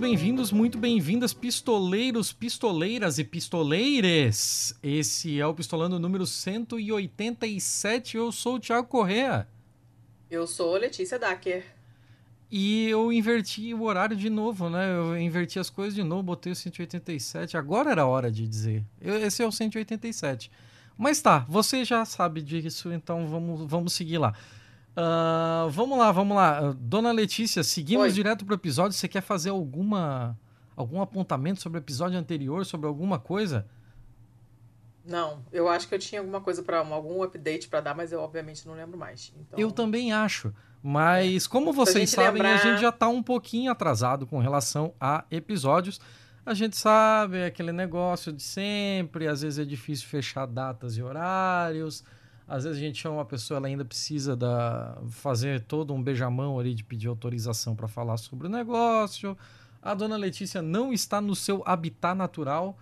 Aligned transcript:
Bem-vindos, 0.00 0.50
muito 0.50 0.78
bem-vindas, 0.78 1.34
pistoleiros, 1.34 2.32
pistoleiras 2.32 3.18
e 3.18 3.22
pistoleires. 3.22 4.74
Esse 4.82 5.38
é 5.38 5.46
o 5.46 5.52
Pistolando 5.52 5.98
número 6.00 6.24
187. 6.24 8.16
Eu 8.16 8.32
sou 8.32 8.54
o 8.54 8.58
Thiago 8.58 8.88
Correa. 8.88 9.46
Eu 10.30 10.46
sou 10.46 10.74
Letícia 10.78 11.18
Dacker. 11.18 11.66
E 12.50 12.88
eu 12.88 13.12
inverti 13.12 13.74
o 13.74 13.82
horário 13.82 14.16
de 14.16 14.30
novo, 14.30 14.70
né? 14.70 14.90
Eu 14.90 15.20
inverti 15.20 15.58
as 15.58 15.68
coisas 15.68 15.94
de 15.94 16.02
novo, 16.02 16.22
botei 16.22 16.52
o 16.52 16.56
187. 16.56 17.58
Agora 17.58 17.90
era 17.90 18.00
a 18.00 18.06
hora 18.06 18.32
de 18.32 18.48
dizer. 18.48 18.82
Esse 19.02 19.42
é 19.42 19.46
o 19.46 19.52
187. 19.52 20.50
Mas 20.96 21.20
tá, 21.20 21.44
você 21.46 21.84
já 21.84 22.06
sabe 22.06 22.40
disso, 22.40 22.90
então 22.90 23.26
vamos, 23.26 23.70
vamos 23.70 23.92
seguir 23.92 24.16
lá. 24.16 24.32
Uh, 25.00 25.70
vamos 25.70 25.98
lá, 25.98 26.12
vamos 26.12 26.36
lá. 26.36 26.74
Dona 26.78 27.10
Letícia, 27.12 27.62
seguimos 27.62 28.04
Oi. 28.04 28.12
direto 28.12 28.44
pro 28.44 28.54
episódio. 28.54 28.92
Você 28.92 29.08
quer 29.08 29.22
fazer 29.22 29.50
alguma 29.50 30.38
algum 30.76 31.00
apontamento 31.00 31.60
sobre 31.60 31.78
o 31.78 31.80
episódio 31.80 32.18
anterior, 32.18 32.64
sobre 32.64 32.86
alguma 32.86 33.18
coisa? 33.18 33.66
Não, 35.04 35.42
eu 35.52 35.68
acho 35.68 35.88
que 35.88 35.94
eu 35.94 35.98
tinha 35.98 36.20
alguma 36.20 36.40
coisa 36.40 36.62
para 36.62 36.78
algum 36.78 37.22
update 37.22 37.68
para 37.68 37.80
dar, 37.80 37.94
mas 37.94 38.12
eu 38.12 38.20
obviamente 38.20 38.66
não 38.66 38.74
lembro 38.74 38.98
mais. 38.98 39.32
Então... 39.38 39.58
Eu 39.58 39.70
também 39.70 40.12
acho. 40.12 40.54
Mas 40.82 41.46
como 41.46 41.72
vocês 41.72 42.10
sabem, 42.10 42.42
lembrar... 42.42 42.54
a 42.54 42.70
gente 42.70 42.80
já 42.80 42.90
está 42.90 43.08
um 43.08 43.22
pouquinho 43.22 43.70
atrasado 43.72 44.26
com 44.26 44.38
relação 44.38 44.94
a 45.00 45.24
episódios. 45.30 46.00
A 46.44 46.54
gente 46.54 46.76
sabe 46.76 47.38
é 47.38 47.46
aquele 47.46 47.72
negócio 47.72 48.32
de 48.32 48.42
sempre, 48.42 49.28
às 49.28 49.42
vezes 49.42 49.58
é 49.58 49.64
difícil 49.64 50.08
fechar 50.08 50.46
datas 50.46 50.96
e 50.96 51.02
horários. 51.02 52.02
Às 52.50 52.64
vezes 52.64 52.78
a 52.78 52.80
gente 52.80 52.98
chama 53.00 53.18
uma 53.18 53.24
pessoa, 53.24 53.58
ela 53.58 53.68
ainda 53.68 53.84
precisa 53.84 54.34
da, 54.34 54.98
fazer 55.08 55.60
todo 55.60 55.94
um 55.94 56.02
beijamão 56.02 56.58
ali 56.58 56.74
de 56.74 56.82
pedir 56.82 57.06
autorização 57.06 57.76
para 57.76 57.86
falar 57.86 58.16
sobre 58.16 58.48
o 58.48 58.50
negócio. 58.50 59.38
A 59.80 59.94
dona 59.94 60.16
Letícia 60.16 60.60
não 60.60 60.92
está 60.92 61.20
no 61.20 61.36
seu 61.36 61.62
habitat 61.64 62.16
natural, 62.16 62.76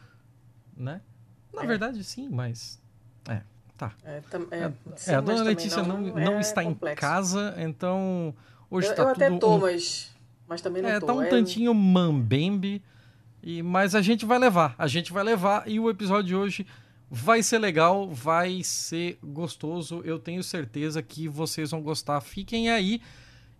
né? 0.75 1.03
Na 1.53 1.65
é. 1.65 1.67
verdade, 1.67 2.03
sim, 2.03 2.31
mas. 2.31 2.81
É, 3.29 3.43
tá. 3.77 3.93
É, 4.03 4.23
é, 4.53 4.57
é, 4.57 4.73
sim, 4.97 5.11
é 5.11 5.15
a 5.17 5.21
dona 5.21 5.43
Letícia 5.43 5.83
não, 5.83 6.01
não, 6.01 6.15
não 6.15 6.41
está 6.41 6.65
complexo. 6.65 7.05
em 7.05 7.09
casa, 7.09 7.55
então. 7.59 8.35
Hoje 8.71 8.89
está 8.89 9.05
tudo. 9.05 9.21
Eu 9.21 9.27
até 9.27 9.39
tô, 9.39 9.57
um... 9.57 9.59
mas, 9.59 10.17
mas 10.49 10.63
também 10.63 10.81
não 10.81 10.89
é, 10.89 10.99
tô. 10.99 11.05
Tá 11.05 11.13
um 11.13 11.29
tantinho 11.29 11.75
mambembe. 11.75 12.83
E, 13.43 13.63
mas 13.63 13.95
a 13.95 14.01
gente 14.01 14.25
vai 14.25 14.39
levar. 14.39 14.75
A 14.79 14.87
gente 14.87 15.13
vai 15.13 15.23
levar. 15.23 15.69
E 15.69 15.79
o 15.79 15.91
episódio 15.91 16.25
de 16.25 16.35
hoje 16.35 16.67
vai 17.11 17.43
ser 17.43 17.59
legal, 17.59 18.09
vai 18.09 18.63
ser 18.63 19.19
gostoso. 19.23 20.03
Eu 20.05 20.19
tenho 20.19 20.43
certeza 20.43 21.03
que 21.03 21.29
vocês 21.29 21.71
vão 21.71 21.83
gostar. 21.83 22.21
Fiquem 22.21 22.71
aí. 22.71 23.01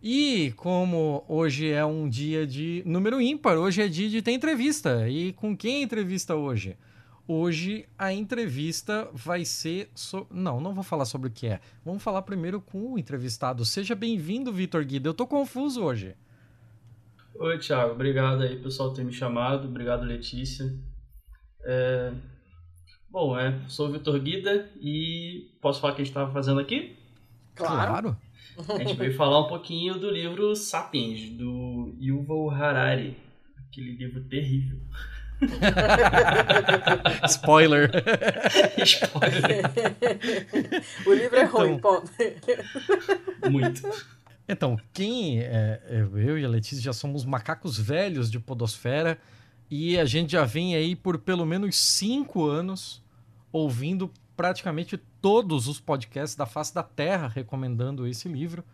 E 0.03 0.53
como 0.57 1.25
hoje 1.27 1.71
é 1.71 1.85
um 1.85 2.09
dia 2.09 2.47
de 2.47 2.83
número 2.87 3.21
ímpar, 3.21 3.57
hoje 3.57 3.83
é 3.83 3.89
dia 3.89 4.09
de 4.09 4.23
ter 4.23 4.33
entrevista. 4.33 5.09
E 5.09 5.33
com 5.33 5.57
quem 5.57 5.83
entrevista 5.83 6.37
hoje? 6.37 6.77
Hoje 7.27 7.87
a 7.99 8.13
entrevista 8.13 9.09
vai 9.13 9.45
ser. 9.45 9.91
So... 9.95 10.27
Não, 10.31 10.61
não 10.61 10.73
vou 10.73 10.85
falar 10.85 11.05
sobre 11.05 11.29
o 11.29 11.31
que 11.31 11.47
é. 11.47 11.61
Vamos 11.85 12.03
falar 12.03 12.23
primeiro 12.23 12.61
com 12.61 12.93
o 12.93 12.99
entrevistado. 12.99 13.65
Seja 13.65 13.95
bem-vindo, 13.95 14.53
Vitor 14.53 14.85
Guida. 14.85 15.09
Eu 15.09 15.15
tô 15.15 15.27
confuso 15.27 15.83
hoje. 15.83 16.15
Oi, 17.35 17.59
Thiago. 17.59 17.93
Obrigado 17.93 18.43
aí, 18.43 18.57
pessoal, 18.57 18.93
ter 18.93 19.05
me 19.05 19.13
chamado. 19.13 19.69
Obrigado, 19.69 20.05
Letícia. 20.05 20.75
É... 21.65 22.13
Bom, 23.11 23.39
é, 23.39 23.59
sou 23.69 23.89
o 23.89 23.93
Vitor 23.93 24.19
Guida 24.21 24.69
e 24.81 25.51
posso 25.63 25.81
falar 25.81 25.95
o 25.95 25.97
que 25.97 26.03
a 26.03 26.05
gente 26.05 26.13
estava 26.13 26.31
fazendo 26.31 26.61
aqui? 26.61 26.97
Claro. 27.55 28.17
A 28.69 28.79
gente 28.79 28.95
veio 28.95 29.15
falar 29.15 29.41
um 29.41 29.49
pouquinho 29.49 29.99
do 29.99 30.11
livro 30.11 30.55
Sapiens, 30.55 31.31
do 31.31 31.95
Yuval 31.99 32.51
Harari. 32.51 33.17
Aquele 33.67 33.93
livro 33.93 34.23
terrível. 34.25 34.79
Spoiler. 37.29 37.91
Spoiler. 38.85 39.63
o 41.07 41.13
livro 41.15 41.37
é 41.37 41.45
então, 41.45 41.59
ruim, 41.59 41.79
ponto. 41.79 42.11
Muito. 43.51 43.83
Então, 44.47 44.77
quem 44.93 45.41
é, 45.41 45.81
é, 45.85 46.01
eu 46.01 46.39
e 46.39 46.45
a 46.45 46.49
Letícia 46.49 46.83
já 46.83 46.93
somos 46.93 47.25
macacos 47.25 47.79
velhos 47.79 48.31
de 48.31 48.41
podosfera 48.41 49.19
e 49.71 49.99
a 49.99 50.05
gente 50.05 50.33
já 50.33 50.45
vem 50.45 50.75
aí 50.75 50.97
por 50.97 51.19
pelo 51.19 51.45
menos 51.45 51.77
cinco 51.77 52.45
anos 52.45 53.03
ouvindo 53.53 54.11
praticamente 54.37 54.97
todos 55.21 55.67
os 55.67 55.81
podcasts 55.81 56.37
da 56.37 56.47
face 56.47 56.75
da 56.75 56.83
Terra 56.83 57.29
recomendando 57.29 58.07
esse 58.07 58.29
livro. 58.29 58.65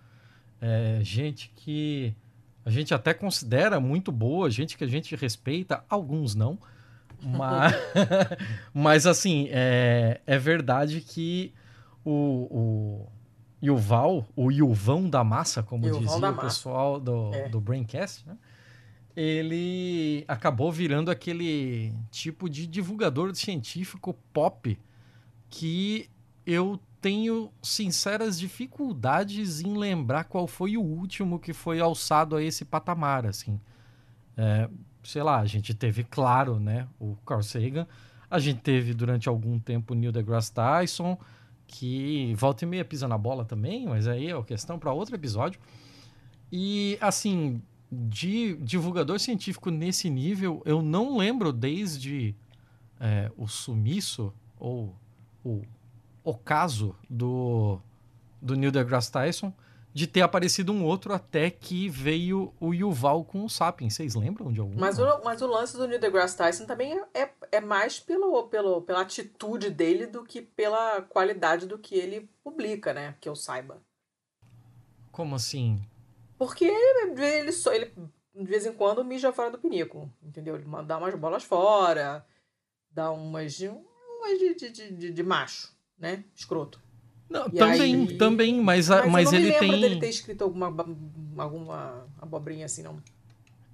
É, 0.60 1.00
gente 1.02 1.52
que 1.56 2.14
a 2.64 2.70
gente 2.70 2.94
até 2.94 3.12
considera 3.12 3.80
muito 3.80 4.12
boa, 4.12 4.50
gente 4.50 4.76
que 4.76 4.84
a 4.84 4.86
gente 4.86 5.14
respeita, 5.16 5.84
alguns 5.88 6.34
não. 6.34 6.58
Mas, 7.22 7.74
mas 8.72 9.06
assim, 9.06 9.48
é, 9.50 10.20
é 10.26 10.38
verdade 10.38 11.00
que 11.00 11.52
o, 12.04 12.48
o 12.50 13.08
Yuval, 13.62 14.26
o 14.36 14.50
Yuvão 14.50 15.08
da 15.08 15.24
massa, 15.24 15.62
como 15.62 15.86
Yuvão 15.86 16.02
dizia 16.02 16.30
o 16.30 16.36
pessoal 16.36 17.00
do, 17.00 17.34
é. 17.34 17.48
do 17.48 17.60
Braincast, 17.60 18.26
né? 18.26 18.36
Ele 19.16 20.24
acabou 20.26 20.72
virando 20.72 21.10
aquele 21.10 21.94
tipo 22.10 22.48
de 22.48 22.66
divulgador 22.66 23.34
científico 23.34 24.14
pop 24.32 24.78
que 25.48 26.10
eu 26.44 26.80
tenho 27.00 27.52
sinceras 27.62 28.38
dificuldades 28.38 29.60
em 29.60 29.76
lembrar 29.76 30.24
qual 30.24 30.46
foi 30.46 30.76
o 30.76 30.82
último 30.82 31.38
que 31.38 31.52
foi 31.52 31.78
alçado 31.78 32.34
a 32.34 32.42
esse 32.42 32.64
patamar, 32.64 33.26
assim. 33.26 33.60
É, 34.36 34.68
sei 35.02 35.22
lá, 35.22 35.38
a 35.38 35.46
gente 35.46 35.74
teve, 35.74 36.02
claro, 36.02 36.58
né, 36.58 36.88
o 36.98 37.14
Carl 37.26 37.42
Sagan, 37.42 37.86
a 38.30 38.38
gente 38.38 38.60
teve 38.60 38.94
durante 38.94 39.28
algum 39.28 39.58
tempo 39.58 39.92
o 39.92 39.96
Neil 39.96 40.10
deGrasse 40.10 40.52
Tyson, 40.52 41.18
que 41.66 42.34
volta 42.34 42.64
e 42.64 42.68
meia 42.68 42.84
pisa 42.84 43.06
na 43.06 43.16
bola 43.16 43.44
também, 43.44 43.86
mas 43.86 44.08
aí 44.08 44.30
é 44.30 44.34
uma 44.34 44.44
questão 44.44 44.78
para 44.78 44.92
outro 44.92 45.14
episódio. 45.14 45.60
E, 46.50 46.98
assim, 47.00 47.62
de 48.08 48.56
divulgador 48.56 49.18
científico 49.18 49.70
nesse 49.70 50.10
nível, 50.10 50.62
eu 50.64 50.82
não 50.82 51.16
lembro 51.16 51.52
desde 51.52 52.34
é, 53.00 53.30
o 53.36 53.46
sumiço 53.46 54.32
ou 54.58 54.94
o 55.44 55.62
ocaso 56.22 56.96
do, 57.08 57.80
do 58.40 58.54
Neil 58.54 58.72
deGrasse 58.72 59.12
Tyson 59.12 59.52
de 59.94 60.08
ter 60.08 60.22
aparecido 60.22 60.72
um 60.72 60.84
outro 60.84 61.14
até 61.14 61.48
que 61.48 61.88
veio 61.88 62.52
o 62.58 62.74
Yuval 62.74 63.24
com 63.24 63.44
o 63.44 63.48
Sapiens. 63.48 63.94
Vocês 63.94 64.16
lembram 64.16 64.52
de 64.52 64.58
algum? 64.58 64.76
Mas 64.76 64.98
o, 64.98 65.22
mas 65.22 65.40
o 65.40 65.46
lance 65.46 65.76
do 65.76 65.86
Neil 65.86 66.00
deGrasse 66.00 66.36
Tyson 66.36 66.66
também 66.66 66.98
é, 67.14 67.22
é, 67.22 67.32
é 67.52 67.60
mais 67.60 68.00
pelo, 68.00 68.48
pelo, 68.48 68.82
pela 68.82 69.02
atitude 69.02 69.70
dele 69.70 70.08
do 70.08 70.24
que 70.24 70.42
pela 70.42 71.00
qualidade 71.02 71.66
do 71.66 71.78
que 71.78 71.94
ele 71.94 72.28
publica, 72.42 72.92
né? 72.92 73.14
Que 73.20 73.28
eu 73.28 73.36
saiba. 73.36 73.80
Como 75.12 75.36
assim? 75.36 75.80
Porque 76.46 76.64
ele, 76.64 77.52
só, 77.52 77.72
ele 77.72 77.92
de 78.34 78.44
vez 78.44 78.66
em 78.66 78.72
quando 78.72 79.04
mija 79.04 79.32
fora 79.32 79.50
do 79.50 79.58
pinico, 79.58 80.10
entendeu? 80.22 80.56
Ele 80.56 80.64
dá 80.86 80.98
umas 80.98 81.14
bolas 81.14 81.44
fora, 81.44 82.24
dá 82.90 83.10
umas, 83.10 83.58
umas 83.60 84.38
de, 84.38 84.54
de, 84.54 84.92
de, 84.92 85.10
de 85.12 85.22
macho 85.22 85.74
né? 85.98 86.24
Escroto. 86.34 86.80
Não, 87.28 87.48
também, 87.48 87.94
aí... 87.94 88.18
também, 88.18 88.60
mas, 88.60 88.88
mas, 88.88 89.10
mas 89.10 89.32
ele 89.32 89.52
tem. 89.52 89.72
Eu 89.72 89.80
dele 89.80 90.00
ter 90.00 90.08
escrito 90.08 90.44
alguma, 90.44 90.66
alguma 91.38 92.06
abobrinha 92.20 92.66
assim, 92.66 92.82
não. 92.82 93.02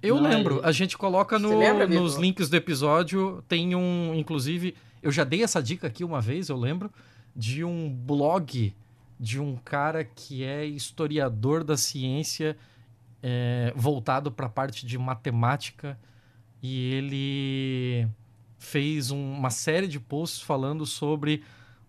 Eu 0.01 0.15
não, 0.15 0.29
lembro. 0.29 0.57
Ele... 0.59 0.65
A 0.65 0.71
gente 0.71 0.97
coloca 0.97 1.37
no, 1.37 1.59
lembra, 1.59 1.85
nos 1.85 2.15
links 2.15 2.49
do 2.49 2.55
episódio. 2.55 3.43
Tem 3.47 3.75
um, 3.75 4.15
inclusive, 4.15 4.75
eu 5.01 5.11
já 5.11 5.23
dei 5.23 5.43
essa 5.43 5.61
dica 5.61 5.87
aqui 5.87 6.03
uma 6.03 6.21
vez, 6.21 6.49
eu 6.49 6.57
lembro, 6.57 6.89
de 7.35 7.63
um 7.63 7.89
blog 7.89 8.73
de 9.21 9.39
um 9.39 9.55
cara 9.55 10.03
que 10.03 10.43
é 10.43 10.65
historiador 10.65 11.63
da 11.63 11.77
ciência 11.77 12.57
é, 13.21 13.71
voltado 13.75 14.31
para 14.31 14.47
a 14.47 14.49
parte 14.49 14.83
de 14.83 14.97
matemática 14.97 15.95
e 16.59 16.91
ele 16.95 18.07
fez 18.57 19.11
um, 19.11 19.33
uma 19.33 19.51
série 19.51 19.87
de 19.87 19.99
posts 19.99 20.41
falando 20.41 20.87
sobre 20.87 21.43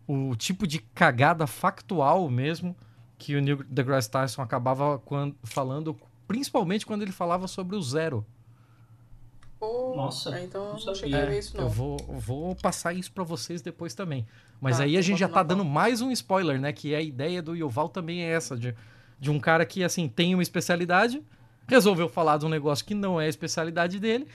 o 0.07 0.37
tipo 0.37 0.67
de 0.67 0.79
cagada 0.79 1.47
factual 1.47 2.29
mesmo 2.29 2.77
que 3.17 3.35
o 3.35 3.41
Neil 3.41 3.65
deGrasse 3.67 4.11
Tyson 4.11 4.43
acabava 4.43 4.99
quando, 4.99 5.35
falando, 5.43 5.97
principalmente 6.29 6.85
quando 6.85 7.01
ele 7.01 7.13
falava 7.13 7.49
sobre 7.49 7.77
o 7.77 7.81
zero. 7.81 8.27
Oh, 9.65 9.95
Nossa, 9.95 10.37
é, 10.37 10.43
então 10.43 10.77
não 10.85 10.95
cheguei 10.95 11.15
é, 11.15 11.23
a 11.23 11.27
ver 11.27 11.39
isso 11.39 11.57
não. 11.57 11.65
Eu 11.65 11.71
vou, 11.71 11.97
vou 11.97 12.57
passar 12.57 12.93
isso 12.93 13.13
para 13.13 13.23
vocês 13.23 13.63
depois 13.63 13.95
também. 13.95 14.27
Mas 14.61 14.79
tá, 14.79 14.83
aí 14.83 14.97
a 14.97 15.01
gente 15.01 15.21
já 15.21 15.29
tá 15.29 15.41
dando 15.41 15.65
mais 15.65 16.01
um 16.01 16.11
spoiler, 16.11 16.61
né? 16.61 16.73
Que 16.73 16.97
a 16.97 17.01
ideia 17.01 17.41
do 17.41 17.55
Yuval 17.55 17.89
também 17.89 18.25
é 18.25 18.33
essa, 18.33 18.57
de, 18.57 18.75
de 19.21 19.31
um 19.31 19.39
cara 19.39 19.65
que, 19.65 19.85
assim, 19.85 20.09
tem 20.09 20.35
uma 20.35 20.43
especialidade, 20.43 21.23
resolveu 21.69 22.09
falar 22.09 22.39
de 22.39 22.45
um 22.45 22.49
negócio 22.49 22.85
que 22.85 22.93
não 22.93 23.21
é 23.21 23.27
a 23.27 23.29
especialidade 23.29 24.01
dele 24.01 24.27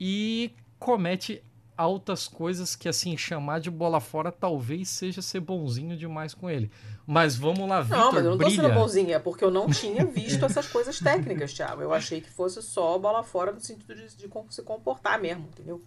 e 0.00 0.50
comete 0.78 1.42
altas 1.76 2.26
coisas 2.28 2.74
que, 2.76 2.88
assim, 2.88 3.16
chamar 3.16 3.60
de 3.60 3.70
bola 3.70 4.00
fora 4.00 4.30
talvez 4.32 4.88
seja 4.88 5.20
ser 5.22 5.40
bonzinho 5.40 5.96
demais 5.96 6.34
com 6.34 6.48
ele. 6.48 6.70
Mas 7.06 7.36
vamos 7.36 7.68
lá, 7.68 7.80
Vitor, 7.82 7.98
Não, 7.98 8.12
mas 8.12 8.24
eu 8.24 8.30
não 8.30 8.38
tô 8.38 8.44
brilha. 8.44 8.62
sendo 8.62 8.74
bonzinha, 8.74 9.16
é 9.16 9.18
porque 9.18 9.44
eu 9.44 9.50
não 9.50 9.68
tinha 9.68 10.04
visto 10.06 10.44
essas 10.44 10.66
coisas 10.68 10.98
técnicas, 10.98 11.52
Thiago. 11.52 11.82
Eu 11.82 11.92
achei 11.92 12.20
que 12.20 12.30
fosse 12.30 12.62
só 12.62 12.98
bola 12.98 13.22
fora 13.22 13.52
no 13.52 13.60
sentido 13.60 13.94
de, 13.94 14.16
de 14.16 14.30
se 14.50 14.62
comportar 14.62 15.20
mesmo, 15.20 15.44
entendeu? 15.52 15.82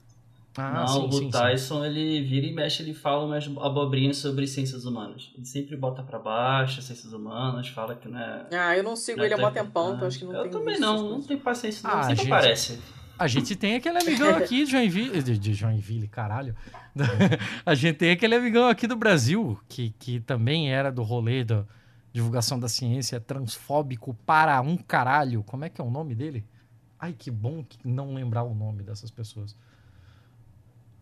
Ah, 0.60 0.72
não, 0.72 0.88
sim, 0.88 1.08
o 1.08 1.12
sim, 1.12 1.20
sim. 1.20 1.30
Tyson, 1.30 1.86
ele 1.86 2.20
vira 2.24 2.48
e 2.48 2.52
mexe, 2.52 2.82
ele 2.82 2.94
fala 2.96 3.26
umas 3.26 3.46
abobrinhas 3.46 4.18
sobre 4.18 4.48
ciências 4.48 4.86
humanas. 4.86 5.32
Ele 5.36 5.46
sempre 5.46 5.76
bota 5.78 6.02
pra 6.02 6.18
baixo 6.18 6.82
ciências 6.82 7.14
humanas, 7.14 7.68
fala 7.68 7.94
que 7.96 8.08
não 8.08 8.20
é... 8.20 8.48
Ah, 8.52 8.76
eu 8.76 8.84
não 8.84 8.96
sigo 8.96 9.20
não 9.20 9.24
é 9.24 9.28
ele 9.28 9.36
há 9.36 9.38
mó 9.38 9.52
tão 9.52 9.64
tempão, 9.64 9.94
então 9.96 10.08
acho 10.08 10.18
que 10.18 10.26
não 10.26 10.34
Eu 10.34 10.42
tenho 10.44 10.54
também 10.54 10.70
visto 10.76 10.82
não, 10.82 11.10
não 11.10 11.22
tenho 11.22 11.40
paciência 11.42 11.88
não, 11.88 11.96
Ah, 12.00 12.04
sempre 12.04 12.24
gente. 12.24 12.34
aparece. 12.34 12.80
A 13.20 13.28
gente 13.28 13.56
tem 13.56 13.76
aquele 13.76 13.98
amigão 13.98 14.36
aqui 14.36 14.64
de 14.64 14.72
Joinville. 14.72 15.22
De, 15.22 15.38
de 15.38 15.54
Joinville, 15.54 16.08
caralho. 16.08 16.56
A 17.66 17.74
gente 17.74 17.98
tem 17.98 18.12
aquele 18.12 18.36
amigão 18.36 18.68
aqui 18.68 18.88
do 18.88 18.96
Brasil, 18.96 19.60
que, 19.68 19.92
que 20.00 20.20
também 20.20 20.72
era 20.72 20.92
do 20.92 21.04
rolê 21.04 21.44
da 21.44 21.66
divulgação 22.14 22.60
da 22.60 22.68
ciência, 22.68 23.20
transfóbico 23.20 24.14
para 24.26 24.60
um 24.62 24.78
caralho. 24.78 25.44
Como 25.44 25.66
é 25.66 25.70
que 25.70 25.82
é 25.82 25.84
o 25.84 25.90
nome 25.90 26.16
dele? 26.16 26.46
Ai, 27.00 27.14
que 27.14 27.30
bom 27.30 27.64
que 27.64 27.78
não 27.88 28.14
lembrar 28.14 28.44
o 28.44 28.54
nome 28.54 28.84
dessas 28.84 29.12
pessoas. 29.12 29.56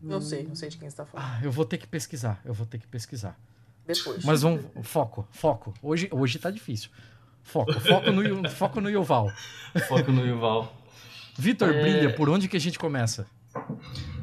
Não 0.01 0.21
sei, 0.21 0.43
não 0.43 0.55
sei 0.55 0.69
de 0.69 0.77
quem 0.77 0.89
você 0.89 0.97
tá 0.97 1.05
falando. 1.05 1.25
Ah, 1.25 1.39
eu 1.43 1.51
vou 1.51 1.65
ter 1.65 1.77
que 1.77 1.87
pesquisar, 1.87 2.41
eu 2.45 2.53
vou 2.53 2.65
ter 2.65 2.79
que 2.79 2.87
pesquisar. 2.87 3.39
Depois. 3.85 4.23
Mas 4.25 4.41
vamos. 4.41 4.65
Foco, 4.83 5.27
foco. 5.31 5.73
Hoje, 5.81 6.09
hoje 6.11 6.37
tá 6.37 6.51
difícil. 6.51 6.89
Foco, 7.43 7.79
foco 7.79 8.11
no, 8.11 8.49
foco 8.49 8.81
no 8.81 8.89
Yuval. 8.89 9.31
Foco 9.87 10.11
no 10.11 10.25
Yuval. 10.25 10.84
Vitor, 11.37 11.69
É. 11.69 11.81
brilha, 11.81 12.13
por 12.13 12.29
onde 12.29 12.47
que 12.47 12.57
a 12.57 12.59
gente 12.59 12.79
começa? 12.79 13.27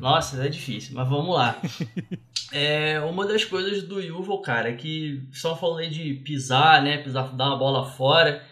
Nossa, 0.01 0.45
é 0.45 0.49
difícil, 0.49 0.95
mas 0.95 1.09
vamos 1.09 1.35
lá. 1.35 1.61
É, 2.55 3.01
uma 3.01 3.27
das 3.27 3.47
coisas 3.47 3.83
do 3.83 3.99
Yuval, 3.99 4.43
cara, 4.43 4.69
é 4.69 4.75
que 4.75 5.27
só 5.33 5.57
falando 5.57 5.79
aí 5.79 5.89
de 5.89 6.13
pisar, 6.23 6.83
né? 6.83 6.99
Pisar, 6.99 7.35
dar 7.35 7.47
uma 7.47 7.57
bola 7.57 7.91
fora. 7.93 8.45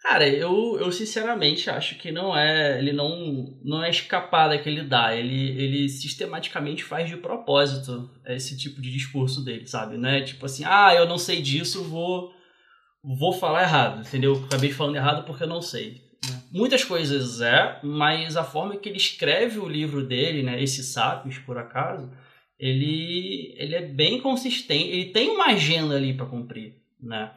Cara, 0.00 0.26
eu, 0.26 0.78
eu 0.80 0.90
sinceramente 0.90 1.68
acho 1.68 1.96
que 1.96 2.10
não 2.10 2.34
é. 2.34 2.78
Ele 2.78 2.92
não, 2.94 3.54
não 3.62 3.84
é 3.84 3.90
escapada 3.90 4.56
que 4.56 4.66
ele 4.70 4.82
dá. 4.82 5.14
Ele, 5.14 5.50
ele 5.50 5.86
sistematicamente 5.90 6.82
faz 6.82 7.10
de 7.10 7.18
propósito 7.18 8.10
esse 8.26 8.56
tipo 8.56 8.80
de 8.80 8.90
discurso 8.90 9.44
dele, 9.44 9.66
sabe? 9.66 9.98
Não 9.98 10.08
é 10.08 10.22
tipo 10.22 10.46
assim, 10.46 10.64
ah, 10.66 10.94
eu 10.94 11.06
não 11.06 11.18
sei 11.18 11.42
disso, 11.42 11.84
vou, 11.84 12.32
vou 13.04 13.34
falar 13.34 13.64
errado, 13.64 14.00
entendeu? 14.00 14.42
Acabei 14.46 14.72
falando 14.72 14.96
errado 14.96 15.26
porque 15.26 15.42
eu 15.44 15.48
não 15.48 15.60
sei. 15.60 16.00
Muitas 16.52 16.84
coisas 16.84 17.40
é, 17.40 17.80
mas 17.82 18.36
a 18.36 18.44
forma 18.44 18.76
que 18.76 18.88
ele 18.88 18.98
escreve 18.98 19.58
o 19.58 19.68
livro 19.68 20.06
dele, 20.06 20.42
né, 20.42 20.62
esse 20.62 20.82
Sapiens, 20.84 21.38
por 21.38 21.58
acaso, 21.58 22.10
ele, 22.58 23.54
ele 23.56 23.74
é 23.74 23.82
bem 23.82 24.20
consistente, 24.20 24.88
ele 24.88 25.06
tem 25.06 25.30
uma 25.30 25.46
agenda 25.46 25.96
ali 25.96 26.14
para 26.14 26.26
cumprir, 26.26 26.76
né? 27.00 27.32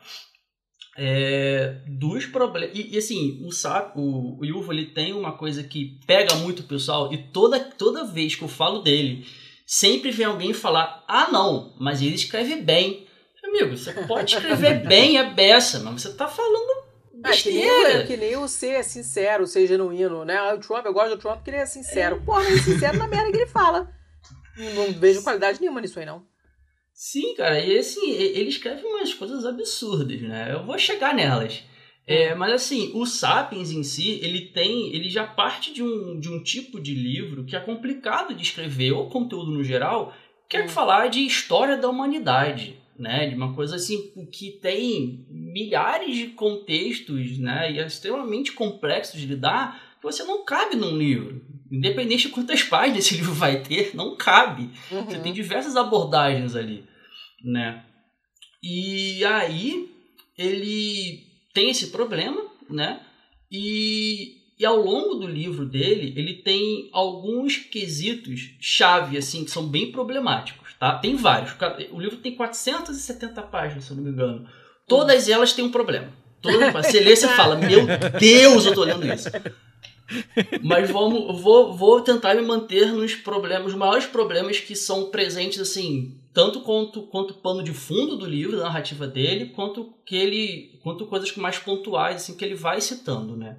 É, 0.97 1.81
dos 1.87 2.25
problemas 2.25 2.77
e, 2.77 2.93
e, 2.93 2.97
assim 2.97 3.43
o 3.45 3.51
Sap, 3.51 3.97
o, 3.97 4.39
o 4.39 4.45
Yuval 4.45 4.71
ele 4.71 4.85
tem 4.85 5.11
uma 5.11 5.33
coisa 5.33 5.61
que 5.61 5.99
pega 6.07 6.35
muito 6.35 6.61
o 6.61 6.67
pessoal 6.67 7.11
e 7.11 7.17
toda 7.17 7.59
toda 7.59 8.05
vez 8.05 8.33
que 8.33 8.43
eu 8.43 8.47
falo 8.47 8.79
dele 8.79 9.27
sempre 9.65 10.09
vem 10.09 10.25
alguém 10.25 10.53
falar 10.53 11.03
ah 11.05 11.27
não 11.29 11.75
mas 11.81 12.01
ele 12.01 12.15
escreve 12.15 12.61
bem 12.61 13.05
amigo 13.43 13.75
você 13.75 13.91
pode 14.07 14.35
escrever 14.35 14.83
bem 14.87 15.17
a 15.17 15.25
beça 15.25 15.79
mas 15.79 16.01
você 16.01 16.13
tá 16.13 16.29
falando 16.29 16.74
É, 17.25 17.37
que 17.37 17.51
nem, 17.51 17.63
besteira 17.65 18.03
o- 18.03 18.07
que 18.07 18.17
nem 18.17 18.35
o 18.37 18.47
ser 18.47 18.83
sincero, 18.83 19.47
ser 19.47 19.67
genuíno, 19.67 20.23
né? 20.25 20.37
Ah, 20.37 20.53
O 20.53 20.59
Trump, 20.59 20.85
eu 20.85 20.93
gosto 20.93 21.15
do 21.15 21.17
Trump 21.17 21.35
porque 21.37 21.49
ele 21.49 21.57
é 21.57 21.65
sincero. 21.65 22.21
Porra, 22.25 22.45
ele 22.45 22.57
é 22.59 22.61
sincero 22.61 22.97
na 22.97 23.07
merda 23.07 23.31
que 23.31 23.37
ele 23.37 23.47
fala. 23.47 23.91
Não, 24.57 24.91
vejo 24.93 25.21
qualidade 25.23 25.59
nenhuma 25.59 25.81
nisso 25.81 25.99
aí, 25.99 26.05
não. 26.05 26.23
Sim, 26.93 27.35
cara, 27.35 27.59
e 27.59 27.77
assim, 27.77 28.11
ele 28.11 28.47
escreve 28.49 28.81
umas 28.85 29.13
coisas 29.13 29.45
absurdas, 29.45 30.21
né? 30.21 30.53
Eu 30.53 30.65
vou 30.65 30.77
chegar 30.77 31.13
nelas. 31.13 31.61
É, 32.07 32.33
mas 32.35 32.53
assim, 32.53 32.91
o 32.93 33.05
Sapiens 33.05 33.71
em 33.71 33.83
si, 33.83 34.19
ele 34.23 34.41
tem, 34.53 34.93
ele 34.95 35.09
já 35.09 35.25
parte 35.25 35.73
de 35.73 35.81
um, 35.83 36.19
de 36.19 36.29
um 36.29 36.41
tipo 36.41 36.79
de 36.79 36.93
livro 36.93 37.43
que 37.43 37.55
é 37.55 37.59
complicado 37.59 38.33
de 38.33 38.43
escrever, 38.43 38.91
ou 38.93 39.09
conteúdo 39.09 39.51
no 39.51 39.63
geral, 39.63 40.13
que 40.47 40.55
é 40.55 40.63
Hum. 40.65 40.69
falar 40.69 41.07
de 41.07 41.25
história 41.25 41.75
da 41.75 41.89
humanidade, 41.89 42.79
né? 42.97 43.27
De 43.29 43.35
uma 43.35 43.53
coisa 43.53 43.75
assim 43.75 44.11
que 44.31 44.51
tem 44.51 45.25
milhares 45.29 46.15
de 46.15 46.27
contextos, 46.27 47.37
né? 47.37 47.71
E 47.71 47.79
é 47.79 47.85
extremamente 47.85 48.51
complexo 48.53 49.17
de 49.17 49.25
lidar, 49.25 49.95
que 49.97 50.03
você 50.03 50.23
não 50.23 50.43
cabe 50.45 50.75
num 50.75 50.97
livro. 50.97 51.41
Independente 51.71 52.27
de 52.27 52.33
quantas 52.33 52.61
páginas 52.63 53.05
esse 53.05 53.15
livro 53.15 53.33
vai 53.33 53.61
ter, 53.63 53.95
não 53.95 54.15
cabe. 54.15 54.69
Você 54.89 55.17
Uhum. 55.17 55.23
tem 55.23 55.33
diversas 55.33 55.75
abordagens 55.75 56.55
ali, 56.55 56.83
né? 57.43 57.83
E 58.63 59.23
aí 59.25 59.89
ele 60.37 61.23
tem 61.53 61.69
esse 61.69 61.87
problema, 61.87 62.41
né? 62.69 63.01
E, 63.51 64.37
e 64.59 64.65
ao 64.65 64.77
longo 64.77 65.15
do 65.15 65.27
livro 65.27 65.65
dele, 65.65 66.13
ele 66.19 66.35
tem 66.35 66.89
alguns 66.91 67.57
quesitos 67.57 68.51
chave 68.59 69.17
assim 69.17 69.45
que 69.45 69.51
são 69.51 69.67
bem 69.67 69.91
problemáticos, 69.91 70.64
tá? 70.79 70.97
Tem 70.97 71.15
vários. 71.15 71.55
O 71.91 71.99
livro 71.99 72.17
tem 72.17 72.35
470 72.35 73.41
páginas, 73.43 73.85
se 73.85 73.91
eu 73.91 73.97
não 73.97 74.03
me 74.03 74.11
engano. 74.11 74.47
Todas 74.87 75.27
elas 75.29 75.53
têm 75.53 75.65
um 75.65 75.71
problema. 75.71 76.09
Todas, 76.41 76.73
você 76.73 76.99
lê, 76.99 77.15
você 77.15 77.27
fala, 77.29 77.55
meu 77.55 77.85
Deus, 78.19 78.65
eu 78.65 78.73
tô 78.73 78.83
lendo 78.83 79.05
isso. 79.05 79.29
Mas 80.61 80.89
vamos, 80.91 81.41
vou, 81.41 81.75
vou 81.75 82.01
tentar 82.01 82.35
me 82.35 82.41
manter 82.43 82.91
nos 82.91 83.15
problemas, 83.15 83.67
os 83.71 83.77
maiores 83.77 84.05
problemas 84.05 84.59
que 84.59 84.75
são 84.75 85.09
presentes, 85.09 85.59
assim, 85.59 86.21
tanto 86.33 86.61
quanto, 86.61 87.03
quanto 87.07 87.33
pano 87.35 87.63
de 87.63 87.73
fundo 87.73 88.15
do 88.15 88.25
livro, 88.25 88.57
da 88.57 88.65
narrativa 88.65 89.07
dele, 89.07 89.47
quanto 89.47 89.93
que 90.05 90.15
ele. 90.15 90.79
quanto 90.83 91.07
coisas 91.07 91.35
mais 91.35 91.57
pontuais, 91.57 92.17
assim, 92.17 92.37
que 92.37 92.45
ele 92.45 92.55
vai 92.55 92.79
citando, 92.81 93.35
né? 93.35 93.57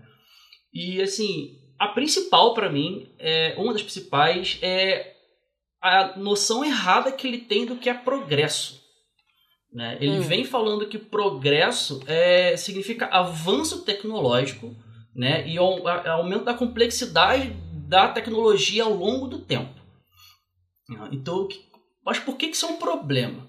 E 0.72 1.02
assim, 1.02 1.56
a 1.78 1.88
principal 1.88 2.54
para 2.54 2.70
mim, 2.70 3.08
é, 3.18 3.54
uma 3.58 3.72
das 3.72 3.82
principais 3.82 4.58
é 4.62 5.15
a 5.82 6.16
noção 6.16 6.64
errada 6.64 7.12
que 7.12 7.26
ele 7.26 7.38
tem 7.38 7.64
do 7.66 7.76
que 7.76 7.88
é 7.88 7.94
progresso. 7.94 8.80
Né? 9.72 9.98
Ele 10.00 10.18
Hum. 10.18 10.22
vem 10.22 10.44
falando 10.44 10.86
que 10.88 10.98
progresso 10.98 12.02
é, 12.06 12.56
significa 12.56 13.06
avanço 13.06 13.82
tecnológico 13.84 14.74
né? 15.14 15.46
e 15.46 15.58
au- 15.58 15.86
a- 15.86 16.10
aumento 16.12 16.44
da 16.44 16.54
complexidade 16.54 17.50
da 17.88 18.08
tecnologia 18.08 18.84
ao 18.84 18.92
longo 18.94 19.26
do 19.28 19.38
tempo. 19.38 19.74
Então, 21.12 21.38
o 21.42 21.48
que- 21.48 21.64
mas 22.04 22.18
por 22.18 22.36
que 22.36 22.48
que 22.48 22.56
isso 22.56 22.66
é 22.66 22.68
um 22.70 22.76
problema? 22.78 23.46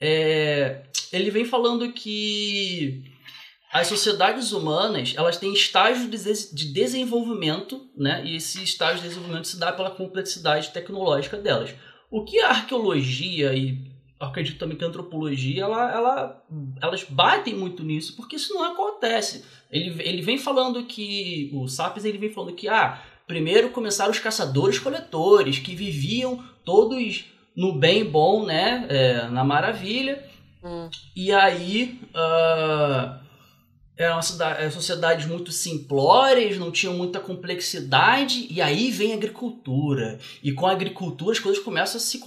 É, 0.00 0.82
ele 1.12 1.30
vem 1.30 1.44
falando 1.44 1.92
que 1.92 3.04
as 3.72 3.86
sociedades 3.86 4.52
humanas 4.52 5.14
elas 5.16 5.36
têm 5.36 5.52
estágios 5.52 6.10
de 6.10 6.18
des- 6.18 6.50
de 6.52 6.72
desenvolvimento, 6.72 7.86
né? 7.96 8.22
E 8.24 8.36
esse 8.36 8.62
estágio 8.62 9.02
de 9.02 9.08
desenvolvimento 9.08 9.46
se 9.48 9.58
dá 9.58 9.70
pela 9.72 9.90
complexidade 9.90 10.70
tecnológica 10.70 11.36
delas. 11.36 11.72
O 12.10 12.24
que 12.24 12.40
a 12.40 12.48
arqueologia 12.48 13.54
e 13.54 13.88
acredito 14.18 14.58
também 14.58 14.76
que 14.76 14.84
a 14.84 14.88
antropologia 14.88 15.62
ela, 15.62 15.90
ela, 15.92 16.44
elas 16.82 17.04
batem 17.04 17.54
muito 17.54 17.82
nisso 17.82 18.16
porque 18.16 18.36
isso 18.36 18.52
não 18.52 18.64
acontece. 18.64 19.44
Ele, 19.70 20.02
ele 20.02 20.20
vem 20.22 20.36
falando 20.36 20.84
que 20.84 21.50
o 21.54 21.68
Sapiens 21.68 22.04
ele 22.04 22.18
vem 22.18 22.30
falando 22.32 22.54
que 22.54 22.68
ah, 22.68 23.00
primeiro 23.26 23.70
começaram 23.70 24.10
os 24.10 24.18
caçadores-coletores 24.18 25.58
que 25.60 25.74
viviam 25.74 26.44
todos 26.64 27.24
no 27.56 27.78
bem 27.78 28.04
bom, 28.04 28.44
né? 28.44 28.86
É, 28.88 29.28
na 29.28 29.44
maravilha. 29.44 30.22
Hum. 30.62 30.90
E 31.16 31.32
aí 31.32 32.00
ah, 32.12 33.20
eram 34.02 34.22
cida- 34.22 34.56
eh, 34.58 34.70
sociedades 34.70 35.26
muito 35.26 35.52
simplórias, 35.52 36.56
não 36.56 36.70
tinham 36.70 36.94
muita 36.94 37.20
complexidade, 37.20 38.46
e 38.50 38.62
aí 38.62 38.90
vem 38.90 39.12
a 39.12 39.16
agricultura. 39.16 40.18
E 40.42 40.52
com 40.52 40.66
a 40.66 40.72
agricultura 40.72 41.32
as 41.32 41.38
coisas 41.38 41.62
começam 41.62 41.98
a 41.98 42.00
se 42.00 42.18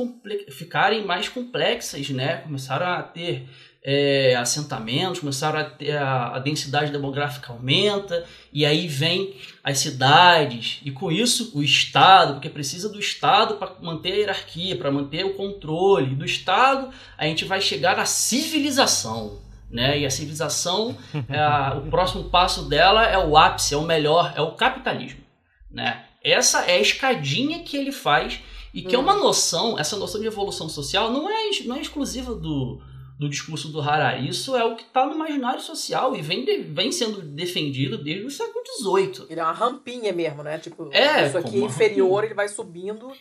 ficarem 0.51 1.03
mais 1.03 1.27
complexas, 1.29 2.09
né? 2.09 2.37
Começaram 2.37 2.85
a 2.85 3.01
ter 3.01 3.49
eh, 3.83 4.35
assentamentos, 4.35 5.19
começaram 5.19 5.59
a 5.59 5.63
ter 5.63 5.97
a, 5.97 6.35
a 6.35 6.39
densidade 6.39 6.91
demográfica 6.91 7.51
aumenta, 7.51 8.23
e 8.53 8.65
aí 8.67 8.87
vem 8.87 9.35
as 9.63 9.79
cidades, 9.79 10.79
e 10.85 10.91
com 10.91 11.11
isso 11.11 11.51
o 11.55 11.63
Estado, 11.63 12.33
porque 12.33 12.49
precisa 12.49 12.87
do 12.87 12.99
Estado 12.99 13.55
para 13.55 13.75
manter 13.81 14.13
a 14.13 14.15
hierarquia, 14.17 14.77
para 14.77 14.91
manter 14.91 15.25
o 15.25 15.33
controle. 15.33 16.15
Do 16.15 16.23
Estado 16.23 16.91
a 17.17 17.25
gente 17.25 17.45
vai 17.45 17.59
chegar 17.59 17.99
à 17.99 18.05
civilização. 18.05 19.42
Né? 19.73 19.99
E 19.99 20.05
a 20.05 20.09
civilização, 20.11 20.95
é 21.27 21.77
o 21.77 21.89
próximo 21.89 22.25
passo 22.29 22.69
dela 22.69 23.05
é 23.07 23.17
o 23.17 23.35
ápice, 23.35 23.73
é 23.73 23.77
o 23.77 23.81
melhor, 23.81 24.31
é 24.35 24.41
o 24.41 24.51
capitalismo. 24.51 25.21
Né? 25.71 26.05
Essa 26.23 26.61
é 26.65 26.75
a 26.75 26.79
escadinha 26.79 27.63
que 27.63 27.75
ele 27.75 27.91
faz 27.91 28.39
e 28.73 28.81
que 28.83 28.95
é 28.95 28.99
uma 28.99 29.15
noção, 29.15 29.77
essa 29.79 29.97
noção 29.97 30.21
de 30.21 30.27
evolução 30.27 30.69
social 30.69 31.11
não 31.11 31.27
é, 31.27 31.49
não 31.65 31.75
é 31.75 31.81
exclusiva 31.81 32.35
do, 32.35 32.79
do 33.19 33.27
discurso 33.27 33.69
do 33.69 33.81
Harari. 33.81 34.27
Isso 34.29 34.55
é 34.55 34.63
o 34.63 34.75
que 34.75 34.83
está 34.83 35.05
no 35.07 35.15
imaginário 35.15 35.59
social 35.61 36.15
e 36.15 36.21
vem, 36.21 36.45
de- 36.45 36.59
vem 36.61 36.91
sendo 36.91 37.21
defendido 37.21 37.97
desde 37.97 38.25
o 38.25 38.31
século 38.31 38.63
XVIII. 38.79 39.25
Ele 39.29 39.39
é 39.39 39.43
uma 39.43 39.51
rampinha 39.53 40.13
mesmo, 40.13 40.43
né? 40.43 40.59
Tipo, 40.59 40.89
É, 40.93 41.27
isso 41.27 41.37
aqui 41.39 41.57
é 41.61 41.65
inferior, 41.65 42.23
ele 42.23 42.33
vai 42.35 42.47
subindo 42.47 43.11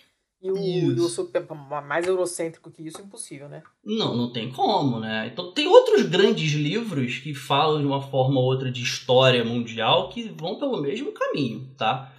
E 0.42 0.50
o, 0.50 0.56
e 0.56 1.00
o 1.00 1.08
super, 1.08 1.46
mais 1.86 2.08
eurocêntrico 2.08 2.68
que 2.68 2.82
isso, 2.82 3.00
impossível, 3.00 3.48
né? 3.48 3.62
Não, 3.84 4.16
não 4.16 4.32
tem 4.32 4.50
como, 4.50 4.98
né? 4.98 5.30
Então 5.32 5.52
tem 5.52 5.68
outros 5.68 6.02
grandes 6.02 6.52
livros 6.52 7.18
que 7.18 7.32
falam 7.32 7.80
de 7.80 7.86
uma 7.86 8.02
forma 8.02 8.40
ou 8.40 8.46
outra 8.46 8.68
de 8.68 8.82
história 8.82 9.44
mundial 9.44 10.08
que 10.08 10.28
vão 10.30 10.58
pelo 10.58 10.82
mesmo 10.82 11.12
caminho, 11.12 11.72
tá? 11.78 12.12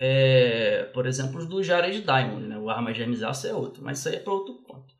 É, 0.00 0.84
por 0.94 1.06
exemplo, 1.06 1.38
os 1.38 1.46
do 1.46 1.62
Jared 1.62 2.00
Diamond, 2.00 2.46
né? 2.46 2.58
O 2.58 2.70
Armas 2.70 2.96
de 2.96 3.02
Amizaça 3.02 3.48
é 3.48 3.54
outro, 3.54 3.84
mas 3.84 3.98
isso 3.98 4.08
aí 4.08 4.16
é 4.16 4.20
para 4.20 4.32
outro 4.32 4.54
ponto. 4.66 4.94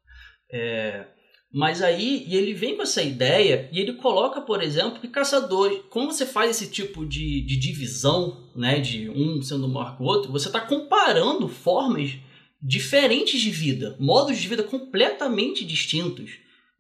É, 0.52 1.06
mas 1.50 1.80
aí, 1.80 2.25
e 2.26 2.37
ele 2.37 2.52
vem 2.52 2.76
com 2.76 2.82
essa 2.82 3.02
ideia 3.02 3.70
e 3.72 3.80
ele 3.80 3.94
coloca, 3.94 4.42
por 4.42 4.62
exemplo, 4.62 5.00
que 5.00 5.08
caçadores, 5.08 5.80
como 5.88 6.12
você 6.12 6.26
faz 6.26 6.50
esse 6.50 6.70
tipo 6.70 7.06
de, 7.06 7.40
de 7.40 7.56
divisão, 7.56 8.50
né, 8.54 8.78
de 8.78 9.08
um 9.08 9.40
sendo 9.40 9.66
maior 9.66 9.96
que 9.96 10.02
o 10.02 10.06
outro, 10.06 10.30
você 10.30 10.48
está 10.48 10.60
comparando 10.60 11.48
formas 11.48 12.18
diferentes 12.61 13.41
de 13.41 13.50
vida, 13.50 13.97
modos 14.00 14.38
de 14.38 14.49
vida 14.49 14.62
completamente 14.62 15.65
distintos, 15.65 16.33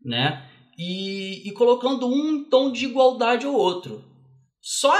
né, 0.04 0.48
e, 0.78 1.48
e 1.48 1.52
colocando 1.52 2.06
um 2.06 2.36
em 2.36 2.44
tom 2.44 2.70
de 2.70 2.86
igualdade 2.86 3.46
ao 3.46 3.54
outro. 3.54 4.04
Só 4.60 4.92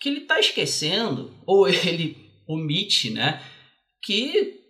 que 0.00 0.08
ele 0.08 0.20
está 0.20 0.38
esquecendo, 0.38 1.32
ou 1.46 1.66
ele 1.68 2.16
omite, 2.46 3.10
né, 3.10 3.42
que 4.02 4.60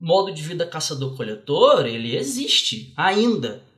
modo 0.00 0.32
de 0.32 0.42
vida 0.42 0.66
caçador-coletor, 0.66 1.86
ele 1.86 2.16
existe 2.16 2.94
ainda 2.96 3.68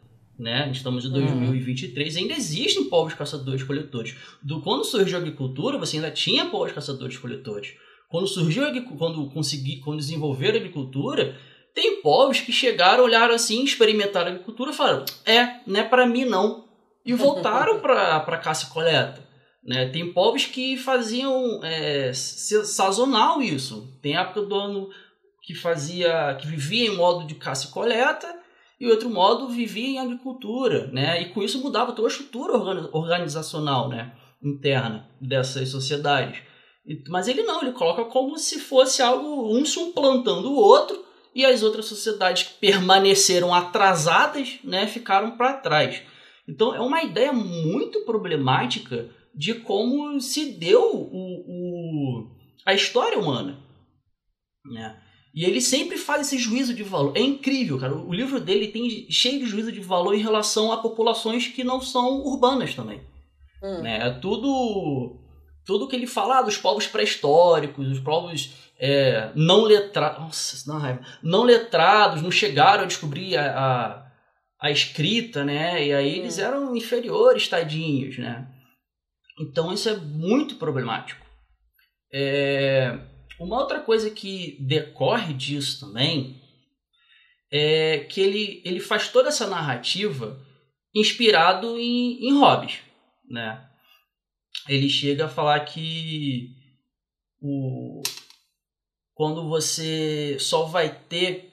né? 0.42 0.70
Estamos 0.72 1.04
em 1.04 1.10
2023, 1.10 2.14
uhum. 2.14 2.22
ainda 2.22 2.34
existem 2.34 2.84
povos 2.84 3.14
caçadores-coletores. 3.14 4.16
Do 4.42 4.60
quando 4.60 4.84
surgiu 4.84 5.16
a 5.16 5.20
agricultura, 5.20 5.78
você 5.78 5.96
ainda 5.96 6.10
tinha 6.10 6.46
povos 6.46 6.72
caçadores-coletores. 6.72 7.74
Quando 8.12 8.28
surgiu 8.28 8.64
quando 8.98 9.30
consegui, 9.30 9.80
quando 9.80 10.00
desenvolveram 10.00 10.56
a 10.56 10.60
agricultura, 10.60 11.34
tem 11.74 12.02
povos 12.02 12.40
que 12.40 12.52
chegaram, 12.52 13.04
olharam 13.04 13.34
assim, 13.34 13.64
experimentaram 13.64 14.26
a 14.26 14.34
agricultura 14.34 14.70
e 14.70 14.74
falaram: 14.74 15.06
"É, 15.24 15.60
não 15.66 15.80
é 15.80 15.82
para 15.82 16.06
mim 16.06 16.26
não". 16.26 16.66
E 17.06 17.14
voltaram 17.14 17.80
para 17.80 18.20
para 18.20 18.36
caça 18.36 18.66
e 18.66 18.70
coleta. 18.70 19.26
Né? 19.64 19.88
Tem 19.88 20.12
povos 20.12 20.44
que 20.44 20.76
faziam 20.76 21.64
é, 21.64 22.12
sazonal 22.12 23.40
isso. 23.40 23.98
Tem 24.02 24.14
época 24.14 24.42
do 24.42 24.54
ano 24.54 24.90
que 25.40 25.54
fazia, 25.54 26.36
que 26.38 26.46
vivia 26.46 26.88
em 26.88 26.94
modo 26.94 27.26
de 27.26 27.34
caça 27.36 27.68
e 27.68 27.70
coleta, 27.70 28.28
e 28.78 28.86
outro 28.88 29.08
modo 29.08 29.48
vivia 29.48 29.88
em 29.88 29.98
agricultura, 29.98 30.88
né? 30.88 31.22
E 31.22 31.30
com 31.30 31.42
isso 31.42 31.62
mudava 31.62 31.92
toda 31.92 32.08
a 32.08 32.10
estrutura 32.10 32.52
organizacional, 32.92 33.88
né? 33.88 34.12
Interna 34.42 35.08
dessas 35.18 35.70
sociedades. 35.70 36.51
Mas 37.08 37.28
ele 37.28 37.42
não, 37.42 37.62
ele 37.62 37.72
coloca 37.72 38.04
como 38.04 38.36
se 38.36 38.58
fosse 38.58 39.02
algo 39.02 39.56
um 39.56 39.64
suplantando 39.64 40.50
o 40.50 40.56
outro 40.56 41.04
e 41.34 41.44
as 41.44 41.62
outras 41.62 41.86
sociedades 41.86 42.44
que 42.44 42.54
permaneceram 42.54 43.54
atrasadas, 43.54 44.58
né, 44.64 44.86
ficaram 44.86 45.36
para 45.36 45.54
trás. 45.54 46.02
Então 46.48 46.74
é 46.74 46.80
uma 46.80 47.02
ideia 47.02 47.32
muito 47.32 48.04
problemática 48.04 49.08
de 49.34 49.54
como 49.54 50.20
se 50.20 50.52
deu 50.52 50.82
o, 50.94 51.44
o 51.46 52.30
a 52.66 52.74
história 52.74 53.18
humana, 53.18 53.58
né? 54.64 55.00
E 55.34 55.44
ele 55.44 55.62
sempre 55.62 55.96
faz 55.96 56.26
esse 56.26 56.38
juízo 56.38 56.74
de 56.74 56.82
valor. 56.82 57.16
É 57.16 57.20
incrível, 57.20 57.78
cara. 57.78 57.96
O 57.96 58.12
livro 58.12 58.38
dele 58.38 58.68
tem 58.68 59.10
cheio 59.10 59.38
de 59.40 59.46
juízo 59.46 59.72
de 59.72 59.80
valor 59.80 60.14
em 60.14 60.20
relação 60.20 60.70
a 60.70 60.76
populações 60.76 61.48
que 61.48 61.64
não 61.64 61.80
são 61.80 62.20
urbanas 62.20 62.74
também. 62.74 63.00
Hum. 63.62 63.80
Né? 63.80 64.08
É 64.08 64.10
tudo, 64.10 65.21
tudo 65.64 65.88
que 65.88 65.96
ele 65.96 66.06
fala 66.06 66.38
ah, 66.38 66.42
dos 66.42 66.56
povos 66.56 66.86
pré-históricos, 66.86 67.88
os 67.88 68.00
povos 68.00 68.52
é, 68.78 69.30
não 69.34 69.62
letrados. 69.62 70.18
Nossa, 70.18 70.72
não, 70.72 70.78
raiva. 70.78 71.00
Não 71.22 71.44
letrados, 71.44 72.22
não 72.22 72.30
chegaram 72.30 72.84
a 72.84 72.86
descobrir 72.86 73.36
a, 73.36 73.58
a, 73.58 74.12
a 74.60 74.70
escrita, 74.70 75.44
né? 75.44 75.86
E 75.86 75.92
aí 75.92 76.18
eles 76.18 76.38
eram 76.38 76.74
inferiores, 76.74 77.48
tadinhos, 77.48 78.18
né? 78.18 78.48
Então 79.40 79.72
isso 79.72 79.88
é 79.88 79.96
muito 79.96 80.56
problemático. 80.56 81.24
É 82.12 82.98
uma 83.38 83.58
outra 83.58 83.80
coisa 83.80 84.10
que 84.10 84.56
decorre 84.60 85.34
disso 85.34 85.80
também 85.80 86.40
é 87.50 88.00
que 88.00 88.20
ele, 88.20 88.62
ele 88.64 88.80
faz 88.80 89.08
toda 89.08 89.28
essa 89.28 89.46
narrativa 89.46 90.40
inspirado 90.94 91.78
em, 91.78 92.28
em 92.28 92.38
hobbies, 92.38 92.78
né? 93.28 93.68
Ele 94.68 94.88
chega 94.88 95.26
a 95.26 95.28
falar 95.28 95.60
que 95.60 96.54
o, 97.40 98.02
quando 99.14 99.48
você 99.48 100.36
só 100.38 100.64
vai 100.64 100.94
ter 100.94 101.52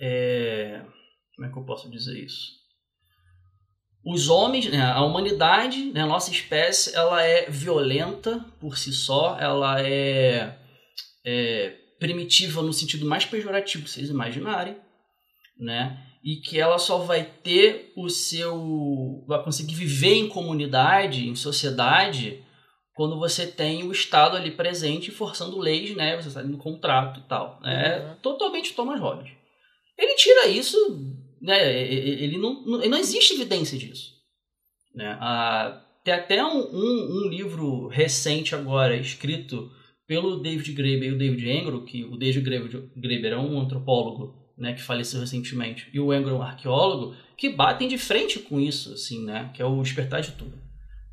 é, 0.00 0.82
como 1.38 1.46
é 1.48 1.52
que 1.52 1.58
eu 1.58 1.64
posso 1.64 1.88
dizer 1.88 2.18
isso? 2.18 2.58
Os 4.04 4.28
homens, 4.28 4.70
né, 4.70 4.80
a 4.80 5.02
humanidade, 5.02 5.92
né, 5.92 6.02
a 6.02 6.06
nossa 6.06 6.30
espécie, 6.30 6.94
ela 6.96 7.22
é 7.22 7.50
violenta 7.50 8.44
por 8.58 8.78
si 8.78 8.92
só, 8.92 9.38
ela 9.38 9.80
é 9.80 10.58
é, 11.24 11.70
primitiva 11.98 12.62
no 12.62 12.72
sentido 12.72 13.06
mais 13.06 13.24
pejorativo 13.24 13.84
que 13.84 13.90
vocês 13.90 14.08
imaginarem, 14.08 14.76
né? 15.58 16.07
E 16.28 16.36
que 16.36 16.60
ela 16.60 16.78
só 16.78 16.98
vai 16.98 17.24
ter 17.24 17.90
o 17.96 18.10
seu. 18.10 19.24
vai 19.26 19.42
conseguir 19.42 19.74
viver 19.74 20.12
em 20.12 20.28
comunidade, 20.28 21.26
em 21.26 21.34
sociedade, 21.34 22.44
quando 22.94 23.18
você 23.18 23.46
tem 23.46 23.82
o 23.84 23.92
Estado 23.92 24.36
ali 24.36 24.50
presente 24.50 25.10
forçando 25.10 25.58
leis, 25.58 25.96
né? 25.96 26.16
Você 26.16 26.28
está 26.28 26.42
no 26.42 26.58
contrato 26.58 27.20
e 27.20 27.22
tal. 27.22 27.58
É 27.64 28.00
uhum. 28.00 28.14
totalmente 28.16 28.74
Thomas 28.74 29.00
Hobbes. 29.00 29.32
Ele 29.96 30.14
tira 30.16 30.48
isso, 30.48 30.76
né? 31.40 31.82
Ele 31.90 32.36
não, 32.36 32.78
ele 32.78 32.88
não 32.88 32.98
existe 32.98 33.32
evidência 33.32 33.78
disso. 33.78 34.12
Né? 34.94 35.16
Ah, 35.22 35.82
tem 36.04 36.12
até 36.12 36.44
um, 36.44 36.58
um, 36.58 37.22
um 37.22 37.28
livro 37.30 37.86
recente 37.86 38.54
agora, 38.54 38.94
escrito 38.94 39.70
pelo 40.06 40.42
David 40.42 40.74
Graeber 40.74 41.08
e 41.08 41.14
o 41.14 41.18
David 41.18 41.48
Engel, 41.48 41.84
que 41.86 42.04
o 42.04 42.18
David 42.18 42.42
Graeber 42.96 43.32
é 43.32 43.38
um 43.38 43.58
antropólogo 43.58 44.37
né, 44.58 44.74
que 44.74 44.82
faleceu 44.82 45.20
recentemente, 45.20 45.88
e 45.92 46.00
o 46.00 46.12
Engel 46.12 46.30
é 46.30 46.38
um 46.38 46.42
arqueólogo, 46.42 47.14
que 47.36 47.48
batem 47.48 47.88
de 47.88 47.96
frente 47.96 48.40
com 48.40 48.60
isso, 48.60 48.92
assim, 48.92 49.24
né, 49.24 49.50
que 49.54 49.62
é 49.62 49.64
o 49.64 49.80
despertar 49.82 50.20
de 50.20 50.32
tudo. 50.32 50.58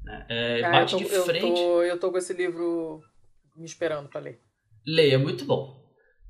Né? 0.03 0.25
É, 0.27 0.63
ah, 0.63 0.71
bate 0.71 0.93
eu 0.93 0.99
tô, 0.99 1.05
de 1.05 1.23
frente. 1.23 1.45
Eu 1.45 1.53
tô, 1.53 1.83
eu 1.83 1.99
tô 1.99 2.11
com 2.11 2.17
esse 2.17 2.33
livro 2.33 3.01
me 3.55 3.65
esperando 3.65 4.09
para 4.09 4.21
ler. 4.21 4.39
Leia, 4.85 5.15
é 5.15 5.17
muito 5.17 5.45
bom. 5.45 5.83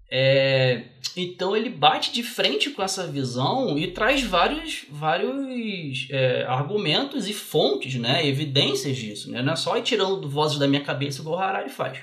É, 0.09 0.83
então 1.17 1.57
ele 1.57 1.69
bate 1.69 2.11
de 2.13 2.21
frente 2.21 2.69
com 2.69 2.83
essa 2.83 3.07
visão 3.07 3.77
e 3.77 3.91
traz 3.91 4.21
vários, 4.21 4.85
vários 4.89 6.07
é, 6.11 6.43
argumentos 6.43 7.27
e 7.27 7.33
fontes, 7.33 7.95
né, 7.95 8.25
evidências 8.25 8.95
disso. 8.97 9.31
Né? 9.31 9.41
Não 9.41 9.53
é 9.53 9.55
só 9.55 9.77
ir 9.77 9.83
tirando 9.83 10.29
vozes 10.29 10.59
da 10.59 10.67
minha 10.67 10.83
cabeça 10.83 11.21
igual 11.21 11.37
o 11.37 11.41
Harari 11.41 11.69
faz. 11.69 11.99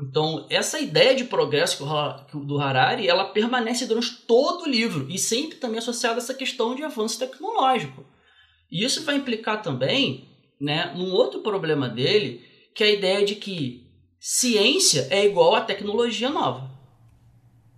Então, 0.00 0.46
essa 0.50 0.78
ideia 0.78 1.14
de 1.14 1.24
progresso 1.24 1.84
do 2.34 2.60
Harari, 2.60 3.08
ela 3.08 3.24
permanece 3.24 3.86
durante 3.86 4.14
todo 4.26 4.64
o 4.64 4.68
livro 4.68 5.06
e 5.10 5.18
sempre 5.18 5.56
também 5.56 5.78
associada 5.78 6.16
a 6.16 6.22
essa 6.22 6.34
questão 6.34 6.74
de 6.74 6.82
avanço 6.82 7.18
tecnológico. 7.18 8.04
E 8.70 8.84
isso 8.84 9.04
vai 9.04 9.16
implicar 9.16 9.62
também, 9.62 10.28
né, 10.60 10.92
num 10.94 11.12
outro 11.12 11.40
problema 11.40 11.88
dele, 11.88 12.44
que 12.74 12.84
é 12.84 12.88
a 12.88 12.92
ideia 12.92 13.24
de 13.24 13.36
que 13.36 13.86
ciência 14.20 15.08
é 15.10 15.24
igual 15.24 15.54
a 15.54 15.62
tecnologia 15.62 16.28
nova. 16.28 16.70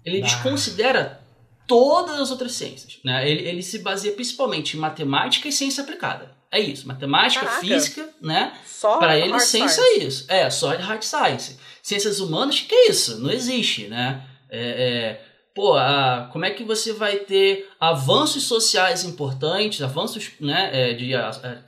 Ele 0.05 0.19
ah. 0.19 0.25
desconsidera 0.25 1.23
todas 1.69 2.19
as 2.19 2.33
outras 2.33 2.53
ciências. 2.53 2.99
Né? 3.05 3.31
Ele, 3.31 3.43
ele 3.47 3.63
se 3.63 3.79
baseia 3.79 4.15
principalmente 4.15 4.77
em 4.77 4.81
matemática 4.81 5.47
e 5.47 5.53
ciência 5.53 5.85
aplicada. 5.85 6.37
É 6.51 6.59
isso, 6.59 6.89
matemática, 6.89 7.45
Caraca. 7.45 7.61
física, 7.61 8.09
né? 8.23 8.59
Para 8.81 9.19
ele, 9.19 9.39
ciência 9.39 9.83
é 9.83 9.99
isso. 9.99 10.25
É, 10.29 10.49
só 10.49 10.75
hard 10.75 11.03
science. 11.03 11.59
Ciências 11.89 12.21
humanas, 12.21 12.61
que 12.61 12.75
é 12.75 12.91
isso? 12.91 13.19
Não 13.19 13.31
existe, 13.31 13.89
né? 13.89 14.23
É, 14.51 14.61
é, 14.61 15.25
pô, 15.55 15.73
a, 15.73 16.29
como 16.31 16.45
é 16.45 16.51
que 16.51 16.63
você 16.63 16.93
vai 16.93 17.17
ter 17.17 17.67
avanços 17.81 18.43
sociais 18.43 19.05
importantes, 19.05 19.81
avanços 19.81 20.33
né, 20.39 20.69
é, 20.71 20.93
de, 20.93 21.13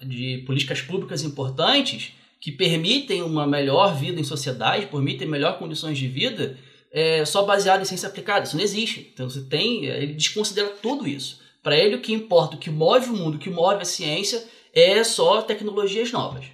de 0.07 0.45
políticas 0.45 0.83
públicas 0.83 1.23
importantes 1.23 2.13
que 2.39 2.53
permitem 2.53 3.23
uma 3.23 3.47
melhor 3.47 3.97
vida 3.97 4.21
em 4.21 4.25
sociedade, 4.25 4.89
permitem 4.89 5.27
melhores 5.27 5.59
condições 5.59 5.97
de 5.97 6.07
vida, 6.07 6.59
é, 6.93 7.25
só 7.25 7.47
baseado 7.47 7.81
em 7.81 7.87
ciência 7.87 8.11
aplicada? 8.11 8.45
Isso 8.45 8.59
não 8.59 8.63
existe. 8.63 9.11
Então 9.15 9.27
você 9.27 9.41
tem, 9.41 9.87
ele 9.87 10.13
desconsidera 10.13 10.69
tudo 10.83 11.09
isso. 11.09 11.41
Para 11.63 11.79
ele, 11.79 11.97
o 11.97 12.01
que 12.03 12.13
importa, 12.13 12.57
o 12.57 12.59
que 12.59 12.69
move 12.69 13.09
o 13.09 13.17
mundo, 13.17 13.37
o 13.37 13.41
que 13.41 13.49
move 13.49 13.81
a 13.81 13.87
ciência 13.87 14.47
é 14.75 15.03
só 15.03 15.41
tecnologias 15.41 16.13
novas. 16.13 16.45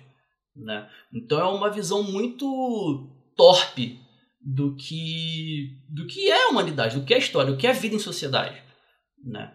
Né? 0.55 0.89
Então 1.13 1.41
é 1.41 1.45
uma 1.45 1.69
visão 1.69 2.05
muito 2.05 3.16
torpe 3.37 4.01
do 4.41 4.77
que 4.77 5.83
do 5.89 6.07
que 6.07 6.31
é 6.31 6.47
a 6.47 6.49
humanidade, 6.49 6.99
do 6.99 7.05
que 7.05 7.13
é 7.13 7.17
a 7.17 7.21
história, 7.21 7.53
do 7.53 7.59
que 7.59 7.67
é 7.67 7.71
a 7.71 7.75
vida 7.75 7.95
em 7.95 8.01
sociedade. 8.01 8.63
Né? 9.25 9.53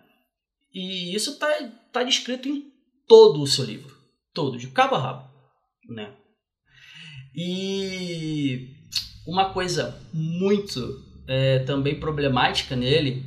E 0.74 1.16
isso 1.16 1.32
está 1.32 1.48
tá 1.92 2.04
descrito 2.04 2.48
em 2.48 2.72
todo 3.08 3.42
o 3.42 3.48
seu 3.48 3.66
livro. 3.66 3.96
Todo, 4.34 4.58
de 4.58 4.68
cabo 4.68 4.96
a 4.96 5.00
rabo. 5.00 5.32
Né? 5.90 6.14
E 7.36 8.70
uma 9.28 9.54
coisa 9.54 9.98
muito, 10.14 10.80
é, 11.28 11.60
também 11.60 12.00
problemática 12.00 12.76
nele 12.76 13.26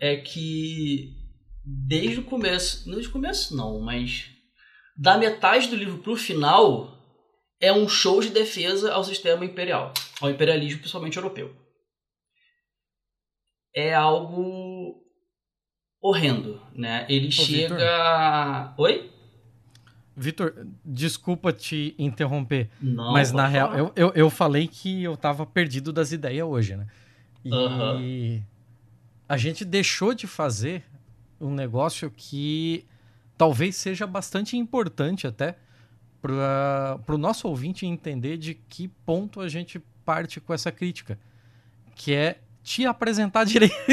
é 0.00 0.16
que 0.16 1.14
desde 1.64 2.20
o 2.20 2.24
começo, 2.24 2.86
não 2.86 2.94
desde 2.94 3.10
o 3.10 3.12
começo 3.12 3.56
não, 3.56 3.80
mas 3.80 4.30
da 4.96 5.18
metade 5.18 5.68
do 5.68 5.76
livro 5.76 5.98
pro 5.98 6.16
final 6.16 6.97
é 7.60 7.72
um 7.72 7.88
show 7.88 8.20
de 8.20 8.30
defesa 8.30 8.92
ao 8.92 9.04
sistema 9.04 9.44
imperial, 9.44 9.92
ao 10.20 10.30
imperialismo 10.30 10.78
principalmente 10.78 11.16
europeu. 11.16 11.54
É 13.74 13.94
algo 13.94 15.02
horrendo, 16.00 16.60
né? 16.74 17.06
Ele 17.08 17.28
Ô, 17.28 17.32
chega. 17.32 17.76
Victor. 17.76 18.84
Oi? 18.84 19.10
Vitor, 20.16 20.66
desculpa 20.84 21.52
te 21.52 21.94
interromper, 21.96 22.68
Não, 22.80 23.12
mas 23.12 23.30
na 23.30 23.46
real, 23.46 23.72
eu, 23.76 23.92
eu, 23.94 24.12
eu, 24.16 24.28
falei 24.28 24.66
que 24.66 25.04
eu 25.04 25.16
tava 25.16 25.46
perdido 25.46 25.92
das 25.92 26.10
ideias 26.10 26.44
hoje, 26.44 26.76
né? 26.76 26.88
E 27.44 28.42
a 29.28 29.36
gente 29.36 29.64
deixou 29.64 30.12
de 30.12 30.26
fazer 30.26 30.84
um 31.40 31.54
negócio 31.54 32.10
que 32.10 32.84
talvez 33.36 33.76
seja 33.76 34.08
bastante 34.08 34.56
importante 34.56 35.24
até 35.24 35.56
para 36.20 37.14
o 37.14 37.18
nosso 37.18 37.48
ouvinte 37.48 37.86
entender 37.86 38.36
de 38.36 38.54
que 38.54 38.88
ponto 38.88 39.40
a 39.40 39.48
gente 39.48 39.80
parte 40.04 40.40
com 40.40 40.52
essa 40.52 40.72
crítica, 40.72 41.18
que 41.94 42.14
é 42.14 42.40
te 42.62 42.86
apresentar 42.86 43.44
direito. 43.46 43.76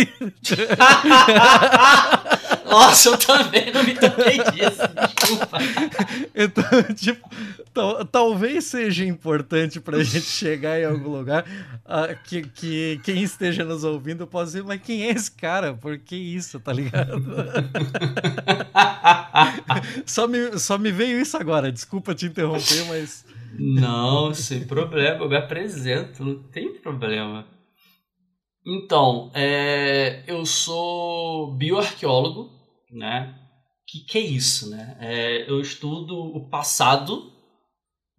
Nossa, 2.69 3.09
eu 3.09 3.17
também 3.17 3.71
não 3.71 3.83
me 3.83 3.93
toquei 3.93 4.37
disso, 4.37 4.81
desculpa. 5.07 5.57
Então, 6.33 6.63
tipo, 6.95 7.29
talvez 8.11 8.65
seja 8.65 9.05
importante 9.05 9.79
pra 9.79 10.03
gente 10.03 10.25
chegar 10.25 10.79
em 10.79 10.85
algum 10.85 11.09
lugar 11.09 11.45
uh, 11.85 12.17
que, 12.25 12.43
que 12.43 12.99
quem 13.03 13.21
esteja 13.23 13.63
nos 13.63 13.83
ouvindo 13.83 14.25
possa 14.25 14.45
dizer, 14.45 14.63
mas 14.63 14.81
quem 14.81 15.03
é 15.03 15.11
esse 15.11 15.31
cara? 15.31 15.73
Por 15.73 15.97
que 15.97 16.15
isso, 16.15 16.59
tá 16.59 16.73
ligado? 16.73 17.23
só, 20.05 20.27
me, 20.27 20.57
só 20.57 20.77
me 20.77 20.91
veio 20.91 21.19
isso 21.19 21.37
agora, 21.37 21.71
desculpa 21.71 22.15
te 22.15 22.25
interromper, 22.25 22.85
mas... 22.87 23.25
Não, 23.57 24.33
sem 24.33 24.65
problema, 24.65 25.23
eu 25.23 25.29
me 25.29 25.37
apresento, 25.37 26.25
não 26.25 26.43
tem 26.43 26.73
problema. 26.73 27.45
Então, 28.67 29.31
é, 29.35 30.23
eu 30.25 30.43
sou 30.43 31.53
bioarqueólogo, 31.53 32.54
né? 32.95 33.35
Que 33.85 33.99
que 33.99 34.17
é 34.17 34.21
isso, 34.21 34.69
né? 34.69 34.97
É, 34.99 35.49
eu 35.49 35.59
estudo 35.61 36.17
o 36.17 36.49
passado, 36.49 37.31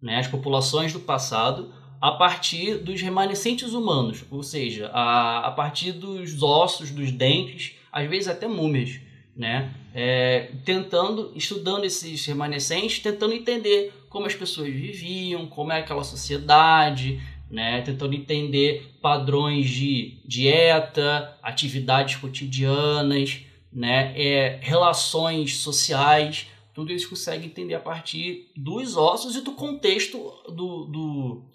né? 0.01 0.19
As 0.19 0.27
populações 0.27 0.93
do 0.93 0.99
passado 0.99 1.73
a 1.99 2.11
partir 2.11 2.77
dos 2.77 3.01
remanescentes 3.01 3.73
humanos, 3.73 4.23
ou 4.29 4.43
seja, 4.43 4.87
a, 4.93 5.47
a 5.47 5.51
partir 5.51 5.93
dos 5.93 6.41
ossos, 6.43 6.91
dos 6.91 7.11
dentes, 7.11 7.75
às 7.91 8.07
vezes 8.07 8.27
até 8.27 8.47
múmias, 8.47 8.99
né? 9.35 9.73
É, 9.93 10.51
tentando, 10.63 11.31
estudando 11.35 11.83
esses 11.83 12.23
remanescentes, 12.25 12.99
tentando 12.99 13.33
entender 13.33 13.91
como 14.09 14.27
as 14.27 14.35
pessoas 14.35 14.71
viviam, 14.71 15.47
como 15.47 15.71
é 15.71 15.79
aquela 15.79 16.03
sociedade, 16.03 17.19
né? 17.49 17.81
Tentando 17.81 18.13
entender 18.13 18.97
padrões 19.01 19.69
de 19.69 20.21
dieta, 20.25 21.35
atividades 21.41 22.15
cotidianas, 22.17 23.46
né, 23.77 24.11
é, 24.19 24.59
relações 24.59 25.57
sociais, 25.57 26.47
tudo 26.73 26.91
isso 26.91 27.07
consegue 27.07 27.45
entender 27.45 27.75
a 27.75 27.79
partir 27.79 28.51
dos 28.57 28.97
ossos 28.97 29.35
e 29.35 29.41
do 29.41 29.51
contexto 29.51 30.17
do, 30.47 30.85
do 30.85 31.45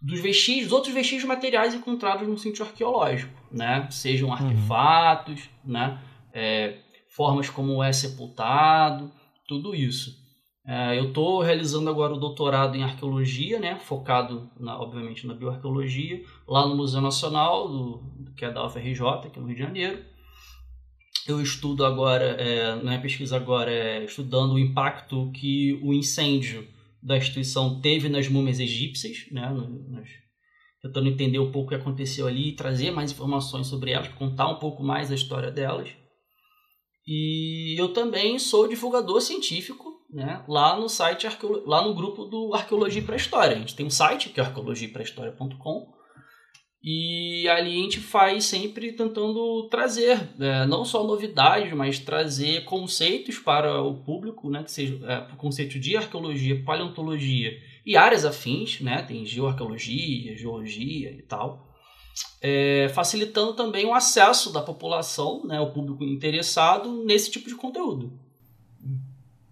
dos 0.00 0.20
vestígios, 0.20 0.72
outros 0.72 0.94
vestígios 0.94 1.24
materiais 1.24 1.74
encontrados 1.74 2.26
no 2.26 2.38
sítio 2.38 2.64
arqueológico, 2.64 3.32
né? 3.50 3.88
Sejam 3.90 4.28
uhum. 4.28 4.34
artefatos, 4.34 5.50
uhum. 5.64 5.72
né? 5.72 6.00
É, 6.32 6.78
formas 7.08 7.50
como 7.50 7.82
é 7.82 7.92
sepultado, 7.92 9.10
tudo 9.46 9.74
isso. 9.74 10.16
É, 10.66 10.98
eu 10.98 11.08
estou 11.08 11.42
realizando 11.42 11.90
agora 11.90 12.14
o 12.14 12.18
doutorado 12.18 12.76
em 12.76 12.84
arqueologia, 12.84 13.58
né? 13.58 13.76
Focado, 13.80 14.50
na, 14.58 14.78
obviamente, 14.80 15.26
na 15.26 15.34
bioarqueologia, 15.34 16.22
lá 16.48 16.66
no 16.66 16.76
Museu 16.76 17.02
Nacional, 17.02 17.68
do, 17.68 18.32
que 18.34 18.46
é 18.46 18.50
da 18.50 18.64
UFRJ, 18.64 19.30
que 19.30 19.38
é 19.38 19.42
no 19.42 19.46
Rio 19.46 19.56
de 19.56 19.62
Janeiro 19.62 20.15
eu 21.30 21.40
estudo 21.40 21.84
agora, 21.84 22.24
é, 22.24 22.98
pesquisa 22.98 23.36
agora 23.36 23.70
é 23.70 24.04
estudando 24.04 24.54
o 24.54 24.58
impacto 24.58 25.30
que 25.32 25.78
o 25.82 25.92
incêndio 25.92 26.66
da 27.02 27.16
instituição 27.16 27.80
teve 27.80 28.08
nas 28.08 28.28
múmias 28.28 28.58
egípcias, 28.58 29.26
né, 29.30 29.48
nas, 29.88 30.08
tentando 30.82 31.08
entender 31.08 31.38
um 31.38 31.52
pouco 31.52 31.66
o 31.66 31.68
que 31.70 31.74
aconteceu 31.74 32.26
ali, 32.26 32.52
trazer 32.52 32.90
mais 32.90 33.12
informações 33.12 33.66
sobre 33.66 33.92
elas, 33.92 34.08
contar 34.08 34.48
um 34.48 34.58
pouco 34.58 34.82
mais 34.82 35.10
a 35.10 35.14
história 35.14 35.50
delas. 35.50 35.88
E 37.06 37.80
eu 37.80 37.92
também 37.92 38.38
sou 38.38 38.66
divulgador 38.66 39.20
científico, 39.20 39.92
né, 40.10 40.44
lá 40.48 40.78
no 40.78 40.88
site, 40.88 41.26
lá 41.64 41.82
no 41.82 41.94
grupo 41.94 42.24
do 42.24 42.52
Arqueologia 42.54 43.02
para 43.02 43.16
História. 43.16 43.56
A 43.56 43.58
gente 43.58 43.76
tem 43.76 43.86
um 43.86 43.90
site 43.90 44.30
que 44.30 44.40
é 44.40 44.42
arqueologiaprahistoria.com 44.42 45.95
e 46.88 47.48
ali 47.48 47.80
a 47.80 47.82
gente 47.82 47.98
faz 47.98 48.44
sempre 48.44 48.92
tentando 48.92 49.64
trazer, 49.64 50.20
é, 50.38 50.64
não 50.66 50.84
só 50.84 51.02
novidades, 51.02 51.72
mas 51.72 51.98
trazer 51.98 52.64
conceitos 52.64 53.40
para 53.40 53.82
o 53.82 53.96
público, 53.96 54.48
né, 54.48 54.62
que 54.62 54.70
seja 54.70 54.94
é, 55.04 55.18
o 55.32 55.36
conceito 55.36 55.80
de 55.80 55.96
arqueologia, 55.96 56.62
paleontologia 56.64 57.60
e 57.84 57.96
áreas 57.96 58.24
afins, 58.24 58.80
né, 58.80 59.02
tem 59.02 59.26
geoarqueologia, 59.26 60.38
geologia 60.38 61.10
e 61.10 61.22
tal, 61.22 61.66
é, 62.40 62.88
facilitando 62.94 63.54
também 63.54 63.84
o 63.84 63.92
acesso 63.92 64.52
da 64.52 64.62
população, 64.62 65.44
né, 65.44 65.60
o 65.60 65.72
público 65.72 66.04
interessado 66.04 67.02
nesse 67.04 67.32
tipo 67.32 67.48
de 67.48 67.56
conteúdo. 67.56 68.12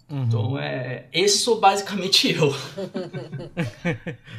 Uhum. 0.08 0.22
Então, 0.22 0.56
é, 0.56 1.08
esse 1.12 1.38
sou 1.38 1.58
basicamente 1.58 2.30
eu. 2.30 2.54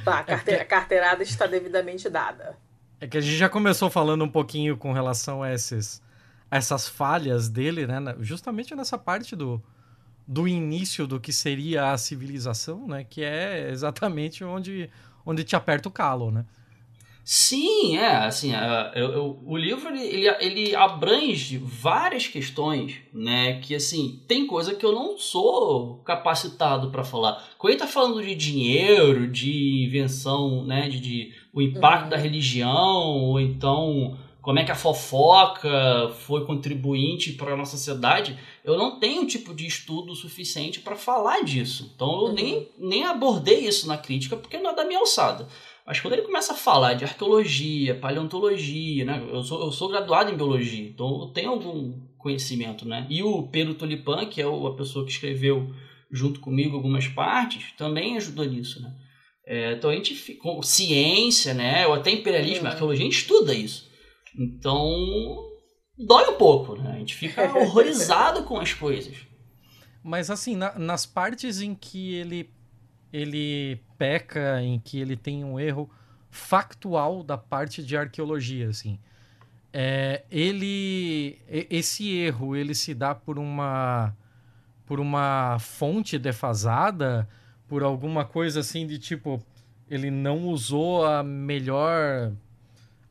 tá, 0.05 0.19
a 0.19 0.65
carteirada 0.65 1.23
está 1.23 1.45
devidamente 1.45 2.10
dada. 2.10 2.63
É 2.99 3.08
que 3.08 3.17
a 3.17 3.21
gente 3.21 3.36
já 3.36 3.49
começou 3.49 3.89
falando 3.89 4.23
um 4.23 4.29
pouquinho 4.29 4.77
com 4.77 4.93
relação 4.93 5.43
a 5.43 5.53
esses, 5.53 6.01
a 6.49 6.58
essas 6.58 6.88
falhas 6.88 7.49
dele, 7.49 7.86
né? 7.86 8.15
Justamente 8.19 8.73
nessa 8.75 8.97
parte 8.97 9.36
do, 9.36 9.62
do 10.27 10.47
início 10.47 11.05
do 11.05 11.19
que 11.19 11.34
seria 11.34 11.91
a 11.91 11.97
civilização, 11.97 12.88
né? 12.88 13.03
Que 13.03 13.23
é 13.23 13.69
exatamente 13.69 14.43
onde, 14.43 14.89
onde 15.25 15.43
te 15.43 15.55
aperta 15.55 15.89
o 15.89 15.91
calo, 15.91 16.31
né? 16.31 16.45
Sim, 17.27 17.97
é, 17.97 18.17
assim, 18.17 18.53
é, 18.53 18.91
eu, 18.93 19.12
eu, 19.12 19.43
o 19.43 19.58
livro 19.58 19.89
ele, 19.89 20.27
ele 20.39 20.75
abrange 20.75 21.58
várias 21.58 22.27
questões, 22.27 22.97
né, 23.12 23.60
que 23.62 23.73
assim, 23.73 24.21
tem 24.27 24.45
coisa 24.45 24.75
que 24.75 24.86
eu 24.86 24.91
não 24.91 25.17
sou 25.17 26.03
capacitado 26.05 26.91
para 26.91 27.03
falar. 27.03 27.43
Quando 27.58 27.71
ele 27.71 27.79
tá 27.79 27.88
falando 27.88 28.21
de 28.21 28.36
dinheiro, 28.36 29.27
de 29.27 29.86
invenção, 29.88 30.63
né, 30.65 30.88
de, 30.88 30.99
de 30.99 31.34
o 31.55 31.61
impacto 31.61 32.03
uhum. 32.03 32.09
da 32.09 32.17
religião, 32.17 32.73
ou 32.73 33.39
então 33.39 34.17
como 34.41 34.59
é 34.59 34.63
que 34.63 34.71
a 34.71 34.75
fofoca 34.75 36.11
foi 36.19 36.45
contribuinte 36.45 37.31
para 37.31 37.53
a 37.53 37.57
nossa 37.57 37.77
sociedade, 37.77 38.37
eu 38.63 38.77
não 38.77 38.99
tenho 38.99 39.25
tipo 39.25 39.55
de 39.55 39.65
estudo 39.65 40.13
suficiente 40.13 40.81
para 40.81 40.95
falar 40.95 41.43
disso. 41.43 41.91
Então 41.95 42.11
eu 42.11 42.27
uhum. 42.27 42.33
nem, 42.33 42.69
nem 42.77 43.05
abordei 43.05 43.65
isso 43.65 43.87
na 43.87 43.97
crítica 43.97 44.37
porque 44.37 44.59
não 44.59 44.69
é 44.69 44.75
da 44.75 44.85
minha 44.85 44.99
alçada. 44.99 45.47
Mas 45.87 45.99
quando 45.99 46.13
ele 46.13 46.23
começa 46.23 46.53
a 46.53 46.55
falar 46.55 46.93
de 46.93 47.05
arqueologia, 47.05 47.95
paleontologia, 47.95 49.05
né? 49.05 49.23
Eu 49.31 49.41
sou, 49.41 49.63
eu 49.63 49.71
sou 49.71 49.87
graduado 49.87 50.31
em 50.31 50.35
biologia, 50.35 50.87
então 50.87 51.21
eu 51.21 51.27
tenho 51.27 51.51
algum 51.51 51.93
conhecimento, 52.17 52.87
né? 52.87 53.07
E 53.09 53.23
o 53.23 53.43
Pedro 53.43 53.75
Tulipan, 53.75 54.25
que 54.25 54.41
é 54.41 54.45
a 54.45 54.73
pessoa 54.75 55.05
que 55.05 55.11
escreveu 55.11 55.73
junto 56.11 56.39
comigo 56.39 56.75
algumas 56.75 57.07
partes, 57.07 57.71
também 57.77 58.17
ajudou 58.17 58.45
nisso, 58.45 58.81
né? 58.81 58.93
É, 59.45 59.73
então 59.73 59.91
a 59.91 59.95
gente, 59.95 60.34
com 60.36 60.62
ciência, 60.63 61.53
né? 61.53 61.86
Ou 61.88 61.93
até 61.93 62.10
imperialismo, 62.12 62.67
arqueologia, 62.67 63.03
a 63.03 63.05
gente 63.05 63.19
estuda 63.19 63.53
isso. 63.53 63.89
Então, 64.38 64.89
dói 65.97 66.29
um 66.29 66.38
pouco, 66.38 66.75
né? 66.75 66.93
A 66.95 66.99
gente 66.99 67.15
fica 67.15 67.43
horrorizado 67.58 68.43
com 68.43 68.60
as 68.60 68.73
coisas. 68.73 69.15
Mas 70.03 70.29
assim, 70.29 70.55
na, 70.55 70.77
nas 70.77 71.05
partes 71.05 71.62
em 71.62 71.75
que 71.75 72.15
ele 72.15 72.49
ele 73.13 73.81
peca, 73.97 74.62
em 74.62 74.77
que 74.77 74.99
ele 74.99 75.15
tem 75.15 75.43
um 75.43 75.58
erro 75.58 75.89
factual 76.29 77.23
da 77.23 77.38
parte 77.38 77.81
de 77.81 77.95
arqueologia, 77.95 78.67
assim. 78.67 78.99
É, 79.71 80.23
ele 80.29 81.39
esse 81.47 82.10
erro 82.17 82.55
ele 82.55 82.73
se 82.73 82.93
dá 82.93 83.13
por 83.13 83.38
uma 83.38 84.15
por 84.86 84.99
uma 84.99 85.58
fonte 85.60 86.17
defasada, 86.17 87.27
por 87.67 87.84
alguma 87.84 88.25
coisa 88.25 88.60
assim 88.60 88.86
de 88.86 88.99
tipo 88.99 89.43
ele 89.89 90.10
não 90.10 90.47
usou 90.47 91.06
a 91.06 91.23
melhor 91.23 92.32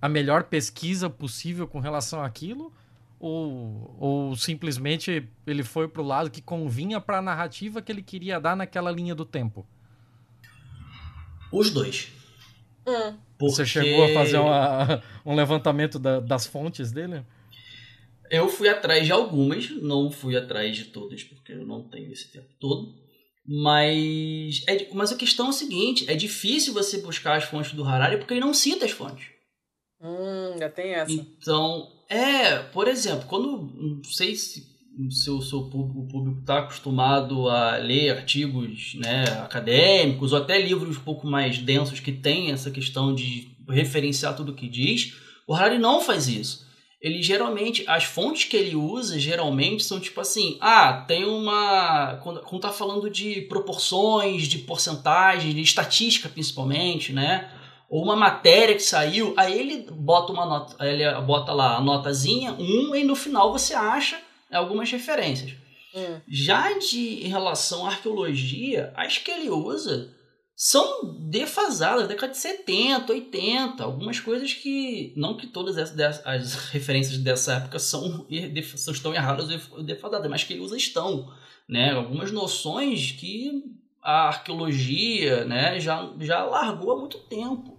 a 0.01 0.09
melhor 0.09 0.45
pesquisa 0.45 1.09
possível 1.09 1.67
com 1.67 1.81
relação 1.81 2.23
àquilo 2.23 2.73
ou, 3.19 3.97
ou 3.99 4.37
simplesmente 4.37 5.27
ele 5.47 5.63
foi 5.63 5.89
para 5.89 6.03
o 6.03 6.05
lado 6.05 6.31
que 6.31 6.43
convinha 6.43 7.01
para 7.01 7.19
a 7.19 7.23
narrativa 7.23 7.81
que 7.81 7.91
ele 7.91 8.03
queria 8.03 8.39
dar 8.39 8.55
naquela 8.55 8.91
linha 8.91 9.15
do 9.15 9.25
tempo. 9.25 9.67
Os 11.51 11.71
dois. 11.71 12.13
Hum. 12.87 13.17
Porque... 13.39 13.55
Você 13.55 13.65
chegou 13.65 14.05
a 14.05 14.09
fazer 14.09 14.39
uma, 14.39 15.03
um 15.25 15.35
levantamento 15.35 15.99
da, 15.99 16.21
das 16.21 16.47
fontes 16.47 16.93
dele? 16.93 17.25
Eu 18.31 18.49
fui 18.49 18.69
atrás 18.69 19.07
de 19.07 19.13
algumas, 19.13 19.71
não 19.71 20.11
fui 20.11 20.37
atrás 20.37 20.77
de 20.77 20.87
todas, 20.87 21.23
porque 21.23 21.53
eu 21.53 21.65
não 21.65 21.83
tenho 21.83 22.13
esse 22.13 22.29
tempo 22.29 22.49
todo. 22.59 22.95
Mas, 23.47 24.63
é, 24.67 24.89
mas 24.95 25.13
a 25.13 25.17
questão 25.17 25.47
é 25.47 25.49
a 25.51 25.53
seguinte: 25.53 26.11
é 26.11 26.15
difícil 26.15 26.73
você 26.73 26.99
buscar 26.99 27.37
as 27.37 27.45
fontes 27.45 27.73
do 27.73 27.85
Harari 27.85 28.17
porque 28.17 28.35
ele 28.35 28.41
não 28.41 28.55
cita 28.55 28.87
as 28.87 28.91
fontes. 28.91 29.27
Hum, 30.01 30.57
já 30.59 30.71
tem 30.71 30.95
essa. 30.95 31.13
Então, 31.13 31.89
é, 32.09 32.59
por 32.59 32.89
exemplo, 32.89 33.27
quando. 33.29 33.71
Não 33.75 34.05
sei 34.05 34.35
se 34.35 34.75
o 34.99 35.11
seu, 35.11 35.43
seu 35.43 35.63
público 35.65 36.39
está 36.41 36.61
acostumado 36.61 37.49
a 37.49 37.77
ler 37.77 38.11
artigos 38.11 38.95
né, 38.95 39.25
acadêmicos 39.43 40.33
ou 40.33 40.39
até 40.39 40.61
livros 40.61 40.97
um 40.97 41.01
pouco 41.01 41.27
mais 41.27 41.59
densos 41.59 41.99
que 41.99 42.13
tem 42.13 42.53
essa 42.53 42.71
questão 42.71 43.13
de 43.15 43.49
referenciar 43.69 44.37
tudo 44.37 44.53
o 44.53 44.55
que 44.55 44.69
diz, 44.69 45.15
o 45.49 45.55
Harari 45.55 45.79
não 45.79 46.01
faz 46.01 46.29
isso. 46.29 46.64
Ele 47.05 47.23
geralmente, 47.23 47.85
as 47.87 48.05
fontes 48.05 48.45
que 48.45 48.57
ele 48.57 48.75
usa 48.75 49.19
geralmente 49.19 49.85
são 49.85 50.01
tipo 50.01 50.23
assim, 50.23 50.57
ah, 50.59 51.05
tem 51.07 51.27
uma. 51.27 52.19
Quando, 52.23 52.41
quando 52.41 52.63
tá 52.63 52.73
falando 52.73 53.11
de 53.11 53.43
proporções, 53.43 54.45
de 54.45 54.61
porcentagens, 54.61 55.55
de 55.55 55.61
estatística 55.61 56.31
principalmente, 56.31 57.13
né? 57.13 57.51
Ou 57.91 58.03
uma 58.03 58.17
matéria 58.17 58.75
que 58.75 58.83
saiu, 58.83 59.35
aí 59.37 59.53
ele 59.53 59.87
bota 59.91 60.33
uma 60.33 60.47
nota, 60.47 60.83
ele 60.89 61.05
bota 61.21 61.53
lá 61.53 61.77
a 61.77 61.81
notazinha, 61.83 62.55
um, 62.55 62.95
e 62.95 63.05
no 63.05 63.15
final 63.15 63.53
você 63.53 63.75
acha 63.75 64.19
algumas 64.51 64.91
referências. 64.91 65.53
Hum. 65.95 66.21
Já 66.27 66.73
de 66.79 67.23
em 67.23 67.29
relação 67.29 67.85
à 67.85 67.91
arqueologia, 67.91 68.95
as 68.97 69.19
que 69.19 69.31
ele 69.31 69.51
usa 69.51 70.14
são 70.57 71.17
defasadas, 71.19 72.07
década 72.07 72.33
de 72.33 72.39
70, 72.39 73.13
80, 73.13 73.83
algumas 73.83 74.21
coisas 74.21 74.53
que, 74.53 75.13
não 75.17 75.37
que 75.37 75.49
todas 75.49 75.77
as, 75.77 75.99
as 76.25 76.55
referências 76.71 77.19
dessa 77.19 77.55
época 77.55 77.79
são, 77.79 78.27
são 78.77 78.95
estão 78.95 79.15
erradas 79.15 79.71
ou 79.71 79.83
defasadas, 79.83 80.31
mas 80.31 80.45
que 80.45 80.53
ele 80.53 80.63
usa 80.63 80.77
estão, 80.77 81.33
né? 81.69 81.93
Algumas 81.93 82.31
noções 82.31 83.11
que 83.13 83.65
a 84.01 84.29
arqueologia, 84.29 85.45
né, 85.45 85.81
já, 85.81 86.13
já 86.21 86.45
largou 86.45 86.93
há 86.93 87.01
muito 87.01 87.19
tempo, 87.19 87.77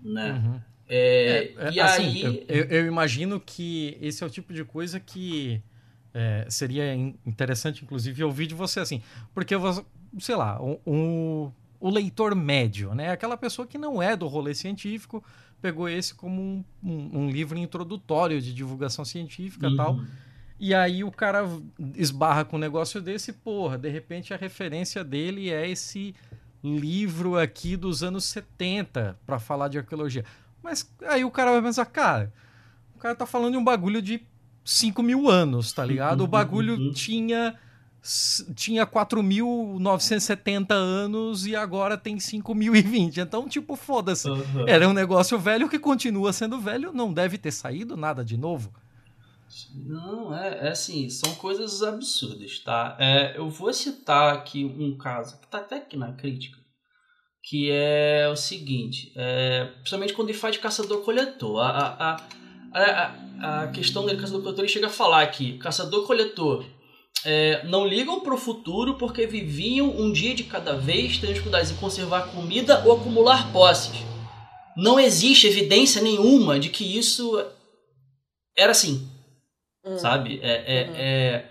né? 0.00 0.32
Uhum. 0.32 0.60
É, 0.88 1.52
é, 1.56 1.72
e 1.72 1.80
assim, 1.80 2.24
aí... 2.24 2.46
Eu, 2.48 2.64
eu, 2.66 2.86
imagino 2.86 3.40
que 3.40 3.98
esse 4.00 4.22
é 4.22 4.26
o 4.26 4.30
tipo 4.30 4.54
de 4.54 4.64
coisa 4.64 5.00
que 5.00 5.60
é, 6.14 6.46
seria 6.48 6.94
interessante, 6.94 7.84
inclusive, 7.84 8.22
ouvir 8.22 8.46
de 8.46 8.54
você 8.54 8.78
assim, 8.78 9.02
porque, 9.34 9.54
sei 10.20 10.36
lá, 10.36 10.62
um, 10.62 10.78
um 10.86 11.52
o 11.80 11.90
leitor 11.90 12.34
médio, 12.34 12.94
né? 12.94 13.10
Aquela 13.10 13.36
pessoa 13.36 13.66
que 13.66 13.78
não 13.78 14.02
é 14.02 14.16
do 14.16 14.26
rolê 14.26 14.54
científico, 14.54 15.22
pegou 15.60 15.88
esse 15.88 16.14
como 16.14 16.40
um, 16.40 16.64
um, 16.82 17.20
um 17.20 17.30
livro 17.30 17.58
introdutório 17.58 18.40
de 18.40 18.52
divulgação 18.54 19.04
científica 19.04 19.66
e 19.66 19.70
uhum. 19.70 19.76
tal. 19.76 20.00
E 20.58 20.74
aí 20.74 21.04
o 21.04 21.10
cara 21.10 21.46
esbarra 21.94 22.44
com 22.44 22.56
um 22.56 22.60
negócio 22.60 23.00
desse, 23.00 23.32
porra, 23.32 23.76
de 23.76 23.88
repente 23.88 24.32
a 24.32 24.36
referência 24.36 25.04
dele 25.04 25.50
é 25.50 25.68
esse 25.68 26.14
livro 26.62 27.38
aqui 27.38 27.76
dos 27.76 28.02
anos 28.02 28.24
70 28.24 29.18
para 29.26 29.38
falar 29.38 29.68
de 29.68 29.78
arqueologia. 29.78 30.24
Mas 30.62 30.90
aí 31.06 31.24
o 31.24 31.30
cara 31.30 31.52
vai 31.52 31.62
pensar, 31.62 31.84
cara, 31.86 32.32
o 32.94 32.98
cara 32.98 33.14
tá 33.14 33.26
falando 33.26 33.52
de 33.52 33.58
um 33.58 33.64
bagulho 33.64 34.00
de 34.00 34.22
5 34.64 35.02
mil 35.02 35.28
anos, 35.28 35.72
tá 35.72 35.84
ligado? 35.84 36.24
O 36.24 36.26
bagulho 36.26 36.74
uhum. 36.74 36.92
tinha 36.92 37.54
tinha 38.54 38.86
4.970 38.86 40.70
anos 40.72 41.46
e 41.46 41.56
agora 41.56 41.96
tem 41.96 42.16
5.020. 42.16 43.18
Então, 43.18 43.48
tipo, 43.48 43.74
foda-se. 43.74 44.28
Uhum. 44.28 44.68
Era 44.68 44.88
um 44.88 44.92
negócio 44.92 45.38
velho 45.38 45.68
que 45.68 45.78
continua 45.78 46.32
sendo 46.32 46.60
velho, 46.60 46.92
não 46.92 47.12
deve 47.12 47.36
ter 47.36 47.50
saído 47.50 47.96
nada 47.96 48.24
de 48.24 48.36
novo. 48.36 48.72
Não, 49.74 50.36
é, 50.36 50.66
é 50.66 50.68
assim, 50.68 51.08
são 51.08 51.34
coisas 51.36 51.82
absurdas, 51.82 52.58
tá? 52.60 52.96
É, 52.98 53.38
eu 53.38 53.48
vou 53.48 53.72
citar 53.72 54.34
aqui 54.34 54.64
um 54.64 54.96
caso 54.96 55.40
que 55.40 55.46
tá 55.46 55.58
até 55.58 55.76
aqui 55.76 55.96
na 55.96 56.12
crítica, 56.12 56.58
que 57.42 57.70
é 57.70 58.28
o 58.28 58.36
seguinte, 58.36 59.12
é, 59.16 59.64
principalmente 59.76 60.14
quando 60.14 60.30
ele 60.30 60.38
faz 60.38 60.54
de 60.54 60.60
caçador-coletor. 60.60 61.60
A, 61.60 61.70
a, 61.70 62.16
a, 62.72 63.62
a, 63.62 63.68
questão 63.68 64.04
dele, 64.04 64.20
caçador-coletor, 64.20 64.64
ele 64.64 64.72
chega 64.72 64.88
a 64.88 64.90
falar 64.90 65.26
que 65.28 65.58
caçador-coletor 65.58 66.66
é, 67.26 67.66
não 67.66 67.84
ligam 67.84 68.20
para 68.20 68.32
o 68.32 68.38
futuro 68.38 68.94
porque 68.94 69.26
viviam 69.26 69.88
um 69.90 70.12
dia 70.12 70.32
de 70.32 70.44
cada 70.44 70.76
vez, 70.76 71.18
tendo 71.18 71.32
dificuldades 71.32 71.72
em 71.72 71.76
conservar 71.76 72.30
comida 72.30 72.84
ou 72.86 72.92
acumular 72.92 73.52
posses. 73.52 73.96
Não 74.76 75.00
existe 75.00 75.48
evidência 75.48 76.00
nenhuma 76.00 76.60
de 76.60 76.68
que 76.68 76.96
isso 76.96 77.44
era 78.56 78.70
assim, 78.70 79.10
hum. 79.84 79.98
sabe? 79.98 80.38
É, 80.40 80.52
é, 80.52 80.86
uhum. 80.86 80.94
é, 80.96 81.50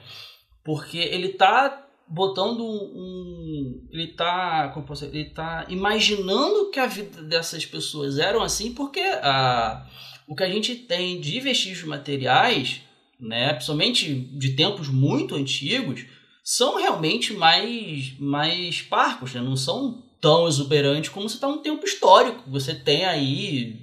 porque 0.63 0.97
ele 0.97 1.29
tá 1.29 1.85
botando 2.07 2.61
um, 2.63 3.87
ele 3.91 4.07
tá 4.13 4.69
como 4.73 4.85
posso 4.85 5.05
dizer, 5.05 5.17
ele 5.17 5.29
tá 5.31 5.65
imaginando 5.67 6.69
que 6.69 6.79
a 6.79 6.85
vida 6.85 7.21
dessas 7.23 7.65
pessoas 7.65 8.19
eram 8.19 8.43
assim 8.43 8.73
porque 8.73 9.01
a 9.01 9.87
o 10.27 10.35
que 10.35 10.43
a 10.43 10.49
gente 10.49 10.75
tem 10.75 11.19
de 11.19 11.39
vestígios 11.39 11.87
materiais 11.87 12.81
né, 13.19 13.53
principalmente 13.53 14.13
de 14.13 14.55
tempos 14.55 14.87
muito 14.87 15.35
antigos, 15.35 16.05
são 16.43 16.77
realmente 16.77 17.33
mais, 17.33 18.17
mais 18.19 18.81
parcos, 18.81 19.33
né? 19.33 19.41
não 19.41 19.55
são 19.55 20.03
tão 20.21 20.47
exuberantes 20.47 21.09
como 21.09 21.27
você 21.27 21.35
está 21.35 21.47
um 21.47 21.57
tempo 21.57 21.85
histórico. 21.85 22.43
Você 22.47 22.73
tem 22.73 23.05
aí 23.05 23.79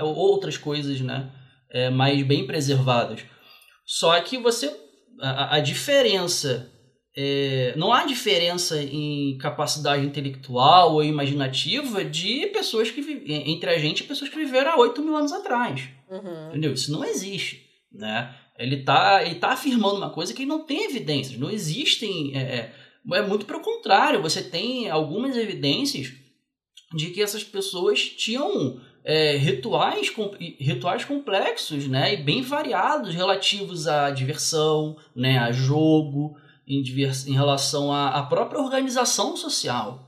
outras 0.00 0.56
coisas 0.56 1.00
né, 1.00 1.30
é, 1.70 1.90
mais 1.90 2.24
bem 2.24 2.46
preservadas. 2.46 3.20
Só 3.84 4.20
que 4.20 4.38
você 4.38 4.72
a, 5.20 5.56
a 5.56 5.60
diferença 5.60 6.70
é, 7.16 7.74
não 7.76 7.92
há 7.92 8.04
diferença 8.04 8.80
em 8.80 9.36
capacidade 9.38 10.06
intelectual 10.06 10.94
ou 10.94 11.02
imaginativa 11.02 12.04
de 12.04 12.46
pessoas 12.48 12.90
que 12.92 13.00
entre 13.26 13.70
a 13.70 13.78
gente 13.78 14.04
e 14.04 14.06
pessoas 14.06 14.30
que 14.30 14.36
viveram 14.36 14.70
há 14.70 14.78
8 14.78 15.02
mil 15.02 15.16
anos 15.16 15.32
atrás. 15.32 15.88
Uhum. 16.08 16.50
Entendeu? 16.50 16.72
Isso 16.72 16.92
não 16.92 17.04
existe. 17.04 17.66
Né? 17.92 18.32
Ele 18.58 18.76
está 18.76 19.24
ele 19.24 19.36
tá 19.36 19.50
afirmando 19.50 19.96
uma 19.96 20.10
coisa 20.10 20.34
que 20.34 20.44
não 20.44 20.64
tem 20.64 20.84
evidências, 20.84 21.38
não 21.38 21.50
existem. 21.50 22.36
É, 22.36 22.40
é, 22.40 22.74
é 23.14 23.22
muito 23.22 23.46
pelo 23.46 23.60
contrário, 23.60 24.20
você 24.20 24.42
tem 24.42 24.90
algumas 24.90 25.36
evidências 25.36 26.12
de 26.94 27.10
que 27.10 27.22
essas 27.22 27.44
pessoas 27.44 28.00
tinham 28.00 28.80
é, 29.04 29.36
rituais, 29.36 30.12
rituais 30.58 31.04
complexos 31.04 31.86
né, 31.86 32.14
e 32.14 32.16
bem 32.16 32.42
variados 32.42 33.14
relativos 33.14 33.86
à 33.86 34.10
diversão, 34.10 34.96
né, 35.14 35.38
a 35.38 35.52
jogo, 35.52 36.36
em, 36.66 36.82
em 36.82 37.32
relação 37.32 37.92
à, 37.92 38.10
à 38.10 38.22
própria 38.24 38.60
organização 38.60 39.36
social. 39.36 40.04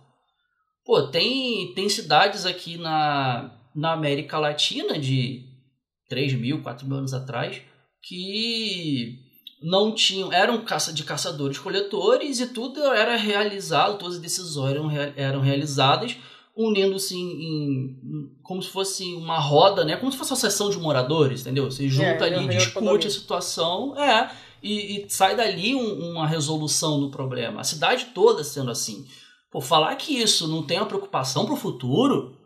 Pô, 0.84 1.02
tem, 1.08 1.72
tem 1.74 1.88
cidades 1.88 2.44
aqui 2.44 2.76
na, 2.76 3.54
na 3.74 3.92
América 3.92 4.38
Latina 4.38 4.98
de 4.98 5.46
3 6.08 6.34
mil, 6.34 6.62
4 6.62 6.86
mil 6.86 6.96
anos 6.96 7.14
atrás 7.14 7.62
que 8.02 9.18
não 9.62 9.94
tinham 9.94 10.32
eram 10.32 10.64
caça 10.64 10.92
de 10.92 11.04
caçadores 11.04 11.58
coletores 11.58 12.40
e 12.40 12.46
tudo 12.46 12.80
era 12.80 13.16
realizado 13.16 13.98
todas 13.98 14.16
as 14.16 14.20
decisões 14.20 14.70
eram, 14.70 14.90
eram 15.16 15.40
realizadas 15.40 16.16
unindo-se 16.56 17.14
em, 17.14 17.30
em, 17.42 18.30
como 18.42 18.62
se 18.62 18.70
fosse 18.70 19.04
uma 19.14 19.38
roda 19.38 19.84
né? 19.84 19.96
Como 19.96 20.10
se 20.10 20.18
fosse 20.18 20.32
uma 20.32 20.38
sessão 20.38 20.70
de 20.70 20.78
moradores 20.78 21.42
entendeu? 21.42 21.70
Você 21.70 21.88
junta 21.88 22.26
é, 22.26 22.34
ali 22.34 22.48
discute 22.48 23.06
a 23.06 23.10
situação 23.10 23.98
é 23.98 24.30
e, 24.62 25.04
e 25.04 25.10
sai 25.10 25.36
dali 25.36 25.74
um, 25.74 26.10
uma 26.10 26.26
resolução 26.26 27.00
do 27.00 27.10
problema. 27.10 27.62
A 27.62 27.64
cidade 27.64 28.08
toda 28.14 28.44
sendo 28.44 28.70
assim. 28.70 29.06
Por 29.50 29.62
falar 29.62 29.96
que 29.96 30.12
isso 30.12 30.46
não 30.46 30.62
tem 30.62 30.76
uma 30.78 30.86
preocupação 30.86 31.46
para 31.46 31.54
o 31.54 31.56
futuro 31.56 32.38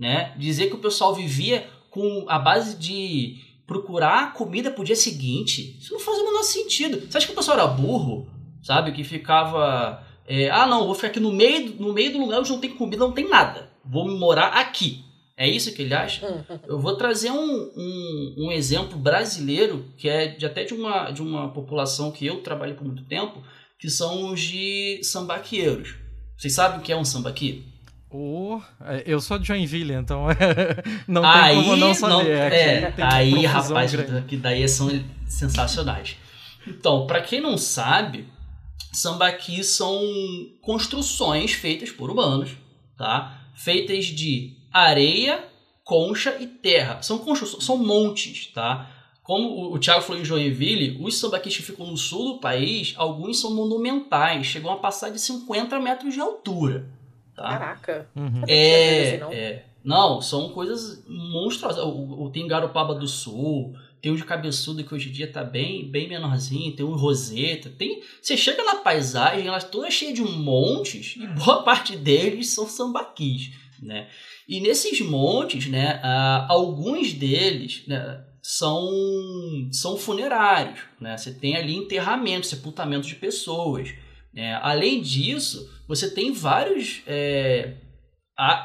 né? 0.00 0.34
Dizer 0.38 0.68
que 0.68 0.74
o 0.74 0.80
pessoal 0.80 1.14
vivia 1.14 1.68
com 1.90 2.24
a 2.26 2.38
base 2.38 2.78
de 2.78 3.36
procurar 3.70 4.34
comida 4.34 4.68
pro 4.68 4.82
dia 4.82 4.96
seguinte. 4.96 5.76
Isso 5.78 5.92
não 5.92 6.00
faz 6.00 6.18
o 6.18 6.24
menor 6.24 6.42
sentido. 6.42 7.08
Você 7.08 7.16
acha 7.16 7.26
que 7.28 7.32
o 7.32 7.36
pessoal 7.36 7.56
era 7.56 7.68
burro? 7.68 8.28
Sabe? 8.60 8.90
Que 8.90 9.04
ficava. 9.04 10.04
É, 10.26 10.50
ah, 10.50 10.66
não, 10.66 10.86
vou 10.86 10.94
ficar 10.96 11.06
aqui 11.06 11.20
no 11.20 11.30
meio, 11.30 11.76
no 11.78 11.92
meio 11.92 12.10
do 12.10 12.18
lugar 12.18 12.40
onde 12.40 12.50
não 12.50 12.58
tem 12.58 12.70
comida, 12.70 13.04
não 13.04 13.12
tem 13.12 13.28
nada. 13.28 13.70
Vou 13.84 14.08
morar 14.10 14.48
aqui. 14.48 15.04
É 15.36 15.48
isso 15.48 15.72
que 15.72 15.82
ele 15.82 15.94
acha? 15.94 16.44
Eu 16.66 16.80
vou 16.80 16.96
trazer 16.96 17.30
um, 17.30 17.70
um, 17.76 18.34
um, 18.38 18.52
exemplo 18.52 18.98
brasileiro, 18.98 19.86
que 19.96 20.08
é 20.08 20.26
de, 20.26 20.44
até 20.44 20.64
de 20.64 20.74
uma, 20.74 21.12
de 21.12 21.22
uma 21.22 21.52
população 21.52 22.10
que 22.10 22.26
eu 22.26 22.42
trabalhei 22.42 22.74
por 22.74 22.84
muito 22.84 23.04
tempo, 23.04 23.40
que 23.78 23.88
são 23.88 24.32
os 24.32 24.40
de 24.40 25.00
sambaqueiros. 25.04 25.94
Vocês 26.36 26.54
sabem 26.54 26.80
o 26.80 26.82
que 26.82 26.92
é 26.92 26.96
um 26.96 27.04
sambaqui? 27.04 27.69
Oh, 28.12 28.60
eu 29.06 29.20
sou 29.20 29.38
de 29.38 29.46
Joinville, 29.46 29.92
então 29.92 30.26
não 31.06 31.22
tem 31.22 31.30
aí, 31.30 31.54
como 31.54 31.76
não 31.76 31.94
saber. 31.94 32.12
Não, 32.12 32.20
é, 32.22 32.94
aí, 32.98 33.46
rapaz, 33.46 33.92
que 34.26 34.36
daí 34.36 34.68
são 34.68 34.88
sensacionais. 35.26 36.16
Então, 36.66 37.06
para 37.06 37.20
quem 37.20 37.40
não 37.40 37.56
sabe, 37.56 38.26
sambaqui 38.92 39.62
são 39.62 40.02
construções 40.60 41.52
feitas 41.52 41.90
por 41.90 42.10
humanos, 42.10 42.50
tá? 42.96 43.38
Feitas 43.54 44.06
de 44.06 44.56
areia 44.72 45.44
concha 45.84 46.36
e 46.40 46.46
terra. 46.46 47.02
São 47.02 47.18
conchas, 47.18 47.56
são 47.60 47.76
montes, 47.76 48.48
tá? 48.54 48.90
Como 49.22 49.72
o, 49.72 49.78
Thiago 49.78 50.02
falou 50.02 50.20
em 50.20 50.24
Joinville, 50.24 50.98
os 51.00 51.18
sambaquis 51.18 51.56
que 51.56 51.62
ficam 51.62 51.86
no 51.86 51.96
sul 51.96 52.34
do 52.34 52.40
país, 52.40 52.94
alguns 52.96 53.40
são 53.40 53.54
monumentais, 53.54 54.46
chegam 54.46 54.72
a 54.72 54.76
passar 54.76 55.10
de 55.10 55.20
50 55.20 55.78
metros 55.78 56.14
de 56.14 56.20
altura. 56.20 56.88
Tá? 57.40 57.48
Caraca. 57.48 58.06
Uhum. 58.14 58.42
É, 58.46 59.16
não. 59.18 59.32
é. 59.32 59.64
Não, 59.82 60.20
são 60.20 60.50
coisas 60.50 61.02
monstruosas. 61.08 61.82
O, 61.82 62.24
o, 62.24 62.30
tem 62.30 62.46
Garopaba 62.46 62.94
do 62.94 63.08
Sul, 63.08 63.74
tem 64.02 64.12
o 64.12 64.16
de 64.16 64.24
Cabeçudo 64.24 64.84
que 64.84 64.94
hoje 64.94 65.08
em 65.08 65.12
dia 65.12 65.32
tá 65.32 65.42
bem, 65.42 65.90
bem 65.90 66.06
menorzinho, 66.06 66.76
tem 66.76 66.84
o 66.84 66.94
Roseta, 66.94 67.70
tem... 67.70 68.02
Você 68.20 68.36
chega 68.36 68.62
na 68.62 68.76
paisagem, 68.76 69.46
ela 69.46 69.58
toda 69.58 69.90
cheia 69.90 70.12
de 70.12 70.20
montes, 70.20 71.16
e 71.16 71.26
boa 71.28 71.62
parte 71.64 71.96
deles 71.96 72.50
são 72.50 72.68
sambaquis, 72.68 73.52
né? 73.82 74.08
E 74.46 74.60
nesses 74.60 75.00
montes, 75.00 75.66
né, 75.66 75.98
uh, 76.04 76.52
alguns 76.52 77.14
deles, 77.14 77.84
né, 77.86 78.22
são, 78.42 78.86
são 79.72 79.96
funerários, 79.96 80.80
né? 81.00 81.16
Você 81.16 81.32
tem 81.32 81.56
ali 81.56 81.74
enterramento, 81.74 82.46
sepultamento 82.46 83.06
de 83.06 83.14
pessoas. 83.14 83.94
Né? 84.32 84.58
Além 84.62 85.00
disso, 85.00 85.68
você 85.88 86.10
tem 86.10 86.32
vários 86.32 87.02
é, 87.06 87.74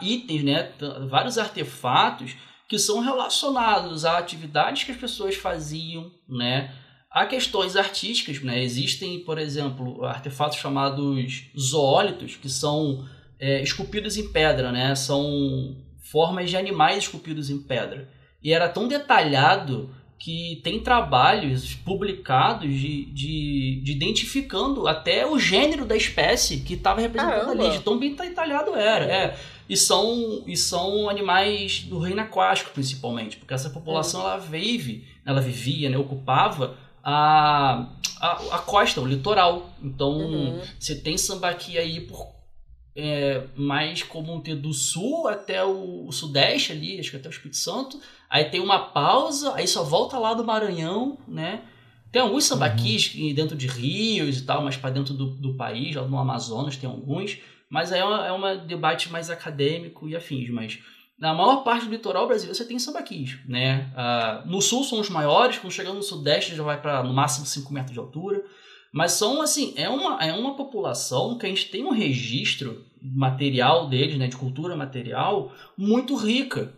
itens, 0.01 0.43
né? 0.43 0.71
vários 1.09 1.37
artefatos 1.37 2.35
que 2.67 2.79
são 2.79 2.99
relacionados 2.99 4.05
a 4.05 4.17
atividades 4.17 4.83
que 4.83 4.91
as 4.91 4.97
pessoas 4.97 5.35
faziam, 5.35 6.11
né? 6.27 6.73
a 7.11 7.25
questões 7.25 7.75
artísticas. 7.75 8.41
Né? 8.41 8.63
Existem, 8.63 9.19
por 9.23 9.37
exemplo, 9.37 10.03
artefatos 10.05 10.57
chamados 10.57 11.49
zoólitos, 11.59 12.35
que 12.35 12.49
são 12.49 13.07
é, 13.39 13.61
esculpidos 13.61 14.17
em 14.17 14.31
pedra, 14.31 14.71
né? 14.71 14.95
são 14.95 15.83
formas 16.11 16.49
de 16.49 16.57
animais 16.57 17.03
esculpidos 17.03 17.49
em 17.49 17.61
pedra. 17.61 18.09
E 18.41 18.53
era 18.53 18.69
tão 18.69 18.87
detalhado 18.87 19.89
que 20.17 20.61
tem 20.63 20.79
trabalhos 20.79 21.73
publicados 21.73 22.69
de, 22.69 23.05
de, 23.05 23.81
de 23.83 23.91
identificando 23.91 24.87
até 24.87 25.25
o 25.25 25.37
gênero 25.37 25.85
da 25.85 25.95
espécie 25.95 26.61
que 26.61 26.75
estava 26.75 27.01
representado 27.01 27.51
ali, 27.51 27.71
de 27.71 27.79
tão 27.79 27.99
bem 27.99 28.15
detalhado 28.15 28.73
era. 28.75 29.05
É. 29.05 29.37
E, 29.67 29.75
são, 29.75 30.43
e 30.45 30.55
são 30.55 31.09
animais 31.09 31.81
do 31.81 31.99
reino 31.99 32.21
aquático, 32.21 32.71
principalmente, 32.71 33.37
porque 33.37 33.53
essa 33.53 33.69
população 33.69 34.21
é. 34.21 34.25
ela 34.25 34.37
vive, 34.37 35.05
ela 35.25 35.41
vivia, 35.41 35.89
né, 35.89 35.97
ocupava 35.97 36.77
a, 37.03 37.87
a, 38.19 38.31
a 38.55 38.59
costa, 38.59 39.01
o 39.01 39.05
litoral. 39.05 39.69
Então, 39.81 40.11
uhum. 40.11 40.61
você 40.79 40.95
tem 40.95 41.17
sambaqui 41.17 41.77
aí 41.77 41.99
por 42.01 42.34
é, 42.95 43.43
mais 43.55 44.01
comum 44.03 44.39
ter 44.39 44.55
do 44.55 44.73
sul 44.73 45.27
até 45.27 45.63
o, 45.63 46.07
o, 46.07 46.11
sudeste 46.11 46.71
ali, 46.71 46.99
acho 46.99 47.11
que 47.11 47.17
até 47.17 47.27
o 47.27 47.31
Espírito 47.31 47.57
Santo. 47.57 47.99
Aí 48.29 48.45
tem 48.45 48.61
uma 48.61 48.79
pausa, 48.79 49.53
aí 49.55 49.67
só 49.67 49.83
volta 49.83 50.17
lá 50.17 50.33
do 50.33 50.45
Maranhão, 50.45 51.17
né? 51.27 51.63
Tem 52.11 52.21
alguns 52.21 52.45
sambaquis 52.45 53.13
uhum. 53.13 53.33
dentro 53.33 53.57
de 53.57 53.67
rios 53.67 54.37
e 54.37 54.45
tal, 54.45 54.63
mas 54.63 54.77
para 54.77 54.91
dentro 54.91 55.13
do, 55.13 55.31
do 55.31 55.55
país, 55.55 55.93
lá 55.95 56.07
no 56.07 56.17
Amazonas 56.17 56.77
tem 56.77 56.89
alguns. 56.89 57.37
Mas 57.69 57.91
aí 57.91 57.99
é 57.99 58.05
um, 58.05 58.15
é 58.15 58.31
um 58.31 58.65
debate 58.65 59.09
mais 59.09 59.29
acadêmico 59.29 60.07
e 60.07 60.15
afins, 60.15 60.49
mas 60.49 60.79
na 61.19 61.33
maior 61.33 61.57
parte 61.57 61.85
do 61.85 61.91
litoral 61.91 62.27
brasileiro 62.27 62.55
você 62.55 62.65
tem 62.65 62.79
sambaquis, 62.79 63.37
né? 63.45 63.91
Uh, 63.93 64.49
no 64.49 64.61
sul 64.61 64.83
são 64.85 64.99
os 65.01 65.09
maiores, 65.09 65.57
quando 65.57 65.73
chegando 65.73 65.97
no 65.97 66.03
sudeste 66.03 66.55
já 66.55 66.63
vai 66.63 66.79
para 66.79 67.03
no 67.03 67.13
máximo 67.13 67.45
5 67.45 67.73
metros 67.73 67.93
de 67.93 67.99
altura. 67.99 68.41
Mas 68.95 69.11
são, 69.11 69.41
assim, 69.41 69.73
é 69.75 69.89
uma, 69.89 70.23
é 70.23 70.31
uma 70.31 70.55
população 70.55 71.37
que 71.37 71.45
a 71.45 71.49
gente 71.49 71.65
tem 71.65 71.83
um 71.83 71.91
registro 71.91 72.85
material 73.01 73.89
deles, 73.89 74.17
né, 74.17 74.25
de 74.25 74.37
cultura 74.37 74.73
material, 74.73 75.51
muito 75.77 76.15
rica. 76.15 76.71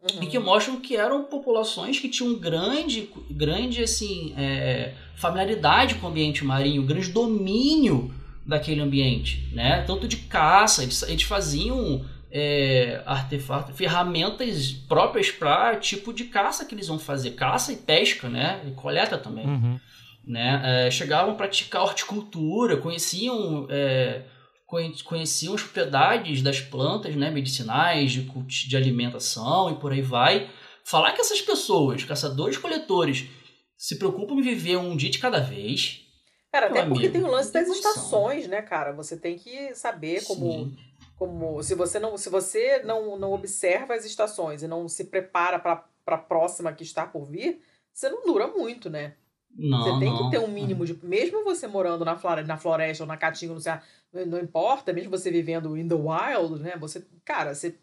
Uhum. 0.00 0.22
E 0.22 0.26
que 0.28 0.38
mostram 0.38 0.78
que 0.78 0.96
eram 0.96 1.24
populações 1.24 1.98
que 1.98 2.08
tinham 2.08 2.38
grande, 2.38 3.10
grande 3.28 3.82
assim, 3.82 4.32
é, 4.36 4.94
familiaridade 5.16 5.96
com 5.96 6.06
o 6.06 6.10
ambiente 6.10 6.44
marinho, 6.44 6.84
grande 6.84 7.10
domínio 7.10 8.14
daquele 8.46 8.80
ambiente, 8.80 9.48
né? 9.52 9.82
Tanto 9.82 10.06
de 10.06 10.18
caça, 10.18 10.84
eles, 10.84 11.02
eles 11.02 11.24
faziam 11.24 12.06
é, 12.30 13.02
artefatos, 13.04 13.76
ferramentas 13.76 14.70
próprias 14.70 15.32
para 15.32 15.74
tipo 15.74 16.12
de 16.12 16.26
caça 16.26 16.64
que 16.64 16.76
eles 16.76 16.86
vão 16.86 17.00
fazer, 17.00 17.32
caça 17.32 17.72
e 17.72 17.76
pesca, 17.76 18.28
né? 18.28 18.60
E 18.68 18.70
coleta 18.70 19.18
também. 19.18 19.48
Uhum 19.48 19.80
né? 20.26 20.86
É, 20.86 20.90
chegavam 20.90 21.32
a 21.32 21.36
praticar 21.36 21.82
horticultura, 21.82 22.76
conheciam, 22.76 23.66
é, 23.70 24.24
conheciam 25.04 25.54
as 25.54 25.62
propriedades 25.62 26.42
das 26.42 26.60
plantas 26.60 27.14
né, 27.14 27.30
medicinais, 27.30 28.12
de, 28.12 28.68
de 28.68 28.76
alimentação 28.76 29.70
e 29.70 29.76
por 29.76 29.92
aí 29.92 30.02
vai. 30.02 30.50
Falar 30.84 31.12
que 31.12 31.20
essas 31.20 31.40
pessoas, 31.40 32.04
caçadores-coletores, 32.04 33.28
se 33.76 33.98
preocupam 33.98 34.34
em 34.34 34.42
viver 34.42 34.76
um 34.76 34.96
dia 34.96 35.10
de 35.10 35.18
cada 35.18 35.40
vez. 35.40 36.02
Cara, 36.50 36.66
até 36.66 36.84
porque 36.84 37.06
amigo, 37.06 37.12
tem 37.12 37.24
o 37.24 37.30
lance 37.30 37.52
das 37.52 37.68
estações, 37.68 38.48
né, 38.48 38.62
cara? 38.62 38.92
Você 38.92 39.16
tem 39.16 39.36
que 39.36 39.74
saber 39.74 40.24
como. 40.24 40.72
como 41.16 41.62
se 41.62 41.74
você 41.74 41.98
não 41.98 42.16
se 42.16 42.30
você 42.30 42.82
não, 42.84 43.18
não 43.18 43.32
observa 43.32 43.94
as 43.94 44.04
estações 44.04 44.62
e 44.62 44.68
não 44.68 44.88
se 44.88 45.04
prepara 45.04 45.58
para 45.58 45.84
a 46.06 46.18
próxima 46.18 46.72
que 46.72 46.82
está 46.82 47.06
por 47.06 47.26
vir, 47.26 47.60
você 47.92 48.08
não 48.08 48.24
dura 48.24 48.46
muito, 48.46 48.88
né? 48.88 49.16
Não, 49.58 49.82
você 49.82 49.98
tem 49.98 50.10
não. 50.10 50.24
que 50.24 50.30
ter 50.30 50.38
um 50.38 50.48
mínimo 50.48 50.84
de. 50.84 50.98
Mesmo 51.04 51.42
você 51.42 51.66
morando 51.66 52.04
na 52.04 52.16
floresta, 52.16 52.46
na 52.46 52.58
floresta 52.58 53.02
ou 53.04 53.08
na 53.08 53.16
caatinga, 53.16 53.54
não, 53.54 53.60
sei, 53.60 53.72
não 54.26 54.38
importa, 54.38 54.92
mesmo 54.92 55.10
você 55.10 55.30
vivendo 55.30 55.76
in 55.76 55.88
the 55.88 55.94
wild, 55.94 56.62
né? 56.62 56.76
Você, 56.78 57.04
cara, 57.24 57.54
você, 57.54 57.74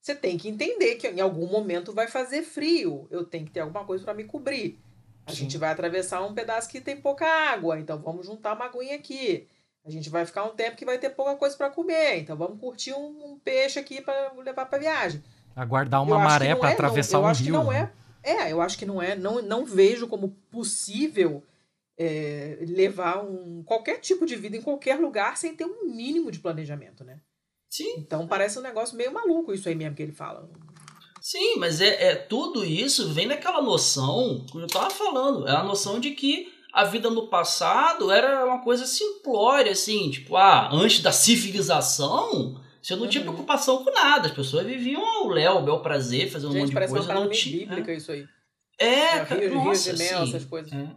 você 0.00 0.14
tem 0.14 0.36
que 0.36 0.48
entender 0.48 0.96
que 0.96 1.08
em 1.08 1.20
algum 1.20 1.46
momento 1.46 1.92
vai 1.92 2.06
fazer 2.06 2.42
frio. 2.42 3.08
Eu 3.10 3.24
tenho 3.24 3.46
que 3.46 3.50
ter 3.50 3.60
alguma 3.60 3.84
coisa 3.84 4.04
para 4.04 4.12
me 4.12 4.24
cobrir. 4.24 4.78
A 5.24 5.30
Sim. 5.30 5.38
gente 5.38 5.58
vai 5.58 5.70
atravessar 5.70 6.22
um 6.22 6.34
pedaço 6.34 6.68
que 6.68 6.80
tem 6.80 7.00
pouca 7.00 7.26
água, 7.26 7.80
então 7.80 7.98
vamos 7.98 8.26
juntar 8.26 8.54
uma 8.54 8.66
aguinha 8.66 8.94
aqui. 8.94 9.48
A 9.84 9.90
gente 9.90 10.10
vai 10.10 10.26
ficar 10.26 10.44
um 10.44 10.54
tempo 10.54 10.76
que 10.76 10.84
vai 10.84 10.98
ter 10.98 11.10
pouca 11.10 11.34
coisa 11.36 11.56
para 11.56 11.70
comer, 11.70 12.18
então 12.18 12.36
vamos 12.36 12.60
curtir 12.60 12.92
um, 12.92 13.32
um 13.32 13.38
peixe 13.38 13.78
aqui 13.78 14.00
para 14.00 14.32
levar 14.44 14.66
para 14.66 14.78
viagem. 14.78 15.22
Aguardar 15.54 16.02
uma 16.02 16.18
maré 16.18 16.54
para 16.54 16.70
é, 16.70 16.72
atravessar 16.74 17.20
não, 17.20 17.28
um 17.28 17.32
rio. 17.32 17.44
Que 17.44 17.50
não 17.50 17.72
é 17.72 17.90
é, 18.26 18.52
eu 18.52 18.60
acho 18.60 18.76
que 18.76 18.84
não 18.84 19.00
é, 19.00 19.14
não, 19.14 19.40
não 19.40 19.64
vejo 19.64 20.08
como 20.08 20.36
possível 20.50 21.42
é, 21.96 22.58
levar 22.68 23.24
um, 23.24 23.62
qualquer 23.62 23.98
tipo 24.00 24.26
de 24.26 24.34
vida 24.34 24.56
em 24.56 24.62
qualquer 24.62 24.98
lugar 24.98 25.36
sem 25.36 25.54
ter 25.54 25.64
um 25.64 25.86
mínimo 25.86 26.30
de 26.30 26.40
planejamento, 26.40 27.04
né? 27.04 27.20
Sim. 27.70 27.94
Então 27.98 28.26
parece 28.26 28.58
um 28.58 28.62
negócio 28.62 28.96
meio 28.96 29.12
maluco 29.12 29.54
isso 29.54 29.68
aí 29.68 29.74
mesmo 29.74 29.94
que 29.94 30.02
ele 30.02 30.12
fala. 30.12 30.50
Sim, 31.20 31.56
mas 31.58 31.80
é, 31.80 32.10
é 32.10 32.14
tudo 32.14 32.64
isso 32.64 33.12
vem 33.12 33.28
daquela 33.28 33.62
noção 33.62 34.44
que 34.50 34.58
eu 34.58 34.66
tava 34.66 34.90
falando, 34.90 35.48
é 35.48 35.52
a 35.52 35.64
noção 35.64 35.98
de 35.98 36.10
que 36.10 36.52
a 36.72 36.84
vida 36.84 37.08
no 37.08 37.28
passado 37.28 38.12
era 38.12 38.44
uma 38.44 38.62
coisa 38.62 38.86
simplória, 38.86 39.72
assim, 39.72 40.10
tipo, 40.10 40.36
ah, 40.36 40.68
antes 40.72 41.00
da 41.00 41.10
civilização, 41.10 42.60
você 42.86 42.94
não 42.94 43.08
tinha 43.08 43.24
preocupação 43.24 43.82
com 43.82 43.90
nada. 43.90 44.28
As 44.28 44.32
pessoas 44.32 44.64
viviam 44.64 45.04
ao 45.04 45.26
léu, 45.26 45.60
bel 45.60 45.80
prazer, 45.80 46.30
fazendo 46.30 46.52
um 46.52 46.58
monte 46.58 46.68
de 46.68 46.88
coisa. 46.88 47.12
Uma 47.12 47.14
não 47.14 47.28
tinha. 47.28 47.66
bíblica 47.66 47.90
é. 47.90 47.96
isso 47.96 48.12
aí. 48.12 48.28
É, 48.78 48.86
é 48.86 49.24
cara, 49.24 49.40
Rio, 49.40 49.54
nossa, 49.54 49.90
Rio 49.90 49.98
de 49.98 50.04
Mel, 50.04 50.22
assim, 50.22 50.28
essas 50.28 50.44
coisas. 50.44 50.72
É. 50.72 50.88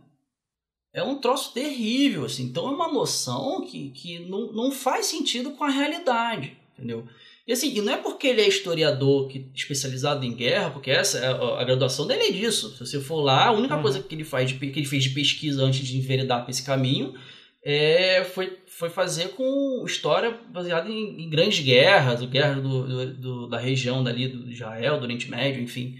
é. 0.94 1.04
um 1.04 1.16
troço 1.16 1.52
terrível, 1.52 2.26
assim. 2.26 2.44
Então 2.44 2.68
é 2.68 2.70
uma 2.70 2.94
noção 2.94 3.66
que, 3.66 3.90
que 3.90 4.20
não, 4.20 4.52
não 4.52 4.72
faz 4.72 5.08
sentido 5.08 5.50
com 5.52 5.64
a 5.64 5.70
realidade, 5.70 6.56
entendeu? 6.78 7.08
E 7.48 7.54
assim, 7.54 7.76
e 7.76 7.82
não 7.82 7.92
é 7.92 7.98
porque 7.98 8.28
ele 8.28 8.42
é 8.42 8.48
historiador 8.48 9.28
que, 9.28 9.50
especializado 9.56 10.24
em 10.24 10.36
guerra, 10.36 10.70
porque 10.70 10.92
essa 10.92 11.18
a, 11.26 11.62
a 11.62 11.64
graduação 11.64 12.06
dele 12.06 12.26
é 12.26 12.32
disso. 12.32 12.72
Se 12.74 12.86
você 12.86 13.00
for 13.00 13.22
lá, 13.22 13.48
a 13.48 13.52
única 13.52 13.76
uhum. 13.76 13.82
coisa 13.82 14.04
que 14.04 14.14
ele 14.14 14.24
faz 14.24 14.52
de, 14.52 14.60
que 14.60 14.80
ele 14.80 14.86
fez 14.86 15.06
de 15.06 15.10
pesquisa 15.10 15.64
antes 15.64 15.88
de 15.88 15.98
enveredar 15.98 16.44
para 16.44 16.52
esse 16.52 16.62
caminho 16.62 17.16
é, 17.64 18.24
foi, 18.24 18.58
foi 18.68 18.90
fazer 18.90 19.30
com 19.30 19.84
história 19.86 20.32
baseada 20.50 20.90
em, 20.90 21.24
em 21.24 21.30
grandes 21.30 21.60
guerras, 21.60 22.24
guerras 22.26 22.62
do, 22.62 22.88
do, 22.88 23.14
do, 23.14 23.48
da 23.48 23.58
região 23.58 24.04
dali 24.04 24.28
do 24.28 24.50
Israel, 24.50 24.98
do 24.98 25.04
Oriente 25.04 25.30
Médio, 25.30 25.62
enfim. 25.62 25.96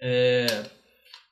É, 0.00 0.46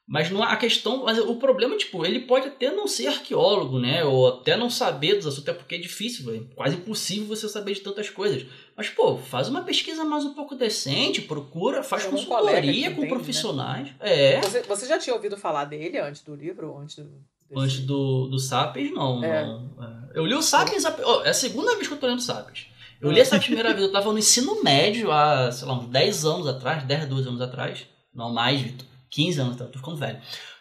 mas 0.07 0.31
não 0.31 0.43
a 0.43 0.57
questão, 0.57 1.05
mas 1.05 1.19
o 1.19 1.35
problema 1.37 1.77
tipo, 1.77 2.05
ele 2.05 2.21
pode 2.21 2.47
até 2.47 2.71
não 2.71 2.87
ser 2.87 3.09
arqueólogo, 3.09 3.81
né, 3.81 4.05
ou 4.05 4.29
até 4.29 4.57
não 4.57 4.71
saber 4.71 5.17
dos 5.17 5.27
assuntos, 5.27 5.49
até 5.49 5.53
porque 5.53 5.75
é 5.75 5.79
difícil, 5.79 6.33
é 6.33 6.55
quase 6.55 6.77
impossível 6.77 7.27
você 7.27 7.49
saber 7.49 7.75
de 7.75 7.81
tantas 7.81 8.09
coisas. 8.09 8.47
Mas 8.77 8.89
pô, 8.89 9.17
faz 9.17 9.49
uma 9.49 9.65
pesquisa 9.65 10.05
mais 10.05 10.25
um 10.25 10.35
pouco 10.35 10.55
decente, 10.55 11.23
procura, 11.23 11.83
faz 11.83 12.05
é 12.05 12.11
consultoria 12.11 12.63
com 12.63 12.71
entende, 12.71 13.01
né? 13.01 13.09
profissionais. 13.09 13.89
Né? 13.89 13.97
É. 14.01 14.41
Você, 14.43 14.63
você 14.63 14.87
já 14.87 14.99
tinha 14.99 15.15
ouvido 15.15 15.37
falar 15.37 15.65
dele 15.65 15.99
antes 15.99 16.23
do 16.23 16.37
livro, 16.37 16.79
antes 16.79 16.97
do 16.97 17.25
Antes 17.55 17.81
do, 17.81 18.27
do 18.29 18.39
Sapiens, 18.39 18.93
não, 18.93 19.23
é. 19.23 19.45
não. 19.45 19.71
É. 19.81 20.19
Eu 20.19 20.27
li 20.27 20.35
o 20.35 20.43
Sapiens, 20.43 20.85
oh, 20.85 21.23
é 21.23 21.31
a 21.31 21.35
segunda 21.35 21.75
vez 21.75 21.87
que 21.87 21.95
eu 21.95 21.99
tô 21.99 22.07
lendo 22.07 22.21
Sapiens. 22.21 22.67
Eu 23.01 23.11
li 23.11 23.21
essa 23.21 23.39
primeira 23.39 23.73
vez, 23.73 23.87
eu 23.87 23.93
tava 23.93 24.11
no 24.13 24.19
ensino 24.19 24.63
médio 24.63 25.13
há, 25.13 25.53
sei 25.53 25.69
lá, 25.69 25.75
uns 25.75 25.89
10 25.89 26.25
anos 26.25 26.47
atrás, 26.47 26.83
10, 26.85 27.07
12 27.09 27.29
anos 27.29 27.41
atrás. 27.41 27.87
Não, 28.15 28.33
mais, 28.33 28.61
Vitor. 28.61 28.87
15 29.11 29.41
anos, 29.41 29.57
tô 29.57 29.67
ficando 29.67 29.97
velho. 29.97 30.19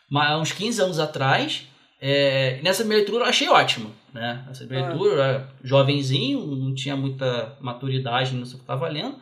Mas 0.09 0.39
uns 0.39 0.51
15 0.51 0.81
anos 0.81 0.99
atrás, 0.99 1.67
é, 1.99 2.59
nessa 2.61 2.83
minha 2.83 2.97
leitura 2.97 3.23
eu 3.23 3.29
achei 3.29 3.49
ótimo, 3.49 3.91
né? 4.13 4.45
Essa 4.49 4.65
minha 4.65 4.85
ah. 4.85 4.89
leitura, 4.89 5.13
eu 5.13 5.23
era 5.23 5.49
jovenzinho, 5.63 6.45
não 6.45 6.75
tinha 6.75 6.95
muita 6.95 7.57
maturidade 7.59 8.35
nisso 8.35 8.55
que 8.57 8.61
eu 8.61 8.67
tava 8.67 8.87
lendo. 8.87 9.15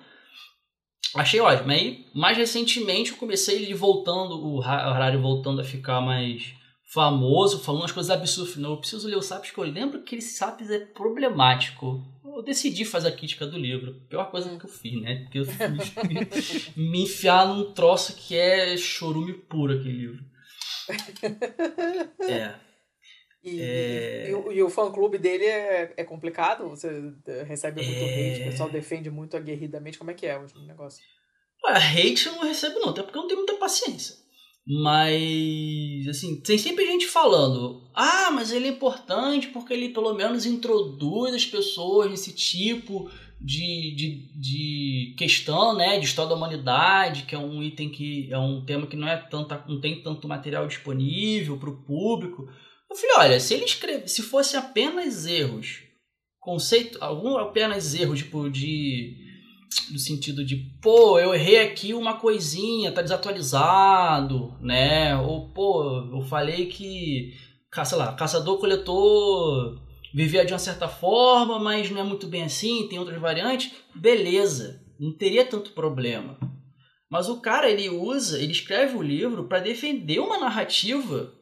Achei 1.16 1.40
ótimo. 1.40 1.72
Aí, 1.72 2.08
mais 2.14 2.36
recentemente, 2.36 3.12
eu 3.12 3.18
comecei 3.18 3.64
ele 3.64 3.74
voltando, 3.74 4.44
o 4.44 4.62
Harari 4.62 5.18
voltando 5.18 5.62
a 5.62 5.64
ficar 5.64 6.02
mais 6.02 6.54
famoso, 6.94 7.60
falando 7.64 7.82
umas 7.82 7.92
coisas 7.92 8.12
absurdas. 8.12 8.56
Não, 8.58 8.72
eu 8.72 8.78
preciso 8.78 9.08
ler 9.08 9.18
o 9.18 9.22
Sapiens, 9.22 9.52
porque 9.52 9.70
eu 9.70 9.74
lembro 9.74 10.04
que 10.04 10.16
ele 10.16 10.22
Sapiens 10.22 10.70
é 10.70 10.80
problemático. 10.80 12.06
Eu 12.24 12.44
decidi 12.44 12.86
fazer 12.86 13.08
a 13.08 13.16
crítica 13.16 13.48
do 13.48 13.58
livro. 13.58 14.00
Pior 14.08 14.30
coisa 14.30 14.56
que 14.58 14.66
eu 14.66 14.70
fiz, 14.70 15.02
né? 15.02 15.24
Porque 15.24 15.40
eu 15.40 15.46
fiz 15.46 16.76
me 16.78 17.04
enfiar 17.04 17.48
num 17.48 17.74
troço 17.74 18.16
que 18.16 18.36
é 18.36 18.78
chorume 18.78 19.34
puro 19.34 19.74
aquele 19.74 19.92
livro. 19.92 20.26
É. 22.20 22.56
E, 23.44 23.62
é... 23.62 24.30
e, 24.30 24.34
o, 24.34 24.52
e 24.52 24.64
o 24.64 24.70
fã-clube 24.70 25.18
dele 25.18 25.46
é, 25.46 25.94
é 25.98 26.04
complicado? 26.04 26.70
Você 26.70 27.14
recebe 27.46 27.84
muito 27.84 28.00
é... 28.00 28.32
hate? 28.32 28.42
O 28.42 28.52
pessoal 28.52 28.70
defende 28.70 29.10
muito 29.10 29.36
aguerridamente? 29.36 29.98
Como 29.98 30.12
é 30.12 30.14
que 30.14 30.26
é 30.26 30.38
o 30.38 30.46
negócio? 30.66 31.04
Ué, 31.66 31.76
hate 31.76 32.28
eu 32.28 32.34
não 32.34 32.44
recebo 32.44 32.80
não, 32.80 32.90
até 32.90 33.04
porque 33.04 33.18
eu 33.18 33.22
não 33.22 33.28
tenho 33.28 33.40
muita 33.40 33.58
paciência. 33.58 34.23
Mas, 34.66 36.08
assim, 36.08 36.40
tem 36.40 36.58
sempre 36.58 36.86
gente 36.86 37.06
falando: 37.06 37.90
ah, 37.94 38.32
mas 38.32 38.52
ele 38.52 38.68
é 38.68 38.72
importante 38.72 39.48
porque 39.48 39.74
ele 39.74 39.90
pelo 39.90 40.14
menos 40.14 40.46
introduz 40.46 41.34
as 41.34 41.46
pessoas 41.46 42.10
nesse 42.10 42.34
tipo 42.34 43.12
de, 43.42 43.94
de, 43.96 44.40
de 44.40 45.16
questão, 45.18 45.76
né, 45.76 46.00
de 46.00 46.06
história 46.06 46.30
da 46.30 46.36
humanidade, 46.36 47.24
que 47.24 47.36
é 47.36 47.38
um 47.38 47.62
item 47.62 47.90
que 47.90 48.32
é 48.32 48.38
um 48.38 48.64
tema 48.64 48.88
que 48.88 48.96
não 48.96 49.08
é 49.08 49.18
tanto, 49.18 49.54
não 49.68 49.82
tem 49.82 50.02
tanto 50.02 50.30
material 50.30 50.66
disponível 50.66 51.58
para 51.58 51.70
o 51.70 51.84
público. 51.84 52.48
Eu 52.90 52.96
falei, 52.96 53.32
olha, 53.32 53.40
se 53.42 53.54
ele 53.54 53.66
escreve, 53.66 54.08
se 54.08 54.22
fosse 54.22 54.56
apenas 54.56 55.26
erros, 55.26 55.82
conceito, 56.40 56.98
algum 57.02 57.36
apenas 57.36 57.94
erros 57.94 58.20
tipo 58.20 58.50
de 58.50 59.23
no 59.92 60.00
sentido 60.00 60.44
de, 60.44 60.56
pô, 60.82 61.20
eu 61.20 61.34
errei 61.34 61.60
aqui 61.60 61.94
uma 61.94 62.20
coisinha, 62.20 62.92
tá 62.92 63.02
desatualizado, 63.02 64.58
né? 64.62 65.16
Ou, 65.18 65.50
pô, 65.54 65.84
eu 66.12 66.22
falei 66.22 66.68
que, 66.68 67.34
sei 67.86 67.98
lá, 67.98 68.14
caçador-coletor 68.14 69.82
vivia 70.14 70.46
de 70.46 70.54
uma 70.54 70.60
certa 70.60 70.88
forma, 70.88 71.60
mas 71.60 71.90
não 71.90 72.00
é 72.00 72.04
muito 72.04 72.28
bem 72.28 72.44
assim, 72.44 72.88
tem 72.88 73.00
outras 73.00 73.20
variantes. 73.20 73.72
Beleza, 73.96 74.82
não 75.00 75.12
teria 75.18 75.46
tanto 75.46 75.72
problema. 75.72 76.38
Mas 77.10 77.30
o 77.30 77.42
cara, 77.42 77.70
ele 77.70 77.90
usa, 77.90 78.42
ele 78.42 78.52
escreve 78.52 78.96
o 78.98 79.02
livro 79.02 79.48
para 79.48 79.60
defender 79.60 80.20
uma 80.20 80.38
narrativa 80.38 81.34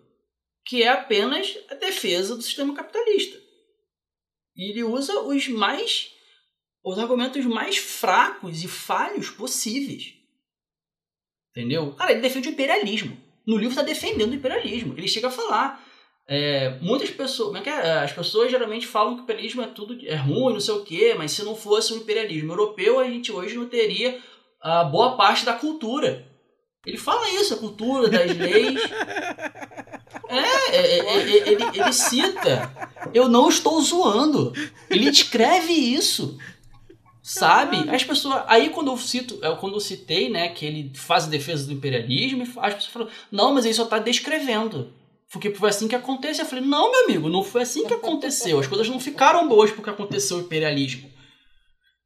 que 0.66 0.84
é 0.84 0.90
apenas 0.90 1.58
a 1.70 1.76
defesa 1.76 2.36
do 2.36 2.42
sistema 2.42 2.74
capitalista. 2.74 3.38
E 4.56 4.70
ele 4.70 4.84
usa 4.84 5.22
os 5.22 5.48
mais 5.48 6.12
os 6.84 6.98
argumentos 6.98 7.46
mais 7.46 7.78
fracos 7.78 8.64
e 8.64 8.68
falhos 8.68 9.30
possíveis. 9.30 10.14
Entendeu? 11.52 11.94
Cara, 11.94 12.12
ele 12.12 12.22
defende 12.22 12.50
o 12.50 12.52
imperialismo. 12.52 13.18
No 13.46 13.58
livro 13.58 13.72
está 13.72 13.82
defendendo 13.82 14.32
o 14.32 14.36
imperialismo. 14.36 14.94
Ele 14.98 15.08
chega 15.08 15.28
a 15.28 15.32
falar. 15.32 15.84
É, 16.28 16.78
muitas 16.82 17.10
pessoas. 17.10 17.56
É 17.66 17.70
é? 17.70 18.00
As 18.00 18.14
pessoas 18.14 18.50
geralmente 18.50 18.88
falam 18.88 19.16
que 19.16 19.22
o 19.22 19.24
imperialismo 19.24 19.62
é 19.62 19.68
tudo 19.68 19.98
é 20.06 20.16
ruim, 20.16 20.54
não 20.54 20.60
sei 20.60 20.74
o 20.76 20.84
quê, 20.84 21.14
mas 21.18 21.32
se 21.32 21.44
não 21.44 21.56
fosse 21.56 21.94
o 21.94 21.98
imperialismo 21.98 22.54
europeu, 22.54 23.00
a 23.00 23.04
gente 23.04 23.32
hoje 23.32 23.56
não 23.56 23.68
teria 23.68 24.20
a 24.62 24.84
boa 24.84 25.18
parte 25.18 25.44
da 25.44 25.54
cultura. 25.54 26.26
Ele 26.86 26.98
fala 26.98 27.30
isso, 27.32 27.54
a 27.54 27.58
cultura, 27.58 28.10
das 28.10 28.36
leis. 28.38 28.82
É, 30.30 30.76
é, 30.76 31.00
é, 31.00 31.20
ele, 31.50 31.64
ele 31.78 31.94
cita. 31.94 32.72
Eu 33.14 33.28
não 33.28 33.50
estou 33.50 33.82
zoando. 33.82 34.54
Ele 34.90 35.10
escreve 35.10 35.74
isso. 35.74 36.38
Sabe? 37.34 37.90
As 37.90 38.04
pessoas. 38.04 38.44
Aí 38.46 38.70
quando 38.70 38.92
eu 38.92 38.98
cito, 38.98 39.40
quando 39.60 39.76
eu 39.76 39.80
citei, 39.80 40.30
né, 40.30 40.50
que 40.50 40.66
ele 40.66 40.92
faz 40.94 41.26
a 41.26 41.30
defesa 41.30 41.66
do 41.66 41.72
imperialismo, 41.72 42.44
as 42.58 42.74
pessoas 42.74 42.92
falam, 42.92 43.10
não, 43.32 43.54
mas 43.54 43.64
ele 43.64 43.74
só 43.74 43.84
está 43.84 44.00
descrevendo. 44.00 44.92
Porque 45.32 45.54
foi 45.56 45.70
assim 45.70 45.88
que 45.88 45.96
aconteceu. 45.96 46.44
Eu 46.44 46.50
falei, 46.50 46.66
não, 46.66 46.92
meu 46.92 47.06
amigo, 47.06 47.30
não 47.30 47.42
foi 47.42 47.62
assim 47.62 47.88
que 47.88 47.94
aconteceu. 47.94 48.60
As 48.60 48.68
coisas 48.68 48.90
não 48.90 49.00
ficaram 49.00 49.48
boas 49.48 49.72
porque 49.72 49.90
aconteceu 49.90 50.38
o 50.38 50.42
imperialismo. 50.42 51.10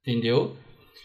Entendeu? 0.01 0.55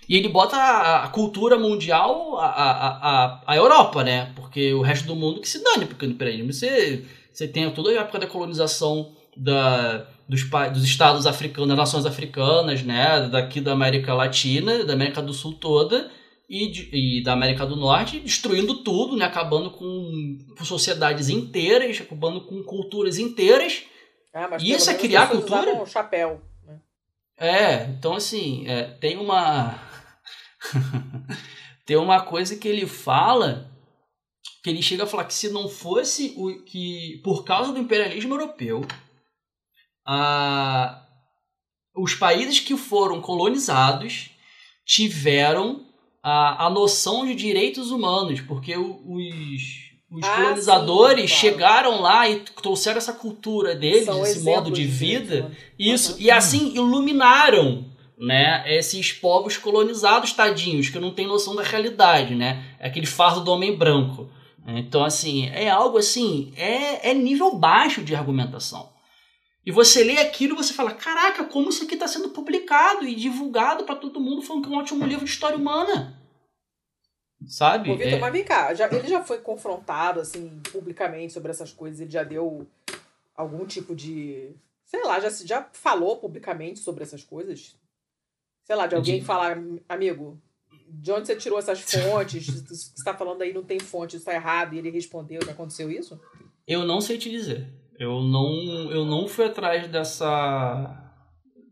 E 0.07 0.17
ele 0.17 0.29
bota 0.29 0.55
a, 0.55 1.05
a 1.05 1.09
cultura 1.09 1.59
mundial, 1.59 2.37
a, 2.37 2.47
a, 2.47 3.25
a, 3.25 3.43
a 3.47 3.57
Europa, 3.57 4.05
né? 4.05 4.33
Porque 4.37 4.75
o 4.75 4.83
resto 4.83 5.07
do 5.07 5.17
mundo 5.17 5.41
que 5.41 5.49
se 5.49 5.65
dane, 5.65 5.87
porque 5.87 6.07
no 6.07 6.13
imperialismo 6.13 6.53
você, 6.53 7.07
você 7.33 7.49
tem 7.49 7.71
toda 7.73 7.91
a 7.91 8.03
época 8.03 8.19
da 8.19 8.27
colonização 8.27 9.17
da, 9.35 10.07
dos, 10.31 10.49
dos 10.73 10.85
estados 10.85 11.27
africanos, 11.27 11.69
das 11.69 11.77
nações 11.77 12.07
africanas, 12.07 12.85
né, 12.85 13.29
daqui 13.29 13.61
da 13.61 13.73
América 13.73 14.15
Latina, 14.15 14.85
da 14.85 14.93
América 14.93 15.21
do 15.21 15.35
Sul 15.35 15.55
toda 15.55 16.09
e, 16.49 17.19
e 17.19 17.23
da 17.25 17.33
América 17.33 17.67
do 17.67 17.75
Norte, 17.75 18.21
destruindo 18.21 18.85
tudo, 18.85 19.17
né, 19.17 19.25
acabando 19.25 19.73
com, 19.73 20.39
com 20.57 20.65
sociedades 20.65 21.29
inteiras, 21.29 22.01
acabando 22.01 22.43
com 22.43 22.63
culturas 22.63 23.19
inteiras. 23.19 23.83
Ah, 24.33 24.57
e 24.61 24.71
isso 24.71 24.89
é 24.89 24.95
criar 24.95 25.29
cultura. 25.29 25.75
Um 25.75 25.85
chapéu. 25.85 26.41
Né? 26.65 26.79
É, 27.37 27.85
então 27.87 28.15
assim, 28.15 28.65
é, 28.69 28.85
tem 28.85 29.17
uma 29.17 29.75
tem 31.85 31.97
uma 31.97 32.21
coisa 32.23 32.57
que 32.57 32.69
ele 32.69 32.87
fala 32.87 33.69
que 34.63 34.71
ele 34.71 34.83
chega 34.83 35.03
a 35.03 35.07
falar 35.07 35.25
que 35.25 35.35
se 35.35 35.51
não 35.51 35.69
fosse 35.69 36.35
o 36.37 36.63
que 36.63 37.21
por 37.25 37.45
causa 37.45 37.73
do 37.73 37.81
imperialismo 37.81 38.35
europeu 38.35 38.87
a, 40.13 41.03
os 41.95 42.15
países 42.15 42.59
que 42.59 42.77
foram 42.77 43.21
colonizados 43.21 44.31
tiveram 44.85 45.83
a, 46.21 46.67
a 46.67 46.71
noção 46.71 47.25
de 47.25 47.33
direitos 47.33 47.93
humanos, 47.93 48.41
porque 48.41 48.77
os, 48.77 49.63
os 50.11 50.25
ah, 50.25 50.37
colonizadores 50.37 51.31
sim, 51.31 51.37
chegaram 51.37 52.01
lá 52.01 52.29
e 52.29 52.41
trouxeram 52.41 52.99
essa 52.99 53.13
cultura 53.13 53.77
deles, 53.77 54.07
São 54.07 54.25
esse 54.25 54.41
modo 54.41 54.73
de 54.73 54.85
vida, 54.85 55.55
de 55.79 55.93
isso, 55.93 56.15
uhum. 56.15 56.21
e 56.21 56.29
assim 56.29 56.75
iluminaram 56.75 57.85
né, 58.19 58.65
esses 58.67 59.13
povos 59.13 59.57
colonizados, 59.57 60.33
tadinhos, 60.33 60.89
que 60.89 60.99
não 60.99 61.13
têm 61.13 61.29
noção 61.29 61.55
da 61.55 61.63
realidade, 61.63 62.35
né? 62.35 62.75
É 62.81 62.89
aquele 62.89 63.07
fardo 63.07 63.43
do 63.43 63.53
homem 63.53 63.77
branco. 63.77 64.29
Então, 64.67 65.05
assim, 65.05 65.49
é 65.49 65.71
algo 65.71 65.97
assim, 65.97 66.53
é, 66.57 67.11
é 67.11 67.15
nível 67.15 67.55
baixo 67.57 68.03
de 68.03 68.15
argumentação. 68.15 68.91
E 69.65 69.71
você 69.71 70.03
lê 70.03 70.19
aquilo 70.19 70.55
e 70.55 70.57
você 70.57 70.73
fala: 70.73 70.93
caraca, 70.93 71.45
como 71.45 71.69
isso 71.69 71.85
aqui 71.85 71.95
está 71.95 72.09
sendo 72.09 72.31
publicado 72.31 73.07
e 73.07 73.15
divulgado 73.15 73.85
para 73.85 73.97
todo 73.97 74.21
mundo, 74.21 74.43
falando 74.43 74.67
que 74.67 74.73
é 74.73 74.77
um 74.77 74.81
ótimo 74.81 75.07
livro 75.07 75.25
de 75.25 75.31
história 75.31 75.57
humana. 75.57 76.19
Sabe? 77.47 77.91
Ô, 77.91 77.97
Vitor, 77.97 78.15
é... 78.15 78.19
mas 78.19 78.33
vem 78.33 78.45
cá, 78.45 78.75
já, 78.75 78.87
ele 78.87 79.09
já 79.09 79.23
foi 79.23 79.39
confrontado, 79.39 80.21
assim, 80.21 80.61
publicamente 80.71 81.33
sobre 81.33 81.51
essas 81.51 81.73
coisas, 81.73 82.01
ele 82.01 82.11
já 82.11 82.23
deu 82.23 82.67
algum 83.35 83.67
tipo 83.67 83.95
de. 83.95 84.51
Sei 84.85 85.03
lá, 85.05 85.21
já, 85.21 85.31
já 85.31 85.69
falou 85.73 86.17
publicamente 86.17 86.81
sobre 86.81 87.03
essas 87.03 87.23
coisas? 87.23 87.77
Sei 88.65 88.77
lá, 88.77 88.87
de 88.87 88.95
alguém 88.95 89.21
de... 89.21 89.25
falar, 89.25 89.59
amigo, 89.89 90.39
de 90.89 91.13
onde 91.13 91.27
você 91.27 91.37
tirou 91.37 91.59
essas 91.59 91.81
fontes? 91.83 92.47
você 92.47 92.93
está 92.97 93.15
falando 93.15 93.43
aí 93.43 93.53
não 93.53 93.63
tem 93.63 93.79
fonte, 93.79 94.17
isso 94.17 94.19
está 94.19 94.35
errado, 94.35 94.75
e 94.75 94.79
ele 94.79 94.91
respondeu 94.91 95.41
que 95.41 95.51
aconteceu 95.51 95.91
isso? 95.91 96.21
Eu 96.67 96.85
não 96.85 97.01
sei 97.01 97.19
te 97.19 97.31
dizer. 97.31 97.69
Eu 98.01 98.23
não, 98.23 98.51
eu 98.91 99.05
não 99.05 99.29
fui 99.29 99.45
atrás 99.45 99.87
dessa, 99.87 101.13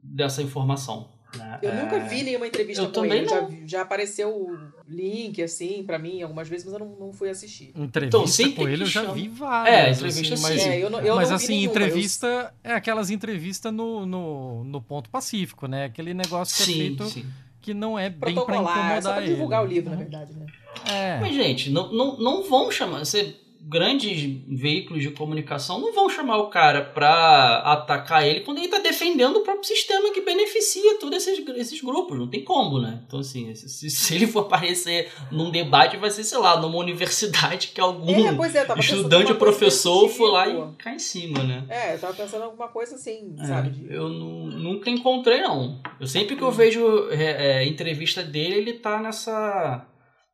dessa 0.03 0.43
informação. 0.43 1.09
Né? 1.35 1.59
Eu 1.63 1.71
é... 1.71 1.83
nunca 1.83 1.99
vi 2.01 2.23
nenhuma 2.23 2.47
entrevista 2.47 2.83
eu 2.83 2.93
com 2.93 3.03
ele. 3.07 3.27
Já, 3.27 3.49
já 3.65 3.81
apareceu 3.81 4.29
o 4.29 4.59
link, 4.87 5.43
assim, 5.43 5.83
para 5.85 5.99
mim, 5.99 6.21
algumas 6.21 6.47
vezes, 6.47 6.67
mas 6.67 6.75
eu 6.75 6.81
não, 6.81 6.97
não 7.01 7.13
fui 7.15 7.31
assistir. 7.31 7.73
Entrevista 7.75 8.43
então, 8.43 8.53
com 8.53 8.69
ele 8.69 8.83
eu 8.83 8.87
já 8.87 9.11
vi 9.11 9.27
várias. 9.27 9.75
É, 9.75 9.91
entrevista 9.91 10.35
assim, 10.35 10.43
mas, 10.43 10.67
é, 10.67 10.85
eu 10.85 10.91
não, 10.91 11.01
eu 11.01 11.17
mas 11.17 11.31
não 11.31 11.37
assim, 11.37 11.49
nenhuma, 11.55 11.71
entrevista 11.71 12.27
eu... 12.63 12.73
é 12.73 12.75
aquelas 12.75 13.09
entrevistas 13.09 13.73
no, 13.73 14.05
no, 14.05 14.65
no 14.65 14.83
ponto 14.83 15.09
pacífico, 15.09 15.67
né? 15.67 15.87
Aquele 15.87 16.13
negócio 16.13 16.57
que 16.57 16.63
é 16.63 16.67
sim, 16.67 16.73
é 16.73 16.77
feito 16.77 17.05
sim. 17.07 17.27
que 17.63 17.73
não 17.73 17.99
é 17.99 18.11
bem 18.11 18.21
pra 18.21 18.31
incomodar 18.33 18.99
é 18.99 19.01
só 19.01 19.15
pra 19.15 19.25
divulgar 19.25 19.65
ele. 19.65 19.73
o 19.73 19.75
livro, 19.75 19.91
na 19.91 19.97
verdade, 19.97 20.35
né? 20.35 20.45
É. 20.85 21.21
Mas, 21.21 21.35
gente, 21.35 21.71
não, 21.71 21.91
não, 21.91 22.19
não 22.19 22.43
vão 22.43 22.71
chamar. 22.71 22.99
Você 22.99 23.35
grandes 23.61 24.41
veículos 24.49 25.03
de 25.03 25.11
comunicação 25.11 25.81
não 25.81 25.93
vão 25.93 26.09
chamar 26.09 26.39
o 26.39 26.49
cara 26.49 26.83
para 26.83 27.59
atacar 27.65 28.27
ele 28.27 28.41
quando 28.41 28.59
ele 28.59 28.67
está 28.67 28.79
defendendo 28.79 29.37
o 29.37 29.41
próprio 29.41 29.65
sistema 29.65 30.11
que 30.11 30.21
beneficia 30.21 30.99
todos 30.99 31.27
esses, 31.27 31.47
esses 31.57 31.81
grupos. 31.81 32.19
Não 32.19 32.29
tem 32.29 32.43
como, 32.43 32.81
né? 32.81 33.03
Então, 33.07 33.21
assim, 33.21 33.55
se, 33.55 33.91
se 33.91 34.15
ele 34.15 34.27
for 34.27 34.41
aparecer 34.41 35.11
num 35.31 35.51
debate, 35.51 35.97
vai 35.97 36.11
ser, 36.11 36.25
sei 36.25 36.39
lá, 36.39 36.61
numa 36.61 36.79
universidade 36.79 37.69
que 37.69 37.81
algum 37.81 38.27
é, 38.27 38.31
é, 38.31 38.81
estudante 38.81 39.33
ou 39.33 39.39
professor 39.39 40.09
for 40.09 40.31
lá 40.31 40.49
e 40.49 40.73
cai 40.79 40.95
em 40.95 40.99
cima, 40.99 41.43
né? 41.43 41.65
É, 41.69 41.95
eu 41.95 41.99
tava 41.99 42.15
pensando 42.15 42.43
em 42.43 42.47
alguma 42.47 42.69
coisa 42.69 42.95
assim, 42.95 43.35
é, 43.39 43.47
sabe? 43.47 43.87
Eu 43.91 44.09
nunca 44.09 44.89
encontrei, 44.89 45.43
não. 45.43 45.81
Eu 46.01 46.07
sempre 46.07 46.37
que 46.37 46.43
eu 46.43 46.51
vejo 46.51 47.11
é, 47.11 47.63
é, 47.63 47.67
entrevista 47.67 48.23
dele, 48.23 48.57
ele 48.57 48.73
tá 48.75 49.01
nessa 49.01 49.87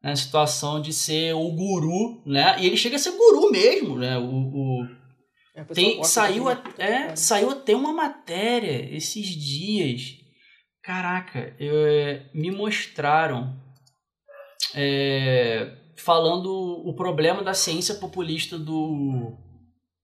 na 0.05 0.15
situação 0.15 0.83
de 0.83 0.93
ser 0.93 1.33
o 1.33 1.51
guru, 1.51 2.21
né? 2.27 2.57
E 2.61 2.67
ele 2.67 2.77
chega 2.77 2.97
a 2.97 2.99
ser 2.99 3.13
guru 3.13 3.51
mesmo, 3.51 3.97
né? 3.97 4.19
O, 4.19 4.23
o... 4.23 4.87
É, 5.57 5.65
Tem, 5.65 6.05
saiu, 6.05 6.47
a, 6.47 6.63
é, 6.77 7.17
saiu 7.17 7.49
até 7.49 7.75
uma 7.75 7.91
matéria 7.91 8.95
esses 8.95 9.27
dias. 9.27 10.17
Caraca, 10.83 11.57
eu, 11.59 11.87
é, 11.87 12.27
me 12.35 12.51
mostraram 12.51 13.57
é, 14.75 15.75
falando 15.97 16.51
o 16.85 16.95
problema 16.95 17.43
da 17.43 17.55
ciência 17.55 17.95
populista 17.95 18.59
do, 18.59 19.33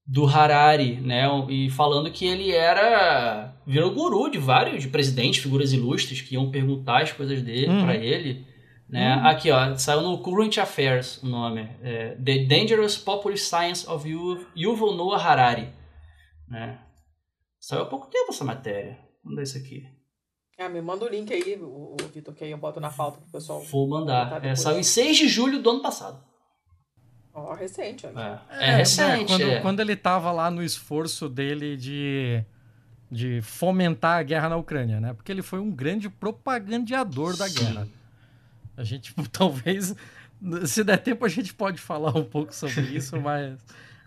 do 0.06 0.26
Harari, 0.26 0.94
né? 1.02 1.26
E 1.50 1.68
falando 1.68 2.10
que 2.10 2.24
ele 2.24 2.52
era 2.52 3.54
virou 3.66 3.90
guru 3.90 4.30
de 4.30 4.38
vários 4.38 4.82
de 4.82 4.88
presidentes, 4.88 5.42
figuras 5.42 5.74
ilustres 5.74 6.22
que 6.22 6.36
iam 6.36 6.50
perguntar 6.50 7.02
as 7.02 7.12
coisas 7.12 7.42
dele 7.42 7.68
Uhum. 7.68 7.84
para 7.84 7.96
ele, 7.96 8.48
né? 8.90 9.16
Uhum. 9.16 9.26
Aqui, 9.26 9.50
ó, 9.50 9.76
saiu 9.76 10.02
no 10.02 10.18
Current 10.18 10.58
Affairs 10.58 11.22
o 11.22 11.26
nome, 11.26 11.68
é, 11.82 12.16
The 12.16 12.44
Dangerous 12.44 12.98
Populist 12.98 13.46
Science 13.46 13.88
of 13.88 14.08
Yu- 14.08 14.46
Yuval 14.56 14.94
Noah 14.94 15.24
Harari, 15.24 15.72
né? 16.48 16.80
Saiu 17.60 17.82
há 17.82 17.86
pouco 17.86 18.08
tempo 18.08 18.30
essa 18.30 18.44
matéria. 18.44 18.98
Vamos 19.22 19.36
ver 19.36 19.42
isso 19.44 19.58
aqui. 19.58 19.86
Ah, 20.58 20.68
me 20.68 20.82
manda 20.82 21.04
o 21.04 21.08
link 21.08 21.32
aí, 21.32 21.56
o, 21.56 21.94
o 21.94 21.96
Vitor, 22.12 22.34
que 22.34 22.44
aí 22.44 22.50
eu 22.50 22.58
boto 22.58 22.80
na 22.80 22.90
pauta 22.90 23.18
pro 23.18 23.30
pessoal. 23.30 23.62
Vou 23.62 23.88
mandar. 23.88 24.44
É, 24.44 24.54
saiu 24.54 24.78
em 24.78 24.82
6 24.82 25.16
de 25.16 25.28
julho 25.28 25.62
do 25.62 25.70
ano 25.70 25.80
passado. 25.80 26.22
Ó, 27.32 27.54
recente, 27.54 28.06
ó. 28.06 28.10
É, 28.18 28.40
é 28.50 28.58
né, 28.58 28.76
recente. 28.76 29.26
quando, 29.26 29.42
é. 29.42 29.60
quando 29.60 29.80
ele 29.80 29.96
tava 29.96 30.32
lá 30.32 30.50
no 30.50 30.62
esforço 30.62 31.28
dele 31.28 31.76
de, 31.76 32.44
de 33.10 33.40
fomentar 33.40 34.18
a 34.18 34.22
guerra 34.22 34.48
na 34.48 34.56
Ucrânia, 34.56 35.00
né? 35.00 35.14
Porque 35.14 35.30
ele 35.30 35.42
foi 35.42 35.60
um 35.60 35.70
grande 35.70 36.10
propagandeador 36.10 37.36
da 37.36 37.48
Sim. 37.48 37.64
guerra. 37.64 37.88
A 38.76 38.84
gente, 38.84 39.14
talvez, 39.30 39.94
se 40.66 40.84
der 40.84 40.98
tempo, 40.98 41.24
a 41.24 41.28
gente 41.28 41.54
pode 41.54 41.80
falar 41.80 42.16
um 42.16 42.24
pouco 42.24 42.54
sobre 42.54 42.82
isso, 42.82 43.18
mas 43.20 43.58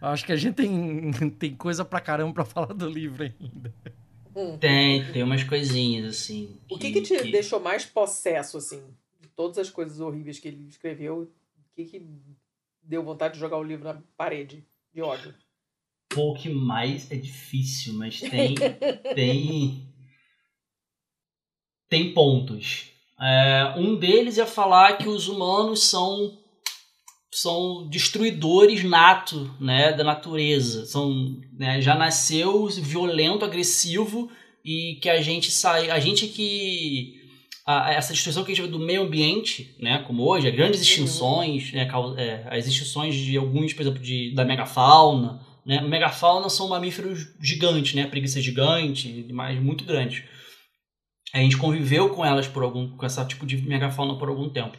acho 0.02 0.26
que 0.26 0.32
a 0.32 0.36
gente 0.36 0.56
tem, 0.56 1.12
tem 1.38 1.56
coisa 1.56 1.86
pra 1.86 2.00
caramba 2.00 2.34
pra 2.34 2.46
falar 2.46 2.74
do 2.74 2.90
livro 2.90 3.24
ainda. 3.24 3.74
Hum. 4.36 4.58
Tem, 4.58 5.12
tem 5.12 5.22
umas 5.22 5.44
coisinhas 5.44 6.06
assim. 6.06 6.58
O 6.70 6.78
que, 6.78 6.92
que 6.92 7.02
te 7.02 7.32
deixou 7.32 7.60
mais 7.60 7.86
possesso, 7.86 8.58
assim, 8.58 8.82
de 9.22 9.30
todas 9.30 9.60
as 9.60 9.70
coisas 9.70 10.00
horríveis 10.00 10.40
que 10.40 10.48
ele 10.48 10.68
escreveu? 10.68 11.22
O 11.22 11.76
que, 11.76 11.86
que 11.86 12.08
deu 12.82 13.04
vontade 13.04 13.36
de 13.36 13.40
jogar 13.40 13.58
o 13.58 13.64
livro 13.64 13.84
na 13.86 14.02
parede 14.18 14.66
de 14.92 15.02
ódio? 15.02 15.36
Pô, 16.10 16.32
o 16.32 16.34
que 16.34 16.50
mais 16.50 17.12
é 17.12 17.16
difícil, 17.16 17.94
mas 17.94 18.20
tem. 18.20 18.56
tem. 19.16 19.88
Tem 21.90 22.14
pontos. 22.14 22.93
É, 23.24 23.74
um 23.78 23.96
deles 23.96 24.38
é 24.38 24.46
falar 24.46 24.98
que 24.98 25.08
os 25.08 25.28
humanos 25.28 25.84
são 25.84 26.38
são 27.36 27.88
destruidores 27.90 28.84
nato 28.84 29.50
né, 29.60 29.92
da 29.94 30.04
natureza. 30.04 30.86
São, 30.86 31.36
né, 31.58 31.82
já 31.82 31.96
nasceu 31.96 32.68
violento, 32.68 33.44
agressivo 33.44 34.30
e 34.64 35.00
que 35.02 35.10
a 35.10 35.20
gente 35.20 35.50
sai, 35.50 35.90
a 35.90 36.00
gente 36.00 36.28
que 36.28 37.16
a- 37.66 37.92
essa 37.94 38.14
destruição 38.14 38.44
que 38.44 38.52
a 38.52 38.56
gente 38.56 38.66
vê 38.66 38.72
do 38.72 38.78
meio 38.78 39.02
ambiente, 39.04 39.76
né, 39.80 40.04
como 40.06 40.22
hoje, 40.24 40.48
as 40.48 40.54
grandes 40.54 40.82
extinções, 40.82 41.72
né, 41.74 41.90
é, 42.18 42.46
as 42.56 42.68
extinções 42.68 43.16
de 43.16 43.36
alguns, 43.38 43.74
por 43.74 43.82
exemplo, 43.82 44.00
de, 44.02 44.32
da 44.36 44.46
megafauna, 44.46 45.40
né, 45.66 45.82
megafauna 45.82 46.50
são 46.50 46.68
mamíferos 46.68 47.30
gigantes, 47.42 47.96
né, 47.96 48.06
preguiça 48.06 48.40
gigante, 48.42 49.26
mas 49.32 49.60
muito 49.60 49.86
grandes. 49.86 50.24
A 51.34 51.40
gente 51.40 51.58
conviveu 51.58 52.10
com 52.10 52.24
elas 52.24 52.48
por 52.48 52.64
algum, 52.64 52.96
com 52.96 53.06
esse 53.06 53.26
tipo 53.26 53.46
de 53.46 53.58
megafauna 53.58 54.18
por 54.18 54.30
algum 54.30 54.50
tempo. 54.50 54.78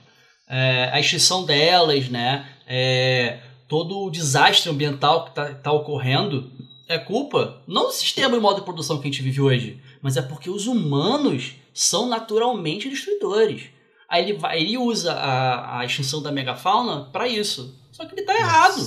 É, 0.49 0.91
a 0.93 1.01
extinção 1.01 1.45
delas, 1.45 2.09
né, 2.09 2.49
é, 2.67 3.41
todo 3.69 3.99
o 3.99 4.11
desastre 4.11 4.71
ambiental 4.71 5.25
que 5.25 5.41
está 5.41 5.73
ocorrendo 5.73 6.53
é 6.87 6.99
culpa 6.99 7.63
não 7.67 7.87
do 7.87 7.93
sistema 7.93 8.37
e 8.37 8.41
modo 8.41 8.61
de 8.61 8.65
produção 8.65 8.99
que 8.99 9.09
a 9.09 9.11
gente 9.11 9.23
vive 9.23 9.41
hoje, 9.41 9.83
mas 10.01 10.17
é 10.17 10.23
porque 10.23 10.49
os 10.49 10.67
humanos 10.67 11.55
são 11.73 12.09
naturalmente 12.09 12.89
destruidores. 12.89 13.65
Aí 14.09 14.23
ele, 14.23 14.35
vai, 14.35 14.61
ele 14.61 14.79
usa 14.79 15.13
a, 15.13 15.81
a 15.81 15.85
extinção 15.85 16.23
da 16.23 16.31
megafauna 16.31 17.07
para 17.07 17.27
isso. 17.27 17.75
Só 17.91 18.05
que 18.05 18.15
ele 18.15 18.27
tá 18.27 18.35
errado. 18.35 18.81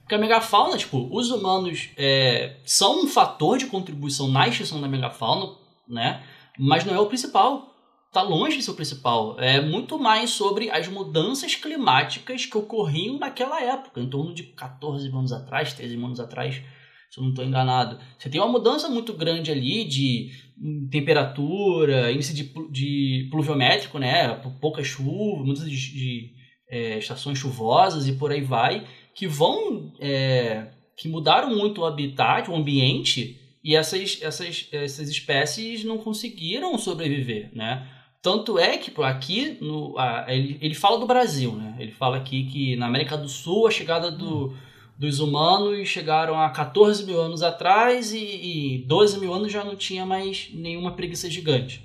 Porque 0.00 0.14
a 0.14 0.18
megafauna, 0.18 0.76
tipo, 0.76 1.08
os 1.10 1.30
humanos 1.30 1.88
é, 1.96 2.56
são 2.64 3.04
um 3.04 3.08
fator 3.08 3.56
de 3.56 3.66
contribuição 3.66 4.28
na 4.28 4.46
extinção 4.46 4.80
da 4.80 4.88
megafauna, 4.88 5.54
né? 5.88 6.22
Mas 6.58 6.84
não 6.84 6.94
é 6.94 6.98
o 6.98 7.06
principal. 7.06 7.74
Tá 8.12 8.22
longe 8.22 8.56
de 8.56 8.62
ser 8.62 8.70
o 8.70 8.74
principal. 8.74 9.38
É 9.38 9.60
muito 9.60 9.98
mais 9.98 10.30
sobre 10.30 10.70
as 10.70 10.88
mudanças 10.88 11.54
climáticas 11.54 12.46
que 12.46 12.56
ocorriam 12.56 13.18
naquela 13.18 13.62
época, 13.62 14.00
em 14.00 14.08
torno 14.08 14.32
de 14.32 14.44
14 14.44 15.08
anos 15.08 15.32
atrás, 15.32 15.74
13 15.74 15.96
anos 15.96 16.20
atrás, 16.20 16.54
se 17.10 17.20
eu 17.20 17.24
não 17.24 17.30
estou 17.30 17.44
enganado. 17.44 17.98
Você 18.18 18.30
tem 18.30 18.40
uma 18.40 18.50
mudança 18.50 18.88
muito 18.88 19.12
grande 19.12 19.50
ali 19.50 19.84
de 19.84 20.30
hum, 20.58 20.88
temperatura, 20.90 22.10
índice 22.10 22.32
de, 22.32 22.52
de 22.70 23.28
pluviométrico, 23.30 23.98
né? 23.98 24.28
Pouca 24.60 24.82
chuva, 24.82 25.44
mudança 25.44 25.66
de, 25.66 25.76
de 25.76 26.32
é, 26.70 26.98
estações 26.98 27.38
chuvosas 27.38 28.08
e 28.08 28.12
por 28.12 28.32
aí 28.32 28.40
vai, 28.40 28.86
que 29.14 29.26
vão. 29.26 29.92
é, 30.00 30.72
que 30.96 31.08
mudaram 31.08 31.54
muito 31.54 31.82
o 31.82 31.84
habitat, 31.84 32.50
o 32.50 32.56
ambiente, 32.56 33.38
e 33.68 33.74
essas, 33.74 34.18
essas, 34.22 34.68
essas 34.70 35.08
espécies 35.08 35.82
não 35.84 35.98
conseguiram 35.98 36.76
sobreviver, 36.78 37.50
né? 37.54 37.88
Tanto 38.22 38.58
é 38.58 38.76
que 38.78 38.92
aqui, 39.02 39.58
no, 39.60 39.98
a- 39.98 40.24
ele, 40.28 40.56
ele 40.60 40.74
fala 40.74 40.98
do 40.98 41.06
Brasil, 41.06 41.52
né? 41.52 41.76
Ele 41.78 41.92
fala 41.92 42.16
aqui 42.16 42.44
que 42.44 42.76
na 42.76 42.86
América 42.86 43.16
do 43.16 43.28
Sul 43.28 43.66
a 43.66 43.70
chegada 43.70 44.10
do, 44.10 44.54
dos 44.98 45.20
humanos 45.20 45.88
chegaram 45.88 46.40
a 46.40 46.48
14 46.50 47.04
mil 47.04 47.20
anos 47.20 47.42
atrás 47.42 48.12
e, 48.12 48.18
e 48.18 48.84
12 48.86 49.18
mil 49.20 49.32
anos 49.34 49.50
já 49.52 49.64
não 49.64 49.76
tinha 49.76 50.04
mais 50.06 50.48
nenhuma 50.52 50.92
preguiça 50.94 51.28
gigante. 51.30 51.84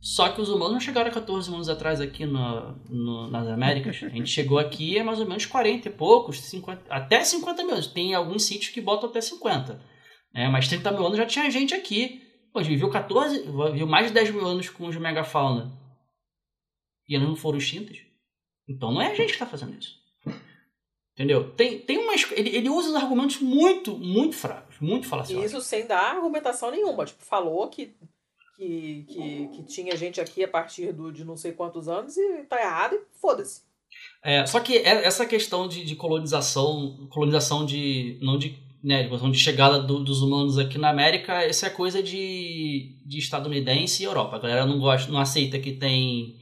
Só 0.00 0.28
que 0.28 0.40
os 0.40 0.48
humanos 0.48 0.72
não 0.74 0.80
chegaram 0.80 1.10
a 1.10 1.12
14 1.12 1.48
mil 1.48 1.56
anos 1.56 1.68
atrás 1.68 2.00
aqui 2.00 2.24
no, 2.26 2.74
no- 2.88 3.30
nas 3.30 3.48
Américas. 3.48 3.98
A 4.02 4.08
gente 4.08 4.30
chegou 4.30 4.58
aqui 4.58 4.96
é 4.98 5.02
mais 5.02 5.20
ou 5.20 5.26
menos 5.26 5.46
40 5.46 5.88
e 5.88 5.90
poucos, 5.92 6.40
50, 6.40 6.82
até 6.88 7.24
50 7.24 7.62
mil 7.64 7.72
anos. 7.74 7.86
Tem 7.86 8.14
alguns 8.14 8.44
sítios 8.44 8.70
que 8.72 8.80
botam 8.80 9.08
até 9.08 9.20
50. 9.20 9.80
Né? 10.36 10.48
Mas 10.48 10.68
30 10.68 10.92
mil 10.92 11.06
anos 11.06 11.16
já 11.18 11.26
tinha 11.26 11.50
gente 11.50 11.74
aqui. 11.74 12.22
Pô, 12.52 12.62
viveu 12.62 12.90
14, 12.90 13.40
viveu 13.72 13.86
mais 13.86 14.08
de 14.08 14.12
10 14.12 14.30
mil 14.30 14.46
anos 14.46 14.68
com 14.68 14.86
os 14.86 14.96
megafauna. 14.96 15.72
E 17.08 17.14
eles 17.16 17.26
não 17.26 17.34
foram 17.36 17.58
extintas. 17.58 17.98
Então 18.68 18.92
não 18.92 19.00
é 19.00 19.06
a 19.06 19.14
gente 19.14 19.28
que 19.28 19.32
está 19.32 19.46
fazendo 19.46 19.78
isso. 19.78 19.96
Entendeu? 21.14 21.50
Tem, 21.52 21.78
tem 21.78 21.96
umas. 21.98 22.30
Ele, 22.32 22.50
ele 22.54 22.68
usa 22.68 22.90
os 22.90 22.94
argumentos 22.94 23.40
muito, 23.40 23.96
muito 23.96 24.36
fracos, 24.36 24.78
muito 24.80 25.06
falaciosos. 25.08 25.50
isso 25.52 25.60
sem 25.62 25.86
dar 25.86 26.14
argumentação 26.16 26.70
nenhuma. 26.70 27.06
Tipo, 27.06 27.24
falou 27.24 27.68
que, 27.68 27.94
que, 28.56 29.06
que, 29.08 29.48
que 29.48 29.62
tinha 29.64 29.96
gente 29.96 30.20
aqui 30.20 30.44
a 30.44 30.48
partir 30.48 30.92
do, 30.92 31.10
de 31.10 31.24
não 31.24 31.34
sei 31.34 31.52
quantos 31.52 31.88
anos 31.88 32.18
e 32.18 32.42
tá 32.44 32.60
errado 32.60 32.96
e 32.96 33.18
foda-se. 33.18 33.62
É, 34.22 34.44
só 34.44 34.60
que 34.60 34.76
é- 34.76 35.06
essa 35.06 35.24
questão 35.24 35.66
de, 35.66 35.84
de 35.86 35.96
colonização, 35.96 37.08
colonização 37.10 37.64
de. 37.64 38.18
não 38.20 38.36
de. 38.36 38.58
Né, 38.86 39.02
de 39.02 39.08
questão 39.08 39.30
de 39.32 39.38
chegada 39.38 39.80
do- 39.80 40.04
dos 40.04 40.22
humanos 40.22 40.58
aqui 40.58 40.78
na 40.78 40.90
América, 40.90 41.44
isso 41.44 41.66
é 41.66 41.70
coisa 41.70 42.00
de, 42.00 42.96
de 43.04 43.18
estadunidense 43.18 44.02
e 44.02 44.06
Europa. 44.06 44.36
A 44.36 44.38
galera 44.38 44.64
não 44.64 44.78
gosta, 44.78 45.10
não 45.10 45.18
aceita 45.18 45.58
que 45.58 45.72
tem, 45.72 46.36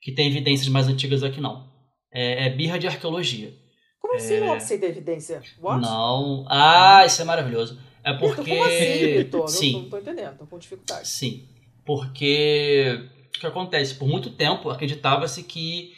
que 0.00 0.12
tem 0.12 0.28
evidências 0.28 0.68
mais 0.68 0.86
antigas 0.86 1.24
aqui, 1.24 1.40
não. 1.40 1.68
É, 2.12 2.46
é 2.46 2.50
birra 2.50 2.78
de 2.78 2.86
arqueologia. 2.86 3.52
Como 4.00 4.14
assim 4.14 4.34
É. 4.34 4.40
não 4.40 4.52
aceita 4.52 4.86
evidência? 4.86 5.42
What? 5.60 5.82
Não. 5.82 6.44
Ah, 6.48 7.02
isso 7.04 7.20
é 7.22 7.24
maravilhoso. 7.24 7.76
É 8.04 8.12
porque. 8.12 8.50
como 8.50 8.62
assim, 8.64 9.16
Vitor? 9.18 9.48
Sim. 9.48 9.72
Não, 9.72 9.80
não 9.82 9.88
tô 9.90 9.98
entendendo, 9.98 10.38
tô 10.38 10.46
com 10.46 10.58
dificuldade. 10.60 11.08
Sim, 11.08 11.44
porque 11.84 13.00
o 13.36 13.40
que 13.40 13.46
acontece? 13.46 13.96
Por 13.96 14.06
muito 14.06 14.30
tempo 14.30 14.70
acreditava-se 14.70 15.42
que 15.42 15.92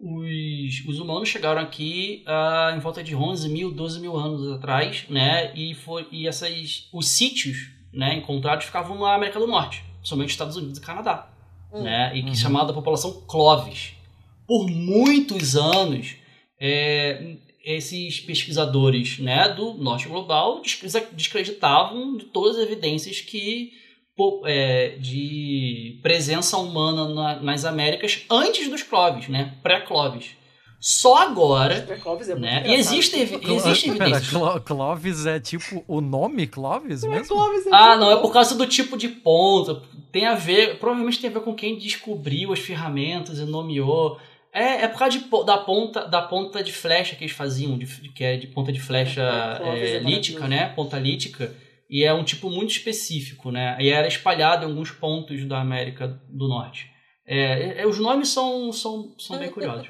os, 0.00 0.84
os 0.86 0.98
humanos 1.00 1.28
chegaram 1.28 1.60
aqui 1.60 2.22
ah, 2.26 2.72
em 2.76 2.80
volta 2.80 3.02
de 3.02 3.14
11 3.16 3.48
mil, 3.48 3.70
12 3.72 4.00
mil 4.00 4.16
anos 4.16 4.50
atrás, 4.52 5.04
né? 5.10 5.52
E, 5.54 5.74
foi, 5.74 6.06
e 6.12 6.26
essas, 6.28 6.88
os 6.92 7.08
sítios 7.08 7.70
né, 7.92 8.14
encontrados 8.16 8.66
ficavam 8.66 8.98
na 8.98 9.14
América 9.14 9.38
do 9.40 9.46
Norte, 9.46 9.82
principalmente 9.96 10.30
Estados 10.30 10.56
Unidos 10.56 10.78
e 10.78 10.80
Canadá, 10.82 11.30
Hum. 11.72 11.82
né? 11.82 12.12
E 12.16 12.22
que 12.22 12.28
Uhum. 12.30 12.34
chamada 12.34 12.72
população 12.72 13.22
Clovis. 13.26 13.92
Por 14.46 14.66
muitos 14.70 15.56
anos, 15.56 16.14
é, 16.58 17.36
esses 17.62 18.18
pesquisadores 18.20 19.18
né, 19.18 19.48
do 19.50 19.74
norte 19.74 20.08
global 20.08 20.62
descre- 20.62 21.06
descreditavam 21.12 22.16
de 22.16 22.24
todas 22.26 22.56
as 22.56 22.62
evidências 22.62 23.20
que 23.20 23.72
é, 24.44 24.96
de 24.98 25.98
presença 26.02 26.56
humana 26.56 27.08
na- 27.14 27.40
nas 27.40 27.64
Américas 27.64 28.24
antes 28.30 28.68
dos 28.68 28.82
Clovis, 28.82 29.28
né? 29.28 29.54
Pré-Clovis. 29.62 30.36
Só 30.80 31.16
agora, 31.18 31.80
Clovis 32.00 32.28
é 32.28 32.36
né? 32.36 32.62
E 32.66 32.74
existe, 32.74 33.16
existe 33.16 33.90
Pera, 33.90 34.04
evidências. 34.04 34.30
Clo- 34.30 34.60
Clovis 34.60 35.26
é 35.26 35.40
tipo 35.40 35.82
o 35.88 36.00
nome 36.00 36.46
Clovis 36.46 37.02
Não 37.02 37.12
é 37.12 37.16
mesmo? 37.18 37.34
Clovis, 37.34 37.66
é 37.66 37.70
Ah, 37.72 37.96
não, 37.96 38.12
é 38.12 38.16
por 38.20 38.32
causa 38.32 38.54
do 38.54 38.64
tipo 38.64 38.96
de 38.96 39.08
ponta. 39.08 39.82
Tem 40.12 40.24
a 40.26 40.34
ver, 40.36 40.78
provavelmente 40.78 41.20
tem 41.20 41.30
a 41.30 41.32
ver 41.32 41.40
com 41.40 41.52
quem 41.54 41.76
descobriu 41.76 42.52
as 42.52 42.60
ferramentas 42.60 43.38
e 43.40 43.44
nomeou. 43.44 44.18
É, 44.52 44.84
é 44.84 44.88
por 44.88 45.00
causa 45.00 45.18
de 45.18 45.24
da, 45.44 45.58
ponta, 45.58 46.06
da 46.06 46.22
ponta 46.22 46.62
de 46.62 46.72
flecha 46.72 47.16
que 47.16 47.24
eles 47.24 47.34
faziam, 47.34 47.76
de, 47.76 47.84
que 48.12 48.22
é 48.22 48.36
de 48.36 48.46
ponta 48.46 48.72
de 48.72 48.80
flecha 48.80 49.20
É, 49.20 49.68
é, 49.68 49.96
é 49.96 49.98
lítica, 49.98 50.46
né? 50.46 50.72
Ponta 50.76 50.96
lítica. 50.96 51.52
E 51.88 52.04
é 52.04 52.12
um 52.12 52.24
tipo 52.24 52.50
muito 52.50 52.70
específico, 52.70 53.50
né? 53.50 53.76
E 53.80 53.88
era 53.88 54.06
espalhado 54.06 54.64
em 54.64 54.68
alguns 54.68 54.90
pontos 54.90 55.44
da 55.46 55.60
América 55.60 56.20
do 56.28 56.46
Norte. 56.46 56.90
É, 57.26 57.82
é, 57.82 57.86
os 57.86 57.98
nomes 57.98 58.28
são, 58.28 58.72
são, 58.72 59.14
são 59.18 59.38
bem 59.38 59.50
curiosos. 59.50 59.88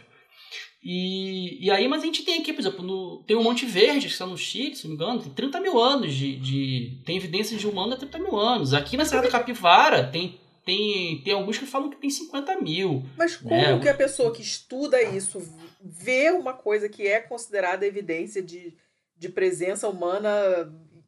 E, 0.82 1.64
e 1.64 1.70
aí, 1.70 1.88
mas 1.88 2.02
a 2.02 2.06
gente 2.06 2.22
tem 2.22 2.40
aqui, 2.40 2.52
por 2.52 2.60
exemplo, 2.60 2.84
no, 2.84 3.22
tem 3.24 3.36
o 3.36 3.42
Monte 3.42 3.66
Verde, 3.66 4.06
que 4.06 4.12
está 4.12 4.26
no 4.26 4.38
Chile, 4.38 4.76
se 4.76 4.84
não 4.84 4.90
me 4.90 4.94
engano, 4.96 5.22
tem 5.22 5.32
30 5.32 5.60
mil 5.60 5.78
anos 5.78 6.14
de. 6.14 6.36
de 6.36 7.02
tem 7.04 7.16
evidências 7.16 7.60
de 7.60 7.66
humano 7.66 7.94
há 7.94 7.96
30 7.96 8.18
mil 8.18 8.36
anos. 8.36 8.72
Aqui 8.72 8.96
na 8.96 9.04
Serra 9.04 9.22
da 9.22 9.30
Capivara 9.30 10.04
tem, 10.04 10.38
tem, 10.64 11.20
tem 11.22 11.34
alguns 11.34 11.58
que 11.58 11.66
falam 11.66 11.90
que 11.90 11.96
tem 11.96 12.10
50 12.10 12.60
mil. 12.60 13.04
Mas 13.16 13.40
né? 13.42 13.48
como 13.48 13.76
né? 13.76 13.80
que 13.80 13.88
a 13.88 13.94
pessoa 13.94 14.32
que 14.32 14.40
estuda 14.40 15.02
isso 15.02 15.42
vê 15.82 16.30
uma 16.30 16.52
coisa 16.52 16.88
que 16.88 17.06
é 17.06 17.20
considerada 17.20 17.86
evidência 17.86 18.40
de, 18.40 18.76
de 19.16 19.28
presença 19.28 19.88
humana 19.88 20.30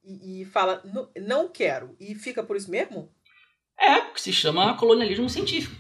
e, 0.05 0.43
e 0.43 0.45
fala, 0.45 0.83
não 1.17 1.49
quero, 1.49 1.97
e 2.01 2.15
fica 2.15 2.43
por 2.43 2.57
isso 2.57 2.71
mesmo? 2.71 3.11
É, 3.79 4.01
porque 4.03 4.21
se 4.21 4.33
chama 4.33 4.77
colonialismo 4.77 5.29
científico. 5.29 5.75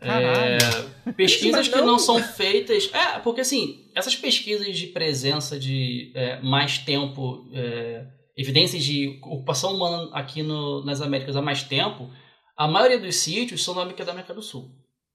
É, 0.00 1.12
pesquisas 1.12 1.68
que 1.68 1.80
não 1.80 1.98
são 1.98 2.22
feitas. 2.22 2.90
É, 2.92 3.18
porque 3.18 3.40
assim, 3.40 3.90
essas 3.94 4.14
pesquisas 4.14 4.76
de 4.76 4.88
presença 4.88 5.58
de 5.58 6.12
é, 6.14 6.40
mais 6.40 6.78
tempo, 6.78 7.48
é, 7.52 8.06
evidências 8.36 8.84
de 8.84 9.18
ocupação 9.22 9.74
humana 9.74 10.10
aqui 10.12 10.42
no, 10.42 10.84
nas 10.84 11.00
Américas 11.00 11.36
há 11.36 11.42
mais 11.42 11.62
tempo, 11.62 12.10
a 12.56 12.68
maioria 12.68 12.98
dos 12.98 13.16
sítios 13.16 13.64
são 13.64 13.74
na 13.74 13.82
América 13.82 14.04
da 14.04 14.12
América 14.12 14.34
do 14.34 14.42
Sul. 14.42 14.70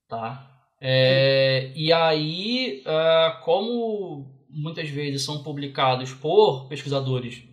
Tá? 0.08 0.48
É, 0.80 1.72
e 1.76 1.94
aí, 1.94 2.84
é, 2.86 3.38
como 3.44 4.41
muitas 4.54 4.90
vezes 4.90 5.24
são 5.24 5.44
publicados 5.44 6.14
por 6.14 6.68
pesquisadores 6.68 7.44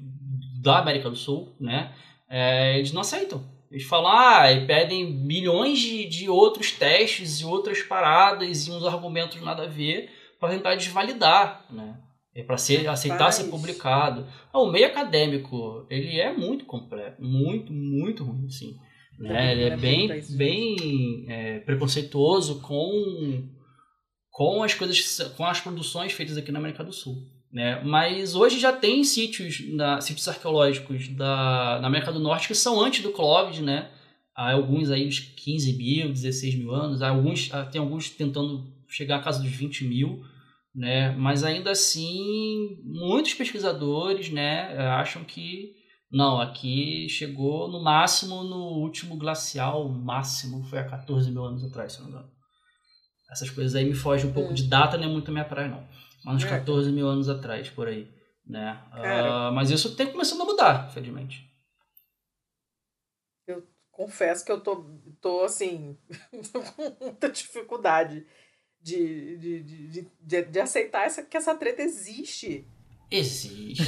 da 0.61 0.79
América 0.79 1.09
do 1.09 1.17
Sul, 1.17 1.55
né, 1.61 1.93
é, 2.29 2.79
eles 2.79 2.93
não 2.93 3.01
aceitam 3.01 3.59
eles 3.71 3.85
falam, 3.85 4.11
ah, 4.11 4.51
e 4.51 4.67
pedem 4.67 5.13
milhões 5.13 5.79
de, 5.79 6.07
de 6.07 6.29
outros 6.29 6.73
testes 6.73 7.41
e 7.41 7.45
outras 7.45 7.83
paradas 7.83 8.67
e 8.67 8.71
uns 8.71 8.85
argumentos 8.85 9.41
nada 9.43 9.65
a 9.65 9.69
ver 9.69 10.11
para 10.41 10.55
tentar 10.55 10.75
desvalidar, 10.75 11.67
né? 11.71 11.99
É 12.35 12.43
para 12.43 12.57
ser 12.57 12.89
aceitar 12.89 13.33
ser 13.33 13.45
publicado. 13.45 14.27
Ah, 14.53 14.61
o 14.61 14.71
meio 14.71 14.87
acadêmico, 14.87 15.87
ele 15.91 16.19
é 16.19 16.33
muito 16.33 16.65
completo, 16.65 17.21
muito, 17.21 17.73
muito 17.73 18.25
ruim, 18.25 18.49
sim. 18.49 18.77
Né? 19.19 19.53
Ele 19.53 19.63
é, 19.65 19.69
é 19.69 19.77
bem, 19.77 20.09
bem 20.31 21.25
é, 21.29 21.59
preconceituoso 21.59 22.63
com, 22.63 23.49
com 24.39 24.63
as 24.63 24.73
coisas, 24.73 25.19
com 25.37 25.45
as 25.45 25.61
produções 25.61 26.13
feitas 26.13 26.37
aqui 26.37 26.53
na 26.53 26.61
América 26.61 26.85
do 26.85 26.93
Sul. 26.93 27.27
Né? 27.53 27.83
Mas 27.83 28.37
hoje 28.37 28.61
já 28.61 28.73
tem 28.73 29.03
sítios, 29.03 29.59
na, 29.75 30.01
sítios 30.01 30.29
arqueológicos 30.29 31.09
da, 31.09 31.81
na 31.81 31.89
América 31.89 32.13
do 32.13 32.21
Norte 32.21 32.47
que 32.47 32.55
são 32.55 32.81
antes 32.81 33.03
do 33.03 33.11
Clóvis, 33.11 33.59
né? 33.59 33.91
Há 34.37 34.53
alguns 34.53 34.93
aí 34.93 35.09
de 35.09 35.23
15 35.23 35.73
mil, 35.77 36.13
16 36.13 36.55
mil 36.55 36.73
anos, 36.73 37.03
há 37.03 37.09
alguns, 37.09 37.51
tem 37.73 37.81
alguns 37.81 38.11
tentando 38.11 38.73
chegar 38.87 39.17
à 39.17 39.23
casa 39.23 39.43
dos 39.43 39.51
20 39.51 39.85
mil, 39.87 40.23
né? 40.73 41.11
Mas 41.17 41.43
ainda 41.43 41.73
assim, 41.73 42.79
muitos 42.85 43.35
pesquisadores, 43.35 44.31
né, 44.31 44.79
acham 44.79 45.25
que 45.25 45.73
não, 46.13 46.41
aqui 46.41 47.09
chegou 47.09 47.67
no 47.67 47.83
máximo 47.83 48.45
no 48.45 48.79
último 48.79 49.17
glacial, 49.17 49.89
máximo 49.89 50.63
foi 50.63 50.79
há 50.79 50.85
14 50.85 51.29
mil 51.29 51.45
anos 51.45 51.65
atrás, 51.65 51.95
se 51.95 51.99
não 51.99 52.07
me 52.07 52.13
engano. 52.13 52.38
Essas 53.31 53.51
coisas 53.51 53.75
aí 53.75 53.85
me 53.85 53.95
fogem 53.95 54.31
um 54.31 54.33
pouco 54.33 54.55
de 54.55 54.69
data, 54.69 54.97
não 54.97 55.05
é 55.05 55.09
muito 55.09 55.29
a 55.29 55.33
minha 55.33 55.45
praia, 55.45 55.69
não 55.69 55.87
uns 56.27 56.45
é. 56.45 56.49
14 56.49 56.91
mil 56.91 57.09
anos 57.09 57.29
atrás, 57.29 57.69
por 57.69 57.89
aí. 57.89 58.09
Né? 58.47 58.81
Uh, 58.93 59.53
mas 59.53 59.71
isso 59.71 59.95
tem 59.95 60.11
começando 60.11 60.43
a 60.43 60.45
mudar, 60.45 60.89
infelizmente. 60.89 61.47
Eu 63.47 63.63
confesso 63.91 64.45
que 64.45 64.51
eu 64.51 64.61
tô, 64.61 64.85
tô 65.21 65.43
assim, 65.43 65.97
com 66.53 67.05
muita 67.05 67.29
dificuldade 67.29 68.27
de, 68.81 69.37
de, 69.37 69.63
de, 69.63 70.11
de, 70.21 70.43
de 70.45 70.61
aceitar 70.61 71.05
essa, 71.05 71.23
que 71.23 71.37
essa 71.37 71.55
treta 71.55 71.83
existe. 71.83 72.67
Existe. 73.11 73.83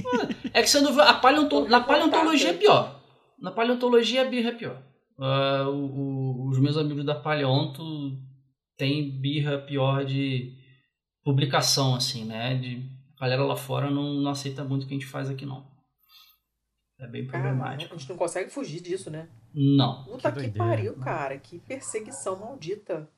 é 0.52 0.62
que 0.62 0.68
você 0.68 0.80
não 0.80 0.94
vê, 0.94 1.02
a 1.02 1.14
paleonto, 1.14 1.68
na 1.68 1.82
paleontologia 1.82 2.50
é 2.50 2.54
pior. 2.54 3.00
Na 3.38 3.50
paleontologia 3.50 4.22
a 4.22 4.24
birra 4.24 4.50
é 4.50 4.54
pior. 4.54 4.82
Uh, 5.18 5.68
o, 5.68 6.46
o, 6.46 6.48
os 6.48 6.58
meus 6.60 6.76
amigos 6.76 7.04
da 7.04 7.14
paleonto 7.14 7.82
têm 8.78 9.20
birra 9.20 9.58
pior 9.58 10.04
de 10.04 10.56
publicação, 11.22 11.94
assim, 11.94 12.24
né? 12.24 12.54
De 12.54 12.88
a 13.18 13.24
galera 13.24 13.44
lá 13.44 13.56
fora 13.56 13.90
não, 13.90 14.14
não 14.14 14.30
aceita 14.30 14.64
muito 14.64 14.84
o 14.84 14.86
que 14.86 14.94
a 14.94 14.98
gente 14.98 15.06
faz 15.06 15.28
aqui, 15.28 15.44
não. 15.44 15.66
É 17.00 17.06
bem 17.06 17.26
problemático. 17.26 17.94
a 17.94 17.98
gente 17.98 18.08
não 18.08 18.16
consegue 18.16 18.50
fugir 18.50 18.80
disso, 18.80 19.10
né? 19.10 19.28
Não. 19.52 20.04
Puta 20.04 20.32
que, 20.32 20.50
que 20.50 20.58
pariu, 20.58 20.96
cara. 20.98 21.38
Que 21.38 21.58
perseguição 21.58 22.38
maldita. 22.38 23.08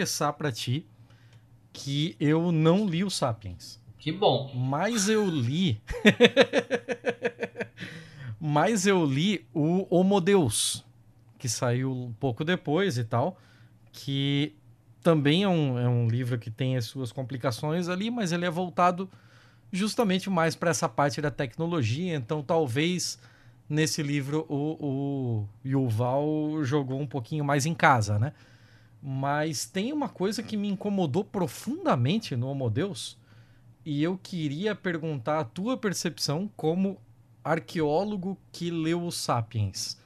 Confessar 0.00 0.32
para 0.32 0.50
ti 0.50 0.86
que 1.72 2.16
eu 2.18 2.50
não 2.50 2.86
li 2.86 3.04
o 3.04 3.10
Sapiens. 3.10 3.78
Que 3.98 4.10
bom. 4.10 4.50
Mas 4.54 5.08
eu 5.08 5.28
li. 5.28 5.80
Mas 8.40 8.86
eu 8.86 9.04
li 9.04 9.46
o 9.52 9.86
Homo 9.94 10.20
Deus, 10.20 10.84
que 11.38 11.48
saiu 11.48 11.92
um 11.92 12.12
pouco 12.14 12.44
depois 12.44 12.96
e 12.96 13.04
tal, 13.04 13.38
que 13.92 14.54
também 15.02 15.42
é 15.42 15.48
um, 15.48 15.78
é 15.78 15.88
um 15.88 16.08
livro 16.08 16.38
que 16.38 16.50
tem 16.50 16.76
as 16.76 16.86
suas 16.86 17.12
complicações 17.12 17.88
ali, 17.88 18.10
mas 18.10 18.32
ele 18.32 18.46
é 18.46 18.50
voltado 18.50 19.08
justamente 19.70 20.30
mais 20.30 20.56
para 20.56 20.70
essa 20.70 20.88
parte 20.88 21.20
da 21.20 21.30
tecnologia. 21.30 22.14
Então, 22.14 22.42
talvez 22.42 23.18
nesse 23.68 24.02
livro 24.02 24.46
o, 24.48 24.76
o 24.80 25.48
Yuval 25.64 26.64
jogou 26.64 26.98
um 26.98 27.06
pouquinho 27.06 27.44
mais 27.44 27.66
em 27.66 27.74
casa, 27.74 28.18
né? 28.18 28.32
Mas 29.02 29.64
tem 29.64 29.92
uma 29.92 30.08
coisa 30.08 30.42
que 30.42 30.56
me 30.56 30.68
incomodou 30.68 31.24
profundamente 31.24 32.36
no 32.36 32.48
Homo 32.48 32.68
Deus, 32.68 33.18
e 33.84 34.02
eu 34.02 34.18
queria 34.18 34.74
perguntar 34.74 35.40
a 35.40 35.44
tua 35.44 35.76
percepção 35.76 36.50
como 36.54 37.00
arqueólogo 37.42 38.38
que 38.52 38.70
leu 38.70 39.04
os 39.04 39.16
Sapiens. 39.16 39.98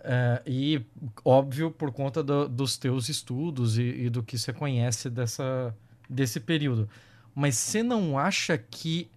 É, 0.00 0.42
e, 0.46 0.80
óbvio, 1.24 1.70
por 1.70 1.92
conta 1.92 2.22
do, 2.22 2.48
dos 2.48 2.76
teus 2.76 3.08
estudos 3.08 3.78
e, 3.78 3.82
e, 3.82 4.10
do 4.10 4.22
que 4.22 4.38
você 4.38 4.52
conhece 4.52 5.10
dessa, 5.10 5.74
desse 6.08 6.38
período. 6.38 6.88
Mas 7.34 7.56
você 7.56 7.82
não 7.82 8.18
acha 8.18 8.56
que, 8.56 9.10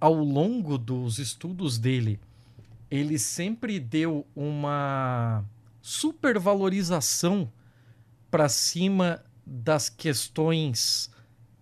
ao 0.00 0.14
longo 0.14 0.78
dos 0.78 1.18
estudos 1.18 1.76
dele, 1.76 2.20
ele 2.90 3.18
sempre 3.18 3.80
deu 3.80 4.26
uma 4.34 5.44
supervalorização 5.82 7.50
para 8.36 8.50
cima 8.50 9.24
das 9.46 9.88
questões 9.88 11.10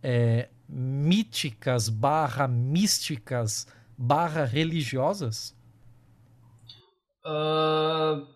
é, 0.02 0.48
míticas 0.68 1.88
barra 1.88 2.48
místicas 2.48 3.68
barra 3.96 4.44
religiosas? 4.44 5.56
Uh, 7.24 8.26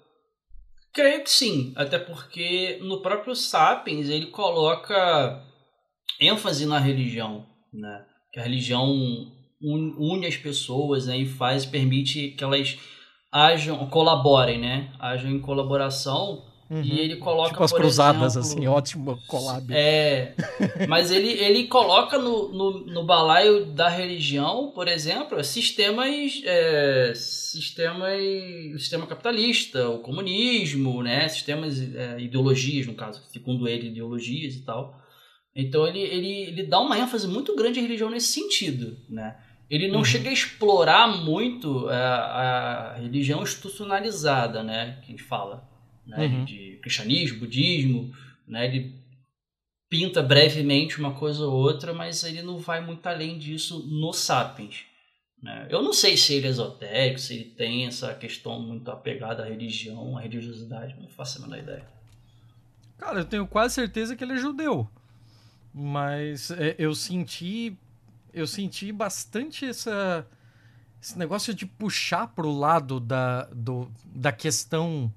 creio 0.92 1.24
que 1.24 1.30
sim, 1.32 1.72
até 1.74 1.98
porque 1.98 2.78
no 2.80 3.02
próprio 3.02 3.34
Sapiens 3.34 4.08
ele 4.08 4.26
coloca 4.26 5.44
ênfase 6.20 6.64
na 6.64 6.78
religião, 6.78 7.44
né? 7.72 8.06
Que 8.32 8.38
a 8.38 8.44
religião 8.44 8.88
une 9.60 10.28
as 10.28 10.36
pessoas 10.36 11.06
né? 11.06 11.18
e 11.18 11.26
faz, 11.26 11.66
permite 11.66 12.28
que 12.28 12.44
elas 12.44 12.78
ajam, 13.32 13.84
colaborem, 13.88 14.60
né? 14.60 14.94
Ajam 15.00 15.28
em 15.28 15.40
colaboração 15.40 16.47
Uhum. 16.70 16.82
E 16.82 17.00
ele 17.00 17.16
coloca. 17.16 17.50
Tipo 17.50 17.64
as 17.64 17.72
cruzadas, 17.72 18.36
exemplo, 18.36 18.58
assim, 18.58 18.66
ótimo 18.66 19.18
collab. 19.26 19.72
É. 19.72 20.34
Mas 20.86 21.10
ele, 21.10 21.30
ele 21.30 21.66
coloca 21.66 22.18
no, 22.18 22.52
no, 22.52 22.80
no 22.84 23.06
balaio 23.06 23.64
da 23.66 23.88
religião, 23.88 24.70
por 24.74 24.86
exemplo, 24.86 25.42
sistemas. 25.42 26.42
É, 26.44 27.12
sistemas. 27.14 28.20
Sistema 28.78 29.06
capitalista, 29.06 29.88
o 29.88 30.00
comunismo, 30.00 31.02
né? 31.02 31.26
Sistemas, 31.28 31.80
é, 31.80 32.20
ideologias, 32.20 32.86
no 32.86 32.94
caso, 32.94 33.22
segundo 33.32 33.66
ele, 33.66 33.88
ideologias 33.88 34.54
e 34.54 34.64
tal. 34.64 34.94
Então 35.56 35.86
ele, 35.86 36.00
ele, 36.00 36.42
ele 36.42 36.62
dá 36.64 36.78
uma 36.80 36.98
ênfase 36.98 37.26
muito 37.26 37.56
grande 37.56 37.80
à 37.80 37.82
religião 37.82 38.10
nesse 38.10 38.32
sentido, 38.32 38.96
né? 39.08 39.36
Ele 39.70 39.88
não 39.88 39.98
uhum. 39.98 40.04
chega 40.04 40.28
a 40.28 40.32
explorar 40.32 41.08
muito 41.08 41.88
a, 41.88 42.94
a 42.94 42.94
religião 42.96 43.42
institucionalizada, 43.42 44.62
né? 44.62 44.98
Que 45.02 45.08
a 45.08 45.16
gente 45.16 45.22
fala 45.22 45.77
né, 46.08 46.26
uhum. 46.26 46.44
de 46.44 46.78
cristianismo, 46.82 47.40
budismo, 47.40 48.12
né, 48.46 48.64
ele 48.66 48.98
pinta 49.88 50.22
brevemente 50.22 50.98
uma 50.98 51.14
coisa 51.14 51.44
ou 51.44 51.52
outra, 51.52 51.92
mas 51.92 52.24
ele 52.24 52.42
não 52.42 52.58
vai 52.58 52.84
muito 52.84 53.06
além 53.06 53.38
disso 53.38 53.86
no 53.86 54.12
Sapiens. 54.12 54.84
Né? 55.42 55.68
Eu 55.70 55.82
não 55.82 55.92
sei 55.92 56.16
se 56.16 56.34
ele 56.34 56.46
é 56.46 56.50
esotérico, 56.50 57.20
se 57.20 57.34
ele 57.34 57.44
tem 57.44 57.86
essa 57.86 58.12
questão 58.14 58.60
muito 58.60 58.90
apegada 58.90 59.44
à 59.44 59.46
religião, 59.46 60.16
à 60.16 60.20
religiosidade, 60.20 60.96
não 61.00 61.08
faço 61.08 61.38
a 61.38 61.42
menor 61.42 61.58
ideia. 61.58 61.86
Cara, 62.98 63.20
eu 63.20 63.24
tenho 63.24 63.46
quase 63.46 63.74
certeza 63.74 64.16
que 64.16 64.24
ele 64.24 64.32
é 64.32 64.38
judeu, 64.38 64.88
mas 65.72 66.50
é, 66.50 66.74
eu 66.78 66.94
senti, 66.94 67.78
eu 68.34 68.46
senti 68.46 68.90
bastante 68.90 69.64
essa, 69.64 70.26
esse 71.00 71.16
negócio 71.16 71.54
de 71.54 71.64
puxar 71.64 72.26
pro 72.26 72.50
lado 72.50 72.98
da, 72.98 73.44
do, 73.44 73.88
da 74.04 74.32
questão 74.32 75.12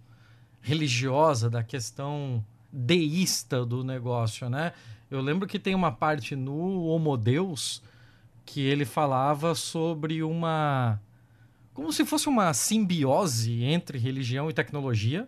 religiosa, 0.62 1.50
da 1.50 1.64
questão 1.64 2.44
deísta 2.72 3.66
do 3.66 3.84
negócio, 3.84 4.50
né? 4.50 4.74
Eu 5.10 5.20
lembro 5.20 5.48
que 5.48 5.60
tem 5.60 5.76
uma 5.76 5.92
parte 5.92 6.36
no 6.36 6.84
Homo 6.86 7.18
Deus 7.18 7.82
que 8.46 8.62
ele 8.62 8.86
falava 8.86 9.54
sobre 9.56 10.24
uma 10.24 11.00
como 11.74 11.92
se 11.92 12.06
fosse 12.06 12.28
uma 12.28 12.54
simbiose 12.54 13.64
entre 13.64 13.98
religião 13.98 14.50
e 14.50 14.54
tecnologia, 14.54 15.28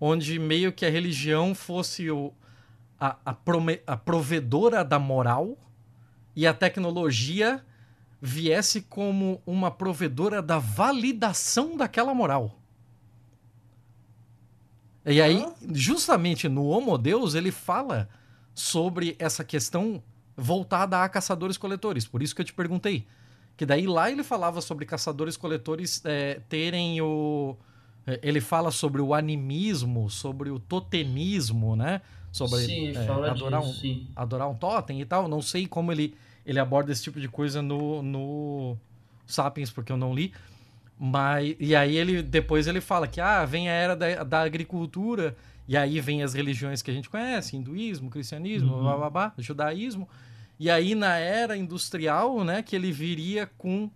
onde 0.00 0.38
meio 0.38 0.72
que 0.72 0.86
a 0.86 0.90
religião 0.90 1.54
fosse 1.54 2.10
o, 2.10 2.32
a, 2.98 3.16
a, 3.24 3.34
prome, 3.34 3.80
a 3.86 3.96
provedora 3.96 4.84
da 4.84 4.98
moral 4.98 5.58
e 6.36 6.46
a 6.46 6.54
tecnologia 6.54 7.64
viesse 8.22 8.82
como 8.82 9.42
uma 9.44 9.70
provedora 9.70 10.40
da 10.40 10.58
validação 10.58 11.76
daquela 11.76 12.14
moral. 12.14 12.59
E 15.04 15.20
aí, 15.20 15.46
justamente 15.72 16.48
no 16.48 16.66
Homo 16.66 16.98
Deus, 16.98 17.34
ele 17.34 17.50
fala 17.50 18.08
sobre 18.54 19.16
essa 19.18 19.42
questão 19.42 20.02
voltada 20.36 21.02
a 21.02 21.08
caçadores-coletores. 21.08 22.06
Por 22.06 22.22
isso 22.22 22.34
que 22.34 22.40
eu 22.40 22.44
te 22.44 22.52
perguntei. 22.52 23.06
Que 23.56 23.66
daí 23.66 23.86
lá 23.86 24.10
ele 24.10 24.22
falava 24.22 24.60
sobre 24.60 24.86
caçadores-coletores 24.86 26.02
é, 26.04 26.40
terem 26.48 27.00
o. 27.00 27.56
É, 28.06 28.18
ele 28.22 28.40
fala 28.40 28.70
sobre 28.70 29.02
o 29.02 29.12
animismo, 29.12 30.08
sobre 30.08 30.50
o 30.50 30.58
totemismo, 30.58 31.76
né? 31.76 32.00
Sobre 32.32 32.60
sim, 32.60 32.96
é, 32.96 33.02
adorar, 33.02 33.60
disso, 33.60 33.70
um, 33.70 33.74
sim. 33.74 34.06
adorar 34.16 34.48
um 34.48 34.54
totem 34.54 35.00
e 35.00 35.04
tal. 35.04 35.28
Não 35.28 35.42
sei 35.42 35.66
como 35.66 35.92
ele, 35.92 36.14
ele 36.46 36.58
aborda 36.58 36.92
esse 36.92 37.02
tipo 37.02 37.20
de 37.20 37.28
coisa 37.28 37.60
no, 37.60 38.02
no 38.02 38.76
Sapiens, 39.26 39.70
porque 39.70 39.92
eu 39.92 39.96
não 39.96 40.14
li. 40.14 40.32
Mas, 41.02 41.56
e 41.58 41.74
aí 41.74 41.96
ele 41.96 42.22
depois 42.22 42.66
ele 42.66 42.78
fala 42.78 43.08
que 43.08 43.22
ah, 43.22 43.42
vem 43.46 43.70
a 43.70 43.72
era 43.72 43.96
da, 43.96 44.22
da 44.22 44.42
agricultura, 44.42 45.34
e 45.66 45.74
aí 45.74 45.98
vem 45.98 46.22
as 46.22 46.34
religiões 46.34 46.82
que 46.82 46.90
a 46.90 46.94
gente 46.94 47.08
conhece, 47.08 47.56
hinduísmo, 47.56 48.10
cristianismo, 48.10 48.74
uhum. 48.74 48.82
blá, 48.82 48.96
blá, 48.98 49.10
blá, 49.10 49.32
judaísmo. 49.38 50.06
E 50.58 50.68
aí 50.68 50.94
na 50.94 51.16
era 51.16 51.56
industrial, 51.56 52.44
né, 52.44 52.62
que 52.62 52.76
ele 52.76 52.92
viria 52.92 53.50
com 53.56 53.90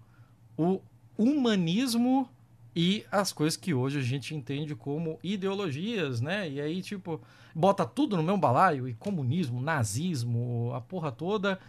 o 0.57 0.81
humanismo 1.19 2.27
e 2.75 3.05
as 3.13 3.35
coisas 3.35 3.55
que 3.55 3.75
hoje 3.75 3.99
a 3.99 4.03
gente 4.03 4.35
entende 4.35 4.75
como 4.75 5.19
ideologias, 5.23 6.23
né? 6.23 6.49
E 6.49 6.59
aí, 6.59 6.81
tipo, 6.81 7.21
bota 7.55 7.85
tudo 7.85 8.17
no 8.17 8.23
mesmo 8.23 8.39
balaio, 8.39 8.89
e 8.89 8.95
comunismo, 8.95 9.61
nazismo, 9.61 10.73
a 10.75 10.81
porra 10.81 11.13
toda, 11.13 11.61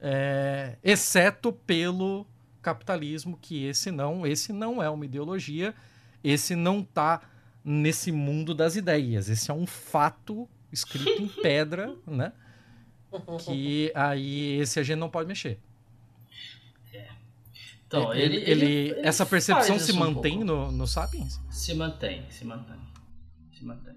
é, 0.00 0.76
exceto 0.84 1.52
pelo 1.52 2.24
capitalismo 2.64 3.38
que 3.40 3.64
esse 3.64 3.90
não, 3.90 4.26
esse 4.26 4.52
não 4.52 4.82
é 4.82 4.88
uma 4.88 5.04
ideologia, 5.04 5.74
esse 6.22 6.56
não 6.56 6.80
está 6.80 7.20
nesse 7.62 8.10
mundo 8.10 8.54
das 8.54 8.74
ideias, 8.74 9.28
esse 9.28 9.50
é 9.50 9.54
um 9.54 9.66
fato 9.66 10.48
escrito 10.72 11.22
em 11.22 11.28
pedra, 11.28 11.94
né? 12.08 12.32
Que 13.44 13.92
aí 13.94 14.58
esse 14.58 14.80
a 14.80 14.82
gente 14.82 14.98
não 14.98 15.10
pode 15.10 15.28
mexer. 15.28 15.60
É. 16.92 17.08
Então, 17.86 18.12
ele, 18.12 18.36
ele, 18.36 18.50
ele, 18.50 18.64
ele 18.64 19.00
essa 19.06 19.24
percepção 19.24 19.78
se 19.78 19.92
mantém 19.92 20.42
um 20.42 20.44
no, 20.44 20.72
no 20.72 20.86
Sapiens? 20.86 21.40
Se 21.50 21.74
mantém, 21.74 22.28
se 22.30 22.44
mantém. 22.44 22.80
Se 23.52 23.64
mantém. 23.64 23.94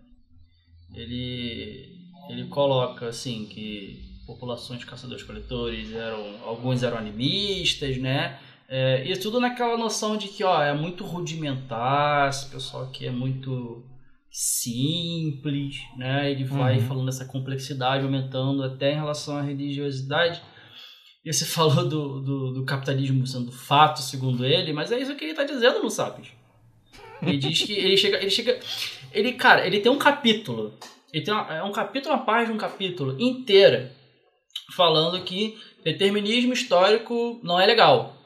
Ele, 0.93 2.11
ele 2.30 2.47
coloca 2.47 3.07
assim 3.07 3.45
que 3.45 4.22
populações 4.28 4.82
de 4.82 4.86
caçadores-coletores 4.86 5.93
eram 5.93 6.43
alguns 6.43 6.84
eram 6.84 6.97
animistas, 6.97 7.97
né? 7.97 8.39
É, 8.70 9.09
e 9.09 9.18
tudo 9.18 9.39
naquela 9.39 9.78
noção 9.78 10.18
de 10.18 10.28
que 10.28 10.43
ó, 10.43 10.61
é 10.61 10.74
muito 10.74 11.05
rudimentar, 11.05 12.30
esse 12.30 12.49
pessoal 12.49 12.84
aqui 12.84 13.05
é 13.05 13.11
muito 13.11 13.86
simples, 14.30 15.78
né? 15.95 16.30
Ele 16.30 16.43
vai 16.43 16.78
uhum. 16.78 16.88
falando 16.88 17.05
dessa 17.05 17.26
complexidade, 17.26 18.03
aumentando 18.03 18.61
até 18.63 18.91
em 18.91 18.95
relação 18.95 19.38
à 19.38 19.41
religiosidade. 19.41 20.41
E 21.24 21.32
você 21.32 21.43
falou 21.45 21.88
do, 21.88 22.22
do, 22.22 22.53
do, 22.53 22.65
capitalismo 22.65 23.26
sendo 23.26 23.51
fato, 23.51 24.01
segundo 24.01 24.45
ele, 24.45 24.74
mas 24.74 24.91
é 24.91 24.99
isso 24.99 25.15
que 25.15 25.24
ele 25.24 25.32
está 25.32 25.43
dizendo 25.43 25.82
no 25.82 25.89
Sapiens. 25.89 26.28
Ele 27.22 27.38
diz 27.38 27.63
que 27.63 27.74
ele 27.74 27.97
chega, 27.97 28.18
ele 28.18 28.30
chega, 28.30 28.59
ele 29.11 29.34
cara, 29.34 29.65
ele 29.65 29.80
tem 29.80 29.91
um 29.91 29.97
capítulo, 29.97 30.78
ele 31.11 31.24
tem 31.24 31.34
uma, 31.34 31.51
é 31.51 31.63
um 31.63 31.72
capítulo, 31.72 32.13
uma 32.13 32.24
página, 32.24 32.53
um 32.53 32.59
capítulo 32.59 33.20
inteira 33.20 33.95
falando 34.76 35.24
que 35.24 35.57
determinismo 35.84 36.53
histórico 36.53 37.39
não 37.43 37.59
é 37.59 37.65
legal. 37.65 38.16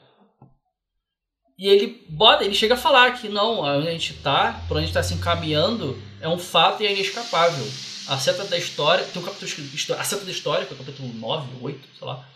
E 1.62 1.68
ele 1.68 2.04
bota, 2.08 2.44
ele 2.44 2.56
chega 2.56 2.74
a 2.74 2.76
falar 2.76 3.12
que 3.12 3.28
não, 3.28 3.60
onde 3.60 3.86
a 3.86 3.92
gente 3.92 4.14
está, 4.14 4.64
por 4.66 4.76
onde 4.76 4.78
a 4.78 4.80
gente 4.80 4.88
está 4.88 5.00
se 5.00 5.14
encaminhando, 5.14 5.96
é 6.20 6.28
um 6.28 6.36
fato 6.36 6.82
e 6.82 6.86
é 6.86 6.92
inescapável. 6.92 7.64
A 8.08 8.18
seta 8.18 8.42
da 8.46 8.58
história, 8.58 9.04
tem 9.04 9.22
um 9.22 9.24
capítulo 9.24 9.48
a 9.96 10.02
seta 10.02 10.24
da 10.24 10.30
história, 10.32 10.66
que 10.66 10.72
é 10.72 10.74
o 10.74 10.78
capítulo 10.80 11.14
9, 11.14 11.48
8, 11.62 11.88
sei 11.96 12.04
lá. 12.08 12.28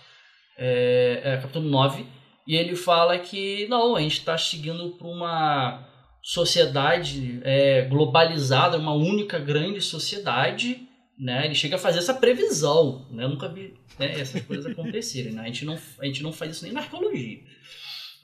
É, 0.56 1.22
é 1.24 1.36
capítulo 1.38 1.68
9, 1.68 2.06
e 2.46 2.54
ele 2.54 2.76
fala 2.76 3.18
que 3.18 3.66
não, 3.66 3.96
a 3.96 4.00
gente 4.00 4.18
está 4.18 4.38
seguindo 4.38 4.90
para 4.90 5.08
uma 5.08 5.84
sociedade 6.22 7.40
é, 7.42 7.82
globalizada, 7.82 8.78
uma 8.78 8.94
única 8.94 9.40
grande 9.40 9.80
sociedade, 9.80 10.86
né? 11.18 11.46
Ele 11.46 11.54
chega 11.56 11.74
a 11.74 11.80
fazer 11.80 11.98
essa 11.98 12.14
previsão, 12.14 13.04
né? 13.10 13.24
Eu 13.24 13.30
nunca 13.30 13.48
vi 13.48 13.74
né, 13.98 14.20
essas 14.20 14.40
coisas 14.42 14.66
acontecerem, 14.66 15.32
né? 15.32 15.42
A 15.42 15.46
gente 15.46 15.64
não, 15.64 15.76
a 16.00 16.06
gente 16.06 16.22
não 16.22 16.32
faz 16.32 16.52
isso 16.52 16.62
nem 16.62 16.72
na 16.72 16.82
arqueologia 16.82 17.40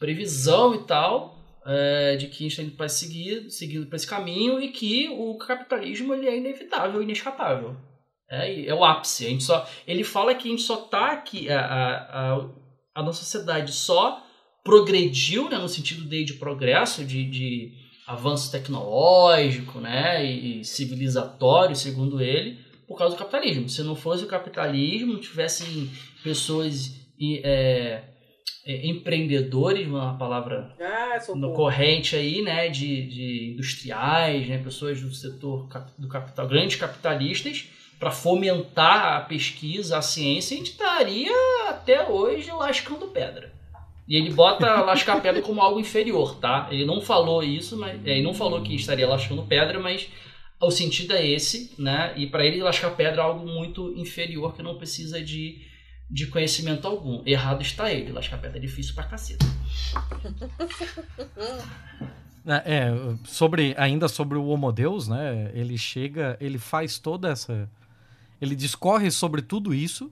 previsão 0.03 0.75
e 0.75 0.79
tal 0.79 1.39
é, 1.65 2.17
de 2.17 2.27
que 2.27 2.45
a 2.45 2.51
gente 2.51 2.77
vai 2.77 2.89
seguir 2.89 3.49
seguindo 3.49 3.87
por 3.87 3.95
esse 3.95 4.07
caminho 4.07 4.61
e 4.61 4.73
que 4.73 5.09
o 5.09 5.39
capitalismo 5.39 6.13
ele 6.13 6.27
é 6.27 6.37
inevitável, 6.37 7.01
inescapável. 7.01 7.77
É, 8.29 8.67
é 8.67 8.75
o 8.75 8.85
ápice. 8.85 9.27
A 9.27 9.29
gente 9.29 9.45
só, 9.45 9.65
ele 9.87 10.03
fala 10.03 10.35
que 10.35 10.49
a 10.49 10.51
gente 10.51 10.63
só 10.63 10.77
tá 10.77 11.13
aqui, 11.13 11.49
a, 11.49 11.61
a, 11.61 12.49
a 12.97 13.03
nossa 13.05 13.21
sociedade 13.21 13.73
só 13.73 14.27
progrediu, 14.65 15.49
né, 15.49 15.57
no 15.57 15.69
sentido 15.69 16.05
de, 16.05 16.25
de 16.25 16.35
progresso, 16.35 17.05
de, 17.05 17.25
de 17.25 17.73
avanço 18.05 18.51
tecnológico 18.51 19.79
né, 19.79 20.25
e 20.25 20.65
civilizatório, 20.65 21.77
segundo 21.77 22.21
ele, 22.21 22.59
por 22.89 22.99
causa 22.99 23.15
do 23.15 23.19
capitalismo. 23.19 23.69
Se 23.69 23.85
não 23.85 23.95
fosse 23.95 24.25
o 24.25 24.29
capitalismo, 24.29 25.19
tivessem 25.19 25.89
pessoas 26.25 26.91
é, 27.21 27.41
é, 27.45 28.12
empreendedores, 28.67 29.87
uma 29.87 30.17
palavra 30.17 30.75
ah, 30.81 31.19
no 31.35 31.53
corrente 31.53 32.15
aí, 32.15 32.43
né, 32.43 32.69
de, 32.69 33.07
de 33.07 33.51
industriais, 33.53 34.49
né, 34.49 34.59
pessoas 34.59 35.01
do 35.01 35.13
setor 35.13 35.69
do 35.99 36.09
capital, 36.09 36.47
grandes 36.47 36.77
capitalistas, 36.77 37.69
para 37.99 38.11
fomentar 38.11 39.17
a 39.17 39.21
pesquisa, 39.21 39.99
a 39.99 40.03
ciência, 40.03 40.55
a 40.55 40.59
gente 40.59 40.73
estaria 40.73 41.33
até 41.69 42.09
hoje 42.09 42.51
lascando 42.51 43.07
pedra. 43.09 43.53
E 44.09 44.17
ele 44.17 44.31
bota 44.31 44.67
lascar 44.83 45.21
pedra 45.21 45.41
como 45.41 45.61
algo 45.61 45.79
inferior, 45.79 46.37
tá? 46.37 46.69
Ele 46.71 46.85
não 46.85 47.01
falou 47.01 47.43
isso, 47.43 47.77
mas 47.77 48.05
é, 48.05 48.13
ele 48.13 48.23
não 48.23 48.35
falou 48.35 48.61
que 48.63 48.75
estaria 48.75 49.09
lascando 49.09 49.45
pedra, 49.45 49.79
mas 49.79 50.09
o 50.61 50.71
sentido 50.71 51.13
é 51.13 51.27
esse, 51.27 51.75
né? 51.79 52.13
E 52.17 52.27
para 52.27 52.45
ele 52.45 52.63
lascar 52.63 52.91
pedra 52.91 53.23
é 53.23 53.25
algo 53.25 53.47
muito 53.47 53.93
inferior 53.97 54.55
que 54.55 54.63
não 54.63 54.77
precisa 54.77 55.21
de, 55.21 55.61
de 56.13 56.27
conhecimento 56.27 56.87
algum. 56.87 57.23
Errado 57.25 57.63
está 57.63 57.91
ele, 57.91 58.13
lascar 58.13 58.37
pedra 58.37 58.59
é 58.59 58.61
difícil 58.61 58.95
pra 58.95 59.05
caceta. 59.05 59.47
É, 62.45 62.57
é, 62.75 63.17
sobre 63.25 63.73
ainda 63.79 64.09
sobre 64.09 64.37
o 64.37 64.47
Homo 64.47 64.73
Deus, 64.73 65.07
né? 65.07 65.53
Ele 65.55 65.79
chega, 65.79 66.37
ele 66.41 66.59
faz 66.59 66.99
toda 66.99 67.29
essa, 67.29 67.71
ele 68.41 68.57
discorre 68.57 69.13
sobre 69.13 69.41
tudo 69.43 69.73
isso 69.73 70.11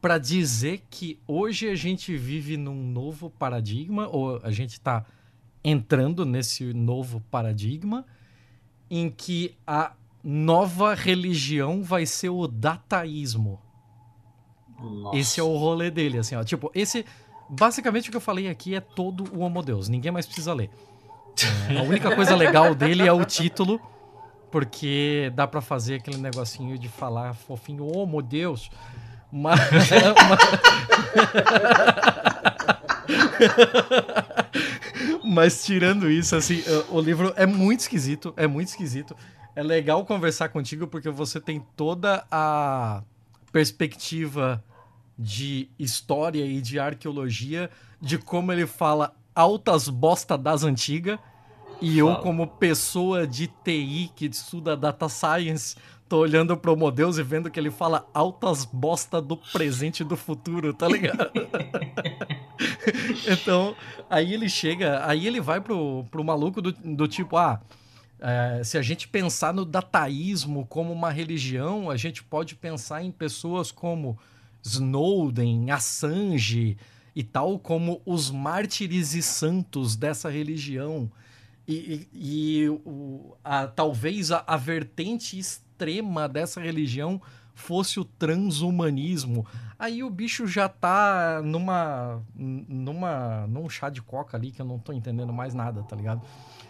para 0.00 0.16
dizer 0.16 0.84
que 0.88 1.18
hoje 1.26 1.68
a 1.68 1.74
gente 1.74 2.16
vive 2.16 2.56
num 2.56 2.88
novo 2.88 3.28
paradigma 3.30 4.06
ou 4.06 4.40
a 4.44 4.52
gente 4.52 4.74
está 4.74 5.04
entrando 5.64 6.24
nesse 6.24 6.72
novo 6.72 7.20
paradigma 7.32 8.06
em 8.88 9.10
que 9.10 9.56
a 9.66 9.92
nova 10.22 10.94
religião 10.94 11.82
vai 11.82 12.06
ser 12.06 12.28
o 12.28 12.46
dataísmo. 12.46 13.65
Nossa. 14.80 15.16
Esse 15.16 15.40
é 15.40 15.42
o 15.42 15.56
rolê 15.56 15.90
dele, 15.90 16.18
assim, 16.18 16.36
ó. 16.36 16.44
Tipo, 16.44 16.70
esse. 16.74 17.04
Basicamente 17.48 18.08
o 18.08 18.10
que 18.10 18.16
eu 18.16 18.20
falei 18.20 18.48
aqui 18.48 18.74
é 18.74 18.80
todo 18.80 19.24
o 19.32 19.40
Homo 19.40 19.62
Deus. 19.62 19.88
Ninguém 19.88 20.10
mais 20.10 20.26
precisa 20.26 20.52
ler. 20.52 20.68
É, 21.68 21.78
a 21.78 21.82
única 21.82 22.14
coisa 22.14 22.34
legal 22.34 22.74
dele 22.74 23.06
é 23.06 23.12
o 23.12 23.24
título, 23.24 23.80
porque 24.50 25.30
dá 25.34 25.46
para 25.46 25.60
fazer 25.60 25.96
aquele 25.96 26.16
negocinho 26.16 26.76
de 26.78 26.88
falar 26.88 27.34
fofinho, 27.34 27.86
Homo 27.86 28.20
Deus. 28.20 28.70
Mas. 29.30 29.60
Mas 35.22 35.64
tirando 35.64 36.10
isso, 36.10 36.34
assim, 36.34 36.62
o 36.88 37.00
livro 37.00 37.32
é 37.36 37.46
muito 37.46 37.80
esquisito, 37.80 38.32
é 38.36 38.46
muito 38.46 38.68
esquisito. 38.68 39.16
É 39.54 39.62
legal 39.62 40.04
conversar 40.04 40.48
contigo 40.48 40.86
porque 40.86 41.10
você 41.10 41.40
tem 41.40 41.64
toda 41.76 42.24
a 42.30 43.02
perspectiva 43.52 44.62
de 45.18 45.68
história 45.78 46.44
e 46.44 46.60
de 46.60 46.78
arqueologia 46.78 47.70
de 48.00 48.18
como 48.18 48.52
ele 48.52 48.66
fala 48.66 49.14
altas 49.34 49.88
bosta 49.88 50.36
das 50.36 50.62
antigas. 50.62 51.18
E 51.80 51.98
eu, 51.98 52.16
como 52.16 52.46
pessoa 52.46 53.26
de 53.26 53.48
TI 53.48 54.10
que 54.16 54.24
estuda 54.26 54.74
data 54.74 55.10
science, 55.10 55.76
tô 56.08 56.18
olhando 56.18 56.56
pro 56.56 56.76
Modeus 56.76 57.18
e 57.18 57.22
vendo 57.22 57.50
que 57.50 57.60
ele 57.60 57.70
fala 57.70 58.08
altas 58.14 58.64
bosta 58.64 59.20
do 59.20 59.36
presente 59.36 60.00
e 60.00 60.04
do 60.04 60.16
futuro, 60.16 60.72
tá 60.72 60.88
ligado? 60.88 61.30
então, 63.30 63.76
aí 64.08 64.32
ele 64.32 64.48
chega, 64.48 65.06
aí 65.06 65.26
ele 65.26 65.40
vai 65.40 65.60
pro, 65.60 66.04
pro 66.10 66.24
maluco 66.24 66.62
do, 66.62 66.72
do 66.72 67.06
tipo, 67.06 67.36
ah, 67.36 67.60
é, 68.28 68.64
se 68.64 68.76
a 68.76 68.82
gente 68.82 69.06
pensar 69.06 69.54
no 69.54 69.64
dataísmo 69.64 70.66
como 70.66 70.92
uma 70.92 71.12
religião, 71.12 71.88
a 71.88 71.96
gente 71.96 72.24
pode 72.24 72.56
pensar 72.56 73.04
em 73.04 73.12
pessoas 73.12 73.70
como 73.70 74.18
Snowden, 74.64 75.70
Assange, 75.70 76.76
e 77.14 77.22
tal 77.22 77.56
como 77.56 78.02
os 78.04 78.28
mártires 78.28 79.14
e 79.14 79.22
santos 79.22 79.94
dessa 79.94 80.28
religião. 80.28 81.08
E, 81.68 82.08
e, 82.12 82.62
e 82.64 82.68
o, 82.68 83.36
a, 83.44 83.68
talvez 83.68 84.32
a, 84.32 84.42
a 84.44 84.56
vertente 84.56 85.38
extrema 85.38 86.28
dessa 86.28 86.60
religião 86.60 87.22
fosse 87.56 87.98
o 87.98 88.04
transhumanismo. 88.04 89.46
Aí 89.78 90.04
o 90.04 90.10
bicho 90.10 90.46
já 90.46 90.68
tá 90.68 91.40
numa 91.42 92.22
numa 92.36 93.46
num 93.48 93.68
chá 93.68 93.88
de 93.88 94.02
coca 94.02 94.36
ali 94.36 94.52
que 94.52 94.60
eu 94.60 94.66
não 94.66 94.78
tô 94.78 94.92
entendendo 94.92 95.32
mais 95.32 95.54
nada, 95.54 95.82
tá 95.82 95.96
ligado? 95.96 96.20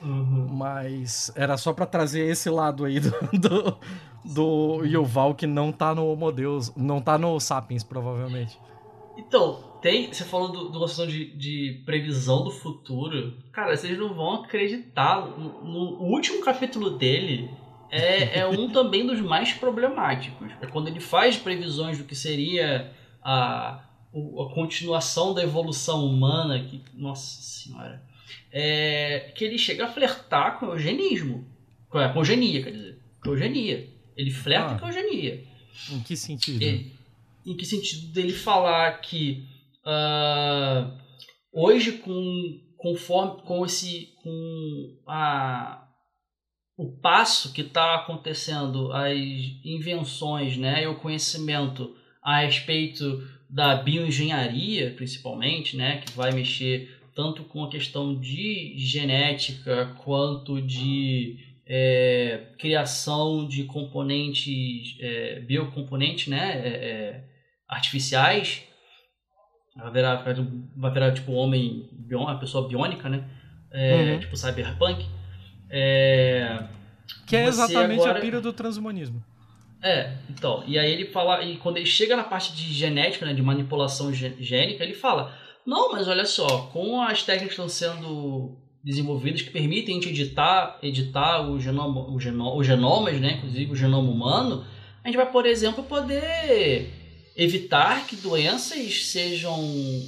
Uhum. 0.00 0.46
Mas 0.48 1.32
era 1.34 1.56
só 1.56 1.72
para 1.72 1.86
trazer 1.86 2.26
esse 2.28 2.48
lado 2.48 2.84
aí 2.84 3.00
do, 3.00 3.10
do, 3.36 3.78
do 4.24 4.84
Yuval 4.84 5.34
que 5.34 5.46
não 5.46 5.72
tá 5.72 5.94
no 5.94 6.06
Homo 6.06 6.30
Deus, 6.30 6.72
não 6.76 7.00
tá 7.00 7.18
no 7.18 7.38
Sapiens, 7.40 7.82
provavelmente. 7.82 8.58
Então, 9.16 9.64
tem. 9.82 10.12
Você 10.12 10.24
falou 10.24 10.52
do, 10.52 10.68
do 10.68 10.78
noção 10.78 11.06
de, 11.06 11.36
de 11.36 11.82
previsão 11.84 12.44
do 12.44 12.50
futuro. 12.50 13.34
Cara, 13.50 13.76
vocês 13.76 13.98
não 13.98 14.14
vão 14.14 14.42
acreditar. 14.42 15.26
No, 15.26 15.64
no 15.64 15.80
último 16.02 16.44
capítulo 16.44 16.90
dele 16.90 17.50
é, 17.90 18.40
é 18.40 18.46
um 18.46 18.70
também 18.70 19.06
dos 19.06 19.20
mais 19.20 19.52
problemáticos. 19.52 20.50
É 20.60 20.66
quando 20.66 20.88
ele 20.88 21.00
faz 21.00 21.36
previsões 21.36 21.98
do 21.98 22.04
que 22.04 22.14
seria 22.14 22.92
a, 23.22 23.82
a 24.12 24.54
continuação 24.54 25.34
da 25.34 25.42
evolução 25.42 26.04
humana. 26.04 26.62
Que, 26.64 26.82
nossa 26.94 27.40
senhora. 27.42 28.02
É, 28.52 29.32
que 29.34 29.44
ele 29.44 29.58
chega 29.58 29.84
a 29.84 29.88
flertar 29.88 30.58
com 30.58 30.66
o 30.66 30.72
eugenismo. 30.72 31.46
Com 31.88 31.98
a 31.98 32.12
eugenia, 32.14 32.62
quer 32.62 32.72
dizer. 32.72 32.98
Com 33.22 33.30
a 33.30 33.32
eugenia. 33.32 33.88
Ele 34.16 34.30
flerta 34.30 34.74
ah, 34.74 34.78
com 34.78 34.86
a 34.86 34.88
eugenia. 34.88 35.44
Em 35.92 36.00
que 36.00 36.16
sentido? 36.16 36.62
Ele, 36.62 36.92
em 37.44 37.56
que 37.56 37.64
sentido 37.64 38.12
dele 38.12 38.32
falar 38.32 39.00
que 39.00 39.46
uh, 39.84 40.92
hoje 41.52 41.92
com 41.92 42.60
conforme 42.76 43.42
com 43.42 43.64
esse 43.64 44.14
com 44.22 44.98
a 45.06 45.85
o 46.76 46.90
passo 47.00 47.52
que 47.52 47.62
está 47.62 47.94
acontecendo 47.94 48.92
as 48.92 49.16
invenções 49.64 50.56
né 50.56 50.84
e 50.84 50.86
o 50.86 50.96
conhecimento 50.96 51.96
a 52.22 52.40
respeito 52.40 53.26
da 53.48 53.76
bioengenharia 53.76 54.92
principalmente 54.96 55.76
né 55.76 55.98
que 55.98 56.12
vai 56.12 56.32
mexer 56.32 56.94
tanto 57.14 57.44
com 57.44 57.64
a 57.64 57.70
questão 57.70 58.18
de 58.18 58.74
genética 58.76 59.94
quanto 60.04 60.60
de 60.60 61.38
é, 61.66 62.52
criação 62.58 63.48
de 63.48 63.64
componentes 63.64 64.96
é, 65.00 65.40
biocomponentes 65.40 66.28
né 66.28 66.52
é, 66.52 66.68
é 66.68 67.36
artificiais. 67.68 68.62
Vai 69.76 69.92
virar, 69.92 70.24
vai 70.76 70.90
virar 70.92 71.12
tipo 71.12 71.32
homem, 71.32 71.90
uma 72.10 72.38
pessoa 72.38 72.66
biônica, 72.66 73.08
né? 73.08 73.28
É, 73.70 74.12
uhum. 74.12 74.20
Tipo 74.20 74.36
cyberpunk. 74.36 75.06
É, 75.70 76.64
que 77.26 77.36
é 77.36 77.46
exatamente 77.46 78.00
agora... 78.00 78.18
a 78.18 78.20
pira 78.20 78.40
do 78.40 78.52
transhumanismo. 78.52 79.22
É, 79.82 80.14
então, 80.30 80.64
e 80.66 80.78
aí 80.78 80.90
ele 80.90 81.06
fala, 81.06 81.44
e 81.44 81.56
quando 81.58 81.76
ele 81.76 81.86
chega 81.86 82.16
na 82.16 82.24
parte 82.24 82.54
de 82.54 82.72
genética, 82.72 83.26
né, 83.26 83.34
de 83.34 83.42
manipulação 83.42 84.12
gênica, 84.12 84.82
ele 84.82 84.94
fala: 84.94 85.36
Não, 85.66 85.92
mas 85.92 86.08
olha 86.08 86.24
só, 86.24 86.68
com 86.72 87.00
as 87.02 87.22
técnicas 87.22 87.54
que 87.54 87.62
estão 87.62 87.68
sendo 87.68 88.56
desenvolvidas 88.82 89.42
que 89.42 89.50
permitem 89.50 89.98
a 89.98 90.00
gente 90.00 90.08
editar, 90.10 90.78
editar 90.82 91.42
o 91.48 91.58
genoma, 91.60 92.08
o 92.10 92.20
genoma, 92.20 92.54
os 92.54 92.66
genomas, 92.66 93.20
né, 93.20 93.34
inclusive 93.38 93.72
o 93.72 93.76
genoma 93.76 94.10
humano, 94.10 94.64
a 95.02 95.08
gente 95.08 95.16
vai, 95.16 95.30
por 95.30 95.44
exemplo, 95.44 95.84
poder 95.84 97.05
evitar 97.36 98.06
que 98.06 98.16
doenças 98.16 99.04
sejam 99.04 99.54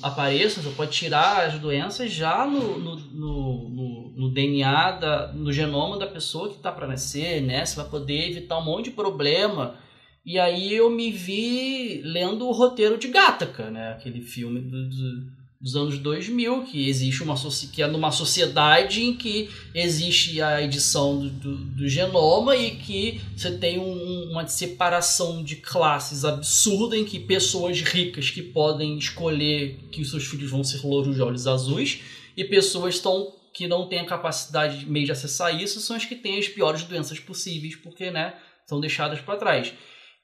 apareçam, 0.03 0.63
você 0.63 0.71
pode 0.71 0.93
tirar 0.93 1.47
as 1.47 1.59
doenças 1.59 2.11
já 2.11 2.47
no, 2.47 2.79
no, 2.79 2.97
no, 2.97 4.13
no 4.17 4.31
DNA, 4.33 4.93
da, 4.93 5.33
no 5.33 5.53
genoma 5.53 5.99
da 5.99 6.07
pessoa 6.07 6.49
que 6.49 6.57
está 6.57 6.73
para 6.73 6.87
nascer, 6.87 7.43
né? 7.43 7.67
Você 7.67 7.77
vai 7.77 7.89
poder 7.89 8.31
evitar 8.31 8.59
um 8.59 8.65
monte 8.65 8.87
de 8.87 8.93
problema. 8.93 9.77
E 10.25 10.39
aí 10.39 10.75
eu 10.75 10.89
me 10.91 11.11
vi 11.11 12.01
lendo 12.03 12.47
o 12.47 12.53
roteiro 12.53 12.97
de 12.97 13.09
Gattaca, 13.09 13.71
né? 13.71 13.93
Aquele 13.93 14.23
filme 14.23 14.61
do, 14.61 14.89
do 14.89 15.38
dos 15.61 15.75
anos 15.75 15.99
2000, 15.99 16.65
que 16.65 16.89
existe 16.89 17.23
uma 17.23 17.35
que 17.73 17.83
é 17.83 17.87
numa 17.89 18.13
sociedade 18.13 19.03
em 19.03 19.17
que 19.17 19.51
existe 19.75 20.41
a 20.41 20.63
edição 20.63 21.19
do, 21.19 21.31
do, 21.31 21.57
do 21.57 21.89
genoma 21.89 22.55
e 22.55 22.77
que 22.77 23.21
você 23.37 23.51
tem 23.59 23.79
um, 23.79 24.31
uma 24.31 24.47
separação 24.47 25.43
de 25.43 25.57
classes 25.57 26.25
absurda 26.25 26.97
em 26.97 27.05
que 27.05 27.19
pessoas 27.19 27.81
ricas 27.81 28.31
que 28.31 28.41
podem 28.41 28.97
escolher 28.99 29.81
que 29.91 30.01
os 30.01 30.11
seus 30.11 30.25
filhos 30.25 30.51
vão 30.51 30.63
ser 30.63 30.87
louros 30.87 31.17
de 31.17 31.23
olhos 31.23 31.49
azuis 31.49 32.03
e 32.37 32.45
pessoas 32.45 33.01
tão, 33.01 33.35
que 33.53 33.67
não 33.67 33.89
têm 33.89 33.99
a 33.99 34.07
capacidade 34.07 34.79
de 34.79 34.89
meio 34.89 35.07
de 35.07 35.13
acessar 35.13 35.61
isso 35.61 35.81
são 35.81 35.97
as 35.97 36.05
que 36.05 36.15
têm 36.15 36.39
as 36.39 36.47
piores 36.47 36.85
doenças 36.85 37.19
possíveis 37.19 37.75
porque 37.75 38.13
né, 38.13 38.35
são 38.65 38.81
deixadas 38.81 39.21
para 39.21 39.37
trás. 39.37 39.73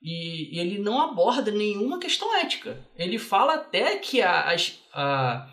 E, 0.04 0.60
ele 0.60 0.78
não 0.78 1.00
aborda 1.00 1.50
nenhuma 1.50 1.98
questão 1.98 2.36
ética. 2.36 2.78
Ele 2.94 3.18
fala 3.18 3.54
até 3.54 3.96
que 3.96 4.20
a, 4.20 4.52
as, 4.52 4.78
a, 4.92 5.48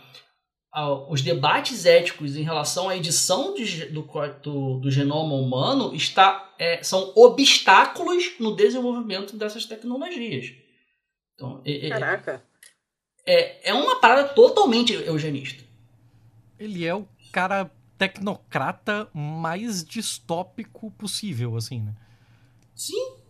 a, 0.74 0.94
os 1.10 1.22
debates 1.22 1.86
éticos 1.86 2.36
em 2.36 2.44
relação 2.44 2.90
à 2.90 2.98
edição 2.98 3.54
de, 3.54 3.86
do, 3.86 4.02
do, 4.44 4.80
do, 4.82 4.92
genoma 4.92 5.36
humano 5.36 5.96
está, 5.96 6.54
é, 6.60 6.84
são 6.84 7.14
obstáculos 7.16 8.34
no 8.42 8.54
desenvolvimento 8.54 9.38
dessas 9.38 9.66
tecnologias. 9.66 10.54
Então, 11.36 11.62
é, 11.66 11.88
Caraca! 11.88 12.44
É, 13.26 13.70
é 13.70 13.74
uma 13.74 14.02
parada 14.02 14.30
totalmente 14.30 14.92
eugenista. 14.94 15.64
Ele 16.60 16.86
é 16.86 16.94
o 16.94 17.08
cara 17.32 17.72
tecnocrata 17.98 19.08
mais 19.14 19.86
distópico 19.86 20.92
possível, 20.92 21.56
assim, 21.56 21.82
né? 21.82 21.96
Sim, 22.76 23.21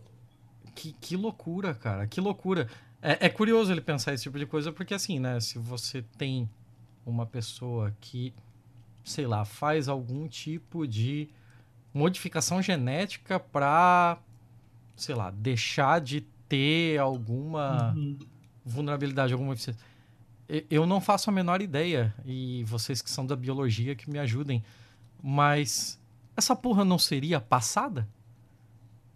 que, 0.74 0.92
que 0.94 1.16
loucura, 1.16 1.74
cara, 1.74 2.06
que 2.06 2.20
loucura. 2.20 2.68
É, 3.00 3.26
é, 3.26 3.28
curioso 3.28 3.72
ele 3.72 3.80
pensar 3.80 4.14
esse 4.14 4.22
tipo 4.24 4.38
de 4.38 4.46
coisa, 4.46 4.72
porque 4.72 4.94
assim, 4.94 5.18
né, 5.18 5.40
se 5.40 5.58
você 5.58 6.02
tem 6.16 6.48
uma 7.04 7.26
pessoa 7.26 7.94
que, 8.00 8.32
sei 9.04 9.26
lá, 9.26 9.44
faz 9.44 9.88
algum 9.88 10.28
tipo 10.28 10.86
de 10.86 11.28
modificação 11.92 12.62
genética 12.62 13.40
para, 13.40 14.18
sei 14.96 15.14
lá, 15.14 15.30
deixar 15.30 16.00
de 16.00 16.20
ter 16.48 16.98
alguma 16.98 17.92
uhum. 17.92 18.18
vulnerabilidade, 18.64 19.32
alguma 19.32 19.54
eu 20.68 20.86
não 20.86 21.00
faço 21.00 21.30
a 21.30 21.32
menor 21.32 21.62
ideia 21.62 22.14
e 22.24 22.62
vocês 22.64 23.00
que 23.00 23.10
são 23.10 23.24
da 23.24 23.34
biologia 23.34 23.94
que 23.94 24.10
me 24.10 24.18
ajudem, 24.18 24.62
mas 25.22 25.98
essa 26.36 26.54
porra 26.54 26.84
não 26.84 26.98
seria 26.98 27.40
passada 27.40 28.06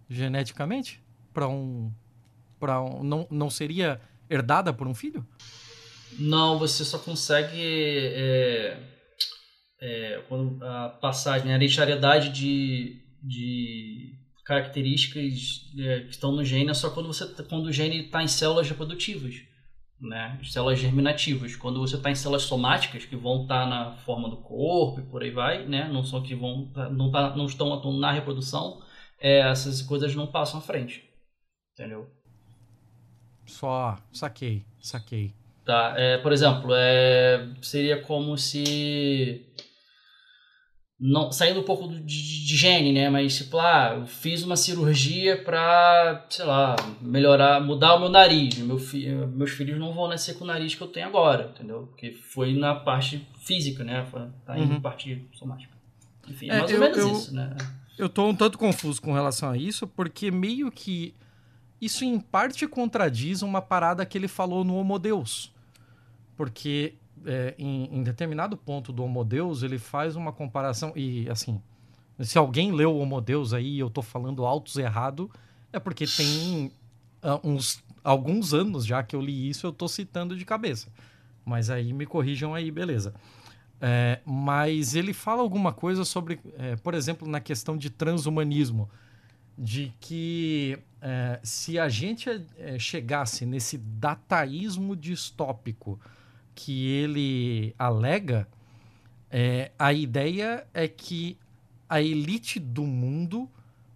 geneticamente 0.09 1.03
para 1.37 1.47
um 1.47 1.93
para 2.59 2.83
um, 2.83 3.05
não, 3.05 3.29
não 3.31 3.51
seria 3.51 4.01
herdada 4.31 4.73
por 4.73 4.89
um 4.89 4.95
filho? 4.95 5.27
Não, 6.19 6.59
você 6.59 6.83
só 6.83 6.99
consegue 6.99 7.61
é, 7.61 8.79
é, 9.79 10.23
quando 10.27 10.65
a 10.65 10.89
passagem, 10.89 11.53
a 11.53 11.57
hereditariedade 11.57 12.31
de, 12.31 13.03
de 13.23 14.15
características 14.47 15.71
é, 15.79 16.01
que 16.01 16.11
estão 16.11 16.33
no 16.33 16.43
gene 16.43 16.71
é 16.71 16.75
só 16.75 16.89
quando 16.89 17.09
você 17.09 17.27
quando 17.45 17.67
o 17.67 17.73
gene 17.73 18.07
está 18.07 18.23
em 18.23 18.29
células 18.29 18.67
reprodutivas, 18.67 19.35
né? 20.01 20.41
Células 20.45 20.79
germinativas. 20.79 21.55
Quando 21.55 21.81
você 21.81 21.97
está 21.97 22.11
em 22.11 22.15
células 22.15 22.45
somáticas 22.45 23.05
que 23.05 23.15
vão 23.15 23.43
estar 23.43 23.65
tá 23.65 23.69
na 23.69 23.93
forma 23.99 24.31
do 24.31 24.39
corpo 24.39 25.01
e 25.01 25.03
por 25.03 25.23
aí 25.23 25.31
vai, 25.31 25.67
né? 25.67 25.87
Não 25.93 26.03
são 26.03 26.23
que 26.23 26.35
vão 26.35 26.71
tá, 26.73 26.89
não, 26.89 27.11
tá, 27.11 27.37
não 27.37 27.45
estão 27.45 27.93
na 27.99 28.11
reprodução, 28.11 28.81
é, 29.21 29.41
essas 29.41 29.83
coisas 29.83 30.15
não 30.15 30.27
passam 30.27 30.61
à 30.61 30.63
frente, 30.63 31.06
entendeu? 31.77 32.09
Só 33.45 33.99
saquei, 34.13 34.65
saquei. 34.81 35.33
Tá, 35.65 35.95
é, 35.97 36.19
por 36.19 36.33
exemplo, 36.33 36.71
é, 36.73 37.49
seria 37.61 38.01
como 38.01 38.39
se 38.39 39.45
não 40.99 41.31
saindo 41.31 41.61
um 41.61 41.65
pouco 41.65 41.89
de, 41.89 42.01
de, 42.01 42.57
gene, 42.57 42.93
né? 42.93 43.11
Mas 43.11 43.37
tipo, 43.37 43.59
ah, 43.59 43.97
eu 43.99 44.07
fiz 44.07 44.43
uma 44.43 44.57
cirurgia 44.57 45.43
pra, 45.43 46.25
sei 46.31 46.45
lá, 46.45 46.75
melhorar, 47.01 47.61
mudar 47.61 47.97
o 47.97 48.01
meu 48.01 48.09
nariz. 48.09 48.57
Meu 48.59 48.79
fi, 48.79 49.09
meus 49.09 49.51
filhos 49.51 49.79
não 49.79 49.93
vão 49.93 50.09
nascer 50.09 50.35
com 50.39 50.45
o 50.45 50.47
nariz 50.47 50.75
que 50.75 50.81
eu 50.81 50.89
tenho 50.89 51.07
agora, 51.07 51.53
entendeu? 51.55 51.89
Porque 51.89 52.13
foi 52.13 52.55
na 52.55 52.75
parte 52.75 53.27
física, 53.41 53.85
né? 53.85 54.07
Tá 54.47 54.59
indo 54.59 54.75
uhum. 54.75 54.81
parte 54.81 55.29
somática. 55.35 55.75
Enfim, 56.29 56.49
é, 56.49 56.59
mais 56.61 56.71
eu, 56.71 56.77
ou 56.77 56.83
menos 56.83 56.99
eu, 56.99 57.13
isso, 57.13 57.35
né? 57.35 57.57
Eu 57.99 58.09
tô 58.09 58.27
um 58.27 58.35
tanto 58.35 58.57
confuso 58.57 59.03
com 59.03 59.13
relação 59.13 59.51
a 59.51 59.57
isso, 59.57 59.87
porque 59.87 60.31
meio 60.31 60.71
que 60.71 61.15
isso 61.81 62.05
em 62.05 62.19
parte 62.19 62.67
contradiz 62.67 63.43
uma 63.43 63.61
parada 63.61 64.05
que 64.07 64.17
ele 64.17 64.29
falou 64.29 64.65
no 64.65 64.77
Homo 64.77 64.99
Deus. 64.99 65.53
Porque 66.37 66.95
é, 67.25 67.55
em, 67.59 67.89
em, 67.93 68.03
determinado 68.03 68.57
ponto 68.57 68.93
do 68.93 69.05
Homo 69.05 69.25
Deus, 69.25 69.63
ele 69.63 69.79
faz 69.79 70.17
uma 70.17 70.33
comparação. 70.33 70.93
E 70.97 71.29
assim, 71.29 71.61
se 72.21 72.39
alguém 72.39 72.73
leu 72.73 72.95
o 72.95 72.99
Homo 72.99 73.21
Deus 73.21 73.53
aí 73.53 73.77
e 73.77 73.79
eu 73.79 73.91
tô 73.91 74.03
falando 74.03 74.45
altos 74.45 74.77
errado, 74.77 75.31
é 75.73 75.79
porque 75.79 76.07
tem 76.07 76.73
uh, 77.23 77.41
uns 77.43 77.85
alguns 78.03 78.55
anos 78.55 78.87
já 78.87 79.03
que 79.03 79.17
eu 79.17 79.21
li 79.21 79.49
isso, 79.49 79.67
eu 79.67 79.73
tô 79.73 79.89
citando 79.89 80.37
de 80.37 80.45
cabeça. 80.45 80.89
Mas 81.45 81.71
aí 81.71 81.93
me 81.93 82.07
corrijam 82.07 82.55
aí, 82.55 82.71
beleza. 82.71 83.13
É, 83.81 84.21
mas 84.25 84.95
ele 84.95 85.13
fala 85.13 85.43
alguma 85.43 85.73
coisa 85.73 86.05
sobre, 86.05 86.41
é, 86.57 86.77
por 86.77 86.95
exemplo, 86.95 87.29
na 87.29 87.41
questão 87.41 87.77
de 87.77 87.91
transhumanismo, 87.91 88.89
de 89.59 89.93
que 90.01 90.79
é, 91.01 91.41
se 91.43 91.79
a 91.79 91.89
gente 91.89 92.29
é, 92.59 92.79
chegasse 92.79 93.47
nesse 93.47 93.79
dataísmo 93.79 94.95
distópico 94.95 96.01
que 96.55 96.89
ele 96.89 97.75
alega, 97.79 98.49
é, 99.31 99.73
a 99.79 99.93
ideia 99.93 100.67
é 100.75 100.87
que 100.89 101.39
a 101.89 102.01
elite 102.01 102.59
do 102.59 102.83
mundo 102.83 103.49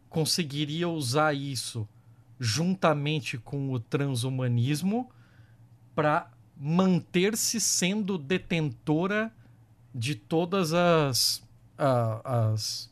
conseguiria 0.09 0.89
usar 0.89 1.35
isso 1.35 1.89
juntamente 2.39 3.37
com 3.37 3.71
o 3.71 3.79
transhumanismo 3.79 5.11
para 5.95 6.31
manter-se 6.57 7.61
sendo 7.61 8.17
detentora 8.17 9.33
de 9.95 10.15
todas 10.15 10.73
as, 10.73 11.37
uh, 11.79 12.21
as 12.25 12.90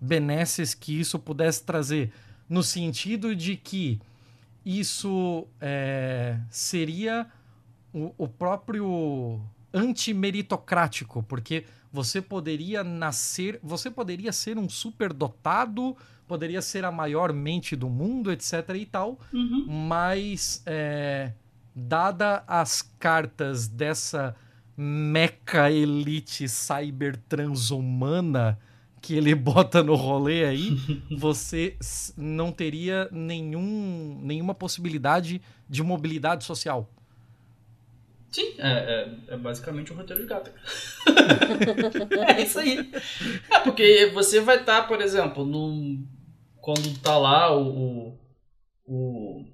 benesses 0.00 0.74
que 0.74 0.98
isso 0.98 1.18
pudesse 1.18 1.64
trazer, 1.64 2.12
no 2.48 2.62
sentido 2.62 3.34
de 3.34 3.56
que 3.56 4.00
isso 4.64 5.46
é, 5.60 6.38
seria 6.50 7.26
o, 7.92 8.12
o 8.18 8.28
próprio 8.28 9.40
antimeritocrático, 9.72 11.22
porque 11.22 11.64
você 11.92 12.20
poderia 12.20 12.84
nascer, 12.84 13.58
você 13.62 13.90
poderia 13.90 14.32
ser 14.32 14.58
um 14.58 14.68
superdotado, 14.68 15.96
poderia 16.26 16.60
ser 16.60 16.84
a 16.84 16.92
maior 16.92 17.32
mente 17.32 17.74
do 17.74 17.88
mundo, 17.88 18.30
etc 18.30 18.68
e 18.76 18.86
tal, 18.86 19.18
uhum. 19.32 19.66
mas 19.68 20.62
é, 20.66 21.32
dada 21.74 22.44
as 22.46 22.82
cartas 22.98 23.66
dessa 23.66 24.36
meca 24.76 25.70
elite 25.70 26.48
cyber 26.48 27.16
transhumana 27.28 28.58
que 29.08 29.14
ele 29.14 29.32
bota 29.34 29.82
no 29.82 29.94
rolê 29.94 30.44
aí, 30.44 30.76
você 31.16 31.78
não 32.14 32.52
teria 32.52 33.08
nenhum, 33.10 34.20
nenhuma 34.22 34.54
possibilidade 34.54 35.40
de 35.66 35.82
mobilidade 35.82 36.44
social. 36.44 36.92
Sim, 38.30 38.52
é, 38.58 38.68
é, 38.68 39.34
é, 39.34 39.36
basicamente 39.38 39.90
um 39.90 39.96
roteiro 39.96 40.20
de 40.20 40.28
gato. 40.28 40.50
é 42.28 42.42
isso 42.42 42.58
aí. 42.58 42.92
É 43.50 43.60
porque 43.60 44.10
você 44.12 44.42
vai 44.42 44.60
estar, 44.60 44.82
tá, 44.82 44.86
por 44.86 45.00
exemplo, 45.00 45.46
no, 45.46 46.06
quando 46.60 47.00
tá 47.00 47.16
lá 47.16 47.56
o, 47.56 48.14
o, 48.84 49.44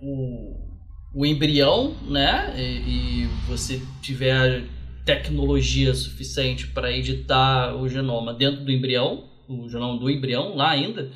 o, 0.00 0.78
o 1.14 1.24
embrião, 1.24 1.94
né? 2.10 2.52
E, 2.60 3.22
e 3.22 3.26
você 3.46 3.80
tiver 4.02 4.64
tecnologia 5.08 5.94
suficiente 5.94 6.66
para 6.66 6.92
editar 6.92 7.74
o 7.74 7.88
genoma 7.88 8.34
dentro 8.34 8.62
do 8.62 8.70
embrião, 8.70 9.26
o 9.48 9.66
genoma 9.66 9.98
do 9.98 10.10
embrião 10.10 10.54
lá 10.54 10.72
ainda, 10.72 11.10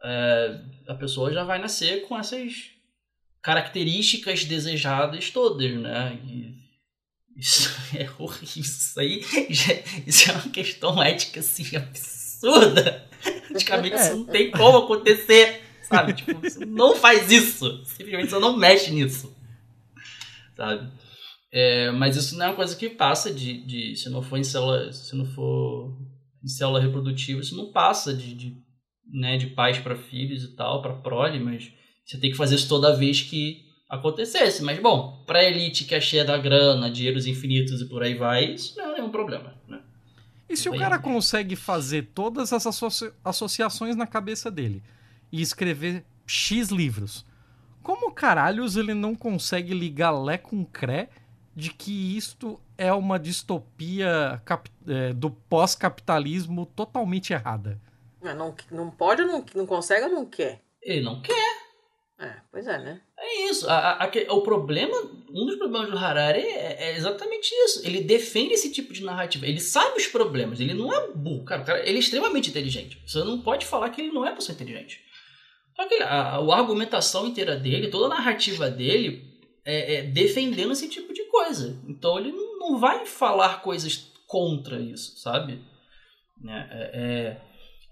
é, 0.00 0.60
a 0.86 0.94
pessoa 0.94 1.32
já 1.32 1.42
vai 1.42 1.58
nascer 1.58 2.06
com 2.06 2.16
essas 2.16 2.70
características 3.42 4.44
desejadas 4.44 5.32
todas, 5.32 5.74
né? 5.74 6.20
E 6.24 6.54
isso 7.36 7.68
é 7.98 8.08
horrível. 8.16 8.62
Isso 8.62 9.00
aí 9.00 9.24
isso 10.06 10.30
é 10.30 10.34
uma 10.34 10.48
questão 10.48 11.02
ética 11.02 11.40
assim, 11.40 11.76
absurda. 11.76 13.08
Praticamente 13.48 13.96
isso 13.96 14.18
não 14.18 14.24
tem 14.24 14.52
como 14.52 14.78
acontecer, 14.78 15.62
sabe? 15.82 16.12
Tipo, 16.12 16.40
não 16.64 16.94
faz 16.94 17.28
isso. 17.28 17.84
Simplesmente 17.86 18.30
você 18.30 18.38
não 18.38 18.56
mexe 18.56 18.92
nisso. 18.92 19.36
Sabe? 20.56 21.01
É, 21.52 21.90
mas 21.90 22.16
isso 22.16 22.36
não 22.38 22.46
é 22.46 22.48
uma 22.48 22.56
coisa 22.56 22.74
que 22.74 22.88
passa 22.88 23.32
de, 23.32 23.64
de. 23.64 23.94
Se 23.96 24.08
não 24.08 24.22
for 24.22 24.38
em 24.38 24.44
célula. 24.44 24.90
Se 24.90 25.14
não 25.14 25.26
for 25.26 25.94
em 26.42 26.48
célula 26.48 26.80
reprodutiva, 26.80 27.40
isso 27.40 27.56
não 27.56 27.70
passa 27.70 28.14
de, 28.14 28.34
de, 28.34 28.56
né, 29.12 29.36
de 29.36 29.48
pais 29.48 29.78
para 29.78 29.94
filhos 29.94 30.42
e 30.42 30.56
tal, 30.56 30.80
para 30.80 30.94
prole, 30.94 31.38
mas 31.38 31.70
você 32.04 32.18
tem 32.18 32.30
que 32.30 32.36
fazer 32.36 32.56
isso 32.56 32.68
toda 32.68 32.96
vez 32.96 33.20
que 33.20 33.64
acontecesse. 33.88 34.62
Mas, 34.62 34.80
bom, 34.80 35.22
para 35.26 35.44
elite 35.44 35.84
que 35.84 35.94
é 35.94 36.00
cheia 36.00 36.24
da 36.24 36.38
grana, 36.38 36.90
dinheiros 36.90 37.26
infinitos 37.26 37.80
e 37.80 37.88
por 37.88 38.02
aí 38.02 38.14
vai, 38.14 38.54
isso 38.54 38.76
não 38.76 38.90
é 38.90 38.94
nenhum 38.94 39.10
problema. 39.10 39.54
Né? 39.68 39.80
E 40.48 40.56
se 40.56 40.68
o 40.68 40.76
cara 40.76 40.98
consegue 40.98 41.54
fazer 41.54 42.10
todas 42.14 42.52
as 42.52 42.66
associa 42.66 43.12
associações 43.22 43.94
na 43.94 44.06
cabeça 44.06 44.50
dele 44.50 44.82
e 45.30 45.40
escrever 45.40 46.04
X 46.26 46.70
livros, 46.70 47.24
como 47.82 48.12
caralhos 48.12 48.76
ele 48.76 48.94
não 48.94 49.14
consegue 49.14 49.74
ligar 49.74 50.10
Lé 50.10 50.38
com 50.38 50.64
Cré 50.64 51.08
de 51.54 51.70
que 51.70 52.16
isto 52.16 52.60
é 52.76 52.92
uma 52.92 53.18
distopia 53.18 54.42
é, 54.88 55.12
do 55.12 55.30
pós-capitalismo 55.30 56.66
totalmente 56.66 57.32
errada? 57.32 57.80
Não, 58.22 58.54
não 58.70 58.90
pode, 58.90 59.22
não, 59.24 59.44
não 59.54 59.66
consegue 59.66 60.06
ou 60.06 60.12
não 60.12 60.26
quer? 60.26 60.60
Ele 60.80 61.02
não 61.02 61.20
quer. 61.20 61.62
É, 62.18 62.36
pois 62.52 62.66
é, 62.68 62.78
né? 62.78 63.00
É 63.18 63.50
isso. 63.50 63.68
A, 63.68 63.74
a, 63.74 64.04
a, 64.04 64.32
o 64.32 64.42
problema, 64.42 64.96
um 65.30 65.44
dos 65.44 65.56
problemas 65.56 65.90
do 65.90 65.98
Harari 65.98 66.40
é, 66.40 66.90
é, 66.90 66.96
exatamente 66.96 67.50
isso. 67.64 67.84
Ele 67.84 68.00
defende 68.00 68.54
esse 68.54 68.70
tipo 68.70 68.92
de 68.92 69.02
narrativa. 69.02 69.44
Ele 69.44 69.58
sabe 69.58 69.98
os 69.98 70.06
problemas. 70.06 70.60
Ele 70.60 70.72
não 70.72 70.92
é 70.92 71.08
burro. 71.08 71.44
Cara, 71.44 71.64
cara 71.64 71.80
ele 71.80 71.96
é 71.96 72.00
extremamente 72.00 72.50
inteligente. 72.50 73.02
Você 73.04 73.18
não 73.24 73.40
pode 73.40 73.66
falar 73.66 73.90
que 73.90 74.00
ele 74.00 74.12
não 74.12 74.24
é 74.24 74.32
pessoa 74.32 74.54
inteligente. 74.54 75.00
Só 75.74 75.88
que 75.88 75.96
a, 75.96 76.36
a, 76.36 76.56
argumentação 76.56 77.26
inteira 77.26 77.56
dele, 77.56 77.88
toda 77.88 78.06
a 78.06 78.16
narrativa 78.16 78.70
dele 78.70 79.31
é, 79.64 79.96
é 79.96 80.02
defendendo 80.02 80.72
esse 80.72 80.88
tipo 80.88 81.12
de 81.12 81.24
coisa. 81.24 81.80
Então 81.86 82.18
ele 82.18 82.32
não, 82.32 82.58
não 82.58 82.78
vai 82.78 83.06
falar 83.06 83.62
coisas 83.62 84.12
contra 84.26 84.80
isso, 84.80 85.18
sabe? 85.18 85.60
É, 86.46 86.52
é, 86.52 86.90
é 86.94 87.40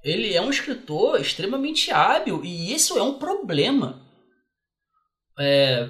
ele 0.03 0.35
é 0.35 0.41
um 0.41 0.49
escritor 0.49 1.21
extremamente 1.21 1.91
hábil 1.91 2.43
e 2.43 2.73
isso 2.73 2.97
é 2.97 3.03
um 3.03 3.19
problema 3.19 4.01
é, 5.41 5.89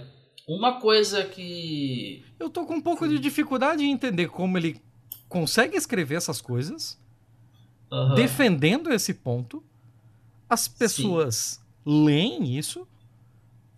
uma 0.48 0.80
coisa 0.80 1.24
que. 1.24 2.24
Eu 2.38 2.48
tô 2.48 2.64
com 2.64 2.74
um 2.74 2.80
pouco 2.80 3.08
de 3.08 3.18
dificuldade 3.18 3.84
em 3.84 3.90
entender 3.90 4.28
como 4.28 4.56
ele 4.56 4.80
consegue 5.28 5.76
escrever 5.76 6.14
essas 6.14 6.40
coisas, 6.40 6.96
Aham. 7.92 8.14
defendendo 8.14 8.92
esse 8.92 9.12
ponto. 9.12 9.62
As 10.48 10.68
pessoas 10.68 11.60
leem 11.84 12.56
isso 12.56 12.86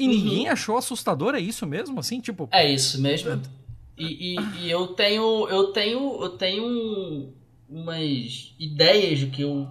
e 0.05 0.09
Uhum. 0.09 0.15
ninguém 0.15 0.49
achou 0.49 0.77
assustador, 0.77 1.35
é 1.35 1.41
isso 1.41 1.67
mesmo? 1.67 1.99
Assim, 2.01 2.21
tipo, 2.21 2.49
É 2.53 2.71
isso 2.71 3.01
mesmo. 3.01 3.41
E, 3.97 4.37
e, 4.37 4.41
e 4.65 4.71
eu 4.71 4.89
tenho. 4.89 5.49
Eu 5.49 5.67
tenho. 5.73 6.23
Eu 6.23 6.31
tenho 6.31 7.33
umas 7.69 8.55
ideias 8.59 9.19
de 9.21 9.27
que 9.27 9.43
eu. 9.43 9.69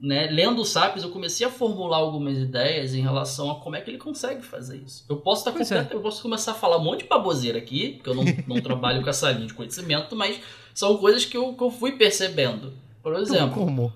Né, 0.00 0.26
lendo 0.26 0.60
o 0.60 0.64
Sapiens, 0.64 1.04
eu 1.04 1.10
comecei 1.10 1.46
a 1.46 1.50
formular 1.50 1.98
algumas 1.98 2.36
ideias 2.36 2.92
em 2.92 3.00
relação 3.00 3.48
a 3.52 3.60
como 3.60 3.76
é 3.76 3.80
que 3.80 3.88
ele 3.88 3.98
consegue 3.98 4.42
fazer 4.42 4.78
isso. 4.84 5.04
Eu 5.08 5.18
posso 5.18 5.48
estar 5.48 5.52
é. 5.52 5.62
completo, 5.62 5.94
eu 5.96 6.00
posso 6.00 6.20
começar 6.22 6.50
a 6.50 6.54
falar 6.56 6.78
um 6.78 6.82
monte 6.82 7.02
de 7.04 7.08
baboseira 7.08 7.56
aqui, 7.58 7.90
porque 7.92 8.10
eu 8.10 8.14
não, 8.14 8.24
não 8.48 8.60
trabalho 8.60 9.00
com 9.00 9.08
essa 9.08 9.30
linha 9.30 9.46
de 9.46 9.54
conhecimento, 9.54 10.16
mas 10.16 10.40
são 10.74 10.96
coisas 10.96 11.24
que 11.24 11.36
eu, 11.36 11.54
que 11.54 11.62
eu 11.62 11.70
fui 11.70 11.92
percebendo. 11.92 12.72
Por 13.00 13.12
então, 13.12 13.22
exemplo, 13.22 13.54
como? 13.54 13.92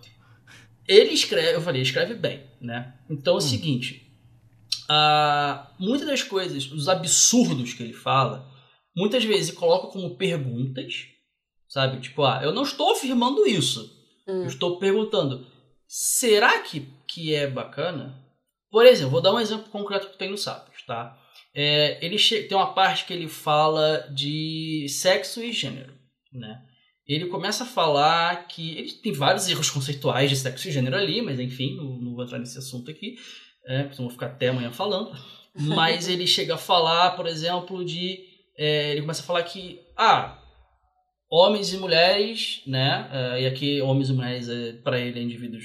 ele 0.87 1.11
escreve, 1.11 1.55
eu 1.57 1.61
falei, 1.61 1.83
escreve 1.83 2.15
bem, 2.15 2.43
né? 2.61 2.95
Então 3.11 3.33
é 3.35 3.37
o 3.37 3.39
Hum. 3.39 3.41
seguinte, 3.41 4.06
ah, 4.89 5.71
muitas 5.79 6.07
das 6.07 6.23
coisas, 6.23 6.71
os 6.71 6.89
absurdos 6.89 7.73
que 7.75 7.83
ele 7.83 7.93
fala, 7.93 8.47
muitas 8.97 9.25
vezes 9.25 9.49
ele 9.49 9.59
coloca 9.59 9.89
como 9.89 10.17
perguntas, 10.17 11.07
sabe? 11.69 12.01
Tipo, 12.01 12.25
ah, 12.25 12.41
eu 12.43 12.53
não 12.53 12.63
estou 12.63 12.93
afirmando 12.93 13.47
isso, 13.47 13.95
Hum. 14.29 14.43
eu 14.43 14.47
estou 14.49 14.79
perguntando, 14.79 15.47
será 15.87 16.61
que, 16.61 16.89
que 17.07 17.33
é 17.33 17.47
bacana? 17.47 18.21
Por 18.71 18.85
exemplo, 18.85 19.13
vou 19.13 19.23
dar 19.23 19.33
um 19.33 19.39
exemplo 19.39 19.71
concreto 19.71 20.11
que 20.11 20.19
tem 20.19 20.31
no 20.31 20.37
Sapiens, 20.37 20.83
tá? 20.85 21.17
É, 21.55 22.05
ele 22.05 22.19
tem 22.19 22.57
uma 22.57 22.75
parte 22.75 23.05
que 23.07 23.13
ele 23.13 23.29
fala 23.29 24.01
de 24.13 24.87
sexo 24.89 25.41
e 25.43 25.53
gênero, 25.53 25.95
né? 26.33 26.61
Ele 27.07 27.27
começa 27.27 27.63
a 27.63 27.67
falar 27.67 28.49
que 28.49 28.77
ele 28.77 28.93
tem 28.93 29.13
vários 29.13 29.49
erros 29.49 29.71
conceituais 29.71 30.29
de 30.29 30.37
sexo 30.37 30.69
e 30.69 30.73
gênero 30.73 30.97
ali, 30.97 31.23
mas 31.23 31.39
enfim, 31.39 31.77
não, 31.77 31.85
não 31.99 32.15
vou 32.15 32.25
entrar 32.25 32.39
nesse 32.39 32.59
assunto 32.59 32.91
aqui, 32.91 33.17
é, 33.67 33.83
porque 33.83 33.97
senão 33.97 34.07
eu 34.07 34.11
vou 34.11 34.19
ficar 34.19 34.27
até 34.27 34.49
amanhã 34.49 34.71
falando. 34.71 35.13
Mas 35.55 36.09
ele 36.09 36.27
chega 36.27 36.55
a 36.55 36.59
falar, 36.59 37.17
por 37.17 37.27
exemplo, 37.27 37.85
de. 37.85 38.21
é, 38.57 38.93
ele 38.93 39.01
começa 39.01 39.23
a 39.23 39.27
falar 39.27 39.43
que, 39.43 39.81
ah, 39.97 40.39
homens 41.31 41.73
e 41.73 41.79
mulheres, 41.79 42.63
né? 42.67 43.09
é, 43.13 43.43
e 43.43 43.47
aqui 43.47 43.81
homens 43.81 44.11
e 44.11 44.13
mulheres, 44.13 44.49
é, 44.49 44.73
para 44.73 44.99
ele, 45.01 45.19
é 45.19 45.23
indivíduos 45.23 45.65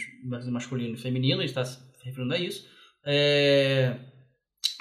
masculino 0.49 0.95
e 0.95 0.97
feminino, 0.97 1.41
ele 1.41 1.45
está 1.45 1.63
se 1.63 1.79
referindo 2.03 2.33
a 2.33 2.37
isso. 2.37 2.67
é, 3.05 3.97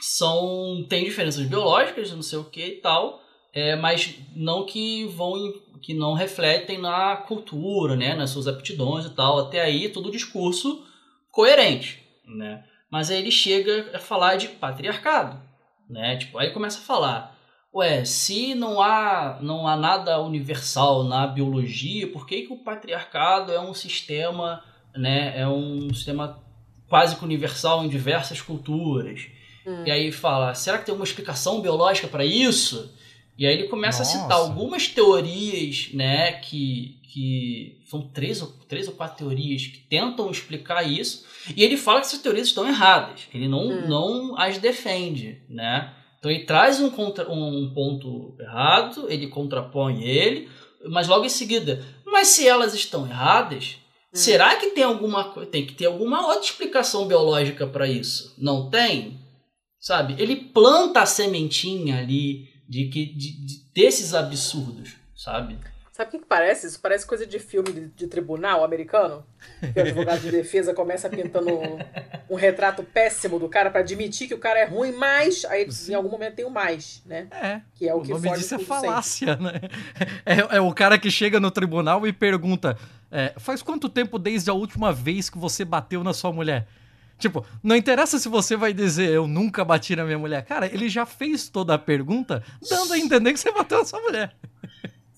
são. 0.01 0.87
tem 0.89 1.05
diferenças 1.05 1.45
biológicas, 1.47 2.13
não 2.13 2.23
sei 2.23 2.39
o 2.39 2.45
que 2.45 2.65
e 2.65 2.81
tal, 2.81 3.21
é, 3.53 3.77
mas 3.77 4.15
não 4.35 4.65
que 4.65 5.05
vão. 5.07 5.35
que 5.83 5.93
não 5.93 6.15
refletem 6.15 6.79
na 6.79 7.17
cultura, 7.17 7.97
né? 7.97 8.15
Nas 8.15 8.31
suas 8.31 8.47
aptidões 8.47 9.07
e 9.07 9.15
tal. 9.15 9.39
Até 9.41 9.61
aí, 9.61 9.89
todo 9.89 10.09
o 10.09 10.13
discurso 10.13 10.87
coerente, 11.31 12.03
né? 12.27 12.65
Mas 12.91 13.11
aí 13.11 13.19
ele 13.19 13.31
chega 13.31 13.91
a 13.95 13.99
falar 13.99 14.37
de 14.37 14.49
patriarcado, 14.49 15.41
né? 15.89 16.17
Tipo, 16.17 16.39
aí 16.39 16.51
começa 16.51 16.79
a 16.79 16.83
falar, 16.83 17.37
ué, 17.73 18.05
se 18.05 18.55
não 18.55 18.83
há, 18.83 19.39
não 19.41 19.67
há 19.69 19.77
nada 19.77 20.21
universal 20.21 21.05
na 21.05 21.27
biologia, 21.27 22.11
por 22.11 22.27
que, 22.27 22.43
que 22.43 22.53
o 22.53 22.65
patriarcado 22.65 23.53
é 23.53 23.61
um 23.61 23.73
sistema, 23.73 24.63
né? 24.95 25.39
É 25.39 25.47
um 25.47 25.93
sistema 25.95 26.43
quase 26.89 27.15
que 27.15 27.25
universal 27.25 27.85
em 27.85 27.89
diversas 27.89 28.41
culturas. 28.41 29.29
Hum. 29.65 29.85
E 29.87 29.91
aí 29.91 30.11
fala, 30.11 30.55
será 30.55 30.79
que 30.79 30.87
tem 30.87 30.95
uma 30.95 31.05
explicação 31.05 31.61
biológica 31.61 32.09
para 32.09 32.25
isso? 32.25 32.93
E 33.39 33.47
aí 33.47 33.55
ele 33.55 33.69
começa 33.69 34.03
a 34.03 34.05
citar 34.05 34.29
Nossa. 34.29 34.43
algumas 34.43 34.89
teorias, 34.89 35.91
né, 35.95 36.33
que, 36.33 37.00
que 37.13 37.81
são 37.89 38.03
três 38.09 38.41
ou, 38.41 38.49
três 38.69 38.87
ou 38.89 38.95
quatro 38.95 39.19
teorias 39.19 39.67
que 39.67 39.79
tentam 39.79 40.31
explicar 40.31 40.83
isso, 40.83 41.25
e 41.57 41.63
ele 41.63 41.77
fala 41.77 42.01
que 42.01 42.07
essas 42.07 42.21
teorias 42.21 42.47
estão 42.49 42.67
erradas, 42.69 43.23
ele 43.35 43.49
não, 43.49 43.67
Hum. 43.69 43.89
não 43.89 44.39
as 44.39 44.59
defende, 44.59 45.43
né? 45.49 45.93
Então 46.19 46.31
ele 46.31 46.45
traz 46.45 46.81
um, 46.81 46.91
contra, 46.91 47.31
um 47.31 47.73
ponto 47.75 48.37
errado, 48.39 49.07
ele 49.11 49.27
contrapõe 49.27 50.05
ele, 50.05 50.49
mas 50.89 51.09
logo 51.09 51.25
em 51.25 51.29
seguida, 51.31 51.85
mas 52.05 52.29
se 52.29 52.47
elas 52.47 52.75
estão 52.75 53.07
erradas, 53.07 53.77
Hum. 54.13 54.17
será 54.17 54.57
que 54.57 54.71
tem 54.71 54.83
alguma 54.85 55.23
tem 55.47 55.65
que 55.67 55.73
ter 55.75 55.87
alguma 55.87 56.27
outra 56.27 56.45
explicação 56.45 57.07
biológica 57.07 57.67
para 57.67 57.89
isso? 57.89 58.35
Não 58.39 58.69
tem? 58.69 59.19
Sabe? 59.79 60.15
Ele 60.19 60.37
planta 60.37 61.01
a 61.01 61.07
sementinha 61.07 61.99
ali 61.99 62.49
de 62.69 62.89
que 62.89 63.07
de, 63.07 63.33
de- 63.47 63.73
desses 63.75 64.13
absurdos, 64.13 64.91
sabe? 65.17 65.57
Sabe 66.01 66.09
o 66.09 66.11
que, 66.13 66.19
que 66.21 66.27
parece? 66.27 66.67
Isso 66.67 66.81
parece 66.81 67.07
coisa 67.07 67.27
de 67.27 67.39
filme 67.39 67.71
de, 67.73 67.89
de 67.89 68.07
tribunal 68.07 68.65
americano. 68.65 69.23
Que 69.61 69.79
o 69.79 69.83
advogado 69.83 70.23
de 70.23 70.31
defesa 70.33 70.73
começa 70.73 71.11
pintando 71.11 71.51
um, 71.51 71.79
um 72.31 72.35
retrato 72.37 72.83
péssimo 72.83 73.39
do 73.39 73.51
cara 73.51 73.71
pra 73.71 73.81
admitir 73.81 74.27
que 74.27 74.33
o 74.33 74.39
cara 74.39 74.61
é 74.61 74.65
ruim, 74.65 74.93
mas 74.93 75.45
aí 75.45 75.71
Sim. 75.71 75.93
em 75.93 75.95
algum 75.95 76.09
momento 76.09 76.37
tem 76.37 76.47
o 76.47 76.51
mais, 76.51 77.03
né? 77.05 77.27
É. 77.31 77.61
Que 77.75 77.87
é 77.87 77.95
o, 77.95 77.99
O 77.99 78.03
que 78.03 78.13
nome 78.13 78.31
disso 78.31 78.55
é 78.55 78.59
tudo 78.59 78.67
sempre. 78.67 78.87
falácia, 78.89 79.37
né? 79.37 79.61
É, 80.25 80.57
é 80.57 80.61
o 80.61 80.73
cara 80.73 80.99
que 80.99 81.11
chega 81.11 81.39
no 81.39 81.51
tribunal 81.51 82.07
e 82.07 82.15
pergunta: 82.15 82.79
é, 83.13 83.35
faz 83.37 83.61
quanto 83.61 83.87
tempo 83.87 84.19
desde 84.19 84.49
a 84.49 84.55
última 84.55 84.95
vez 84.95 85.29
que 85.29 85.37
você 85.37 85.67
bateu 85.67 86.03
na 86.03 86.15
sua 86.15 86.33
mulher? 86.33 86.67
Tipo, 87.19 87.45
não 87.63 87.77
interessa 87.77 88.19
se 88.19 88.31
você 88.31 88.57
vai 88.57 88.73
dizer 88.73 89.11
eu 89.11 89.29
nunca 89.29 89.63
bati 89.63 89.95
na 89.95 90.05
minha 90.05 90.19
mulher. 90.19 90.43
Cara, 90.47 90.67
ele 90.67 90.89
já 90.89 91.05
fez 91.05 91.51
toda 91.51 91.75
a 91.75 91.79
pergunta, 91.79 92.43
dando 92.67 92.95
a 92.95 92.99
entender 92.99 93.35
que 93.35 93.39
você 93.39 93.53
bateu 93.53 93.81
na 93.81 93.85
sua 93.85 94.01
mulher. 94.01 94.35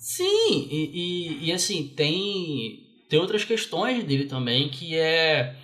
Sim, 0.03 0.67
e, 0.69 0.91
e, 0.93 1.47
e, 1.47 1.53
assim, 1.53 1.87
tem, 1.87 3.05
tem 3.09 3.21
outras 3.21 3.45
questões 3.45 4.03
dele 4.03 4.25
também, 4.25 4.69
que 4.69 4.99
é. 4.99 5.57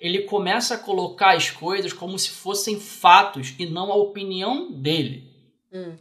Ele 0.00 0.22
começa 0.22 0.74
a 0.74 0.78
colocar 0.78 1.36
as 1.36 1.52
coisas 1.52 1.92
como 1.92 2.18
se 2.18 2.30
fossem 2.30 2.80
fatos 2.80 3.54
e 3.60 3.64
não 3.64 3.92
a 3.92 3.94
opinião 3.94 4.72
dele. 4.72 5.30
Hum. 5.72 5.96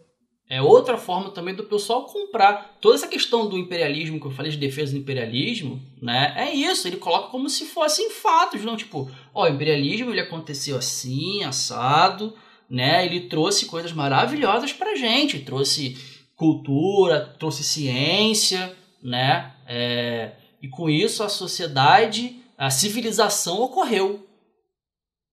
É 0.50 0.62
outra 0.64 0.98
forma 0.98 1.30
também 1.30 1.54
do 1.54 1.64
pessoal 1.64 2.06
comprar. 2.06 2.76
Toda 2.82 2.96
essa 2.96 3.08
questão 3.08 3.48
do 3.48 3.58
imperialismo 3.58 4.20
que 4.20 4.26
eu 4.26 4.32
falei 4.32 4.52
de 4.52 4.58
defesa 4.58 4.92
do 4.92 4.98
imperialismo, 4.98 5.80
né? 6.02 6.34
É 6.36 6.56
isso, 6.56 6.88
ele 6.88 6.98
coloca 6.98 7.30
como 7.30 7.48
se 7.52 7.66
fossem 7.66 8.10
fatos, 8.10 8.64
não 8.64 8.76
tipo, 8.76 9.10
ó, 9.32 9.44
o 9.44 9.48
imperialismo 9.48 10.10
ele 10.10 10.22
aconteceu 10.22 10.76
assim, 10.76 11.44
assado, 11.44 12.34
né? 12.68 13.06
Ele 13.06 13.22
trouxe 13.22 13.68
coisas 13.68 13.92
maravilhosas 13.92 14.74
pra 14.74 14.96
gente, 14.96 15.40
trouxe 15.40 16.15
cultura, 16.36 17.36
trouxe 17.40 17.64
ciência, 17.64 18.76
né? 19.02 19.54
É, 19.68 20.34
e 20.62 20.68
com 20.68 20.90
isso 20.90 21.24
a 21.24 21.30
sociedade, 21.30 22.38
a 22.58 22.70
civilização 22.70 23.62
ocorreu. 23.62 24.26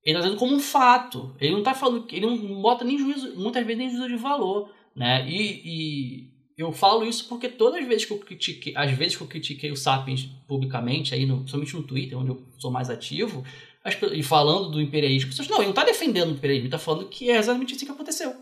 Ele 0.05 0.17
está 0.17 0.21
dizendo 0.21 0.39
como 0.39 0.55
um 0.55 0.61
fato. 0.61 1.35
Ele 1.41 1.53
não 1.53 1.61
está 1.61 1.75
falando, 1.75 2.07
ele 2.11 2.27
não 2.27 2.61
bota 2.61 2.85
nem 2.85 2.99
juízo, 2.99 3.35
muitas 3.37 3.65
vezes 3.65 3.79
nem 3.79 3.91
juízo 3.91 4.09
de 4.09 4.17
valor, 4.17 4.71
né? 4.95 5.29
E, 5.29 5.63
e 5.65 6.33
eu 6.57 6.73
falo 6.73 7.05
isso 7.05 7.29
porque 7.29 7.49
todas 7.49 7.81
as 7.81 7.89
vezes 7.89 8.05
que 8.05 8.13
eu 8.13 8.19
critiquei, 8.19 8.75
às 8.77 8.91
vezes 8.93 9.17
que 9.17 9.23
eu 9.23 9.29
critiquei 9.29 9.71
o 9.71 9.77
Sapiens 9.77 10.29
publicamente, 10.47 11.15
aí 11.15 11.25
no, 11.25 11.39
principalmente 11.39 11.77
no 11.77 11.83
Twitter, 11.83 12.19
onde 12.19 12.31
eu 12.31 12.43
sou 12.59 12.71
mais 12.71 12.91
ativo, 12.91 13.45
as 13.85 13.97
e 14.13 14.23
falando 14.23 14.71
do 14.71 14.81
imperialismo, 14.81 15.31
as 15.31 15.37
pessoas, 15.37 15.49
não, 15.49 15.59
ele 15.59 15.67
não 15.67 15.71
está 15.71 15.85
defendendo 15.85 16.29
o 16.29 16.33
imperialismo, 16.33 16.67
ele 16.67 16.75
está 16.75 16.79
falando 16.79 17.09
que 17.09 17.31
é 17.31 17.37
exatamente 17.37 17.75
isso 17.75 17.85
que 17.85 17.91
aconteceu. 17.91 18.35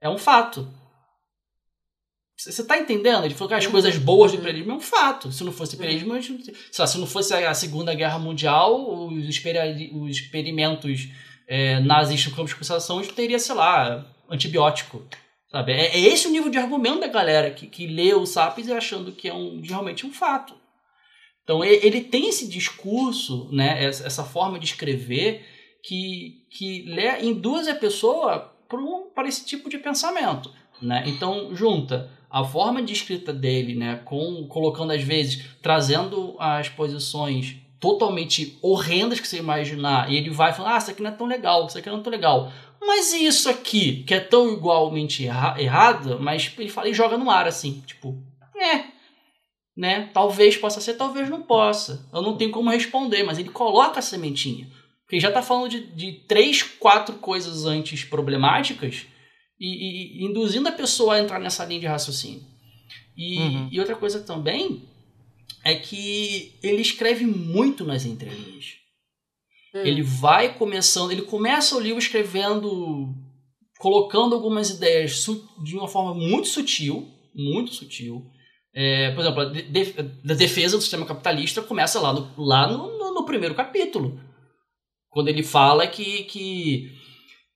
É 0.00 0.08
um 0.08 0.18
fato. 0.18 0.68
Você 2.38 2.64
tá 2.64 2.78
entendendo? 2.78 3.24
Ele 3.24 3.34
falou 3.34 3.48
que 3.48 3.54
as 3.54 3.64
Uhum. 3.64 3.72
coisas 3.72 3.96
boas 3.96 4.30
do 4.30 4.38
imperialismo 4.38 4.72
é 4.72 4.76
um 4.76 4.80
fato. 4.80 5.32
Se 5.32 5.42
não 5.42 5.50
fosse 5.50 5.74
imperialismo, 5.74 6.12
a 6.14 6.20
gente- 6.20 6.44
sei 6.70 6.82
lá, 6.82 6.86
se 6.86 6.96
não 6.98 7.06
fosse 7.06 7.34
a 7.34 7.52
Segunda 7.52 7.92
Guerra 7.94 8.18
Mundial, 8.18 9.08
os, 9.08 9.24
experi- 9.28 9.90
os 9.92 10.10
experimentos 10.16 11.08
é, 11.48 11.80
nazistas 11.80 12.30
no 12.30 12.36
campo 12.36 12.48
de 12.48 12.54
concentração, 12.54 13.02
teria, 13.02 13.38
sei 13.38 13.54
lá, 13.54 14.06
antibiótico. 14.30 15.02
Sabe? 15.50 15.72
É, 15.72 15.96
é 15.96 15.98
esse 16.00 16.28
o 16.28 16.30
nível 16.30 16.50
de 16.50 16.58
argumento 16.58 17.00
da 17.00 17.06
galera 17.08 17.50
que, 17.50 17.66
que 17.66 17.86
lê 17.86 18.12
o 18.14 18.26
Sapiens 18.26 18.68
e 18.68 18.72
achando 18.72 19.12
que 19.12 19.28
é 19.28 19.34
um, 19.34 19.60
realmente 19.62 20.04
um 20.06 20.12
fato. 20.12 20.54
Então 21.42 21.64
ele 21.64 22.02
tem 22.02 22.28
esse 22.28 22.46
discurso, 22.46 23.48
né, 23.50 23.82
essa, 23.82 24.04
forma 24.22 24.58
de 24.58 24.66
escrever 24.66 25.42
que, 25.82 26.44
que 26.50 26.84
induz 27.22 27.66
a 27.66 27.74
pessoa 27.74 28.54
para 28.68 28.78
para 29.14 29.26
esse 29.26 29.46
tipo 29.46 29.70
de 29.70 29.78
pensamento. 29.78 30.52
Né? 30.82 31.04
Então 31.06 31.56
junta 31.56 32.10
a 32.30 32.44
forma 32.44 32.82
de 32.82 32.92
escrita 32.92 33.32
dele, 33.32 33.74
né, 33.74 34.00
com 34.04 34.46
colocando 34.48 34.92
às 34.92 35.02
vezes 35.02 35.44
trazendo 35.62 36.36
as 36.38 36.68
posições 36.68 37.56
totalmente 37.80 38.58
horrendas 38.60 39.20
que 39.20 39.28
você 39.28 39.38
imaginar, 39.38 40.10
e 40.10 40.16
ele 40.16 40.30
vai 40.30 40.52
falando, 40.52 40.72
ah, 40.72 40.78
isso 40.78 40.90
aqui 40.90 41.02
não 41.02 41.10
é 41.10 41.14
tão 41.14 41.26
legal, 41.26 41.66
isso 41.66 41.78
aqui 41.78 41.88
não 41.88 42.00
é 42.00 42.02
tão 42.02 42.10
legal. 42.10 42.52
Mas 42.80 43.12
e 43.12 43.24
isso 43.24 43.48
aqui, 43.48 44.02
que 44.04 44.14
é 44.14 44.20
tão 44.20 44.52
igualmente 44.52 45.26
erra 45.26 45.60
errado, 45.60 46.18
mas 46.20 46.52
ele 46.58 46.68
fala 46.68 46.88
e 46.88 46.94
joga 46.94 47.16
no 47.16 47.30
ar 47.30 47.46
assim, 47.46 47.82
tipo, 47.86 48.20
é, 48.56 48.84
né? 49.76 50.10
Talvez 50.12 50.56
possa 50.56 50.80
ser, 50.80 50.94
talvez 50.94 51.28
não 51.30 51.42
possa. 51.42 52.08
Eu 52.12 52.20
não 52.20 52.36
tenho 52.36 52.50
como 52.50 52.70
responder, 52.70 53.22
mas 53.22 53.38
ele 53.38 53.50
coloca 53.50 54.00
a 54.00 54.02
sementinha. 54.02 54.68
Porque 55.04 55.20
já 55.20 55.30
tá 55.30 55.40
falando 55.40 55.70
de, 55.70 55.86
de 55.86 56.12
três, 56.26 56.62
quatro 56.62 57.14
coisas 57.16 57.64
antes 57.64 58.04
problemáticas 58.04 59.06
e, 59.58 60.20
e, 60.20 60.24
induzindo 60.24 60.68
a 60.68 60.72
pessoa 60.72 61.14
a 61.14 61.20
entrar 61.20 61.38
nessa 61.38 61.64
linha 61.64 61.80
de 61.80 61.86
raciocínio. 61.86 62.42
E, 63.16 63.38
uhum. 63.38 63.68
e 63.72 63.80
outra 63.80 63.96
coisa 63.96 64.20
também 64.20 64.88
é 65.64 65.74
que 65.74 66.58
ele 66.62 66.80
escreve 66.80 67.26
muito 67.26 67.84
nas 67.84 68.04
entrelinhas. 68.04 68.76
Hum. 69.74 69.82
Ele 69.82 70.02
vai 70.02 70.54
começando, 70.54 71.10
ele 71.10 71.22
começa 71.22 71.76
o 71.76 71.80
livro 71.80 71.98
escrevendo, 71.98 73.14
colocando 73.78 74.34
algumas 74.34 74.70
ideias 74.70 75.26
de 75.64 75.76
uma 75.76 75.88
forma 75.88 76.14
muito 76.14 76.48
sutil, 76.48 77.08
muito 77.34 77.74
sutil. 77.74 78.24
É, 78.74 79.10
por 79.12 79.20
exemplo, 79.22 79.40
a, 79.40 79.44
de, 79.46 79.94
a, 79.98 80.34
defesa 80.34 80.76
do 80.76 80.82
sistema 80.82 81.04
capitalista 81.04 81.60
começa 81.62 82.00
lá 82.00 82.12
no, 82.12 82.32
lá 82.38 82.70
no, 82.70 82.96
no, 82.96 83.14
no 83.14 83.24
primeiro 83.24 83.54
capítulo, 83.54 84.20
quando 85.10 85.28
ele 85.28 85.42
fala 85.42 85.86
que, 85.86 86.24
que, 86.24 86.92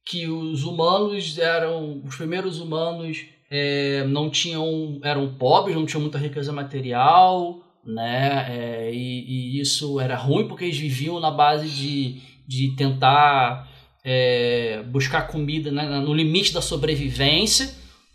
que 0.05 0.27
os 0.27 0.65
humanos 0.65 1.39
eram 1.39 2.03
os 2.05 2.17
primeiros 2.17 2.61
humanos 2.61 3.25
é, 3.51 4.05
não 4.07 4.31
tinham 4.31 4.99
eram 5.03 5.35
pobres, 5.35 5.77
não 5.77 5.87
tinham 5.87 6.01
muita 6.01 6.19
riqueza 6.19 6.53
material, 6.53 7.61
né? 7.85 8.47
É, 8.49 8.95
e, 8.95 9.57
e, 9.57 9.61
isso 9.61 10.01
era 10.01 10.17
ruim 10.17 10.49
porque 10.49 10.65
eles 10.65 10.79
viviam 10.79 11.21
na 11.21 11.31
base 11.31 11.69
de, 11.69 12.21
de 12.47 12.75
tentar 12.77 13.69
é, 14.05 14.83
buscar 14.91 15.29
comida 15.29 15.71
né, 15.71 15.85
no 16.01 16.15
limite 16.15 16.53
da 16.53 16.63
sobrevivência. 16.63 17.75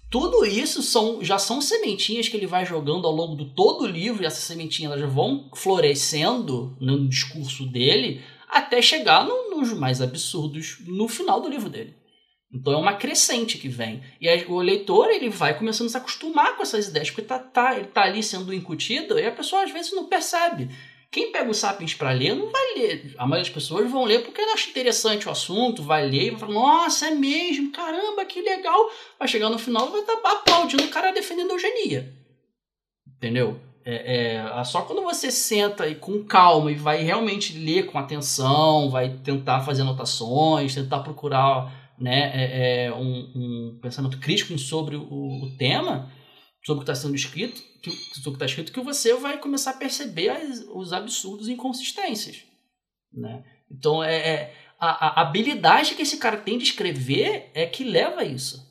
Tudo 0.09 0.45
isso 0.45 0.81
são, 0.81 1.21
já 1.21 1.37
são 1.37 1.61
sementinhas 1.61 2.29
que 2.29 2.37
ele 2.37 2.47
vai 2.47 2.65
jogando 2.65 3.05
ao 3.05 3.13
longo 3.13 3.35
de 3.35 3.53
todo 3.53 3.83
o 3.83 3.87
livro, 3.87 4.23
e 4.23 4.25
essas 4.25 4.43
sementinhas 4.43 4.93
elas 4.93 5.13
vão 5.13 5.49
florescendo 5.53 6.77
no 6.79 7.07
discurso 7.09 7.65
dele 7.65 8.21
até 8.47 8.81
chegar 8.81 9.25
no, 9.25 9.49
nos 9.51 9.73
mais 9.73 10.01
absurdos 10.01 10.77
no 10.85 11.07
final 11.07 11.41
do 11.41 11.49
livro 11.49 11.69
dele. 11.69 11.95
Então 12.53 12.73
é 12.73 12.77
uma 12.77 12.95
crescente 12.95 13.57
que 13.57 13.67
vem. 13.67 14.01
E 14.21 14.29
aí, 14.29 14.45
o 14.47 14.59
leitor 14.59 15.09
ele 15.09 15.29
vai 15.29 15.57
começando 15.57 15.87
a 15.87 15.91
se 15.91 15.97
acostumar 15.97 16.55
com 16.55 16.63
essas 16.63 16.87
ideias, 16.87 17.09
porque 17.09 17.27
tá, 17.27 17.37
tá, 17.37 17.75
ele 17.75 17.87
tá 17.87 18.03
ali 18.03 18.23
sendo 18.23 18.53
incutido 18.53 19.19
e 19.19 19.25
a 19.25 19.31
pessoa 19.31 19.63
às 19.63 19.71
vezes 19.71 19.91
não 19.91 20.05
percebe. 20.05 20.69
Quem 21.11 21.31
pega 21.31 21.49
o 21.49 21.53
Sapiens 21.53 21.93
para 21.93 22.11
ler 22.11 22.35
não 22.35 22.49
vai 22.49 22.73
ler. 22.75 23.15
A 23.17 23.25
maioria 23.25 23.43
das 23.43 23.53
pessoas 23.53 23.89
vão 23.89 24.03
ler 24.03 24.23
porque 24.23 24.41
acha 24.41 24.69
interessante 24.69 25.27
o 25.27 25.31
assunto, 25.31 25.83
vai 25.83 26.09
ler 26.09 26.27
e 26.27 26.29
vai 26.31 26.39
falar: 26.39 26.53
Nossa, 26.53 27.07
é 27.07 27.11
mesmo, 27.11 27.71
caramba, 27.71 28.25
que 28.25 28.41
legal. 28.41 28.91
Vai 29.17 29.27
chegar 29.27 29.49
no 29.49 29.57
final 29.57 29.89
vai 29.89 30.01
estar 30.01 30.17
tá 30.17 30.31
aplaudindo 30.31 30.83
o 30.83 30.89
cara 30.89 31.11
defendendo 31.11 31.51
a 31.51 31.53
eugenia. 31.53 32.13
Entendeu? 33.15 33.59
É, 33.89 34.35
é, 34.35 34.63
só 34.65 34.81
quando 34.81 35.01
você 35.01 35.31
senta 35.31 35.87
e 35.87 35.95
com 35.95 36.21
calma 36.25 36.69
e 36.69 36.75
vai 36.75 37.03
realmente 37.03 37.57
ler 37.57 37.85
com 37.85 37.97
atenção, 37.97 38.89
vai 38.89 39.17
tentar 39.19 39.61
fazer 39.61 39.83
anotações, 39.83 40.75
tentar 40.75 40.99
procurar 40.99 41.95
né, 41.97 42.31
é, 42.33 42.83
é 42.83 42.93
um, 42.93 43.31
um, 43.33 43.79
pensamento 43.81 44.19
crítico 44.19 44.57
sobre 44.59 44.97
o, 44.97 45.01
o 45.01 45.55
tema, 45.57 46.11
sobre 46.65 46.81
o 46.81 46.85
que 46.85 46.91
está 46.91 47.01
sendo 47.01 47.15
escrito, 47.15 47.61
que, 47.81 47.89
sobre 47.89 48.27
o 48.27 48.31
que 48.33 48.35
está 48.35 48.45
escrito, 48.45 48.73
que 48.73 48.81
você 48.81 49.13
vai 49.13 49.37
começar 49.37 49.71
a 49.71 49.77
perceber 49.77 50.31
as, 50.31 50.65
os 50.69 50.91
absurdos 50.91 51.47
e 51.47 51.53
inconsistências. 51.53 52.43
Né? 53.13 53.41
Então, 53.71 54.03
é, 54.03 54.17
é 54.17 54.53
a, 54.77 55.21
a, 55.21 55.21
habilidade 55.21 55.95
que 55.95 56.01
esse 56.01 56.17
cara 56.17 56.35
tem 56.35 56.57
de 56.57 56.65
escrever 56.65 57.51
é 57.53 57.65
que 57.65 57.85
leva 57.85 58.19
a 58.19 58.25
isso 58.25 58.66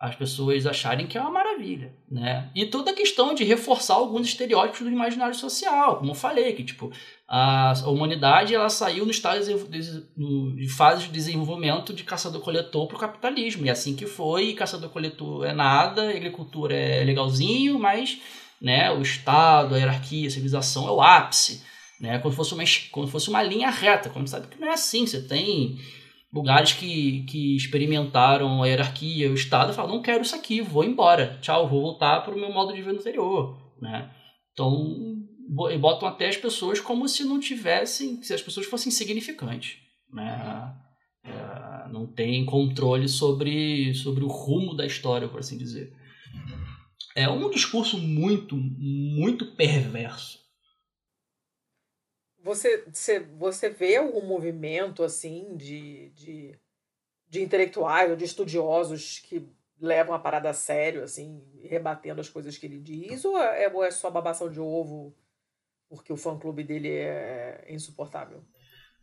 as 0.00 0.16
pessoas 0.16 0.66
acharem 0.66 1.06
que 1.06 1.18
é 1.18 1.20
uma 1.20 1.30
maravilha, 1.30 1.94
né? 2.10 2.50
E 2.54 2.64
toda 2.64 2.90
a 2.90 2.94
questão 2.94 3.34
de 3.34 3.44
reforçar 3.44 3.94
alguns 3.94 4.28
estereótipos 4.28 4.80
do 4.80 4.90
imaginário 4.90 5.34
social, 5.34 5.98
como 5.98 6.12
eu 6.12 6.14
falei, 6.14 6.54
que 6.54 6.64
tipo 6.64 6.90
a, 7.28 7.74
humanidade 7.86 8.54
ela 8.54 8.70
saiu 8.70 9.04
no 9.04 9.10
estado 9.10 9.44
de, 9.44 10.68
fase 10.70 11.02
de 11.02 11.12
desenvolvimento 11.12 11.92
de 11.92 12.02
caçador-coletor 12.02 12.86
para 12.86 12.96
o 12.96 13.00
capitalismo, 13.00 13.66
e 13.66 13.68
é 13.68 13.72
assim 13.72 13.94
que 13.94 14.06
foi, 14.06 14.54
caçador-coletor 14.54 15.44
é 15.44 15.52
nada, 15.52 16.08
agricultura 16.08 16.74
é 16.74 17.04
legalzinho, 17.04 17.78
mas 17.78 18.18
né, 18.58 18.90
o 18.90 19.02
Estado, 19.02 19.74
a 19.74 19.78
hierarquia, 19.78 20.28
a 20.28 20.30
civilização 20.30 20.88
é 20.88 20.92
o 20.92 21.02
ápice, 21.02 21.62
né? 22.00 22.18
Como 22.20 22.34
fosse 22.34 22.54
uma, 22.54 22.64
como 22.90 23.06
fosse 23.06 23.28
uma 23.28 23.42
linha 23.42 23.68
reta, 23.68 24.08
como 24.08 24.26
sabe 24.26 24.48
que 24.48 24.58
não 24.58 24.68
é 24.68 24.72
assim, 24.72 25.06
você 25.06 25.20
tem 25.20 25.78
lugares 26.32 26.72
que, 26.72 27.24
que 27.24 27.56
experimentaram 27.56 28.62
a 28.62 28.66
hierarquia, 28.66 29.30
o 29.30 29.34
Estado, 29.34 29.72
falam, 29.72 29.96
não 29.96 30.02
quero 30.02 30.22
isso 30.22 30.34
aqui, 30.34 30.60
vou 30.60 30.84
embora, 30.84 31.38
tchau, 31.40 31.68
vou 31.68 31.82
voltar 31.82 32.20
para 32.20 32.34
o 32.34 32.38
meu 32.38 32.52
modo 32.52 32.72
de 32.72 32.82
vida 32.82 32.98
anterior, 32.98 33.58
né? 33.80 34.10
Então, 34.52 35.24
botam 35.80 36.08
até 36.08 36.28
as 36.28 36.36
pessoas 36.36 36.80
como 36.80 37.08
se 37.08 37.24
não 37.24 37.40
tivessem, 37.40 38.22
se 38.22 38.32
as 38.32 38.42
pessoas 38.42 38.66
fossem 38.66 38.88
insignificantes, 38.88 39.78
né? 40.12 40.74
É, 41.24 41.88
não 41.92 42.06
tem 42.06 42.44
controle 42.46 43.08
sobre, 43.08 43.92
sobre 43.94 44.24
o 44.24 44.28
rumo 44.28 44.74
da 44.74 44.86
história, 44.86 45.28
por 45.28 45.40
assim 45.40 45.58
dizer. 45.58 45.92
É 47.14 47.28
um 47.28 47.50
discurso 47.50 47.98
muito, 47.98 48.56
muito 48.56 49.44
perverso 49.56 50.39
você, 52.42 52.84
você, 52.92 53.20
você 53.20 53.70
vê 53.70 53.96
algum 53.96 54.26
movimento 54.26 55.02
assim 55.02 55.56
de, 55.56 56.10
de, 56.10 56.54
de 57.28 57.42
intelectuais 57.42 58.10
ou 58.10 58.16
de 58.16 58.24
estudiosos 58.24 59.20
que 59.20 59.48
levam 59.80 60.14
a 60.14 60.18
parada 60.18 60.50
a 60.50 60.54
sério, 60.54 61.02
assim, 61.02 61.42
rebatendo 61.62 62.20
as 62.20 62.28
coisas 62.28 62.58
que 62.58 62.66
ele 62.66 62.78
diz, 62.78 63.24
ou 63.24 63.38
é, 63.38 63.66
ou 63.72 63.82
é 63.82 63.90
só 63.90 64.10
babação 64.10 64.50
de 64.50 64.60
ovo 64.60 65.16
porque 65.88 66.12
o 66.12 66.16
fã-clube 66.16 66.62
dele 66.62 66.88
é 66.88 67.66
insuportável? 67.68 68.44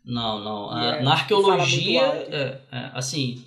Não, 0.05 0.39
não. 0.39 0.79
É, 0.79 1.03
na 1.03 1.11
arqueologia, 1.11 2.01
é, 2.01 2.61
é, 2.71 2.91
assim, 2.93 3.45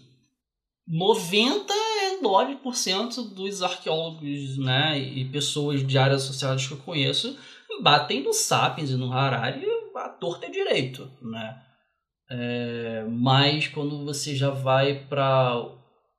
99% 0.87 3.33
dos 3.33 3.63
arqueólogos 3.63 4.59
né, 4.59 4.99
e 4.99 5.25
pessoas 5.31 5.87
de 5.87 5.97
áreas 5.97 6.25
associadas 6.25 6.67
que 6.67 6.75
eu 6.75 6.79
conheço 6.79 7.39
batem 7.83 8.23
no 8.23 8.35
Sapiens 8.35 8.91
e 8.91 8.97
no 8.97 9.11
Harari 9.11 9.65
a 10.21 10.27
torta 10.31 10.47
é 10.47 10.51
direito, 10.51 11.11
né? 11.23 11.63
É, 12.31 13.07
mas 13.09 13.67
quando 13.67 14.05
você 14.05 14.37
já 14.37 14.51
vai 14.51 15.07
para 15.07 15.67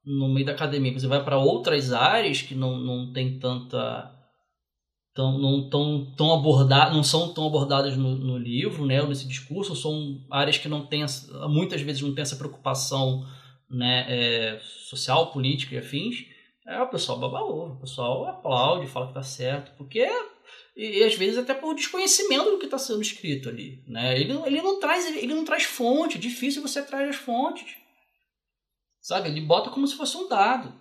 no 0.03 0.27
meio 0.27 0.45
da 0.45 0.53
academia, 0.53 0.91
você 0.91 1.07
vai 1.07 1.23
para 1.23 1.37
outras 1.37 1.93
áreas 1.93 2.41
que 2.41 2.55
não, 2.55 2.77
não 2.77 3.13
tem 3.13 3.39
tanta 3.39 4.11
tão, 5.13 5.37
não 5.37 5.69
tão, 5.69 6.13
tão 6.17 6.33
abordar, 6.33 6.93
não 6.93 7.03
são 7.03 7.33
tão 7.33 7.45
abordadas 7.45 7.95
no, 7.95 8.15
no 8.15 8.37
livro, 8.37 8.85
né, 8.85 9.01
nesse 9.03 9.27
discurso, 9.27 9.75
são 9.75 10.25
áreas 10.31 10.57
que 10.57 10.67
não 10.67 10.85
tem 10.85 11.05
muitas 11.49 11.81
vezes 11.81 12.01
não 12.01 12.15
tem 12.15 12.23
essa 12.23 12.35
preocupação, 12.35 13.25
né, 13.69 14.05
é, 14.09 14.59
social, 14.59 15.31
política 15.31 15.75
e 15.75 15.77
afins. 15.77 16.25
É, 16.67 16.81
o 16.81 16.87
pessoal 16.87 17.19
baba 17.19 17.41
ovo, 17.41 17.73
o 17.73 17.79
pessoal 17.79 18.25
aplaude, 18.25 18.87
fala 18.87 19.07
que 19.07 19.13
tá 19.13 19.23
certo, 19.23 19.71
porque 19.77 20.07
e, 20.75 21.03
às 21.03 21.15
vezes 21.15 21.37
até 21.37 21.53
por 21.53 21.75
desconhecimento 21.75 22.51
do 22.51 22.57
que 22.57 22.65
está 22.65 22.77
sendo 22.77 23.01
escrito 23.01 23.49
ali, 23.49 23.83
né? 23.87 24.19
Ele, 24.19 24.33
ele 24.45 24.61
não 24.61 24.79
traz 24.79 25.05
ele 25.15 25.33
não 25.33 25.45
traz 25.45 25.63
fonte, 25.63 26.17
é 26.17 26.21
difícil 26.21 26.61
você 26.61 26.81
trazer 26.81 27.09
as 27.09 27.15
fontes, 27.15 27.75
sabe? 29.01 29.29
Ele 29.29 29.41
bota 29.41 29.69
como 29.69 29.87
se 29.87 29.95
fosse 29.95 30.17
um 30.17 30.27
dado. 30.27 30.73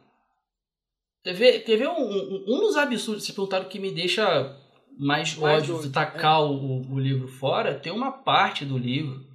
Teve, 1.22 1.58
teve 1.60 1.86
um, 1.86 2.00
um, 2.00 2.44
um 2.48 2.60
dos 2.60 2.76
absurdos, 2.76 3.24
se 3.24 3.32
perguntaram 3.32 3.68
que 3.68 3.78
me 3.78 3.90
deixa 3.90 4.56
mais, 4.98 5.34
mais 5.36 5.62
ódio 5.62 5.82
de 5.82 5.90
tacar 5.90 6.40
é. 6.40 6.44
o, 6.44 6.92
o 6.92 6.98
livro 6.98 7.28
fora, 7.28 7.78
tem 7.78 7.92
uma 7.92 8.10
parte 8.10 8.64
do 8.64 8.78
livro 8.78 9.28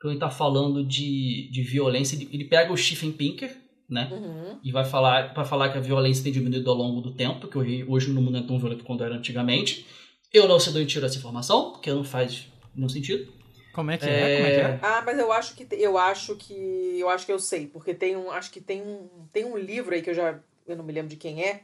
que 0.00 0.06
ele 0.06 0.14
está 0.14 0.30
falando 0.30 0.84
de, 0.84 1.48
de 1.50 1.62
violência, 1.62 2.14
ele, 2.14 2.28
ele 2.30 2.44
pega 2.44 2.72
o 2.72 2.76
Stephen 2.76 3.10
Pinker, 3.10 3.63
né? 3.88 4.08
Uhum. 4.10 4.58
E 4.62 4.72
vai 4.72 4.84
falar 4.84 5.34
para 5.34 5.44
falar 5.44 5.70
que 5.70 5.78
a 5.78 5.80
violência 5.80 6.24
tem 6.24 6.32
diminuído 6.32 6.70
ao 6.70 6.76
longo 6.76 7.00
do 7.00 7.12
tempo, 7.12 7.48
que 7.48 7.58
hoje, 7.58 7.84
hoje 7.88 8.10
no 8.10 8.20
mundo 8.20 8.32
não 8.32 8.40
é 8.40 8.46
tão 8.46 8.58
violento 8.58 8.84
quanto 8.84 9.04
era 9.04 9.14
antigamente. 9.14 9.86
Eu 10.32 10.48
não 10.48 10.58
sei 10.58 10.72
de 10.72 10.78
onde 10.80 10.88
tiro 10.88 11.06
essa 11.06 11.16
informação, 11.16 11.72
porque 11.72 11.90
não 11.92 12.04
faz 12.04 12.48
nenhum 12.74 12.88
sentido. 12.88 13.32
Como 13.72 13.90
é 13.90 13.98
que 13.98 14.06
é? 14.06 14.08
é? 14.08 14.36
Como 14.36 14.48
é 14.48 14.54
que 14.54 14.60
é? 14.60 14.80
Ah, 14.82 15.02
mas 15.04 15.18
eu 15.18 15.32
acho 15.32 15.54
que 15.54 15.66
eu 15.72 15.98
acho 15.98 16.36
que 16.36 16.98
eu 16.98 17.08
acho 17.08 17.26
que 17.26 17.32
eu 17.32 17.38
sei, 17.38 17.66
porque 17.66 17.92
tem 17.92 18.16
um, 18.16 18.30
acho 18.30 18.50
que 18.50 18.60
tem 18.60 18.80
um, 18.82 19.08
tem 19.32 19.44
um 19.44 19.56
livro 19.56 19.94
aí 19.94 20.00
que 20.00 20.10
eu 20.10 20.14
já 20.14 20.40
eu 20.66 20.76
não 20.76 20.84
me 20.84 20.92
lembro 20.92 21.10
de 21.10 21.16
quem 21.16 21.42
é, 21.42 21.62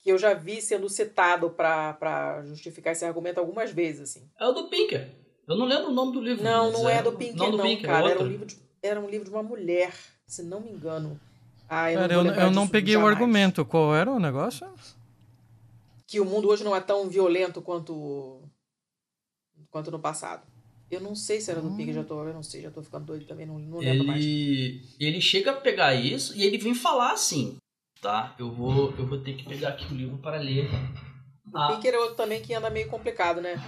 que 0.00 0.10
eu 0.10 0.16
já 0.16 0.34
vi 0.34 0.62
sendo 0.62 0.88
citado 0.88 1.50
para 1.50 2.42
justificar 2.44 2.92
esse 2.92 3.04
argumento 3.04 3.38
algumas 3.38 3.70
vezes 3.72 4.02
assim. 4.02 4.28
É 4.40 4.46
o 4.46 4.52
do 4.52 4.68
Pinker. 4.68 5.10
Eu 5.46 5.56
não 5.56 5.66
lembro 5.66 5.90
o 5.90 5.94
nome 5.94 6.12
do 6.12 6.20
livro. 6.20 6.44
Não, 6.44 6.70
não 6.70 6.88
é, 6.88 6.98
é 6.98 7.02
do 7.02 7.12
Pinker 7.12 7.36
não, 7.36 7.56
não 7.56 7.64
Pinker, 7.64 7.86
cara, 7.86 8.08
é 8.08 8.10
era 8.12 8.22
um 8.22 8.26
livro 8.26 8.46
de, 8.46 8.56
era 8.82 9.00
um 9.00 9.08
livro 9.08 9.24
de 9.24 9.30
uma 9.30 9.42
mulher, 9.42 9.92
se 10.26 10.42
não 10.42 10.60
me 10.60 10.70
engano. 10.70 11.18
Ah, 11.68 11.92
eu 11.92 12.00
Cara, 12.00 12.14
não, 12.14 12.26
eu, 12.26 12.34
eu 12.34 12.50
não 12.50 12.66
peguei 12.66 12.94
jamais. 12.94 13.10
o 13.10 13.14
argumento. 13.14 13.64
Qual 13.64 13.94
era 13.94 14.10
o 14.10 14.18
negócio? 14.18 14.66
Que 16.06 16.18
o 16.18 16.24
mundo 16.24 16.48
hoje 16.48 16.64
não 16.64 16.74
é 16.74 16.80
tão 16.80 17.08
violento 17.08 17.60
quanto 17.60 18.40
quanto 19.70 19.90
no 19.90 19.98
passado. 19.98 20.46
Eu 20.90 21.00
não 21.00 21.14
sei 21.14 21.40
se 21.40 21.50
era 21.50 21.60
do 21.60 21.68
hum. 21.68 21.76
Pig, 21.76 21.92
já 21.92 22.02
tô, 22.02 22.24
eu 22.24 22.32
não 22.32 22.42
sei, 22.42 22.62
já 22.62 22.70
tô 22.70 22.82
ficando 22.82 23.04
doido 23.04 23.26
também, 23.26 23.44
não, 23.44 23.58
não 23.58 23.78
lembro 23.78 23.94
ele, 23.94 24.06
mais. 24.06 24.96
Ele 24.98 25.20
chega 25.20 25.50
a 25.50 25.54
pegar 25.54 25.94
isso 25.94 26.34
e 26.34 26.42
ele 26.44 26.56
vem 26.56 26.74
falar 26.74 27.12
assim, 27.12 27.58
tá? 28.00 28.34
Eu 28.38 28.50
vou, 28.50 28.94
eu 28.96 29.06
vou 29.06 29.20
ter 29.20 29.34
que 29.34 29.44
pegar 29.44 29.70
aqui 29.70 29.92
o 29.92 29.96
livro 29.96 30.16
para 30.16 30.38
ler. 30.38 30.70
O 31.52 31.58
ah. 31.58 31.68
Pinker 31.68 31.92
é 31.92 31.98
outro 31.98 32.16
também 32.16 32.40
que 32.40 32.54
anda 32.54 32.70
meio 32.70 32.88
complicado, 32.88 33.42
né? 33.42 33.62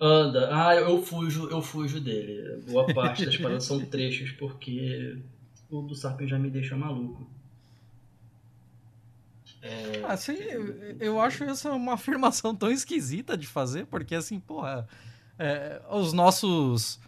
Anda. 0.00 0.48
Ah, 0.50 0.74
eu 0.74 1.02
fujo, 1.02 1.50
eu 1.50 1.60
fujo 1.60 2.00
dele. 2.00 2.62
Boa 2.70 2.86
parte 2.94 3.26
das 3.26 3.36
paradas 3.36 3.64
são 3.64 3.84
trechos, 3.84 4.30
porque 4.32 5.20
o 5.70 5.82
do 5.82 5.94
Sarpen 5.94 6.26
já 6.26 6.38
me 6.38 6.50
deixa 6.50 6.76
maluco. 6.76 7.26
É... 9.60 10.04
Assim, 10.06 10.36
eu 11.00 11.20
acho 11.20 11.44
essa 11.44 11.72
uma 11.72 11.94
afirmação 11.94 12.54
tão 12.54 12.70
esquisita 12.70 13.36
de 13.36 13.46
fazer, 13.46 13.86
porque 13.86 14.14
assim, 14.14 14.38
porra, 14.38 14.88
é, 15.38 15.80
os 15.90 16.12
nossos 16.12 17.00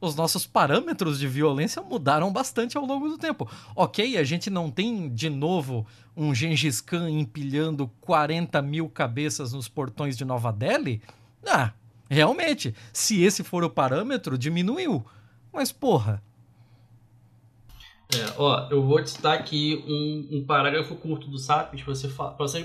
os 0.00 0.14
nossos 0.14 0.46
parâmetros 0.46 1.18
de 1.18 1.26
violência 1.26 1.82
mudaram 1.82 2.32
bastante 2.32 2.76
ao 2.76 2.84
longo 2.84 3.08
do 3.08 3.18
tempo. 3.18 3.50
Ok, 3.74 4.16
a 4.16 4.22
gente 4.22 4.48
não 4.48 4.70
tem 4.70 5.08
de 5.08 5.28
novo 5.28 5.84
um 6.16 6.32
Gengis 6.32 6.80
Khan 6.80 7.10
empilhando 7.10 7.88
40 8.00 8.62
mil 8.62 8.88
cabeças 8.88 9.52
nos 9.52 9.68
portões 9.68 10.16
de 10.16 10.24
Nova 10.24 10.52
Delhi. 10.52 11.02
Ah, 11.44 11.72
realmente, 12.08 12.74
se 12.92 13.22
esse 13.22 13.42
for 13.42 13.64
o 13.64 13.70
parâmetro, 13.70 14.38
diminuiu. 14.38 15.04
Mas 15.52 15.72
porra, 15.72 16.22
é, 18.14 18.34
ó, 18.38 18.68
eu 18.70 18.82
vou 18.82 19.06
citar 19.06 19.36
aqui 19.36 19.84
um, 19.86 20.38
um 20.38 20.46
parágrafo 20.46 20.96
curto 20.96 21.28
do 21.28 21.38
SAPS 21.38 21.82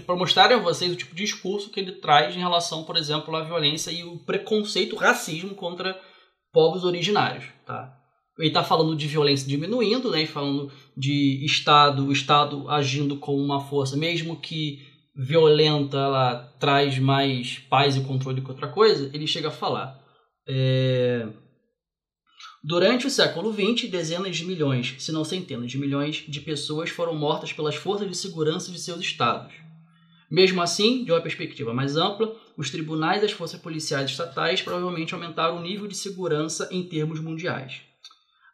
para 0.06 0.15
mostrar 0.15 0.49
a 0.49 0.57
vocês 0.57 0.91
o 0.91 0.95
tipo 0.95 1.14
de 1.14 1.24
discurso 1.24 1.70
que 1.70 1.82
ele 1.82 1.91
traz 1.94 2.34
em 2.34 2.40
relação, 2.40 2.86
por 2.86 2.95
exemplo, 2.95 3.36
à 3.36 3.44
violência 3.44 3.91
e 3.91 4.06
o 4.06 4.20
preconceito, 4.20 4.95
o 4.95 4.99
racismo 4.99 5.53
contra 5.53 5.99
povos 6.53 6.86
originários. 6.86 7.44
Tá? 7.65 7.94
Ele 8.40 8.48
está 8.48 8.64
falando 8.64 8.95
de 8.95 9.06
violência 9.06 9.45
diminuindo, 9.45 10.10
né, 10.11 10.26
falando 10.26 10.72
de 10.95 11.44
Estado, 11.45 12.06
o 12.06 12.11
Estado 12.14 12.70
agindo 12.70 13.18
com 13.18 13.36
uma 13.36 13.60
força, 13.60 13.98
mesmo 13.98 14.40
que 14.40 14.80
violenta, 15.14 15.98
ela 15.98 16.36
traz 16.57 16.98
mais 16.98 17.60
paz 17.70 17.98
e 17.98 18.02
controle 18.02 18.41
que 18.41 18.49
outra 18.49 18.70
coisa. 18.70 19.11
Ele 19.14 19.28
chega 19.28 19.49
a 19.49 19.52
falar. 19.52 20.02
É 20.48 21.28
Durante 22.65 23.06
o 23.06 23.10
século 23.10 23.52
XX, 23.52 23.90
dezenas 23.90 24.38
de 24.38 24.45
milhões, 24.45 24.95
se 24.98 25.11
não 25.11 25.26
centenas 25.26 25.69
de 25.69 25.77
milhões, 25.77 26.23
de 26.26 26.40
pessoas 26.40 26.90
foram 26.90 27.14
mortas 27.14 27.52
pelas 27.52 27.76
forças 27.76 28.07
de 28.07 28.15
segurança 28.15 28.72
de 28.72 28.80
seus 28.80 29.02
estados. 29.02 29.53
Mesmo 30.31 30.61
assim, 30.61 31.03
de 31.03 31.11
uma 31.11 31.19
perspectiva 31.19 31.73
mais 31.73 31.98
ampla, 31.98 32.34
os 32.56 32.69
tribunais 32.69 33.22
e 33.22 33.26
as 33.26 33.34
forças 33.34 33.60
policiais 33.60 34.10
estatais 34.10 34.61
provavelmente 34.61 35.14
aumentaram 35.14 35.57
o 35.57 35.61
nível 35.61 35.90
de 35.90 35.98
segurança 35.98 36.69
em 36.72 36.88
termos 36.88 37.19
mundiais. 37.19 37.81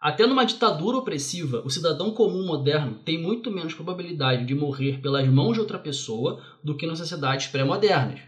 Até 0.02 0.26
numa 0.26 0.44
ditadura 0.44 0.98
opressiva, 0.98 1.62
o 1.64 1.70
cidadão 1.70 2.10
comum 2.10 2.48
moderno 2.48 2.96
tem 3.06 3.22
muito 3.22 3.52
menos 3.52 3.76
probabilidade 3.76 4.44
de 4.44 4.56
morrer 4.56 5.02
pelas 5.02 5.28
mãos 5.28 5.54
de 5.54 5.60
outra 5.60 5.78
pessoa 5.78 6.44
do 6.64 6.76
que 6.76 6.88
nas 6.88 6.98
sociedades 6.98 7.46
pré-modernas. 7.46 8.22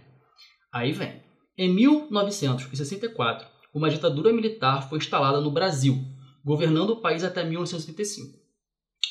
Aí 0.72 0.92
vem. 0.92 1.24
Em 1.58 1.74
1964, 1.74 3.48
uma 3.74 3.90
ditadura 3.90 4.34
militar 4.34 4.88
foi 4.90 4.98
instalada 4.98 5.40
no 5.40 5.52
Brasil, 5.52 5.98
governando 6.44 6.92
o 6.92 6.98
país 6.98 7.24
até 7.24 7.44
1935. 7.44 8.40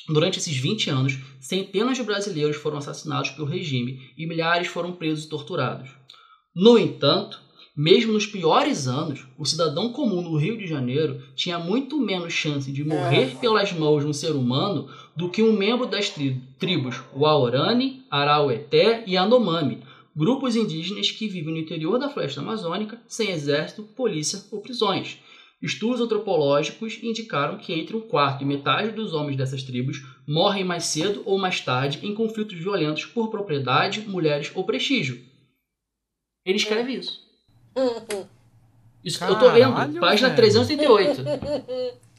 Durante 0.09 0.39
esses 0.39 0.57
20 0.57 0.91
anos, 0.91 1.19
centenas 1.41 1.97
de 1.97 2.03
brasileiros 2.03 2.57
foram 2.57 2.79
assassinados 2.79 3.31
pelo 3.31 3.47
regime 3.47 4.13
e 4.17 4.27
milhares 4.27 4.69
foram 4.69 4.93
presos 4.93 5.25
e 5.25 5.29
torturados. 5.29 5.91
No 6.55 6.77
entanto, 6.79 7.41
mesmo 7.77 8.13
nos 8.13 8.27
piores 8.27 8.89
anos, 8.89 9.27
o 9.39 9.47
cidadão 9.47 9.93
comum 9.93 10.21
no 10.21 10.37
Rio 10.37 10.59
de 10.59 10.67
Janeiro 10.67 11.23
tinha 11.35 11.59
muito 11.59 11.99
menos 11.99 12.33
chance 12.33 12.71
de 12.71 12.85
morrer 12.85 13.37
pelas 13.41 13.73
mãos 13.73 14.01
de 14.03 14.09
um 14.09 14.13
ser 14.13 14.33
humano 14.33 14.89
do 15.17 15.31
que 15.31 15.43
um 15.43 15.53
membro 15.53 15.87
das 15.87 16.13
tribos 16.59 17.01
Waorani, 17.17 18.03
Araueté 18.11 19.05
e 19.07 19.17
Anomami, 19.17 19.83
grupos 20.21 20.55
indígenas 20.55 21.11
que 21.11 21.27
vivem 21.27 21.55
no 21.55 21.59
interior 21.59 21.99
da 21.99 22.11
floresta 22.11 22.43
amazônica 22.43 23.01
sem 23.09 23.31
exército, 23.31 23.85
polícia 23.85 24.45
ou 24.51 24.61
prisões. 24.61 25.19
Estudos 25.63 25.99
antropológicos 25.99 27.03
indicaram 27.03 27.57
que 27.57 27.73
entre 27.73 27.97
um 27.97 28.03
quarto 28.03 28.43
e 28.43 28.47
metade 28.47 28.93
dos 28.93 29.15
homens 29.15 29.39
dessas 29.39 29.63
tribos 29.63 30.03
morrem 30.29 30.63
mais 30.63 30.85
cedo 30.85 31.23
ou 31.25 31.39
mais 31.39 31.61
tarde 31.63 32.07
em 32.07 32.15
conflitos 32.15 32.59
violentos 32.59 33.07
por 33.07 33.31
propriedade, 33.31 34.03
mulheres 34.03 34.53
ou 34.55 34.63
prestígio. 34.65 35.25
Ele 36.45 36.59
escreve 36.59 36.97
isso. 36.97 37.27
Isso 39.03 39.19
Caralho, 39.19 39.37
eu 39.37 39.41
tô 39.41 39.55
vendo, 39.55 40.01
página 40.01 40.29
velho. 40.29 40.37
338. 40.37 41.23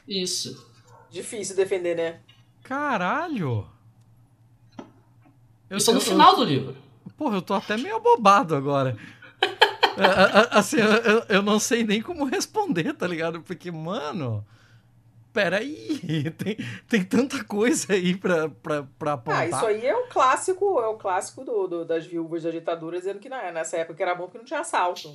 Isso. 0.07 0.68
Difícil 1.11 1.56
defender, 1.56 1.95
né? 1.95 2.19
Caralho! 2.64 3.68
Eu, 5.69 5.78
isso 5.78 5.91
é 5.91 5.94
no 5.94 6.02
final 6.02 6.36
do 6.36 6.44
livro. 6.44 6.90
Porra, 7.22 7.38
eu 7.38 7.41
tô 7.43 7.53
até 7.53 7.77
meio 7.77 7.98
abobado 7.98 8.56
agora. 8.56 8.98
É, 9.43 10.57
assim, 10.57 10.77
eu, 10.77 11.23
eu 11.30 11.41
não 11.43 11.60
sei 11.60 11.84
nem 11.84 12.02
como 12.02 12.26
responder, 12.26 12.93
tá 12.93 13.06
ligado? 13.06 13.43
Porque, 13.43 13.69
mano. 13.69 14.43
Peraí, 15.31 15.99
tem, 16.35 16.57
tem 16.89 17.03
tanta 17.03 17.43
coisa 17.43 17.93
aí 17.93 18.18
pra, 18.18 18.49
pra, 18.49 18.88
pra 18.98 19.14
apontar. 19.14 19.41
Ah, 19.41 19.45
isso 19.45 19.65
aí 19.68 19.85
é 19.85 19.95
o 19.95 20.07
clássico, 20.07 20.80
é 20.80 20.88
o 20.88 20.98
clássico 20.98 21.45
do, 21.45 21.68
do 21.68 21.85
das 21.85 22.07
viúvas 22.07 22.41
da 22.41 22.49
ditadura 22.49 22.98
dizendo 22.98 23.19
que 23.19 23.30
na, 23.30 23.52
nessa 23.52 23.77
época 23.77 24.02
era 24.02 24.15
bom 24.15 24.23
porque 24.23 24.39
não 24.39 24.45
tinha 24.45 24.61
assalto. 24.61 25.14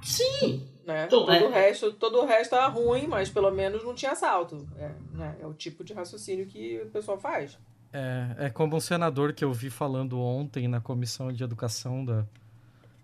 Sim. 0.00 0.64
Né? 0.86 1.06
Então, 1.06 1.26
todo, 1.26 1.32
é... 1.32 1.42
o 1.42 1.50
resto, 1.50 1.92
todo 1.92 2.20
o 2.20 2.24
resto 2.24 2.54
era 2.54 2.68
ruim, 2.68 3.08
mas 3.08 3.28
pelo 3.28 3.50
menos 3.50 3.82
não 3.82 3.96
tinha 3.96 4.12
assalto. 4.12 4.64
É, 4.78 4.92
né? 5.12 5.36
é 5.40 5.46
o 5.46 5.52
tipo 5.52 5.82
de 5.82 5.92
raciocínio 5.92 6.46
que 6.46 6.80
o 6.84 6.90
pessoal 6.90 7.18
faz. 7.18 7.58
É, 7.92 8.46
é 8.46 8.50
como 8.50 8.76
um 8.76 8.80
senador 8.80 9.32
que 9.32 9.44
eu 9.44 9.52
vi 9.52 9.68
falando 9.68 10.18
ontem 10.18 10.66
na 10.66 10.80
comissão 10.80 11.30
de 11.32 11.44
educação 11.44 12.04
da, 12.04 12.24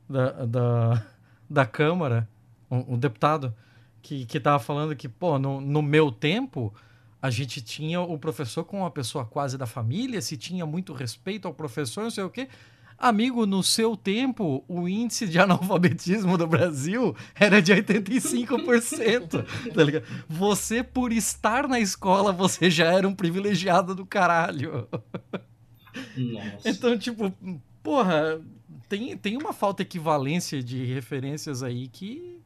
da, 0.09 0.47
da, 0.47 1.07
da 1.49 1.67
Câmara, 1.67 2.29
um, 2.71 2.95
um, 2.95 2.99
deputado, 2.99 3.55
que, 4.01 4.25
que 4.25 4.41
falando 4.61 4.97
que, 4.97 5.09
pô, 5.09 5.39
no, 5.39 5.61
no 5.61 5.83
meu 5.83 6.11
tempo, 6.11 6.73
a 7.21 7.29
gente 7.31 7.61
tinha 7.61 8.01
o 8.01 8.19
professor 8.19 8.65
com 8.65 8.79
uma 8.79 8.91
pessoa 8.91 9.25
quase 9.25 9.59
da 9.59 9.67
família, 9.67 10.23
se 10.23 10.37
tinha 10.37 10.65
muito 10.65 10.93
respeito 10.93 11.47
ao 11.47 11.53
professor, 11.53 12.05
não 12.05 12.11
sei 12.11 12.25
o 12.25 12.31
quê. 12.31 12.49
Amigo, 12.99 13.47
no 13.47 13.63
seu 13.63 13.97
tempo, 13.97 14.65
o 14.67 14.89
índice 14.89 15.29
de 15.29 15.39
analfabetismo 15.39 16.37
do 16.37 16.49
Brasil 16.49 17.15
era 17.33 17.63
de 17.63 17.73
85%. 17.73 19.45
tá 19.73 19.85
ligado? 19.85 20.05
Você, 20.29 20.83
por 20.83 21.13
estar 21.13 21.69
na 21.69 21.79
escola, 21.79 22.33
você 22.33 22.69
já 22.69 22.93
era 22.93 23.07
um 23.07 23.15
privilegiado 23.15 23.95
do 23.95 24.05
caralho. 24.05 24.89
Nossa. 26.17 26.69
Então, 26.69 26.99
tipo, 26.99 27.33
porra, 27.85 28.41
tem, 28.89 29.17
tem 29.17 29.37
uma 29.37 29.53
falta 29.53 29.85
de 29.85 29.89
equivalência 29.89 30.61
de 30.61 30.85
referências 30.85 31.63
aí 31.63 31.87
que 31.87 32.37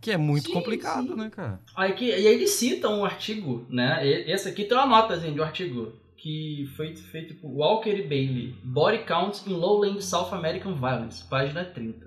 que 0.00 0.12
é 0.12 0.16
muito 0.16 0.46
sim, 0.46 0.52
complicado, 0.52 1.08
sim. 1.08 1.16
né, 1.16 1.28
cara? 1.28 1.60
Aí 1.76 1.92
que, 1.92 2.04
e 2.04 2.12
aí 2.12 2.26
ele 2.26 2.46
cita 2.46 2.88
um 2.88 3.04
artigo, 3.04 3.66
né? 3.68 4.06
Esse 4.06 4.48
aqui 4.48 4.64
tem 4.64 4.76
uma 4.76 4.86
nota 4.86 5.14
assim, 5.14 5.32
de 5.32 5.40
um 5.40 5.42
artigo 5.42 5.92
que 6.18 6.66
foi 6.76 6.94
feito 6.94 7.40
por 7.40 7.50
Walker 7.50 7.90
e 7.90 8.02
Bailey, 8.02 8.54
Body 8.64 9.04
Count 9.04 9.48
in 9.48 9.54
Lowland 9.54 10.02
South 10.04 10.34
American 10.34 10.74
Violence, 10.74 11.24
página 11.28 11.64
30. 11.64 12.06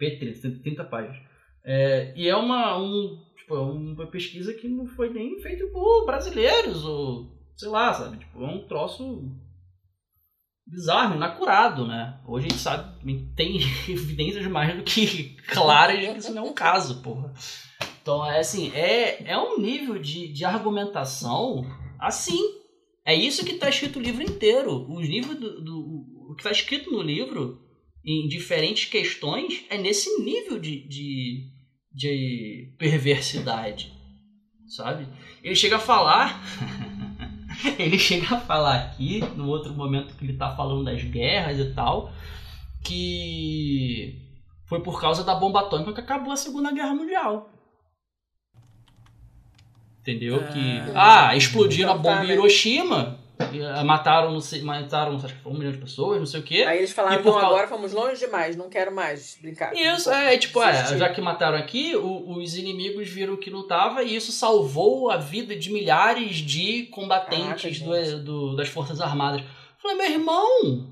P30, 0.00 0.62
30 0.62 0.84
páginas. 0.84 1.18
É, 1.64 2.12
e 2.16 2.28
é 2.28 2.36
uma, 2.36 2.76
um, 2.78 3.20
tipo, 3.36 3.54
é 3.54 3.60
uma 3.60 4.06
pesquisa 4.06 4.54
que 4.54 4.68
não 4.68 4.86
foi 4.86 5.10
nem 5.10 5.40
feita 5.40 5.66
por 5.66 6.06
brasileiros, 6.06 6.84
ou 6.84 7.30
sei 7.56 7.68
lá, 7.68 7.92
sabe? 7.92 8.18
Tipo, 8.18 8.42
é 8.42 8.46
um 8.46 8.66
troço 8.66 9.30
bizarro, 10.66 11.16
inacurado, 11.16 11.86
né? 11.86 12.20
Hoje 12.26 12.46
a 12.46 12.48
gente 12.48 12.60
sabe, 12.60 13.34
tem 13.36 13.58
evidências 13.88 14.46
mais 14.46 14.76
do 14.76 14.82
que 14.82 15.36
claras 15.48 16.00
de 16.00 16.12
que 16.12 16.18
isso 16.18 16.32
não 16.32 16.46
é 16.46 16.50
um 16.50 16.54
caso, 16.54 17.02
porra. 17.02 17.32
Então, 18.00 18.24
é 18.26 18.40
assim, 18.40 18.72
é, 18.72 19.30
é 19.30 19.38
um 19.38 19.60
nível 19.60 19.98
de, 19.98 20.32
de 20.32 20.44
argumentação 20.44 21.64
assim, 22.00 22.61
é 23.04 23.14
isso 23.14 23.44
que 23.44 23.52
está 23.52 23.68
escrito 23.68 23.98
o 23.98 24.02
livro 24.02 24.22
inteiro. 24.22 24.86
Os 24.92 25.08
livros 25.08 25.38
do, 25.38 25.60
do 25.60 26.30
o 26.30 26.34
que 26.34 26.40
está 26.40 26.50
escrito 26.50 26.90
no 26.90 27.02
livro, 27.02 27.60
em 28.04 28.28
diferentes 28.28 28.88
questões, 28.88 29.64
é 29.68 29.76
nesse 29.76 30.22
nível 30.22 30.58
de, 30.58 30.86
de, 30.86 31.50
de 31.92 32.74
perversidade. 32.78 33.92
Sabe? 34.68 35.06
Ele 35.42 35.54
chega 35.54 35.76
a 35.76 35.80
falar. 35.80 36.42
ele 37.78 37.98
chega 37.98 38.36
a 38.36 38.40
falar 38.40 38.76
aqui, 38.76 39.20
no 39.36 39.48
outro 39.48 39.74
momento 39.74 40.14
que 40.16 40.24
ele 40.24 40.32
está 40.32 40.54
falando 40.56 40.84
das 40.84 41.02
guerras 41.02 41.58
e 41.58 41.74
tal, 41.74 42.12
que 42.84 44.22
foi 44.66 44.80
por 44.80 45.00
causa 45.00 45.22
da 45.22 45.34
bomba 45.34 45.60
atômica 45.60 45.92
que 45.92 46.00
acabou 46.00 46.32
a 46.32 46.36
Segunda 46.36 46.72
Guerra 46.72 46.94
Mundial. 46.94 47.50
Entendeu? 50.02 50.42
É... 50.42 50.46
Que. 50.48 50.82
Ah, 50.94 51.36
explodiram 51.36 51.92
a 51.92 51.96
bomba 51.96 52.24
em? 52.24 52.32
Hiroshima. 52.32 53.22
Eh, 53.38 53.82
mataram, 53.82 54.30
não 54.30 54.40
sei, 54.40 54.62
mataram 54.62 55.16
acho 55.16 55.34
que 55.34 55.48
um 55.48 55.54
milhão 55.54 55.72
de 55.72 55.78
pessoas, 55.78 56.18
não 56.18 56.26
sei 56.26 56.40
o 56.40 56.42
quê. 56.42 56.64
Aí 56.66 56.78
eles 56.78 56.92
falaram, 56.92 57.22
não, 57.22 57.32
causa... 57.32 57.46
agora 57.46 57.66
fomos 57.66 57.92
longe 57.92 58.20
demais, 58.20 58.56
não 58.56 58.68
quero 58.68 58.94
mais 58.94 59.38
brincar. 59.40 59.74
Isso, 59.74 60.10
é, 60.10 60.36
tipo, 60.38 60.62
é, 60.62 60.96
já 60.96 61.08
que 61.08 61.20
mataram 61.20 61.58
aqui, 61.58 61.96
o, 61.96 62.36
os 62.36 62.56
inimigos 62.56 63.08
viram 63.08 63.36
que 63.36 63.50
não 63.50 63.66
tava 63.66 64.02
e 64.02 64.14
isso 64.14 64.30
salvou 64.30 65.10
a 65.10 65.16
vida 65.16 65.56
de 65.56 65.72
milhares 65.72 66.36
de 66.36 66.84
combatentes 66.84 67.80
Caraca, 67.80 68.16
do, 68.18 68.24
do, 68.24 68.56
das 68.56 68.68
Forças 68.68 69.00
Armadas. 69.00 69.40
Eu 69.40 69.46
falei, 69.78 69.96
meu 69.96 70.10
irmão, 70.10 70.86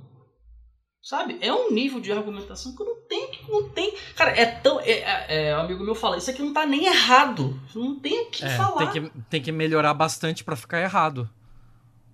Sabe? 1.03 1.39
É 1.41 1.53
um 1.53 1.73
nível 1.73 1.99
de 1.99 2.13
argumentação 2.13 2.77
que 2.77 2.85
não 2.85 2.97
tem, 3.09 3.31
que 3.31 3.51
não 3.51 3.69
tem. 3.71 3.95
Cara, 4.15 4.33
é 4.33 4.45
tão. 4.45 4.79
É, 4.81 4.91
é, 4.91 5.49
é, 5.49 5.57
um 5.57 5.61
amigo 5.61 5.83
meu 5.83 5.95
fala, 5.95 6.19
isso 6.19 6.31
aqui 6.31 6.43
não 6.43 6.53
tá 6.53 6.67
nem 6.67 6.87
errado. 6.87 7.59
Não 7.75 7.99
tem 7.99 8.27
o 8.27 8.31
que 8.31 8.45
é, 8.45 8.57
falar. 8.57 8.87
Tem 8.91 9.03
que, 9.03 9.21
tem 9.31 9.43
que 9.43 9.51
melhorar 9.51 9.95
bastante 9.95 10.45
para 10.45 10.57
ficar 10.57 10.81
errado. 10.81 11.29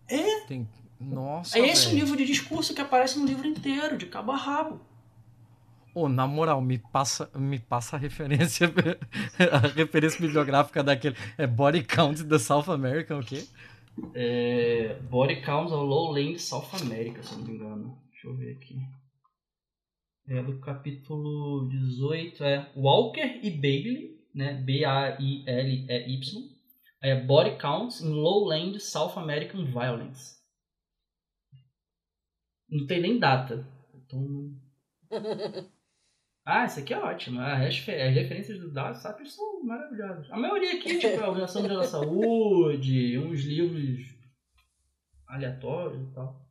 É. 0.08 0.40
Tem, 0.42 0.68
Nossa. 1.00 1.58
É 1.58 1.66
esse 1.68 1.88
o 1.88 1.94
nível 1.94 2.14
de 2.14 2.24
discurso 2.24 2.72
que 2.72 2.80
aparece 2.80 3.18
no 3.18 3.26
livro 3.26 3.46
inteiro, 3.48 3.98
de 3.98 4.06
cabo 4.06 4.30
a 4.30 4.36
rabo. 4.36 4.80
Ô, 5.92 6.08
na 6.08 6.26
moral, 6.26 6.60
me 6.60 6.78
passa, 6.78 7.28
me 7.34 7.58
passa 7.58 7.96
a 7.96 7.98
referência, 7.98 8.72
a 9.50 9.58
referência 9.66 10.20
bibliográfica 10.20 10.84
daquele. 10.84 11.16
É 11.36 11.46
Body 11.46 11.82
Count 11.82 12.22
da 12.22 12.38
South 12.38 12.70
American, 12.70 13.18
o 13.18 13.24
quê? 13.24 13.44
É, 14.14 14.96
Body 15.10 15.40
Count 15.40 15.72
of 15.72 15.84
Lowland 15.84 16.38
South 16.38 16.68
America, 16.80 17.22
se 17.22 17.32
eu 17.32 17.38
não 17.38 17.46
me 17.46 17.54
engano. 17.54 18.05
Deixa 18.26 18.28
eu 18.28 18.36
ver 18.36 18.56
aqui. 18.56 18.76
É 20.28 20.42
do 20.42 20.58
capítulo 20.58 21.68
18, 21.68 22.42
é 22.42 22.72
Walker 22.74 23.38
e 23.40 23.50
Bailey, 23.50 24.20
né? 24.34 24.54
B-A-I-L-E-Y. 24.54 26.50
É 27.00 27.20
Body 27.24 27.56
Counts 27.58 28.00
in 28.00 28.08
Lowland 28.10 28.80
South 28.80 29.16
American 29.16 29.64
Violence. 29.66 30.36
Não 32.68 32.84
tem 32.86 33.00
nem 33.00 33.18
data. 33.18 33.66
Então... 33.94 34.52
Ah, 36.48 36.64
isso 36.64 36.78
aqui 36.78 36.94
é 36.94 36.98
ótimo. 37.00 37.40
As 37.40 37.74
refer- 37.74 38.00
as 38.06 38.14
referências 38.14 38.60
do 38.60 38.70
Dado 38.70 38.96
Sapiens 38.96 39.34
são 39.34 39.64
maravilhosas. 39.64 40.30
A 40.30 40.36
maioria 40.36 40.74
aqui, 40.78 40.96
tipo, 40.96 41.18
a 41.20 41.26
Organização 41.28 41.62
Mundial 41.62 41.80
da 41.80 41.86
Saúde, 41.88 43.18
uns 43.18 43.42
livros 43.42 44.14
aleatórios 45.26 46.08
e 46.08 46.14
tal. 46.14 46.45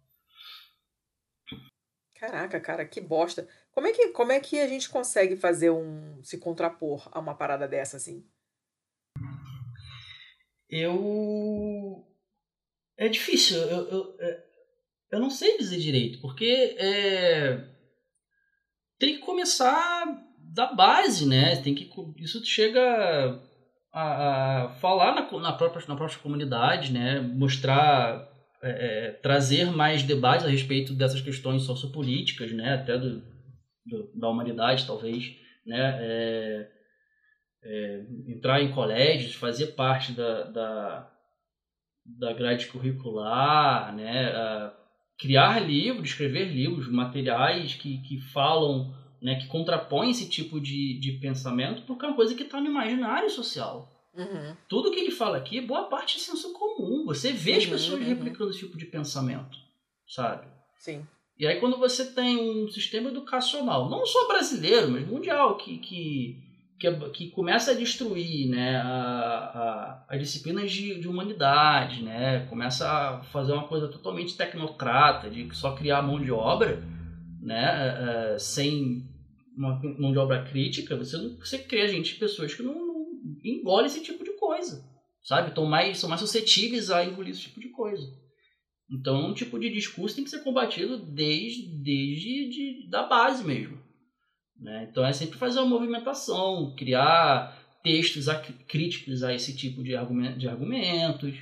Caraca, 2.26 2.60
cara, 2.60 2.86
que 2.86 3.00
bosta. 3.00 3.48
Como 3.72 3.88
é 3.88 3.92
que, 3.92 4.10
como 4.10 4.32
é 4.32 4.40
que 4.40 4.60
a 4.60 4.68
gente 4.68 4.90
consegue 4.90 5.36
fazer 5.36 5.70
um. 5.70 6.24
se 6.24 6.38
contrapor 6.38 7.08
a 7.12 7.20
uma 7.20 7.36
parada 7.36 7.68
dessa, 7.68 7.98
assim? 7.98 8.26
Eu. 10.70 12.06
É 12.98 13.08
difícil, 13.08 13.58
eu, 13.58 13.88
eu, 13.90 14.18
é- 14.20 14.46
eu 15.12 15.20
não 15.20 15.30
sei 15.30 15.58
dizer 15.58 15.78
direito, 15.78 16.20
porque 16.22 16.76
é... 16.80 17.58
tem 18.98 19.16
que 19.16 19.20
começar 19.20 20.06
da 20.40 20.74
base, 20.74 21.28
né? 21.28 21.58
Tem 21.62 21.76
que, 21.76 21.90
isso 22.18 22.44
chega 22.46 23.42
a, 23.92 24.66
a 24.66 24.70
falar 24.76 25.14
na, 25.14 25.40
na, 25.40 25.54
própria, 25.54 25.86
na 25.88 25.96
própria 25.96 26.20
comunidade, 26.20 26.92
né? 26.92 27.20
Mostrar, 27.20 28.30
é, 28.66 29.08
é, 29.08 29.12
trazer 29.12 29.72
mais 29.72 30.04
debates 30.04 30.46
a 30.46 30.50
respeito 30.50 30.94
dessas 30.94 31.22
questões 31.22 31.64
sociopolíticas, 31.64 32.52
né? 32.52 32.74
Até 32.76 32.98
do, 32.98 33.22
do- 33.86 34.12
da 34.16 34.30
humanidade, 34.30 34.86
talvez, 34.88 35.36
né? 35.66 35.98
É, 36.02 36.72
é, 37.64 38.06
entrar 38.28 38.62
em 38.62 38.72
colégios, 38.72 39.36
fazer 39.36 39.68
parte 39.68 40.12
da, 40.14 40.44
da, 40.46 41.12
da 42.06 42.34
grade 42.34 42.68
curricular, 42.68 43.96
né? 43.96 44.28
Ah, 44.36 44.74
criar 45.18 45.60
livros, 45.60 46.10
escrever 46.10 46.46
livros, 46.46 46.88
materiais 46.92 47.74
que, 47.76 48.00
que 48.00 48.20
falam, 48.20 48.94
né? 49.22 49.36
que 49.36 49.48
contrapõem 49.48 50.12
esse 50.12 50.30
tipo 50.30 50.60
de, 50.60 51.00
de 51.00 51.14
pensamento, 51.14 51.84
porque 51.84 52.06
é 52.06 52.10
uma 52.10 52.16
coisa 52.16 52.36
que 52.36 52.44
está 52.44 52.60
no 52.60 52.68
imaginário 52.68 53.30
social. 53.30 53.95
Uhum. 54.18 54.56
Tudo 54.70 54.92
que 54.92 55.00
ele 55.00 55.12
fala 55.12 55.38
aqui, 55.38 55.60
boa 55.62 55.84
parte 55.90 56.18
é 56.18 56.20
senso 56.20 56.54
comum. 56.54 57.04
Você 57.06 57.32
vê 57.32 57.56
as 57.56 57.66
Uhum, 57.66 57.72
pessoas 57.72 58.00
uhum. 58.02 58.08
replicando 58.08 58.50
esse 58.52 58.60
tipo 58.60 58.78
de 58.78 58.86
pensamento, 58.86 59.58
sabe? 60.08 60.48
Sim. 60.80 61.06
E 61.38 61.46
aí 61.46 61.60
quando 61.60 61.78
você 61.78 62.06
tem 62.14 62.38
um 62.38 62.68
sistema 62.70 63.10
educacional, 63.10 63.90
não 63.90 64.06
só 64.06 64.28
brasileiro, 64.28 64.90
mas 64.90 65.06
mundial, 65.06 65.58
que, 65.58 65.78
que, 65.80 66.38
que, 66.80 66.88
é- 66.88 67.10
que 67.10 67.30
começa 67.32 67.72
a 67.72 67.74
destruir 67.74 68.48
né, 68.50 68.78
a, 68.78 68.88
a, 68.88 70.06
as 70.16 70.20
disciplinas 70.22 70.72
de, 70.72 70.98
de 71.00 71.08
humanidade, 71.10 72.02
né, 72.04 72.46
começa 72.50 72.88
a 72.90 73.24
fazer 73.24 73.52
uma 73.52 73.68
coisa 73.68 73.90
totalmente 73.90 74.38
tecnocrata, 74.38 75.30
de 75.30 75.54
só 75.54 75.76
criar 75.76 76.02
mão 76.02 76.22
de 76.22 76.32
obra, 76.32 76.82
né, 77.42 78.34
eh, 78.34 78.40
sem 78.40 79.04
uma 79.58 79.80
mão 80.00 80.12
de 80.12 80.18
obra 80.18 80.44
crítica, 80.44 80.96
você, 80.96 81.18
não- 81.18 81.36
você 81.38 81.58
cria 81.60 81.88
gente, 81.88 82.16
pessoas 82.16 82.54
que 82.54 82.64
não, 82.64 82.85
não 83.52 83.60
engolem 83.60 83.86
esse 83.88 84.02
tipo 84.02 84.24
de 84.24 84.32
coisa, 84.34 84.84
sabe? 85.24 85.58
Mais, 85.62 85.98
são 85.98 86.10
mais 86.10 86.22
suscetíveis 86.22 86.90
a 86.90 87.04
engolir 87.04 87.32
esse 87.32 87.42
tipo 87.42 87.60
de 87.60 87.70
coisa. 87.70 88.06
Então, 88.92 89.30
um 89.30 89.34
tipo 89.34 89.58
de 89.60 89.70
discurso 89.70 90.16
tem 90.16 90.24
que 90.24 90.30
ser 90.30 90.44
combatido 90.44 90.98
desde, 90.98 91.68
desde 91.84 92.50
de, 92.50 92.90
da 92.90 93.04
base 93.04 93.44
mesmo. 93.44 93.80
Né? 94.60 94.88
Então, 94.90 95.06
é 95.06 95.12
sempre 95.12 95.38
fazer 95.38 95.60
uma 95.60 95.68
movimentação, 95.68 96.74
criar 96.78 97.58
textos 97.84 98.28
críticos 98.68 99.24
a 99.24 99.34
esse 99.34 99.56
tipo 99.56 99.84
de, 99.84 99.92
de 100.38 100.48
argumentos. 100.48 101.36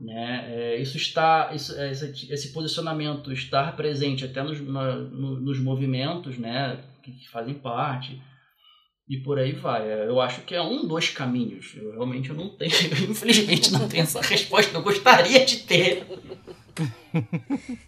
Né? 0.00 0.44
É, 0.48 0.80
isso 0.80 0.96
está, 0.96 1.52
isso, 1.54 1.72
esse, 1.80 2.32
esse 2.32 2.52
posicionamento 2.52 3.32
estar 3.32 3.76
presente 3.76 4.24
até 4.24 4.42
nos, 4.42 4.60
na- 4.60 4.96
no- 4.96 5.40
nos 5.40 5.58
movimentos 5.58 6.38
né? 6.38 6.82
que, 7.02 7.12
que 7.12 7.28
fazem 7.28 7.54
parte. 7.54 8.20
E 9.08 9.18
por 9.18 9.38
aí 9.38 9.52
vai. 9.52 9.86
É, 9.86 10.06
Eu 10.06 10.20
acho 10.20 10.42
que 10.42 10.54
é 10.54 10.62
um 10.62 10.86
dos 10.86 11.10
caminhos. 11.10 11.74
Eu 11.76 11.92
realmente 11.92 12.30
eu 12.30 12.34
não 12.36 12.48
tenho, 12.56 12.70
infelizmente 13.10 13.70
não 13.72 13.88
tenho 13.88 14.02
essa 14.04 14.20
resposta. 14.20 14.76
Eu 14.76 14.82
gostaria 14.82 15.44
de 15.44 15.60
ter. 15.64 16.06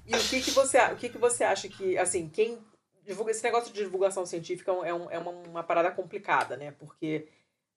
E 0.06 0.14
o 0.14 0.20
que, 0.28 0.40
que 0.43 0.51
você 0.51 0.78
o 0.78 0.97
que, 0.97 1.09
que 1.09 1.18
você 1.18 1.43
acha 1.44 1.68
que, 1.68 1.97
assim, 1.98 2.28
quem 2.28 2.59
divulga 3.05 3.30
esse 3.30 3.43
negócio 3.43 3.72
de 3.72 3.82
divulgação 3.82 4.26
científica 4.26 4.70
é, 4.84 4.93
um- 4.93 5.10
é 5.10 5.18
uma, 5.18 5.30
uma 5.30 5.62
parada 5.62 5.90
complicada, 5.90 6.56
né? 6.56 6.72
Porque 6.72 7.26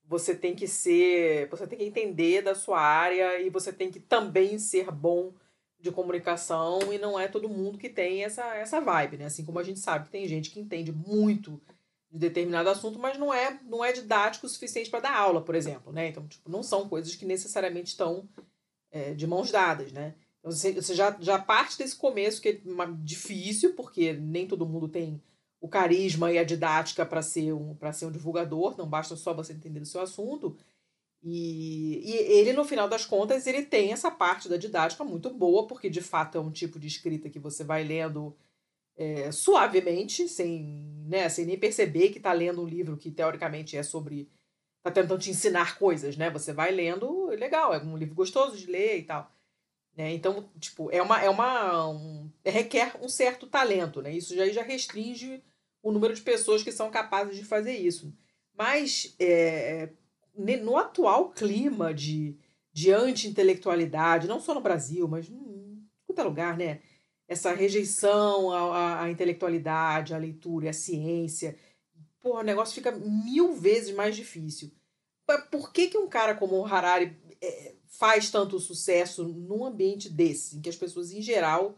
você 0.05 0.35
tem 0.35 0.55
que 0.55 0.67
ser, 0.67 1.47
você 1.49 1.65
tem 1.67 1.77
que 1.77 1.85
entender 1.85 2.41
da 2.41 2.55
sua 2.55 2.79
área 2.81 3.39
e 3.39 3.49
você 3.49 3.71
tem 3.71 3.91
que 3.91 3.99
também 3.99 4.57
ser 4.59 4.91
bom 4.91 5.31
de 5.79 5.91
comunicação 5.91 6.91
e 6.91 6.97
não 6.97 7.17
é 7.17 7.27
todo 7.27 7.47
mundo 7.47 7.77
que 7.77 7.87
tem 7.89 8.23
essa, 8.23 8.43
essa 8.55 8.81
vibe, 8.81 9.17
né? 9.17 9.25
Assim 9.25 9.45
como 9.45 9.59
a 9.59 9.63
gente 9.63 9.79
sabe 9.79 10.05
que 10.05 10.11
tem 10.11 10.27
gente 10.27 10.49
que 10.49 10.59
entende 10.59 10.91
muito 10.91 11.61
de 12.11 12.17
determinado 12.17 12.69
assunto, 12.69 12.97
mas 12.97 13.17
não 13.17 13.33
é, 13.33 13.59
não 13.63 13.85
é 13.85 13.91
didático 13.91 14.45
o 14.45 14.49
suficiente 14.49 14.89
para 14.89 15.01
dar 15.01 15.15
aula, 15.15 15.41
por 15.41 15.55
exemplo, 15.55 15.93
né? 15.93 16.07
Então, 16.07 16.27
tipo, 16.27 16.49
não 16.49 16.63
são 16.63 16.89
coisas 16.89 17.15
que 17.15 17.25
necessariamente 17.25 17.89
estão 17.89 18.27
é, 18.91 19.13
de 19.13 19.27
mãos 19.27 19.51
dadas, 19.51 19.91
né? 19.91 20.15
Então, 20.39 20.51
você, 20.51 20.73
você 20.73 20.95
já, 20.95 21.15
já 21.19 21.37
parte 21.37 21.77
desse 21.77 21.95
começo 21.95 22.41
que 22.41 22.49
é 22.49 22.61
difícil, 23.03 23.75
porque 23.75 24.13
nem 24.13 24.47
todo 24.47 24.65
mundo 24.65 24.87
tem 24.87 25.21
o 25.61 25.67
carisma 25.67 26.31
e 26.31 26.37
a 26.37 26.43
didática 26.43 27.05
para 27.05 27.21
ser, 27.21 27.53
um, 27.53 27.75
pra 27.75 27.93
ser 27.93 28.05
um 28.05 28.11
divulgador, 28.11 28.77
não 28.77 28.87
basta 28.87 29.15
só 29.15 29.33
você 29.33 29.53
entender 29.53 29.81
o 29.81 29.85
seu 29.85 30.01
assunto. 30.01 30.57
E, 31.21 32.01
e 32.03 32.15
ele, 32.15 32.53
no 32.53 32.63
final 32.63 32.87
das 32.87 33.05
contas, 33.05 33.45
ele 33.45 33.63
tem 33.63 33.91
essa 33.91 34.09
parte 34.09 34.47
da 34.47 34.55
didática 34.55 35.03
muito 35.03 35.29
boa, 35.29 35.67
porque 35.67 35.89
de 35.89 36.01
fato 36.01 36.37
é 36.37 36.41
um 36.41 36.51
tipo 36.51 36.79
de 36.79 36.87
escrita 36.87 37.29
que 37.29 37.39
você 37.39 37.63
vai 37.63 37.83
lendo 37.83 38.35
é, 38.99 39.31
suavemente, 39.31 40.27
sem, 40.27 40.61
né, 41.07 41.29
sem 41.29 41.45
nem 41.45 41.57
perceber 41.57 42.09
que 42.09 42.17
está 42.17 42.33
lendo 42.33 42.61
um 42.61 42.67
livro 42.67 42.97
que 42.97 43.09
teoricamente 43.09 43.77
é 43.77 43.81
sobre. 43.83 44.29
está 44.79 44.91
tentando 44.91 45.19
te 45.21 45.29
ensinar 45.31 45.79
coisas, 45.79 46.17
né? 46.17 46.29
Você 46.31 46.51
vai 46.53 46.71
lendo, 46.71 47.31
é 47.31 47.37
legal, 47.37 47.73
é 47.73 47.81
um 47.81 47.95
livro 47.97 48.13
gostoso 48.15 48.57
de 48.57 48.67
ler 48.67 48.99
e 48.99 49.03
tal. 49.03 49.31
Né? 49.97 50.13
Então, 50.13 50.49
tipo, 50.59 50.89
é 50.91 51.01
uma. 51.01 51.21
É 51.21 51.29
uma 51.29 51.87
um- 51.89 52.29
requer 52.45 52.97
um 53.01 53.09
certo 53.09 53.47
talento, 53.47 54.01
né? 54.01 54.13
Isso 54.13 54.35
já, 54.35 54.47
já 54.49 54.63
restringe 54.63 55.43
o 55.83 55.91
número 55.91 56.13
de 56.13 56.21
pessoas 56.21 56.63
que 56.63 56.71
são 56.71 56.91
capazes 56.91 57.35
de 57.37 57.45
fazer 57.45 57.75
isso. 57.77 58.13
Mas 58.57 59.15
é, 59.19 59.89
no 60.35 60.77
atual 60.77 61.31
clima 61.31 61.93
de, 61.93 62.35
de 62.73 62.91
anti-intelectualidade, 62.91 64.27
não 64.27 64.39
só 64.41 64.53
no 64.53 64.61
Brasil, 64.61 65.07
mas 65.07 65.29
em 65.29 65.83
qualquer 66.05 66.23
lugar, 66.23 66.57
né? 66.57 66.81
Essa 67.29 67.53
rejeição 67.53 68.51
à, 68.51 69.03
à- 69.03 69.11
intelectualidade, 69.11 70.15
à 70.15 70.17
leitura 70.17 70.71
à 70.71 70.73
ciência, 70.73 71.55
porra, 72.19 72.41
o 72.41 72.43
negócio 72.43 72.73
fica 72.73 72.91
mil 72.91 73.53
vezes 73.53 73.93
mais 73.93 74.15
difícil. 74.15 74.71
Por 75.51 75.71
que, 75.71 75.89
que 75.89 75.97
um 75.97 76.09
cara 76.09 76.33
como 76.33 76.55
o 76.57 76.65
Harari 76.65 77.15
é, 77.39 77.75
faz 77.87 78.31
tanto 78.31 78.59
sucesso 78.59 79.23
num 79.23 79.63
ambiente 79.63 80.09
desse, 80.09 80.57
em 80.57 80.61
que 80.61 80.69
as 80.69 80.75
pessoas, 80.75 81.11
em 81.11 81.21
geral, 81.21 81.77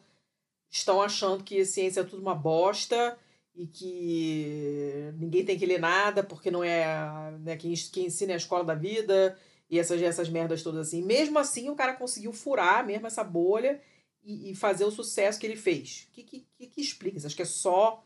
estão 0.70 1.02
achando 1.02 1.44
que 1.44 1.60
a 1.60 1.66
ciência 1.66 2.00
é 2.00 2.04
tudo 2.06 2.22
uma 2.22 2.34
bosta 2.34 3.20
e 3.54 3.68
que 3.68 5.12
ninguém 5.18 5.44
tem 5.44 5.60
que 5.60 5.66
ler 5.66 5.82
nada 5.82 6.24
porque 6.24 6.50
não 6.50 6.64
é 6.64 7.32
né, 7.42 7.58
quem, 7.58 7.74
quem 7.92 8.06
ensina 8.06 8.32
é 8.32 8.36
a 8.36 8.38
escola 8.38 8.64
da 8.64 8.74
vida 8.74 9.38
e 9.70 9.78
essas, 9.78 10.02
essas 10.02 10.30
merdas 10.30 10.64
todas 10.64 10.88
assim. 10.88 11.04
Mesmo 11.04 11.38
assim, 11.38 11.70
o 11.70 11.76
cara 11.76 11.94
conseguiu 11.94 12.32
furar 12.32 12.86
mesmo 12.86 13.06
essa 13.06 13.24
bolha 13.24 13.82
e, 14.24 14.52
e 14.52 14.56
fazer 14.56 14.86
o 14.86 14.92
sucesso 14.92 15.40
que 15.40 15.46
ele 15.46 15.56
fez. 15.56 16.08
O 16.10 16.14
que, 16.14 16.24
que, 16.24 16.68
que, 16.68 16.82
explica? 16.82 17.20
Você 17.20 17.28
acha 17.28 17.36
que 17.36 17.42
é 17.42 17.46
só 17.46 18.04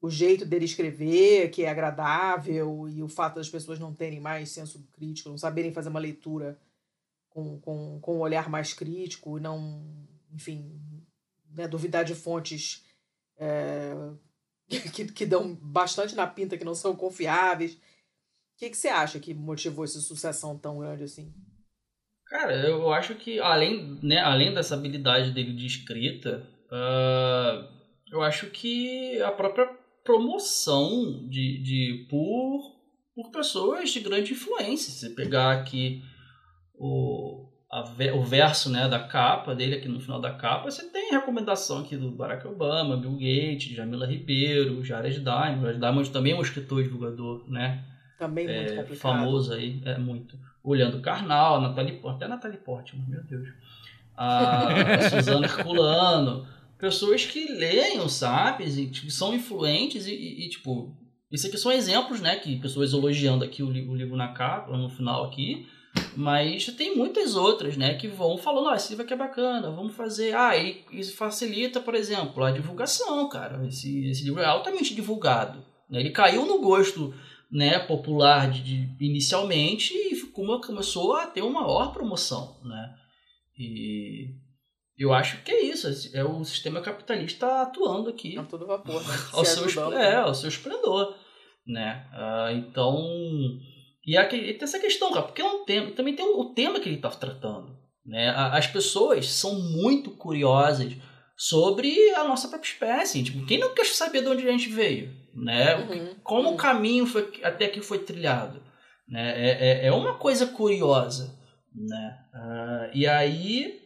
o 0.00 0.10
jeito 0.10 0.44
dele 0.44 0.64
escrever, 0.64 1.50
que 1.50 1.64
é 1.64 1.68
agradável, 1.68 2.88
e 2.88 3.02
o 3.02 3.08
fato 3.08 3.36
das 3.36 3.48
pessoas 3.48 3.78
não 3.78 3.94
terem 3.94 4.20
mais 4.20 4.50
senso 4.50 4.86
crítico, 4.92 5.30
não 5.30 5.38
saberem 5.38 5.72
fazer 5.72 5.88
uma 5.88 6.00
leitura 6.00 6.58
com, 7.30 7.58
com, 7.60 7.98
com 8.00 8.16
um 8.16 8.20
olhar 8.20 8.48
mais 8.48 8.74
crítico, 8.74 9.38
não, 9.40 9.82
enfim, 10.32 10.78
né, 11.50 11.66
duvidar 11.66 12.04
de 12.04 12.14
fontes 12.14 12.84
é, 13.36 13.94
que, 14.92 15.06
que 15.06 15.26
dão 15.26 15.54
bastante 15.54 16.14
na 16.14 16.26
pinta, 16.26 16.58
que 16.58 16.64
não 16.64 16.74
são 16.74 16.94
confiáveis. 16.94 17.74
O 17.74 17.78
que, 18.56 18.70
que 18.70 18.76
você 18.76 18.88
acha 18.88 19.18
que 19.18 19.34
motivou 19.34 19.84
essa 19.84 20.00
sucessão 20.00 20.56
tão 20.58 20.78
grande 20.78 21.04
assim? 21.04 21.32
Cara, 22.34 22.52
eu 22.66 22.92
acho 22.92 23.14
que 23.14 23.38
além, 23.38 23.96
né, 24.02 24.18
além 24.18 24.52
dessa 24.52 24.74
habilidade 24.74 25.30
dele 25.30 25.52
de 25.52 25.66
escrita, 25.66 26.44
uh, 26.66 27.64
eu 28.10 28.22
acho 28.22 28.50
que 28.50 29.22
a 29.22 29.30
própria 29.30 29.70
promoção 30.02 31.28
de, 31.28 31.62
de 31.62 32.06
por, 32.10 32.60
por 33.14 33.30
pessoas 33.30 33.88
de 33.90 34.00
grande 34.00 34.32
influência. 34.32 34.92
Se 34.92 35.14
pegar 35.14 35.52
aqui 35.52 36.02
o, 36.74 37.46
a, 37.70 37.82
o 38.16 38.24
verso 38.24 38.68
né, 38.68 38.88
da 38.88 38.98
capa 38.98 39.54
dele, 39.54 39.76
aqui 39.76 39.86
no 39.86 40.00
final 40.00 40.20
da 40.20 40.32
capa, 40.34 40.68
você 40.68 40.90
tem 40.90 41.12
recomendação 41.12 41.82
aqui 41.82 41.96
do 41.96 42.10
Barack 42.10 42.48
Obama, 42.48 42.96
Bill 42.96 43.12
Gates, 43.12 43.76
Jamila 43.76 44.08
Ribeiro, 44.08 44.82
Jared 44.82 45.20
Diamond. 45.20 45.62
Jared 45.62 45.78
Diamond 45.78 46.10
também 46.10 46.32
é 46.32 46.36
um 46.36 46.42
escritor 46.42 46.80
e 46.80 46.82
divulgador, 46.82 47.48
né? 47.48 47.84
Também 48.18 48.44
muito 48.44 48.72
é, 48.72 48.76
complicado. 48.76 48.98
famoso 48.98 49.52
aí, 49.52 49.80
é 49.84 49.96
muito. 49.96 50.36
Olhando 50.64 51.02
Carnal, 51.02 51.60
Natalie 51.60 51.92
Portman, 51.92 52.16
até 52.16 52.28
Natalie 52.28 52.58
Portman, 52.58 53.04
meu 53.06 53.22
Deus. 53.22 53.48
A 54.16 54.68
Suzana 55.10 55.46
Herculano, 55.46 56.46
pessoas 56.78 57.26
que 57.26 57.46
leem, 57.52 58.08
sabe, 58.08 58.64
e 58.64 58.88
que 58.88 59.10
são 59.10 59.34
influentes 59.34 60.06
e, 60.06 60.14
e, 60.14 60.46
e, 60.46 60.48
tipo, 60.48 60.96
isso 61.30 61.46
aqui 61.46 61.58
são 61.58 61.70
exemplos, 61.70 62.20
né, 62.20 62.36
que 62.36 62.56
pessoas 62.56 62.92
elogiando 62.92 63.44
aqui 63.44 63.62
o, 63.62 63.68
o 63.68 63.94
livro 63.94 64.16
na 64.16 64.28
capa, 64.28 64.76
no 64.76 64.88
final 64.88 65.24
aqui, 65.24 65.66
mas 66.16 66.66
tem 66.66 66.96
muitas 66.96 67.36
outras, 67.36 67.76
né, 67.76 67.94
que 67.94 68.08
vão 68.08 68.36
falando, 68.36 68.68
ah, 68.68 68.76
esse 68.76 68.90
livro 68.90 69.04
aqui 69.04 69.12
é 69.12 69.16
bacana, 69.16 69.70
vamos 69.70 69.94
fazer. 69.94 70.34
Ah, 70.34 70.56
e 70.56 70.84
isso 70.92 71.16
facilita, 71.16 71.80
por 71.80 71.94
exemplo, 71.94 72.42
a 72.42 72.50
divulgação, 72.50 73.28
cara. 73.28 73.64
Esse, 73.66 74.08
esse 74.08 74.24
livro 74.24 74.40
é 74.40 74.46
altamente 74.46 74.94
divulgado. 74.94 75.64
Né? 75.88 76.00
Ele 76.00 76.10
caiu 76.10 76.46
no 76.46 76.60
gosto 76.60 77.14
né, 77.50 77.78
popular 77.78 78.50
de, 78.50 78.86
de, 78.86 79.04
inicialmente 79.04 79.94
e 79.94 80.23
como 80.34 80.60
começou 80.60 81.16
a 81.16 81.26
ter 81.26 81.42
uma 81.42 81.62
maior 81.62 81.92
promoção, 81.92 82.60
né? 82.64 82.94
E 83.58 84.34
eu 84.98 85.12
acho 85.12 85.42
que 85.42 85.50
é 85.50 85.62
isso, 85.64 85.88
é 86.14 86.24
o 86.24 86.44
sistema 86.44 86.80
capitalista 86.80 87.62
atuando 87.62 88.10
aqui. 88.10 88.36
A 88.36 88.42
todo 88.44 88.66
vapor, 88.66 89.00
né? 89.06 89.14
ao, 89.32 89.44
seu, 89.44 89.92
é, 89.92 90.16
ao 90.16 90.34
seu 90.34 90.48
esplendor, 90.48 91.16
né? 91.66 92.06
Uh, 92.12 92.56
então, 92.58 92.98
e, 94.06 94.16
aqui, 94.16 94.38
tem 94.38 94.62
essa 94.62 94.78
questão, 94.78 95.12
cara, 95.12 95.26
porque 95.26 95.40
é 95.40 95.44
um 95.44 95.64
tema, 95.64 95.92
também 95.92 96.14
tem 96.14 96.26
o 96.26 96.52
tema 96.52 96.80
que 96.80 96.88
ele 96.88 96.96
está 96.96 97.10
tratando, 97.10 97.74
né? 98.04 98.30
As 98.30 98.66
pessoas 98.66 99.28
são 99.28 99.58
muito 99.58 100.10
curiosas 100.10 100.92
sobre 101.36 102.10
a 102.10 102.24
nossa 102.24 102.48
própria 102.48 102.68
espécie. 102.68 103.24
Tipo, 103.24 103.46
quem 103.46 103.58
não 103.58 103.74
quer 103.74 103.86
saber 103.86 104.22
de 104.22 104.28
onde 104.28 104.46
a 104.46 104.50
gente 104.52 104.68
veio? 104.68 105.24
né? 105.34 105.76
Uhum, 105.76 106.14
Como 106.22 106.48
uhum. 106.48 106.54
o 106.54 106.56
caminho 106.56 107.06
foi, 107.06 107.30
até 107.42 107.68
que 107.68 107.80
foi 107.82 107.98
trilhado, 107.98 108.62
né? 109.08 109.32
É, 109.36 109.50
é, 109.50 109.86
é 109.86 109.92
uma 109.92 110.14
coisa 110.14 110.46
curiosa, 110.46 111.38
né? 111.74 112.18
Uh, 112.34 112.90
e 112.96 113.06
aí, 113.06 113.80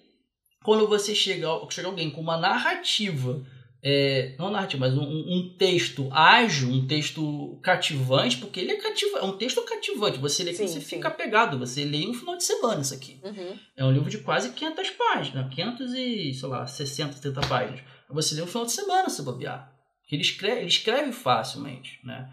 quando 0.63 0.87
você 0.87 1.15
chega, 1.15 1.49
chega 1.71 1.89
alguém 1.89 2.11
com 2.11 2.21
uma 2.21 2.37
narrativa, 2.37 3.45
é, 3.83 4.35
não 4.39 4.51
narrativa, 4.51 4.81
mas 4.81 4.99
um, 4.99 5.03
um, 5.03 5.55
texto 5.57 6.09
ágil, 6.13 6.69
um 6.69 6.87
texto 6.87 7.61
cativante, 7.63 8.39
porque 8.39 8.59
ele 8.59 8.73
é 8.73 8.77
cativante, 8.77 9.25
é 9.25 9.29
um 9.29 9.37
texto 9.37 9.63
cativante, 9.63 10.19
você 10.19 10.43
lê 10.43 10.53
sim, 10.53 10.67
você 10.67 10.81
sim. 10.81 10.87
fica 10.87 11.09
apegado, 11.09 11.59
você 11.59 11.85
lê 11.85 11.99
em 11.99 12.11
um 12.11 12.15
final 12.15 12.37
de 12.37 12.45
semana 12.45 12.81
isso 12.81 12.95
aqui. 12.95 13.21
Uhum. 13.23 13.59
É 13.77 13.85
um 13.85 13.93
livro 13.93 14.11
de 14.11 14.19
quase 14.19 14.51
500 14.53 14.91
páginas, 14.91 15.55
500 15.55 15.93
e, 15.95 16.35
sei 16.35 16.49
lá, 16.49 16.67
60, 16.67 17.13
70 17.15 17.41
páginas. 17.43 17.81
Você 18.11 18.35
lê 18.35 18.43
um 18.43 18.47
final 18.47 18.65
de 18.65 18.73
semana 18.73 19.09
se 19.09 19.23
bobear. 19.23 19.73
Que 20.09 20.17
ele 20.17 20.23
escreve, 20.23 20.61
ele 20.61 20.69
escreve 20.69 21.13
facilmente, 21.13 22.01
né? 22.03 22.33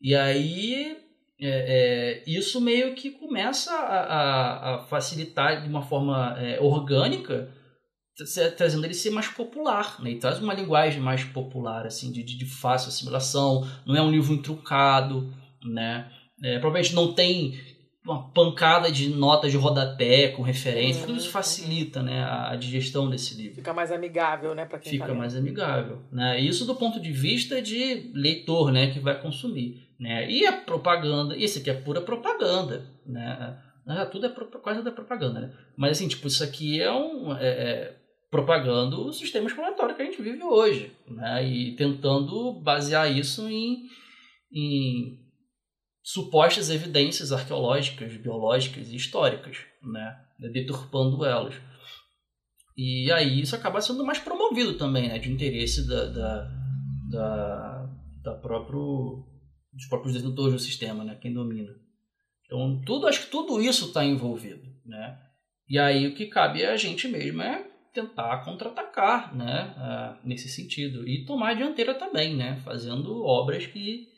E 0.00 0.14
aí 0.14 1.03
é, 1.40 2.22
é, 2.22 2.24
isso 2.26 2.60
meio 2.60 2.94
que 2.94 3.10
começa 3.10 3.72
a, 3.72 4.00
a, 4.00 4.74
a 4.74 4.78
facilitar 4.84 5.62
de 5.62 5.68
uma 5.68 5.82
forma 5.82 6.36
é, 6.38 6.60
orgânica, 6.60 7.52
trazendo 8.56 8.84
ele 8.84 8.94
ser 8.94 9.10
mais 9.10 9.26
popular, 9.26 10.00
né? 10.00 10.10
E 10.10 10.18
traz 10.18 10.38
uma 10.38 10.54
linguagem 10.54 11.00
mais 11.00 11.24
popular, 11.24 11.84
assim, 11.86 12.12
de, 12.12 12.22
de, 12.22 12.46
fácil 12.46 12.88
assimilação. 12.88 13.68
Não 13.84 13.96
é 13.96 14.02
um 14.02 14.10
livro 14.10 14.32
intrucado, 14.32 15.34
né? 15.64 16.08
É, 16.42 16.58
provavelmente 16.60 16.94
não 16.94 17.12
tem 17.12 17.58
uma 18.04 18.30
pancada 18.30 18.92
de 18.92 19.08
notas 19.08 19.50
de 19.50 19.56
rodapé 19.56 20.28
com 20.28 20.42
referência, 20.42 21.00
uhum, 21.00 21.06
tudo 21.06 21.18
isso 21.18 21.30
facilita 21.30 22.02
né, 22.02 22.22
a 22.22 22.54
digestão 22.54 23.08
desse 23.08 23.34
livro. 23.34 23.54
Fica 23.54 23.72
mais 23.72 23.90
amigável, 23.90 24.54
né, 24.54 24.66
para 24.66 24.78
quem 24.78 24.92
Fica 24.92 25.06
tá 25.06 25.14
mais 25.14 25.34
amigável, 25.34 26.02
né? 26.12 26.38
Isso 26.38 26.66
do 26.66 26.74
ponto 26.74 27.00
de 27.00 27.10
vista 27.10 27.62
de 27.62 28.10
leitor, 28.14 28.70
né, 28.70 28.90
que 28.90 29.00
vai 29.00 29.18
consumir, 29.18 29.83
né? 29.98 30.30
E 30.30 30.46
a 30.46 30.52
propaganda, 30.52 31.36
isso 31.36 31.58
aqui 31.58 31.70
é 31.70 31.74
pura 31.74 32.00
propaganda, 32.00 32.86
né? 33.06 33.58
Tudo 34.10 34.26
é 34.26 34.30
quase 34.62 34.82
da 34.82 34.90
propaganda, 34.90 35.40
né? 35.40 35.54
Mas 35.76 35.92
assim, 35.92 36.08
tipo, 36.08 36.26
isso 36.26 36.42
aqui 36.42 36.80
é 36.80 36.90
um 36.90 37.36
é, 37.36 37.48
é, 37.48 37.96
propagando 38.30 39.06
o 39.06 39.12
sistema 39.12 39.46
exploratório 39.46 39.94
que 39.94 40.02
a 40.02 40.04
gente 40.06 40.22
vive 40.22 40.42
hoje, 40.42 40.92
né? 41.08 41.46
E 41.46 41.76
tentando 41.76 42.60
basear 42.60 43.10
isso 43.10 43.48
em, 43.48 43.84
em 44.52 45.24
supostas 46.04 46.68
evidências 46.68 47.32
arqueológicas, 47.32 48.14
biológicas 48.18 48.90
e 48.90 48.96
históricas, 48.96 49.56
né? 49.82 50.20
deturpando 50.52 51.24
elas. 51.24 51.54
E 52.76 53.10
aí 53.10 53.40
isso 53.40 53.56
acaba 53.56 53.80
sendo 53.80 54.04
mais 54.04 54.18
promovido 54.18 54.74
também, 54.74 55.08
né? 55.08 55.18
de 55.18 55.32
interesse 55.32 55.88
da, 55.88 56.04
da, 56.06 56.50
da, 57.10 57.90
da 58.22 58.34
próprio, 58.34 59.24
dos 59.74 59.86
próprios 59.86 60.14
detentores 60.14 60.52
do 60.52 60.58
sistema, 60.58 61.04
né? 61.04 61.18
quem 61.20 61.32
domina. 61.32 61.74
Então, 62.46 62.80
tudo, 62.84 63.06
acho 63.06 63.24
que 63.24 63.30
tudo 63.30 63.60
isso 63.60 63.86
está 63.86 64.04
envolvido. 64.04 64.72
Né? 64.84 65.18
E 65.68 65.78
aí 65.78 66.06
o 66.06 66.14
que 66.14 66.26
cabe 66.26 66.64
a 66.64 66.76
gente 66.76 67.08
mesmo 67.08 67.42
é 67.42 67.66
tentar 67.92 68.44
contra-atacar 68.44 69.34
né? 69.34 69.74
Uh, 69.76 70.28
nesse 70.28 70.48
sentido. 70.48 71.08
E 71.08 71.24
tomar 71.24 71.50
a 71.50 71.54
dianteira 71.54 71.94
também, 71.94 72.36
né? 72.36 72.56
fazendo 72.64 73.24
obras 73.24 73.66
que 73.66 74.12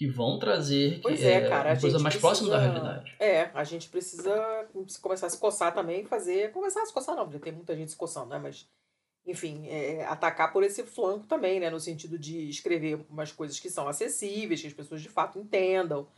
que 0.00 0.06
vão 0.06 0.38
trazer 0.38 0.98
pois 1.02 1.22
é, 1.22 1.34
é 1.34 1.48
cara, 1.48 1.72
uma 1.72 1.80
coisa 1.80 1.98
mais 1.98 2.14
precisa, 2.14 2.20
próxima 2.20 2.50
da 2.50 2.58
realidade. 2.58 3.14
É, 3.20 3.50
a 3.52 3.64
gente 3.64 3.88
precisa 3.90 4.32
começar 5.02 5.26
a 5.26 5.30
se 5.30 5.38
coçar 5.38 5.74
também, 5.74 6.06
fazer. 6.06 6.52
Começar 6.52 6.80
a 6.80 6.86
se 6.86 6.92
coçar, 6.94 7.14
não, 7.14 7.30
já 7.30 7.38
tem 7.38 7.52
muita 7.52 7.76
gente 7.76 7.90
se 7.90 7.96
coçando, 7.98 8.30
né? 8.30 8.38
Mas, 8.38 8.66
enfim, 9.30 9.66
é, 9.68 10.04
atacar 10.04 10.52
por 10.52 10.62
esse 10.62 10.82
flanco 10.84 11.26
também, 11.26 11.60
né? 11.60 11.70
No 11.70 11.80
sentido 11.80 12.18
de 12.18 12.48
escrever 12.48 13.04
umas 13.08 13.32
coisas 13.32 13.58
que 13.58 13.70
são 13.70 13.88
acessíveis, 13.88 14.60
que 14.60 14.66
as 14.66 14.72
pessoas 14.72 15.00
de 15.00 15.08
fato 15.08 15.38
entendam, 15.38 16.08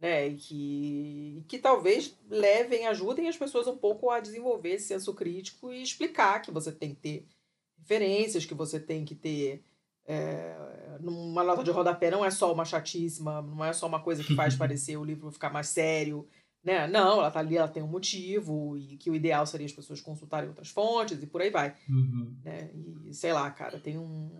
né? 0.00 0.28
E 0.28 0.36
que, 0.36 1.34
e 1.38 1.44
que 1.48 1.58
talvez 1.58 2.16
levem, 2.28 2.86
ajudem 2.86 3.28
as 3.28 3.36
pessoas 3.36 3.66
um 3.66 3.76
pouco 3.76 4.10
a 4.10 4.20
desenvolver 4.20 4.74
esse 4.74 4.88
senso 4.88 5.14
crítico 5.14 5.72
e 5.72 5.82
explicar 5.82 6.42
que 6.42 6.50
você 6.50 6.72
tem 6.72 6.94
que 6.94 7.00
ter 7.00 7.26
referências, 7.78 8.44
que 8.44 8.54
você 8.54 8.78
tem 8.80 9.04
que 9.04 9.14
ter 9.14 9.64
é, 10.08 10.56
numa 11.00 11.44
nota 11.44 11.62
de 11.62 11.70
rodapé 11.70 12.10
não 12.10 12.24
é 12.24 12.30
só 12.30 12.50
uma 12.50 12.64
chatíssima, 12.64 13.42
não 13.42 13.62
é 13.62 13.74
só 13.74 13.86
uma 13.86 14.00
coisa 14.00 14.24
que 14.24 14.34
faz 14.34 14.56
parecer 14.56 14.96
o 14.96 15.04
livro 15.04 15.30
ficar 15.30 15.52
mais 15.52 15.68
sério, 15.68 16.26
né? 16.68 16.86
Não, 16.86 17.20
ela 17.20 17.30
tá 17.30 17.40
ali, 17.40 17.56
ela 17.56 17.66
tem 17.66 17.82
um 17.82 17.88
motivo 17.88 18.76
e 18.76 18.98
que 18.98 19.10
o 19.10 19.14
ideal 19.14 19.46
seria 19.46 19.64
as 19.64 19.72
pessoas 19.72 20.02
consultarem 20.02 20.50
outras 20.50 20.68
fontes 20.68 21.22
e 21.22 21.26
por 21.26 21.40
aí 21.40 21.48
vai, 21.48 21.74
uhum. 21.88 22.36
né? 22.44 22.68
E 23.06 23.14
sei 23.14 23.32
lá, 23.32 23.50
cara, 23.50 23.78
tem 23.78 23.96
um 23.96 24.30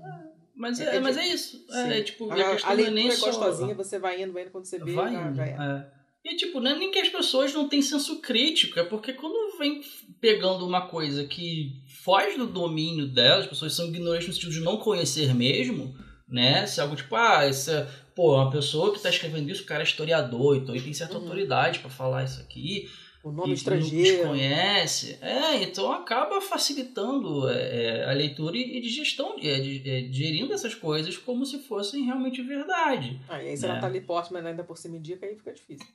mas 0.55 0.79
é, 0.81 0.97
é, 0.97 1.01
mas 1.01 1.17
é 1.17 1.27
isso. 1.27 1.65
É, 1.71 2.01
é, 2.01 2.03
tipo, 2.03 2.31
a, 2.31 2.35
a, 2.35 2.39
a 2.39 2.73
leitura 2.73 2.89
é, 2.89 2.91
nem 2.91 3.09
é 3.09 3.17
gostosinha, 3.17 3.75
só... 3.77 3.83
você 3.83 3.99
vai 3.99 4.21
indo, 4.21 4.33
vai 4.33 4.43
indo 4.43 4.51
quando 4.51 4.67
você 4.67 4.79
vê, 4.79 4.93
vai 4.93 5.13
já, 5.13 5.33
já 5.33 5.47
é. 5.47 5.51
é. 5.51 5.99
E, 6.25 6.37
tipo, 6.37 6.61
não 6.61 6.73
é 6.73 6.79
nem 6.79 6.91
que 6.91 6.99
as 6.99 7.09
pessoas 7.09 7.55
não 7.55 7.69
têm 7.69 7.81
senso 7.81 8.21
crítico, 8.21 8.79
é 8.79 8.85
porque 8.85 9.15
quando 9.15 9.57
vem 9.57 9.81
pegando 10.21 10.67
uma 10.67 10.89
coisa 10.89 11.25
que 11.25 11.81
foge 12.03 12.37
do 12.37 12.47
domínio 12.47 13.07
delas, 13.07 13.45
as 13.45 13.47
pessoas 13.47 13.73
são 13.73 13.87
ignorantes 13.87 14.27
no 14.27 14.35
sentido 14.35 14.53
de 14.53 14.61
não 14.61 14.77
conhecer 14.77 15.33
mesmo, 15.33 15.97
né? 16.29 16.67
Se 16.67 16.81
algo 16.81 16.97
tipo, 16.97 17.15
ah, 17.15 17.45
essa, 17.45 17.89
pô, 18.19 18.35
uma 18.35 18.51
pessoa 18.51 18.91
que 18.91 18.97
está 18.97 19.09
escrevendo 19.11 19.49
isso, 19.49 19.63
o 19.63 19.67
cara 19.67 19.81
é 19.81 19.87
historiador, 19.87 20.57
então 20.57 20.75
ele 20.75 20.83
tem 20.83 20.93
certa 20.93 21.15
uhum. 21.15 21.23
autoridade 21.23 21.79
para 21.79 21.89
falar 21.89 22.25
isso 22.25 22.41
aqui. 22.41 22.91
O 23.23 23.31
nome 23.31 23.53
estrangeiro. 23.53 24.25
Não 24.25 24.31
conhece. 24.31 25.17
É, 25.21 25.63
então 25.63 25.93
acaba 25.93 26.41
facilitando 26.41 27.49
é, 27.49 28.11
a 28.11 28.13
leitura 28.13 28.57
e, 28.57 28.81
digestão, 28.81 29.37
é, 29.41 29.61
digerindo 29.61 30.53
essas 30.53 30.75
coisas 30.75 31.17
como 31.17 31.47
se 31.47 31.61
fossem 31.61 32.07
realmente 32.07 32.43
verdade. 32.43 33.21
Ah, 33.29 33.41
e 33.41 33.51
aí 33.51 33.57
você 33.57 33.69
né? 33.69 33.75
não 33.75 33.81
tá 33.81 33.87
ali 33.87 34.01
Portman 34.01 34.45
ainda 34.45 34.65
por 34.65 34.77
cima 34.77 34.97
indica, 34.97 35.25
aí 35.25 35.37
fica 35.37 35.53
difícil. 35.53 35.87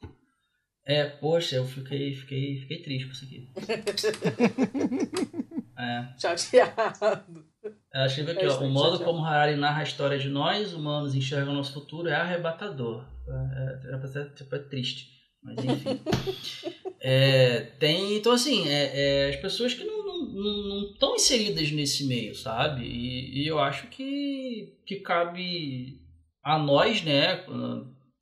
É, 0.85 1.03
poxa, 1.03 1.57
eu 1.57 1.65
fiquei, 1.65 2.15
fiquei, 2.15 2.57
fiquei 2.61 2.81
triste 2.83 3.05
com 3.05 3.11
isso 3.11 3.25
aqui. 3.25 3.49
é. 5.77 6.07
Chateado. 6.17 7.52
É, 7.93 8.07
que 8.07 8.21
aqui, 8.21 8.47
ó, 8.47 8.59
o 8.59 8.69
modo 8.69 9.03
como 9.03 9.23
Harari 9.23 9.55
narra 9.55 9.81
a 9.81 9.83
história 9.83 10.17
de 10.17 10.27
nós, 10.27 10.73
humanos, 10.73 11.13
enxergam 11.13 11.53
o 11.53 11.57
nosso 11.57 11.73
futuro 11.73 12.07
é 12.07 12.15
arrebatador. 12.15 13.05
É, 13.27 13.87
era 13.87 13.97
pra 13.99 14.07
ser 14.07 14.33
tipo, 14.33 14.55
é 14.55 14.59
triste, 14.59 15.09
mas 15.43 15.63
enfim. 15.63 15.99
é, 16.99 17.61
tem, 17.79 18.17
então 18.17 18.31
assim, 18.31 18.67
é, 18.67 19.25
é, 19.25 19.29
as 19.29 19.35
pessoas 19.35 19.73
que 19.73 19.83
não 19.83 20.03
não 20.33 20.91
estão 20.91 21.15
inseridas 21.15 21.71
nesse 21.71 22.05
meio, 22.05 22.35
sabe? 22.35 22.83
E, 22.85 23.43
e 23.43 23.47
eu 23.47 23.59
acho 23.59 23.87
que, 23.87 24.79
que 24.85 24.97
cabe 24.97 26.01
a 26.43 26.57
nós, 26.57 27.03
né, 27.03 27.45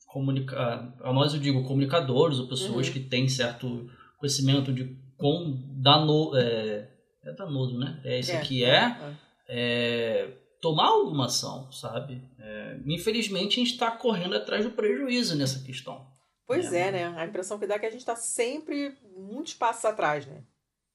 comunicar, 0.07 0.93
a 1.01 1.13
nós 1.13 1.33
eu 1.33 1.39
digo 1.39 1.63
comunicadores 1.63 2.39
ou 2.39 2.47
pessoas 2.47 2.87
uhum. 2.87 2.93
que 2.93 2.99
têm 2.99 3.27
certo 3.27 3.89
conhecimento 4.17 4.71
de 4.73 4.95
quão 5.17 5.57
dano, 5.81 6.35
é, 6.35 6.89
é 7.23 7.33
danoso, 7.33 7.77
né? 7.77 7.99
É 8.03 8.19
isso 8.19 8.31
É, 8.31 8.37
aqui 8.37 8.63
é, 8.63 8.75
é, 8.75 9.13
é, 9.53 10.31
tomar 10.61 10.87
alguma 10.87 11.25
ação, 11.25 11.69
sabe? 11.71 12.21
É, 12.39 12.79
infelizmente 12.87 13.59
a 13.59 13.63
gente 13.63 13.73
está 13.73 13.91
correndo 13.91 14.35
atrás 14.35 14.63
do 14.63 14.71
prejuízo 14.71 15.35
nessa 15.37 15.61
questão. 15.63 16.09
Pois 16.47 16.71
É. 16.73 16.87
é, 16.87 16.91
né? 16.91 17.05
A 17.17 17.25
impressão 17.25 17.59
que 17.59 17.67
dá 17.67 17.75
é 17.75 17.79
que 17.79 17.85
a 17.85 17.89
gente 17.91 18.05
tá 18.05 18.15
sempre 18.15 18.95
muitos 19.15 19.53
passos 19.53 19.83
atrás, 19.85 20.25
né? 20.25 20.41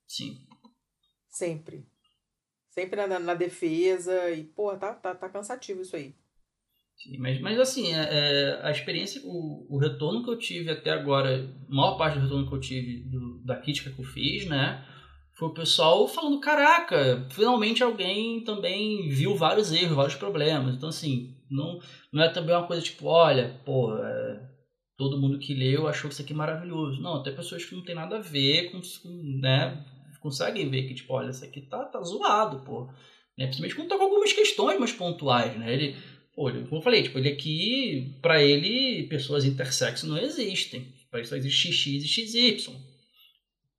Sim. 0.06 0.38
Sempre. 1.28 1.86
Sempre 2.70 3.06
na, 3.06 3.18
na 3.18 3.34
defesa 3.34 4.30
e, 4.30 4.44
pô, 4.44 4.74
tá, 4.76 4.94
tá, 4.94 5.14
tá 5.14 5.28
cansativo 5.28 5.82
isso 5.82 5.96
aí. 5.96 6.14
Sim, 6.96 7.18
mas, 7.18 7.40
mas 7.40 7.58
assim, 7.60 7.92
é, 7.94 8.08
é, 8.10 8.60
a 8.62 8.70
experiência, 8.70 9.20
o, 9.24 9.66
o 9.68 9.78
retorno 9.78 10.24
que 10.24 10.30
eu 10.30 10.38
tive 10.38 10.70
até 10.70 10.90
agora, 10.90 11.46
a 11.68 11.74
maior 11.74 11.96
parte 11.98 12.18
do 12.18 12.22
retorno 12.24 12.48
que 12.48 12.54
eu 12.54 12.60
tive 12.60 13.02
do- 13.04 13.38
da 13.44 13.56
crítica 13.56 13.90
que 13.90 13.98
eu 14.00 14.04
fiz, 14.04 14.46
né? 14.46 14.82
Foi 15.36 15.48
o 15.48 15.54
pessoal 15.54 16.08
falando, 16.08 16.40
caraca, 16.40 17.26
finalmente 17.30 17.82
alguém 17.82 18.42
também 18.42 19.06
viu 19.10 19.36
vários 19.36 19.70
erros, 19.70 19.94
vários 19.94 20.14
problemas. 20.14 20.74
Então, 20.74 20.88
assim, 20.88 21.36
não, 21.50 21.78
não 22.10 22.22
é 22.22 22.28
também 22.30 22.56
uma 22.56 22.66
coisa 22.66 22.82
tipo, 22.82 23.06
olha, 23.06 23.60
pô, 23.62 23.94
é, 23.98 24.48
todo 24.96 25.20
mundo 25.20 25.38
que 25.38 25.52
leu 25.52 25.86
achou 25.86 26.08
isso 26.08 26.22
aqui 26.22 26.32
maravilhoso. 26.32 27.02
Não, 27.02 27.22
tem 27.22 27.36
pessoas 27.36 27.66
que 27.66 27.74
não 27.74 27.84
tem 27.84 27.94
nada 27.94 28.16
a 28.16 28.20
ver 28.20 28.70
com, 28.70 28.80
com, 28.80 29.38
né? 29.38 29.84
Conseguem 30.20 30.70
ver 30.70 30.88
que, 30.88 30.94
tipo, 30.94 31.12
olha, 31.12 31.28
isso 31.28 31.44
aqui 31.44 31.60
tá, 31.60 31.84
tá 31.84 32.00
zoado, 32.00 32.64
pô. 32.64 32.86
Né? 33.36 33.44
Principalmente 33.44 33.76
quando 33.76 33.88
tá 33.88 33.98
com 33.98 34.04
algumas 34.04 34.32
questões 34.32 34.78
mais 34.78 34.92
pontuais, 34.92 35.56
né? 35.58 35.70
Ele, 35.70 35.96
ele, 36.38 36.64
como 36.64 36.80
eu 36.80 36.82
falei, 36.82 37.02
tipo, 37.02 37.18
ele 37.18 37.28
aqui, 37.28 38.18
pra 38.22 38.42
ele, 38.42 39.06
pessoas 39.08 39.44
intersexo 39.44 40.08
não 40.08 40.16
existem. 40.16 40.94
Pra 41.10 41.20
isso 41.20 41.28
só 41.28 41.36
existe 41.36 41.70
XX 41.70 42.04
e 42.04 42.08
XY. 42.08 42.95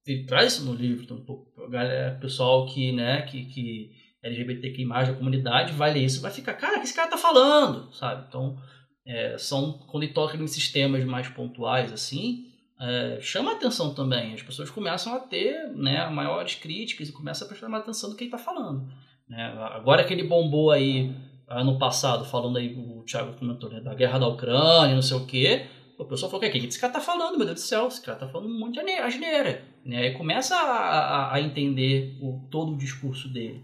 Ele 0.08 0.24
traz 0.24 0.54
isso 0.54 0.66
no 0.66 0.74
livro, 0.74 1.04
então, 1.04 1.46
galera, 1.70 2.18
pessoal 2.20 2.66
que, 2.66 2.92
né, 2.92 3.24
que, 3.24 3.46
que 3.46 3.92
LGBTQ+, 4.24 4.86
da 4.88 5.14
comunidade, 5.14 5.74
vai 5.74 5.94
ler 5.94 6.06
isso 6.06 6.22
vai 6.22 6.32
ficar, 6.32 6.54
cara, 6.54 6.78
o 6.78 6.80
que 6.80 6.86
esse 6.86 6.96
cara 6.96 7.10
tá 7.10 7.18
falando, 7.18 7.94
sabe? 7.94 8.26
Então, 8.28 8.58
é, 9.06 9.38
são, 9.38 9.74
quando 9.88 10.04
ele 10.04 10.14
toca 10.14 10.38
em 10.38 10.48
sistemas 10.48 11.04
mais 11.04 11.28
pontuais, 11.28 11.92
assim, 11.92 12.46
é, 12.80 13.20
chama 13.22 13.54
atenção 13.54 13.94
também. 13.94 14.34
As 14.34 14.42
pessoas 14.42 14.70
começam 14.70 15.16
a 15.16 15.20
ter 15.20 15.70
né, 15.76 16.08
maiores 16.10 16.56
críticas 16.56 17.10
e 17.10 17.14
começam 17.14 17.46
a 17.46 17.50
prestar 17.50 17.70
mais 17.70 17.84
atenção 17.84 18.10
do 18.10 18.16
que 18.16 18.24
ele 18.24 18.34
está 18.34 18.38
falando. 18.38 18.88
Né? 19.28 19.44
Agora 19.74 20.04
que 20.04 20.14
ele 20.14 20.24
bombou 20.24 20.72
aí 20.72 21.14
ano 21.48 21.78
passado, 21.80 22.26
falando 22.26 22.58
aí, 22.58 22.76
o 22.76 23.04
Thiago 23.04 23.34
comentou, 23.34 23.70
né, 23.70 23.80
da 23.80 23.94
guerra 23.94 24.20
da 24.20 24.28
Ucrânia, 24.28 24.94
não 24.94 25.02
sei 25.02 25.18
o 25.18 25.26
quê, 25.26 25.66
o 25.98 26.06
pessoal 26.06 26.30
falou, 26.32 26.48
o 26.48 26.52
que, 26.52 26.60
que 26.60 26.68
esse 26.68 26.80
cara 26.80 26.94
tá 26.94 27.02
falando, 27.02 27.38
meu 27.38 27.46
Deus 27.46 27.62
do 27.62 27.66
céu? 27.66 27.88
Esse 27.88 28.02
cara 28.02 28.18
tá 28.20 28.28
falando 28.28 28.50
um 28.50 28.60
monte 28.60 28.76
de 28.84 28.92
asneira. 28.92 29.64
Né? 29.84 29.98
Aí 29.98 30.14
começa 30.14 30.56
a, 30.56 30.62
a, 30.62 31.34
a 31.36 31.42
entender 31.42 32.16
o, 32.22 32.40
todo 32.52 32.74
o 32.74 32.78
discurso 32.78 33.28
dele. 33.28 33.62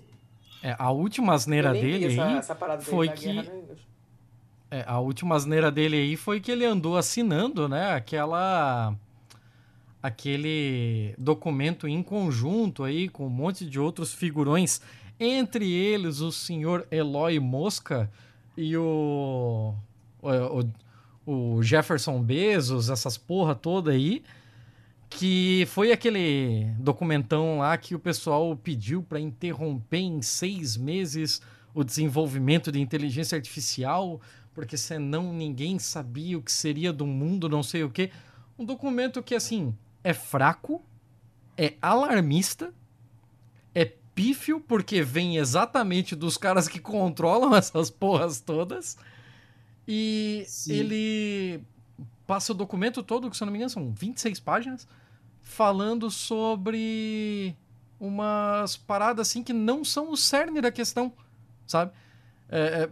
É, 0.62 0.76
a 0.80 0.90
última 0.92 1.34
asneira 1.34 1.72
dele 1.74 2.06
essa, 2.06 2.26
aí. 2.26 2.38
essa 2.38 2.56
foi 2.82 3.10
que- 3.10 3.26
guerra, 3.28 3.44
né? 3.44 3.52
É, 4.72 4.84
a 4.88 4.98
última 5.00 5.36
asneira 5.36 5.70
dele 5.72 5.96
aí 5.98 6.16
foi 6.16 6.40
que 6.40 6.52
ele 6.52 6.66
andou 6.66 6.98
assinando, 6.98 7.70
né, 7.70 7.92
aquela 7.92 8.96
aquele 10.02 11.14
documento 11.18 11.88
em 11.88 12.02
conjunto 12.04 12.84
aí 12.84 13.08
com 13.08 13.28
um 13.28 13.30
monte 13.30 13.66
de 13.66 13.80
outros 13.80 14.14
figurões, 14.14 14.82
entre 15.20 15.72
eles 15.72 16.20
o 16.20 16.32
senhor 16.32 16.86
Eloy 16.92 17.40
Mosca 17.40 18.10
e 18.58 18.76
o 18.76 19.74
o, 20.22 20.30
o- 20.62 20.74
o 21.26 21.62
Jefferson 21.62 22.22
Bezos, 22.22 22.90
essas 22.90 23.18
porra 23.18 23.56
toda 23.56 23.92
aí, 23.92 24.24
que 25.10 25.66
foi 25.68 25.92
aquele 25.92 26.74
documentão 26.80 27.60
lá 27.60 27.78
que 27.78 27.96
o 27.96 28.00
pessoal 28.00 28.56
pediu 28.56 29.04
para 29.04 29.20
interromper 29.20 30.00
em 30.00 30.22
seis 30.22 30.76
meses 30.76 31.42
o 31.74 31.84
desenvolvimento 31.84 32.72
de 32.72 32.80
inteligência 32.80 33.36
artificial, 33.36 34.22
porque 34.54 34.78
senão 34.78 35.34
ninguém 35.34 35.80
sabia 35.80 36.38
o 36.38 36.42
que 36.42 36.52
seria 36.52 36.94
do 36.94 37.06
mundo, 37.06 37.50
não 37.50 37.64
sei 37.64 37.84
o 37.84 37.90
quê. 37.90 38.12
Um 38.58 38.66
documento 38.66 39.24
que, 39.24 39.34
assim, 39.34 39.76
é 40.04 40.14
fraco, 40.14 40.84
é 41.58 41.74
alarmista, 41.82 42.74
é 43.74 43.86
pífio, 43.86 44.60
porque 44.60 45.02
vem 45.02 45.38
exatamente 45.38 46.16
dos 46.16 46.38
caras 46.38 46.68
que 46.68 46.80
controlam 46.80 47.54
essas 47.56 47.90
porras 47.90 48.40
todas. 48.40 48.98
E 49.88 50.44
Sim. 50.48 50.74
ele 50.74 51.64
passa 52.26 52.52
o 52.52 52.56
documento 52.56 53.04
todo, 53.04 53.30
que 53.30 53.36
se 53.36 53.44
eu 53.44 53.46
não 53.46 53.52
me 53.52 53.58
engano 53.58 53.70
são 53.70 53.92
26 53.92 54.40
páginas, 54.40 54.88
falando 55.42 56.10
sobre 56.10 57.56
umas 58.00 58.76
paradas 58.76 59.28
assim 59.28 59.44
que 59.44 59.54
não 59.54 59.84
são 59.84 60.12
o 60.12 60.18
cerne 60.18 60.62
da 60.62 60.72
questão, 60.72 61.14
sabe? 61.68 61.92
É, 62.50 62.84
é, 62.84 62.90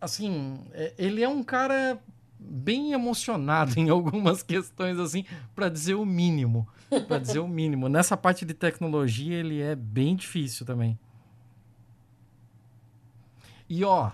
assim, 0.00 0.60
é, 0.72 0.94
ele 0.98 1.22
é 1.22 1.28
um 1.28 1.42
cara 1.42 2.00
bem 2.38 2.92
emocionado 2.92 3.74
em 3.78 3.90
algumas 3.90 4.42
questões 4.42 4.98
assim, 4.98 5.24
para 5.54 5.68
dizer 5.68 5.94
o 5.94 6.06
mínimo, 6.06 6.66
para 7.06 7.18
dizer 7.18 7.40
o 7.40 7.48
mínimo. 7.48 7.88
Nessa 7.88 8.16
parte 8.16 8.44
de 8.44 8.54
tecnologia 8.54 9.36
ele 9.36 9.60
é 9.60 9.74
bem 9.74 10.16
difícil 10.16 10.64
também. 10.64 10.98
E 13.68 13.84
ó, 13.84 14.10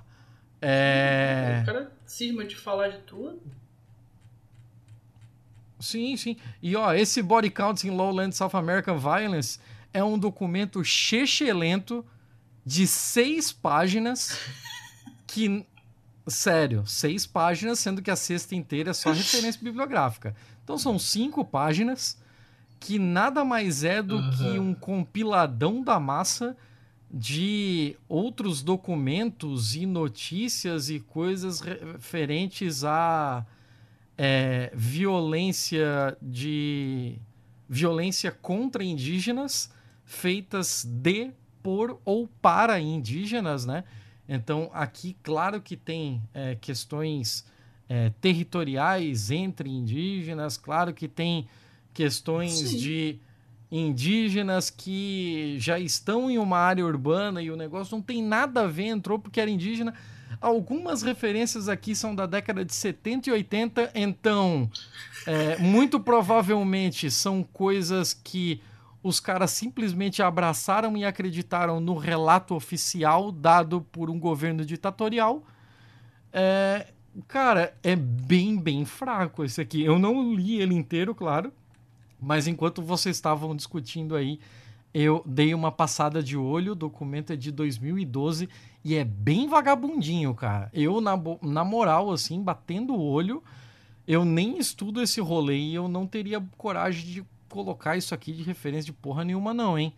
é... 0.60 1.60
O 1.62 1.66
cara 1.66 1.95
cisma 2.07 2.45
de 2.45 2.57
falar 2.57 2.89
de 2.89 2.99
tudo. 3.01 3.41
Sim, 5.78 6.16
sim. 6.16 6.37
E 6.62 6.74
ó, 6.74 6.93
esse 6.95 7.23
Body 7.23 7.51
Counts 7.51 7.85
in 7.85 7.91
Lowland 7.91 8.35
South 8.35 8.55
American 8.55 8.99
Violence 8.99 9.59
é 9.93 10.03
um 10.03 10.19
documento 10.19 10.83
chechelento 10.85 12.05
de 12.65 12.87
seis 12.87 13.53
páginas 13.53 14.39
que. 15.27 15.66
Sério, 16.28 16.85
seis 16.87 17.24
páginas, 17.24 17.78
sendo 17.78 18.03
que 18.03 18.11
a 18.11 18.16
sexta 18.16 18.57
inteira 18.57 18.91
é 18.91 18.93
só 18.93 19.12
referência 19.12 19.61
bibliográfica. 19.62 20.35
Então 20.65 20.77
são 20.77 20.99
cinco 20.99 21.45
páginas 21.45 22.19
que 22.81 22.99
nada 22.99 23.45
mais 23.45 23.85
é 23.85 24.03
do 24.03 24.16
Uhum. 24.16 24.31
que 24.33 24.59
um 24.59 24.74
compiladão 24.74 25.83
da 25.85 26.01
massa 26.01 26.57
de 27.11 27.97
outros 28.09 28.62
documentos 28.62 29.74
e 29.77 29.87
notícias 29.87 30.91
e 30.91 31.01
coisas 31.01 31.61
referentes 31.61 32.85
a 32.85 33.47
é, 34.19 34.73
violência 34.74 36.16
de 36.20 37.19
violência 37.69 38.31
contra 38.31 38.83
indígenas 38.83 39.70
feitas 40.05 40.85
de 40.85 41.33
por 41.62 42.01
ou 42.05 42.28
para 42.41 42.78
indígenas, 42.81 43.66
né? 43.66 43.85
Então 44.28 44.70
aqui 44.73 45.16
claro 45.23 45.61
que 45.61 45.77
tem 45.77 46.23
é, 46.33 46.55
questões 46.57 47.45
é, 47.89 48.11
territoriais 48.20 49.31
entre 49.31 49.69
indígenas, 49.69 50.57
claro 50.57 50.93
que 50.93 51.09
tem 51.09 51.49
questões 51.93 52.53
Sim. 52.53 52.77
de 52.77 53.20
indígenas 53.70 54.70
que 54.70 55.56
já 55.59 55.78
estão 55.78 56.30
em 56.30 56.38
uma 56.38 56.59
área 56.59 56.84
urbana 56.84 57.43
e 57.43 57.51
o 57.51 57.56
negócio 57.56 57.97
não 57.97 58.02
tem 58.02 58.22
nada 58.22 58.62
a 58.62 58.66
ver, 58.66 58.86
entrou 58.86 59.18
porque 59.18 59.40
era 59.40 59.51
indígena. 59.51 59.94
Algumas 60.40 61.02
referências 61.02 61.68
aqui 61.68 61.94
são 61.94 62.14
da 62.14 62.26
década 62.26 62.64
de 62.64 62.74
70 62.74 63.30
e 63.30 63.32
80, 63.32 63.90
então 63.94 64.70
é, 65.26 65.56
muito 65.59 65.98
provavelmente 65.98 67.10
são 67.10 67.43
coisas 67.43 68.12
que 68.12 68.60
os 69.02 69.20
caras 69.20 69.52
simplesmente 69.52 70.22
abraçaram 70.22 70.97
e 70.97 71.05
acreditaram 71.05 71.80
no 71.80 71.97
relato 71.97 72.55
oficial 72.55 73.30
dado 73.30 73.80
por 73.80 74.10
um 74.10 74.18
governo 74.18 74.64
ditatorial. 74.64 75.44
É, 76.32 76.88
cara, 77.28 77.74
é 77.82 77.94
bem, 77.94 78.59
bem 78.59 78.84
fraco 78.84 79.44
esse 79.44 79.60
aqui. 79.60 79.82
Eu 79.82 79.98
não 79.98 80.34
li 80.34 80.60
ele 80.60 80.74
inteiro, 80.74 81.14
claro, 81.14 81.52
mas 82.20 82.47
enquanto 82.47 82.82
vocês 82.82 83.16
estavam 83.16 83.55
discutindo 83.55 84.16
aí, 84.16 84.38
eu 84.94 85.22
dei 85.26 85.52
uma 85.52 85.70
passada 85.70 86.22
de 86.22 86.36
olho. 86.36 86.72
O 86.72 86.76
documento 86.76 87.32
é 87.32 87.36
de 87.36 87.51
2012 87.51 88.48
e 88.82 88.94
é 88.94 89.05
bem 89.05 89.48
vagabundinho, 89.48 90.34
cara. 90.34 90.70
Eu, 90.72 91.01
na, 91.01 91.12
na 91.43 91.64
moral, 91.64 92.10
assim, 92.10 92.43
batendo 92.43 92.94
o 92.94 93.02
olho, 93.02 93.43
eu 94.09 94.24
nem 94.24 94.59
estudo 94.59 95.02
esse 95.02 95.20
rolê 95.20 95.59
e 95.59 95.74
eu 95.74 95.88
não 95.88 96.06
teria 96.06 96.43
coragem 96.56 97.05
de 97.05 97.24
colocar 97.48 97.97
isso 97.97 98.14
aqui 98.14 98.32
de 98.32 98.43
referência 98.43 98.86
de 98.86 98.93
porra 98.93 99.24
nenhuma, 99.24 99.52
não, 99.52 99.78
hein? 99.78 99.93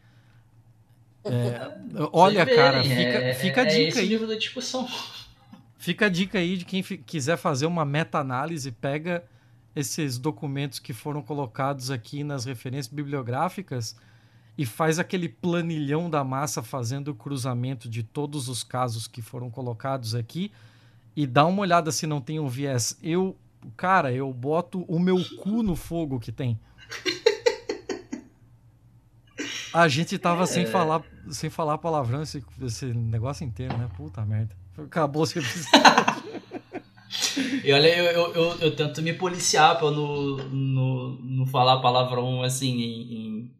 É, 1.24 1.70
olha, 2.12 2.44
cara, 2.44 2.82
fica, 2.82 2.94
é, 2.94 3.34
fica 3.34 3.60
a 3.62 3.64
é 3.64 3.66
dica 3.68 4.00
esse 4.00 4.14
aí. 4.14 4.26
da 4.26 4.34
discussão. 4.34 4.88
Fica 5.76 6.06
a 6.06 6.08
dica 6.08 6.38
aí 6.38 6.56
de 6.56 6.64
quem 6.64 6.82
quiser 6.82 7.36
fazer 7.36 7.66
uma 7.66 7.84
meta-análise, 7.84 8.72
pega 8.72 9.24
esses 9.74 10.18
documentos 10.18 10.78
que 10.78 10.92
foram 10.92 11.22
colocados 11.22 11.90
aqui 11.90 12.24
nas 12.24 12.44
referências 12.44 12.92
bibliográficas 12.92 13.96
e 14.56 14.66
faz 14.66 14.98
aquele 14.98 15.28
planilhão 15.28 16.10
da 16.10 16.24
massa 16.24 16.62
fazendo 16.62 17.08
o 17.08 17.14
cruzamento 17.14 17.88
de 17.88 18.02
todos 18.02 18.48
os 18.48 18.64
casos 18.64 19.06
que 19.06 19.22
foram 19.22 19.50
colocados 19.50 20.14
aqui 20.14 20.50
e 21.14 21.26
dá 21.26 21.46
uma 21.46 21.62
olhada 21.62 21.92
se 21.92 22.06
não 22.06 22.20
tem 22.20 22.40
um 22.40 22.48
viés. 22.48 22.98
Eu, 23.02 23.36
cara, 23.76 24.12
eu 24.12 24.32
boto 24.32 24.84
o 24.88 24.98
meu 24.98 25.16
cu 25.42 25.62
no 25.62 25.76
fogo 25.76 26.18
que 26.18 26.32
tem. 26.32 26.58
A 29.72 29.86
gente 29.86 30.18
tava 30.18 30.44
é... 30.44 30.46
sem, 30.46 30.66
falar, 30.66 31.02
sem 31.30 31.50
falar 31.50 31.78
palavrão 31.78 32.22
esse, 32.22 32.44
esse 32.62 32.86
negócio 32.86 33.44
inteiro, 33.44 33.76
né? 33.76 33.88
Puta 33.96 34.24
merda. 34.24 34.56
Acabou 34.76 35.24
esse 35.24 35.38
episódio. 35.38 35.68
E 37.64 37.72
olha, 37.72 37.88
eu, 37.88 38.04
eu, 38.04 38.34
eu, 38.34 38.58
eu, 38.60 38.76
tento 38.76 39.02
me 39.02 39.12
policiar 39.12 39.78
pra 39.78 39.90
não, 39.90 40.36
não, 40.36 41.10
não 41.20 41.46
falar 41.46 41.80
palavrão 41.80 42.42
assim 42.42 42.80
em, 42.80 43.12
em, 43.12 43.50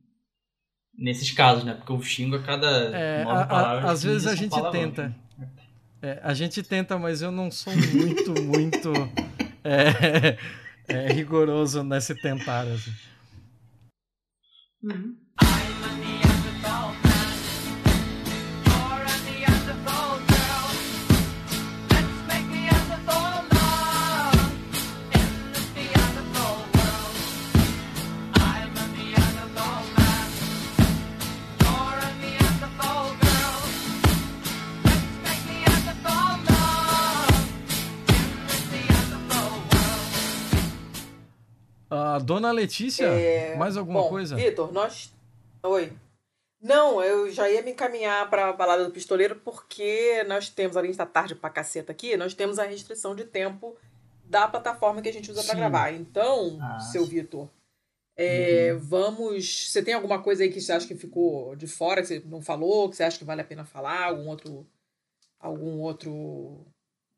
nesses 0.97 1.31
casos, 1.31 1.65
né? 1.65 1.75
Porque 1.75 1.93
eu 1.93 2.03
xingo 2.03 2.37
a 2.37 2.43
cada 2.43 2.67
é, 2.97 3.25
nove 3.25 3.47
palavras. 3.47 3.91
Às 3.91 4.03
vezes 4.03 4.27
a 4.27 4.35
gente 4.35 4.51
palavrão. 4.51 4.73
tenta. 4.73 5.17
É, 6.01 6.21
a 6.23 6.33
gente 6.33 6.63
tenta, 6.63 6.99
mas 6.99 7.23
eu 7.23 7.31
não 7.31 7.51
sou 7.51 7.73
muito, 7.95 8.43
muito 8.43 8.93
é, 9.65 10.39
é, 10.87 11.13
rigoroso 11.13 11.83
nesse 11.83 12.15
tentar. 12.15 12.67
Assim. 12.67 12.93
Uhum. 14.83 15.17
Dona 42.19 42.51
Letícia, 42.53 43.07
é... 43.07 43.57
mais 43.57 43.77
alguma 43.77 44.03
Bom, 44.03 44.09
coisa? 44.09 44.37
Vitor, 44.37 44.73
nós. 44.73 45.13
Oi. 45.63 45.93
Não, 46.61 47.03
eu 47.03 47.31
já 47.31 47.49
ia 47.49 47.63
me 47.63 47.71
encaminhar 47.71 48.29
para 48.29 48.49
a 48.49 48.53
balada 48.53 48.85
do 48.85 48.91
pistoleiro 48.91 49.37
porque 49.37 50.25
nós 50.25 50.49
temos, 50.49 50.77
além 50.77 50.91
de 50.91 50.95
estar 50.95 51.07
tarde 51.07 51.35
pra 51.35 51.51
caceta 51.51 51.93
aqui, 51.93 52.17
nós 52.17 52.35
temos 52.35 52.59
a 52.59 52.65
restrição 52.65 53.15
de 53.15 53.25
tempo 53.25 53.77
da 54.25 54.49
plataforma 54.49 55.01
que 55.01 55.09
a 55.09 55.13
gente 55.13 55.31
usa 55.31 55.45
para 55.45 55.55
gravar. 55.55 55.93
Então, 55.93 56.59
ah. 56.61 56.81
seu 56.81 57.05
Vitor, 57.05 57.49
é, 58.17 58.73
uhum. 58.73 58.81
vamos. 58.81 59.71
Você 59.71 59.81
tem 59.81 59.95
alguma 59.95 60.21
coisa 60.21 60.43
aí 60.43 60.51
que 60.51 60.61
você 60.61 60.73
acha 60.73 60.89
que 60.89 60.97
ficou 60.97 61.55
de 61.55 61.69
fora, 61.69 62.03
que 62.03 62.09
você 62.09 62.23
não 62.27 62.43
falou, 62.43 62.91
que 62.91 62.97
você 62.97 63.05
acha 63.05 63.17
que 63.17 63.25
vale 63.25 63.41
a 63.41 63.45
pena 63.45 63.65
falar? 63.65 64.07
Algum 64.07 64.29
outro, 64.29 64.67
algum 65.39 65.81
outro 65.81 66.67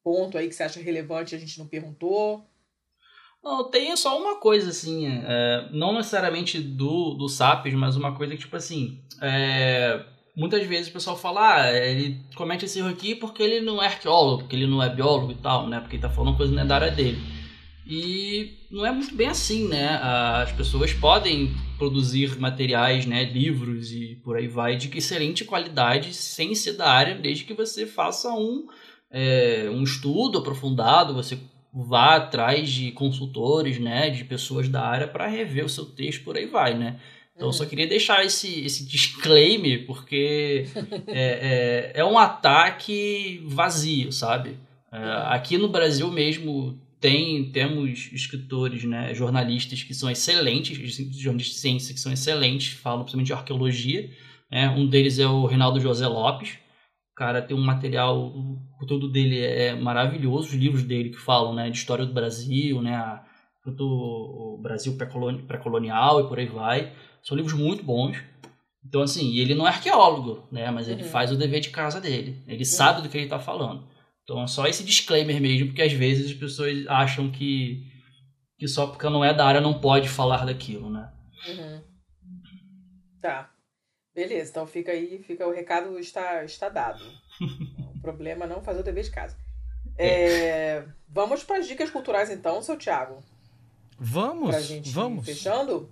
ponto 0.05 0.37
aí 0.37 0.49
que 0.49 0.55
você 0.55 0.63
acha 0.63 0.81
relevante 0.81 1.35
e 1.35 1.37
a 1.37 1.41
gente 1.41 1.59
não 1.59 1.67
perguntou? 1.67 2.45
Não, 3.43 3.71
tem 3.71 3.97
só 3.97 4.21
uma 4.21 4.37
coisa, 4.37 4.69
assim, 4.69 5.07
é, 5.07 5.69
não 5.73 5.95
necessariamente 5.95 6.61
do, 6.61 7.15
do 7.15 7.29
SAPs, 7.29 7.73
mas 7.75 7.97
uma 7.97 8.15
coisa 8.15 8.35
que, 8.35 8.41
tipo 8.43 8.57
assim, 8.57 9.01
é, 9.23 10.05
muitas 10.37 10.67
vezes 10.67 10.89
o 10.89 10.93
pessoal 10.93 11.17
fala, 11.17 11.55
ah, 11.55 11.73
ele 11.73 12.21
comete 12.35 12.67
esse 12.67 12.79
erro 12.79 12.89
aqui 12.89 13.15
porque 13.15 13.43
ele 13.43 13.61
não 13.61 13.83
é 13.83 13.87
arqueólogo, 13.87 14.43
porque 14.43 14.57
ele 14.57 14.67
não 14.67 14.83
é 14.83 14.95
biólogo 14.95 15.33
e 15.33 15.37
tal, 15.37 15.67
né, 15.67 15.81
porque 15.81 15.97
ele 15.97 16.03
tá 16.03 16.11
falando 16.11 16.37
coisa 16.37 16.53
não 16.53 16.63
é 16.63 16.67
da 16.67 16.75
área 16.75 16.91
dele. 16.91 17.19
E 17.87 18.59
não 18.71 18.87
é 18.87 18.93
muito 18.93 19.15
bem 19.15 19.29
assim, 19.29 19.69
né, 19.69 19.99
as 20.03 20.53
pessoas 20.53 20.93
podem 20.93 21.51
produzir 21.79 22.39
materiais, 22.39 23.07
né, 23.07 23.25
livros 23.25 23.91
e 23.91 24.21
por 24.23 24.37
aí 24.37 24.49
vai, 24.49 24.77
de 24.77 24.97
excelente 24.97 25.45
qualidade, 25.45 26.13
sem 26.15 26.55
ser 26.55 26.75
da 26.75 26.91
área, 26.91 27.15
desde 27.15 27.45
que 27.45 27.55
você 27.55 27.87
faça 27.87 28.31
um, 28.33 28.67
é, 29.11 29.69
um 29.73 29.83
estudo 29.83 30.39
aprofundado, 30.39 31.15
você 31.15 31.39
vá 31.73 32.17
atrás 32.17 32.69
de 32.69 32.91
consultores, 32.93 33.79
né, 33.79 34.11
de 34.11 34.25
pessoas 34.25 34.69
da 34.69 34.83
área 34.83 35.07
para 35.07 35.27
rever 35.27 35.65
o 35.65 35.69
seu 35.69 35.85
texto, 35.85 36.25
por 36.25 36.37
aí 36.37 36.47
vai, 36.47 36.77
né. 36.77 36.99
Então, 37.35 37.49
eu 37.49 37.53
só 37.53 37.63
uhum. 37.63 37.71
queria 37.71 37.87
deixar 37.87 38.23
esse, 38.25 38.61
esse 38.65 38.85
disclaimer, 38.85 39.87
porque 39.87 40.67
é, 41.09 41.93
é, 41.95 42.01
é 42.01 42.05
um 42.05 42.19
ataque 42.19 43.41
vazio, 43.47 44.13
sabe? 44.13 44.59
É, 44.93 44.99
uhum. 44.99 45.13
aqui 45.29 45.57
no 45.57 45.69
Brasil 45.69 46.11
mesmo 46.11 46.79
tem 47.01 47.51
temos 47.51 48.11
escritores, 48.13 48.85
né, 48.85 49.15
jornalistas 49.15 49.83
que 49.83 49.95
são 49.95 50.11
excelentes, 50.11 50.77
jornalistas 51.17 51.55
de 51.55 51.61
ciência 51.61 51.95
que 51.95 52.01
são 52.01 52.13
excelentes, 52.13 52.75
falam 52.75 53.01
principalmente 53.01 53.29
de 53.29 53.33
arqueologia. 53.33 54.11
Né? 54.51 54.69
Um 54.69 54.87
deles 54.87 55.19
é 55.19 55.27
o 55.27 55.47
Reinaldo 55.47 55.81
José 55.81 56.07
Lopes, 56.07 56.59
cara 57.21 57.43
tem 57.43 57.55
um 57.55 57.61
material, 57.61 58.19
o 58.19 58.59
conteúdo 58.79 59.07
dele 59.07 59.45
é 59.45 59.75
maravilhoso, 59.75 60.49
os 60.49 60.55
livros 60.55 60.83
dele 60.83 61.11
que 61.11 61.19
falam, 61.19 61.55
né, 61.55 61.69
de 61.69 61.77
história 61.77 62.07
do 62.07 62.15
Brasil, 62.15 62.81
né, 62.81 63.21
do 63.67 64.59
Brasil 64.63 64.97
pré-colonial 64.97 66.23
e 66.23 66.27
por 66.27 66.39
aí 66.39 66.47
vai. 66.47 66.95
São 67.23 67.37
livros 67.37 67.53
muito 67.53 67.85
bons. 67.85 68.17
Então, 68.83 69.03
assim, 69.03 69.37
ele 69.37 69.55
não 69.55 69.67
é 69.67 69.69
arqueólogo, 69.69 70.49
né, 70.51 70.71
mas 70.71 70.89
ele 70.89 71.03
uhum. 71.03 71.11
faz 71.11 71.31
o 71.31 71.37
dever 71.37 71.61
de 71.61 71.69
casa 71.69 72.01
dele. 72.01 72.43
Ele 72.47 72.61
uhum. 72.61 72.65
sabe 72.65 73.03
do 73.03 73.11
que 73.11 73.19
ele 73.19 73.25
está 73.25 73.39
falando. 73.39 73.87
Então, 74.23 74.43
é 74.43 74.47
só 74.47 74.67
esse 74.67 74.83
disclaimer 74.83 75.39
mesmo, 75.43 75.67
porque 75.67 75.83
às 75.83 75.93
vezes 75.93 76.31
as 76.31 76.39
pessoas 76.39 76.87
acham 76.89 77.31
que, 77.31 77.87
que 78.59 78.67
só 78.67 78.87
porque 78.87 79.11
não 79.11 79.23
é 79.23 79.35
da 79.35 79.45
área 79.45 79.61
não 79.61 79.79
pode 79.79 80.09
falar 80.09 80.47
daquilo, 80.47 80.89
né? 80.89 81.13
Uhum. 81.49 81.83
Tá. 83.21 83.51
Beleza, 84.21 84.51
então 84.51 84.67
fica 84.67 84.93
aí, 84.93 85.23
fica 85.27 85.47
o 85.47 85.51
recado 85.51 85.99
está, 85.99 86.45
está 86.45 86.69
dado. 86.69 87.03
o 87.41 87.99
problema 88.03 88.45
é 88.45 88.49
não 88.49 88.61
fazer 88.61 88.81
o 88.81 88.83
dever 88.83 89.03
de 89.03 89.11
casa. 89.11 89.35
É, 89.97 90.85
vamos 91.09 91.43
para 91.43 91.57
as 91.57 91.67
dicas 91.67 91.89
culturais 91.89 92.29
então, 92.29 92.61
seu 92.61 92.77
Thiago. 92.77 93.23
Vamos, 93.99 94.51
pra 94.51 94.61
gente 94.61 94.91
vamos. 94.91 95.25
fechando. 95.25 95.89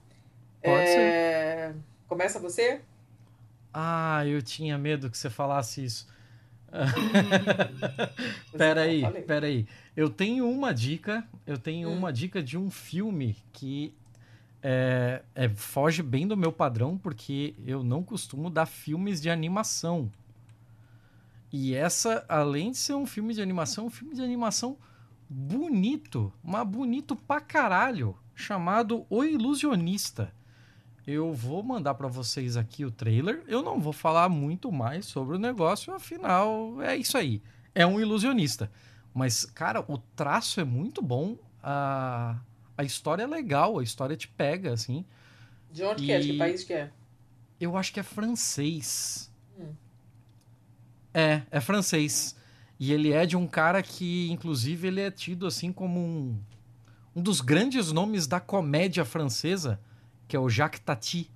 Pode 0.62 0.82
é, 0.82 1.72
ser. 1.72 1.76
Começa 2.06 2.38
você? 2.38 2.82
Ah, 3.72 4.22
eu 4.26 4.42
tinha 4.42 4.76
medo 4.76 5.09
que 5.09 5.16
você 5.16 5.30
falasse 5.30 5.82
isso. 5.82 6.06
peraí, 8.59 9.22
peraí. 9.22 9.66
Eu 9.96 10.10
tenho 10.10 10.50
uma 10.50 10.74
dica, 10.74 11.26
eu 11.46 11.56
tenho 11.56 11.88
hum. 11.88 11.96
uma 11.96 12.12
dica 12.12 12.42
de 12.42 12.59
um 12.59 12.70
filme 12.70 13.34
que 13.55 13.94
é, 14.62 15.22
é, 15.35 15.48
foge 15.48 16.02
bem 16.02 16.26
do 16.26 16.36
meu 16.36 16.52
padrão, 16.52 16.98
porque 16.98 17.55
eu 17.64 17.82
não 17.82 18.02
costumo 18.02 18.51
dar 18.51 18.66
filmes 18.66 19.20
de 19.20 19.30
animação. 19.30 20.10
E 21.52 21.74
essa, 21.74 22.24
além 22.28 22.72
de 22.72 22.78
ser 22.78 22.94
um 22.94 23.06
filme 23.06 23.32
de 23.32 23.40
animação, 23.40 23.86
um 23.86 23.90
filme 23.90 24.14
de 24.14 24.22
animação 24.22 24.76
bonito, 25.28 26.32
mas 26.43 26.66
bonito 26.66 27.14
pra 27.14 27.40
caralho, 27.40 28.16
chamado 28.35 29.06
O 29.09 29.24
Ilusionista. 29.24 30.32
Eu 31.06 31.32
vou 31.32 31.62
mandar 31.62 31.94
para 31.94 32.06
vocês 32.06 32.55
aqui 32.55 32.85
o 32.85 32.90
trailer. 32.90 33.43
Eu 33.47 33.62
não 33.62 33.80
vou 33.80 33.94
falar 33.94 34.28
muito 34.28 34.70
mais 34.70 35.06
sobre 35.06 35.36
o 35.36 35.39
negócio, 35.39 35.94
afinal, 35.94 36.82
é 36.82 36.97
isso 36.98 37.16
aí. 37.16 37.43
É 37.74 37.86
um 37.86 37.98
ilusionista. 37.98 38.70
Mas, 39.14 39.47
cara, 39.47 39.82
o 39.89 39.97
traço 39.97 40.60
é 40.60 40.64
muito 40.64 41.01
bom. 41.01 41.39
A, 41.62 42.36
a 42.78 42.84
história 42.84 43.24
é 43.24 43.26
legal, 43.26 43.80
a 43.80 43.82
história 43.82 44.16
te 44.16 44.28
pega, 44.28 44.72
assim. 44.72 45.05
De 45.72 45.82
onde 45.82 46.05
e... 46.05 46.06
que 46.06 46.12
é? 46.12 46.20
De 46.20 46.30
que 46.30 46.38
país 46.38 46.62
que 46.62 46.72
é? 46.72 46.92
Eu 47.60 47.76
acho 47.76 47.92
que 47.92 47.98
é 47.98 48.05
francês. 48.05 49.28
Hum. 49.59 49.74
É, 51.12 51.42
é 51.50 51.60
francês. 51.60 52.36
E 52.78 52.92
ele 52.92 53.12
é 53.12 53.26
de 53.26 53.36
um 53.36 53.48
cara 53.48 53.82
que, 53.82 54.30
inclusive, 54.30 54.86
ele 54.86 55.00
é 55.00 55.10
tido 55.10 55.44
assim 55.44 55.72
como 55.72 55.98
um, 55.98 56.40
um 57.16 57.20
dos 57.20 57.40
grandes 57.40 57.90
nomes 57.90 58.28
da 58.28 58.38
comédia 58.38 59.05
francesa, 59.05 59.80
que 60.28 60.36
é 60.36 60.38
o 60.38 60.48
Jacques 60.48 60.80
Tati. 60.84 61.28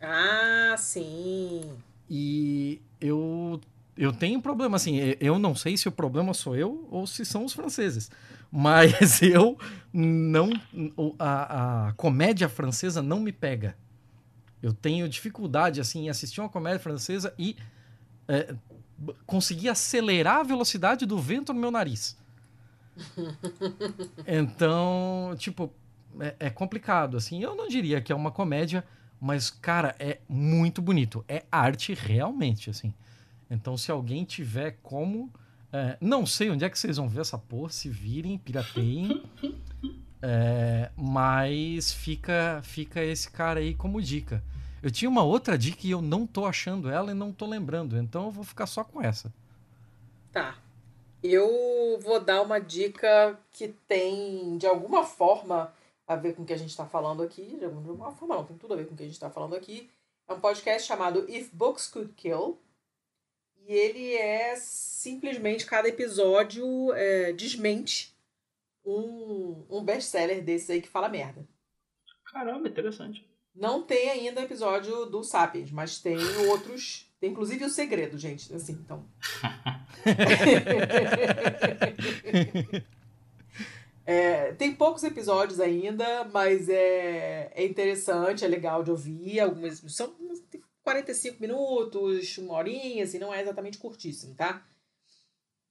Ah, 0.00 0.74
sim. 0.76 1.70
E 2.10 2.82
eu 3.00 3.60
eu 3.96 4.12
tenho 4.12 4.38
um 4.38 4.42
problema 4.42 4.76
assim, 4.76 4.98
eu 5.20 5.38
não 5.38 5.54
sei 5.54 5.76
se 5.76 5.88
o 5.88 5.92
problema 5.92 6.34
sou 6.34 6.56
eu 6.56 6.86
ou 6.90 7.06
se 7.06 7.24
são 7.24 7.44
os 7.44 7.52
franceses. 7.52 8.10
Mas 8.50 9.20
eu 9.22 9.58
não. 9.92 10.50
A, 11.18 11.88
a 11.88 11.92
comédia 11.92 12.48
francesa 12.48 13.02
não 13.02 13.20
me 13.20 13.32
pega. 13.32 13.76
Eu 14.62 14.72
tenho 14.72 15.08
dificuldade 15.08 15.80
assim, 15.80 16.06
em 16.06 16.08
assistir 16.08 16.40
uma 16.40 16.48
comédia 16.48 16.78
francesa 16.78 17.34
e 17.38 17.56
é, 18.26 18.54
conseguir 19.26 19.68
acelerar 19.68 20.40
a 20.40 20.42
velocidade 20.42 21.04
do 21.04 21.18
vento 21.18 21.52
no 21.52 21.60
meu 21.60 21.70
nariz. 21.70 22.16
Então, 24.26 25.34
tipo, 25.36 25.70
é, 26.20 26.34
é, 26.38 26.50
complicado, 26.50 27.16
assim. 27.16 27.42
Eu 27.42 27.54
não 27.54 27.68
diria 27.68 28.00
que 28.00 28.12
é 28.12 28.14
uma 28.14 28.30
comédia, 28.30 28.84
mas, 29.20 29.50
cara, 29.50 29.94
é 29.98 30.20
muito 30.28 30.80
bonito. 30.80 31.24
É 31.28 31.44
arte 31.50 31.92
realmente, 31.92 32.70
assim. 32.70 32.94
Então, 33.54 33.76
se 33.76 33.90
alguém 33.90 34.24
tiver 34.24 34.78
como 34.82 35.32
é, 35.76 35.96
não 36.00 36.24
sei 36.24 36.50
onde 36.50 36.64
é 36.64 36.70
que 36.70 36.78
vocês 36.78 36.98
vão 36.98 37.08
ver 37.08 37.22
essa 37.22 37.36
porra, 37.36 37.68
se 37.68 37.88
virem, 37.88 38.38
pirateiem. 38.38 39.24
é, 40.22 40.88
mas 40.96 41.92
fica, 41.92 42.60
fica 42.62 43.02
esse 43.02 43.28
cara 43.28 43.58
aí 43.58 43.74
como 43.74 44.00
dica. 44.00 44.40
Eu 44.80 44.88
tinha 44.88 45.08
uma 45.08 45.24
outra 45.24 45.58
dica 45.58 45.84
e 45.84 45.90
eu 45.90 46.00
não 46.00 46.28
tô 46.28 46.46
achando 46.46 46.88
ela 46.88 47.10
e 47.10 47.14
não 47.14 47.32
tô 47.32 47.44
lembrando, 47.44 47.98
então 47.98 48.26
eu 48.26 48.30
vou 48.30 48.44
ficar 48.44 48.66
só 48.66 48.84
com 48.84 49.02
essa. 49.02 49.34
Tá. 50.30 50.56
Eu 51.20 51.98
vou 52.00 52.20
dar 52.20 52.42
uma 52.42 52.60
dica 52.60 53.36
que 53.50 53.66
tem, 53.88 54.56
de 54.56 54.66
alguma 54.68 55.02
forma, 55.02 55.72
a 56.06 56.14
ver 56.14 56.36
com 56.36 56.42
o 56.42 56.46
que 56.46 56.52
a 56.52 56.58
gente 56.58 56.70
está 56.70 56.86
falando 56.86 57.20
aqui. 57.20 57.56
De 57.58 57.64
alguma 57.64 58.12
forma, 58.12 58.36
não, 58.36 58.44
tem 58.44 58.56
tudo 58.56 58.74
a 58.74 58.76
ver 58.76 58.86
com 58.86 58.94
o 58.94 58.96
que 58.96 59.02
a 59.02 59.06
gente 59.06 59.14
está 59.14 59.30
falando 59.30 59.56
aqui. 59.56 59.90
É 60.28 60.34
um 60.34 60.38
podcast 60.38 60.86
chamado 60.86 61.28
If 61.28 61.50
Books 61.52 61.88
Could 61.88 62.12
Kill. 62.12 62.60
E 63.66 63.72
ele 63.72 64.14
é 64.14 64.56
simplesmente 64.56 65.64
cada 65.64 65.88
episódio 65.88 66.92
é, 66.92 67.32
desmente 67.32 68.14
um, 68.84 69.64
um 69.70 69.82
best-seller 69.82 70.44
desses 70.44 70.68
aí 70.68 70.82
que 70.82 70.88
fala 70.88 71.08
merda. 71.08 71.48
Caramba, 72.26 72.68
interessante. 72.68 73.26
Não 73.54 73.82
tem 73.82 74.10
ainda 74.10 74.42
episódio 74.42 75.06
do 75.06 75.22
Sapiens, 75.22 75.70
mas 75.70 75.98
tem 75.98 76.18
outros. 76.48 77.08
Tem 77.20 77.30
inclusive 77.30 77.64
o 77.64 77.70
segredo, 77.70 78.18
gente. 78.18 78.52
Assim, 78.52 78.72
então. 78.72 79.06
é, 84.04 84.52
tem 84.54 84.74
poucos 84.74 85.04
episódios 85.04 85.60
ainda, 85.60 86.24
mas 86.24 86.68
é, 86.68 87.52
é 87.54 87.64
interessante, 87.64 88.44
é 88.44 88.48
legal 88.48 88.82
de 88.82 88.90
ouvir. 88.90 89.38
Algumas 89.38 89.80
são 89.88 90.12
45 90.84 91.40
minutos, 91.40 92.38
uma 92.38 92.54
horinha, 92.54 93.04
assim, 93.04 93.18
não 93.18 93.32
é 93.34 93.42
exatamente 93.42 93.78
curtíssimo, 93.78 94.34
tá? 94.34 94.64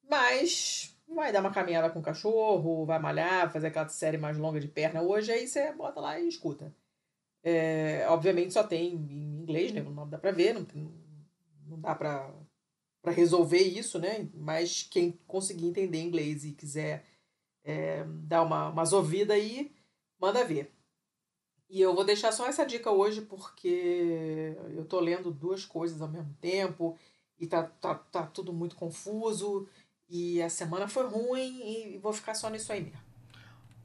Mas 0.10 0.98
vai 1.07 1.31
dar 1.31 1.40
uma 1.40 1.53
caminhada 1.53 1.90
com 1.90 1.99
o 1.99 2.03
cachorro, 2.03 2.85
vai 2.85 2.99
malhar, 2.99 3.52
fazer 3.52 3.68
aquela 3.68 3.88
série 3.88 4.18
mais 4.18 4.38
longa 4.38 4.60
de 4.60 4.68
perna 4.68 5.02
hoje, 5.02 5.31
aí 5.31 5.48
você 5.48 5.72
bota 5.72 6.02
lá 6.02 6.19
e 6.19 6.27
escuta. 6.27 6.76
É, 7.44 8.07
obviamente 8.10 8.53
só 8.53 8.64
tem 8.64 8.94
em 8.94 9.41
inglês, 9.41 9.72
né? 9.72 9.81
Não 9.81 10.10
dá 10.10 10.18
pra 10.18 10.31
ver, 10.31 10.53
não, 10.53 10.65
não 11.68 11.80
dá 11.80 11.94
pra, 11.94 12.34
pra 13.02 13.11
resolver 13.11 13.61
isso, 13.61 13.99
né? 13.99 14.30
Mas 14.34 14.84
quem 14.84 15.19
conseguir 15.27 15.68
entender 15.68 16.02
inglês 16.02 16.44
e 16.44 16.53
quiser 16.53 17.06
é, 17.64 18.03
dar 18.23 18.41
uma, 18.41 18.69
umas 18.69 18.94
ouvidas 18.94 19.35
aí, 19.35 19.72
manda 20.19 20.44
ver. 20.44 20.72
E 21.73 21.81
eu 21.81 21.95
vou 21.95 22.05
deixar 22.05 22.31
só 22.31 22.45
essa 22.45 22.63
dica 22.63 22.91
hoje 22.91 23.21
porque 23.21 24.55
eu 24.75 24.85
tô 24.85 24.99
lendo 24.99 25.31
duas 25.31 25.65
coisas 25.65 26.03
ao 26.03 26.07
mesmo 26.07 26.31
tempo 26.39 26.95
e 27.39 27.47
tá, 27.47 27.63
tá, 27.63 27.95
tá 27.95 28.27
tudo 28.27 28.53
muito 28.53 28.75
confuso. 28.75 29.67
E 30.07 30.39
a 30.39 30.51
semana 30.51 30.87
foi 30.87 31.07
ruim 31.07 31.61
e 31.65 31.97
vou 31.97 32.13
ficar 32.13 32.35
só 32.35 32.47
nisso 32.51 32.71
aí 32.71 32.83
mesmo. 32.83 32.99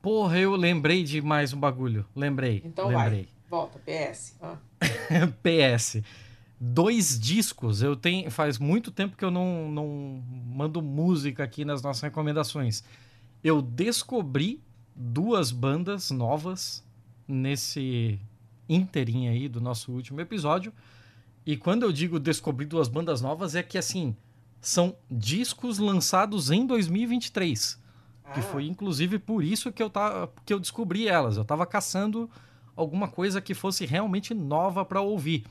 Porra, 0.03 0.39
eu 0.39 0.55
lembrei 0.55 1.03
de 1.03 1.23
mais 1.23 1.55
um 1.55 1.59
bagulho. 1.59 2.05
Lembrei. 2.15 2.61
Então 2.63 2.89
lembrei. 2.89 3.23
vai. 3.23 3.29
Volta, 3.49 3.79
PS. 3.79 4.37
Ah. 4.43 4.59
PS. 5.43 6.03
Dois 6.61 7.19
discos. 7.19 7.81
Eu 7.81 7.97
tenho. 7.97 8.31
Faz 8.31 8.59
muito 8.59 8.91
tempo 8.91 9.17
que 9.17 9.25
eu 9.25 9.31
não, 9.31 9.71
não 9.71 10.23
mando 10.55 10.83
música 10.83 11.43
aqui 11.43 11.65
nas 11.65 11.81
nossas 11.81 12.03
recomendações. 12.03 12.85
Eu 13.43 13.63
descobri 13.63 14.63
duas 14.95 15.51
bandas 15.51 16.11
novas 16.11 16.87
nesse 17.29 18.19
inteirinho 18.69 19.31
aí 19.31 19.49
do 19.49 19.61
nosso 19.61 19.93
último 19.93 20.21
episódio. 20.21 20.73
E 21.47 21.57
quando 21.57 21.83
eu 21.83 21.93
digo 21.93 22.19
descobrir 22.19 22.67
duas 22.67 22.89
bandas 22.89 23.21
novas, 23.21 23.55
é 23.55 23.63
que 23.63 23.79
assim, 23.79 24.17
são 24.61 24.97
discos 25.11 25.79
lançados 25.79 26.51
em 26.51 26.67
2023. 26.67 27.79
Ah. 28.25 28.33
Que 28.33 28.43
foi 28.43 28.67
inclusive 28.67 29.19
por 29.19 29.45
isso 29.45 29.73
que 29.73 29.83
eu, 29.83 29.89
tá, 29.89 30.29
que 30.45 30.53
eu 30.53 30.59
descobri 30.59 31.07
elas. 31.07 31.37
Eu 31.37 31.45
tava 31.45 31.65
caçando 31.65 32.29
alguma 32.75 33.09
coisa 33.09 33.41
que 33.41 33.55
fosse 33.55 33.87
realmente 33.87 34.35
nova 34.35 34.85
para 34.85 35.01
ouvir. 35.01 35.45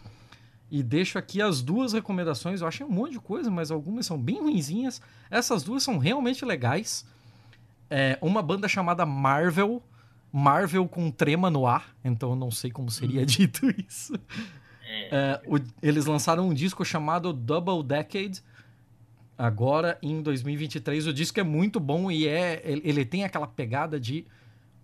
E 0.69 0.83
deixo 0.83 1.17
aqui 1.17 1.41
as 1.41 1.61
duas 1.61 1.93
recomendações. 1.93 2.61
Eu 2.61 2.67
achei 2.67 2.85
um 2.85 2.89
monte 2.89 3.13
de 3.13 3.19
coisa, 3.19 3.49
mas 3.49 3.71
algumas 3.71 4.05
são 4.05 4.19
bem 4.19 4.39
ruinzinhas. 4.39 5.01
Essas 5.29 5.63
duas 5.63 5.81
são 5.81 5.97
realmente 5.97 6.43
legais. 6.43 7.05
É 7.89 8.17
uma 8.21 8.41
banda 8.41 8.67
chamada 8.67 9.05
Marvel. 9.05 9.81
Marvel 10.31 10.87
com 10.87 11.09
trema 11.09 11.49
no 11.49 11.65
ar. 11.65 11.95
Então 12.03 12.31
eu 12.31 12.35
não 12.35 12.51
sei 12.51 12.71
como 12.71 12.89
seria 12.91 13.25
dito 13.25 13.69
isso. 13.87 14.13
É. 14.85 15.09
É, 15.11 15.41
o, 15.45 15.59
eles 15.81 16.05
lançaram 16.05 16.47
um 16.47 16.53
disco 16.53 16.83
chamado 16.85 17.33
Double 17.33 17.83
Decade. 17.83 18.41
Agora 19.37 19.97
em 20.01 20.21
2023. 20.21 21.07
O 21.07 21.13
disco 21.13 21.39
é 21.39 21.43
muito 21.43 21.79
bom 21.79 22.09
e 22.09 22.27
é 22.27 22.61
ele 22.65 23.05
tem 23.05 23.23
aquela 23.23 23.47
pegada 23.47 23.99
de 23.99 24.25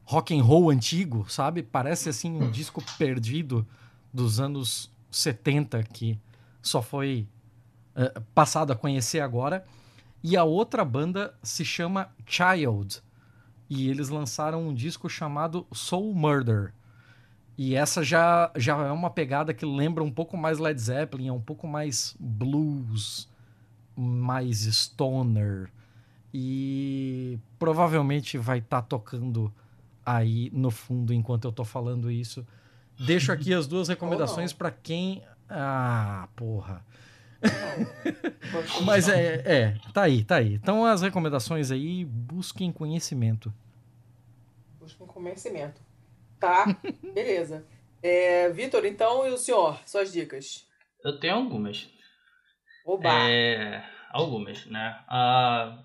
rock 0.04 0.38
and 0.38 0.44
roll 0.44 0.70
antigo, 0.70 1.26
sabe? 1.30 1.64
Parece 1.64 2.10
assim 2.10 2.32
um 2.32 2.52
disco 2.52 2.84
perdido 2.98 3.66
dos 4.14 4.40
anos 4.40 4.92
70 5.10 5.82
que 5.84 6.20
só 6.62 6.82
foi 6.82 7.28
uh, 7.96 8.22
passado 8.34 8.72
a 8.72 8.76
conhecer 8.76 9.20
agora. 9.20 9.66
E 10.24 10.38
a 10.38 10.44
outra 10.44 10.86
banda 10.86 11.34
se 11.44 11.66
chama 11.66 12.10
Child. 12.26 13.02
E 13.70 13.90
eles 13.90 14.10
lançaram 14.10 14.68
um 14.68 14.74
disco 14.74 15.10
chamado 15.10 15.66
Soul 15.72 16.14
Murder. 16.14 16.74
E 17.58 17.76
essa 17.76 18.04
já, 18.04 18.52
já 18.56 18.78
é 18.78 18.92
uma 18.92 19.10
pegada 19.10 19.54
que 19.54 19.66
lembra 19.66 20.04
um 20.04 20.12
pouco 20.12 20.36
mais 20.36 20.58
Led 20.58 20.80
Zeppelin, 20.80 21.28
é 21.28 21.34
um 21.34 21.42
pouco 21.42 21.68
mais 21.68 22.16
blues, 22.20 23.30
mais 23.96 24.62
stoner. 24.62 25.70
E 26.34 27.38
provavelmente 27.60 28.38
vai 28.38 28.58
estar 28.58 28.82
tá 28.82 28.88
tocando 28.88 29.54
aí 30.06 30.50
no 30.52 30.72
fundo 30.72 31.14
enquanto 31.14 31.46
eu 31.46 31.52
tô 31.52 31.64
falando 31.64 32.10
isso. 32.10 32.46
Deixo 33.00 33.32
aqui 33.32 33.54
as 33.54 33.68
duas 33.68 33.88
recomendações 33.88 34.52
para 34.52 34.72
quem. 34.72 35.22
Ah, 35.50 36.28
porra. 36.36 36.84
Mas 38.86 39.10
é, 39.10 39.42
é, 39.46 39.78
tá 39.94 40.04
aí, 40.04 40.24
tá 40.24 40.38
aí. 40.38 40.54
Então 40.56 40.86
as 40.86 41.02
recomendações 41.02 41.72
aí, 41.72 42.06
busquem 42.06 42.72
conhecimento. 42.72 43.54
Busquem 44.80 45.08
conhecimento. 45.08 45.82
Tá, 46.40 46.66
beleza. 47.14 47.66
É, 48.02 48.50
Vitor, 48.50 48.86
então, 48.86 49.26
e 49.26 49.32
o 49.32 49.38
senhor? 49.38 49.80
Suas 49.86 50.12
dicas? 50.12 50.68
Eu 51.04 51.20
tenho 51.20 51.36
algumas. 51.36 51.90
Oba! 52.86 53.10
É, 53.30 53.84
algumas, 54.12 54.66
né? 54.66 55.00
Ah, 55.08 55.84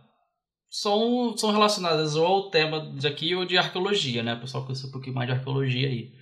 são, 0.69 1.37
são 1.37 1.53
relacionadas 1.53 2.17
ou 2.17 2.27
ao 2.27 2.51
tema 2.51 2.93
de 2.93 3.07
aqui 3.07 3.35
ou 3.35 3.45
de 3.45 3.57
arqueologia, 3.57 4.23
né? 4.23 4.35
O 4.35 4.41
pessoal 4.41 4.65
conhece 4.65 4.87
um 4.87 4.91
pouquinho 4.91 5.15
mais 5.15 5.29
de 5.29 5.35
arqueologia 5.35 5.89
aí. 5.89 6.13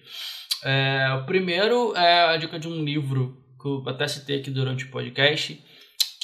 É, 0.63 1.13
o 1.15 1.25
primeiro 1.25 1.95
é 1.97 2.35
a 2.35 2.37
dica 2.37 2.59
de 2.59 2.69
um 2.69 2.85
livro 2.85 3.46
que 3.61 3.67
eu 3.67 3.83
até 3.87 4.07
citei 4.07 4.41
aqui 4.41 4.51
durante 4.51 4.85
o 4.85 4.91
podcast, 4.91 5.61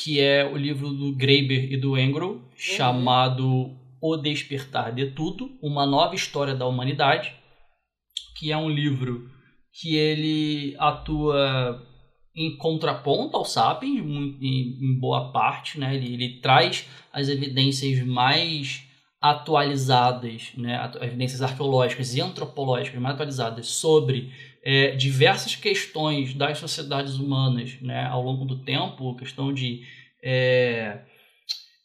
que 0.03 0.21
é 0.21 0.45
o 0.45 0.57
livro 0.57 0.91
do 0.91 1.15
Graeber 1.15 1.73
e 1.73 1.77
do 1.77 1.97
Engel, 1.99 2.31
uhum. 2.31 2.43
chamado 2.57 3.77
O 4.01 4.17
Despertar 4.17 4.93
de 4.93 5.11
Tudo, 5.13 5.51
Uma 5.63 5.87
Nova 5.87 6.15
História 6.15 6.55
da 6.55 6.67
Humanidade, 6.67 7.35
que 8.37 8.51
é 8.51 8.57
um 8.57 8.69
livro 8.69 9.31
que 9.73 9.97
ele 9.97 10.75
atua 10.79 11.81
em 12.35 12.57
contraponto 12.57 13.37
ao 13.37 13.45
Sapiens, 13.45 14.05
em, 14.41 14.99
boa 14.99 15.31
parte, 15.33 15.79
né? 15.79 15.95
Ele, 15.95 16.15
ele, 16.15 16.41
traz 16.41 16.89
as 17.13 17.29
evidências 17.29 18.05
mais 18.07 18.83
atualizadas, 19.21 20.51
né? 20.57 20.77
As 20.77 20.97
evidências 20.97 21.43
arqueológicas 21.43 22.15
e 22.15 22.21
antropológicas 22.21 23.01
mais 23.01 23.15
atualizadas 23.15 23.69
sobre 23.69 24.33
é, 24.63 24.95
diversas 24.95 25.57
questões 25.57 26.35
das 26.35 26.59
sociedades 26.59 27.17
humanas, 27.17 27.81
né? 27.81 28.05
Ao 28.07 28.23
longo 28.23 28.45
do 28.45 28.63
tempo, 28.63 29.17
questão 29.17 29.53
de 29.53 29.83
é, 30.23 31.01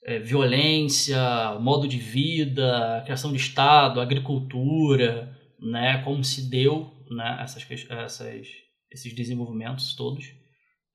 é, 0.05 0.19
violência, 0.19 1.57
modo 1.59 1.87
de 1.87 1.97
vida, 1.97 3.01
criação 3.03 3.31
de 3.31 3.37
Estado, 3.37 3.99
agricultura, 3.99 5.35
né? 5.59 5.97
Como 6.03 6.23
se 6.23 6.49
deu, 6.49 6.93
né? 7.09 7.39
Essas, 7.41 7.65
essas 7.89 8.47
esses 8.91 9.13
desenvolvimentos 9.13 9.95
todos. 9.95 10.31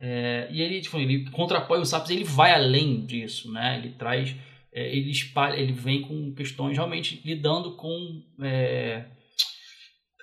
É, 0.00 0.48
e 0.50 0.60
ele, 0.60 0.80
tipo, 0.80 0.98
ele 0.98 1.30
contrapõe 1.30 1.78
o 1.78 1.84
SAPS, 1.84 2.10
ele 2.10 2.24
vai 2.24 2.52
além 2.52 3.04
disso, 3.04 3.52
né? 3.52 3.78
Ele 3.78 3.90
traz, 3.90 4.34
é, 4.72 4.96
ele 4.96 5.10
espalha, 5.10 5.56
ele 5.56 5.72
vem 5.72 6.02
com 6.02 6.34
questões 6.34 6.76
realmente 6.76 7.20
lidando 7.24 7.76
com 7.76 8.22
é, 8.40 9.04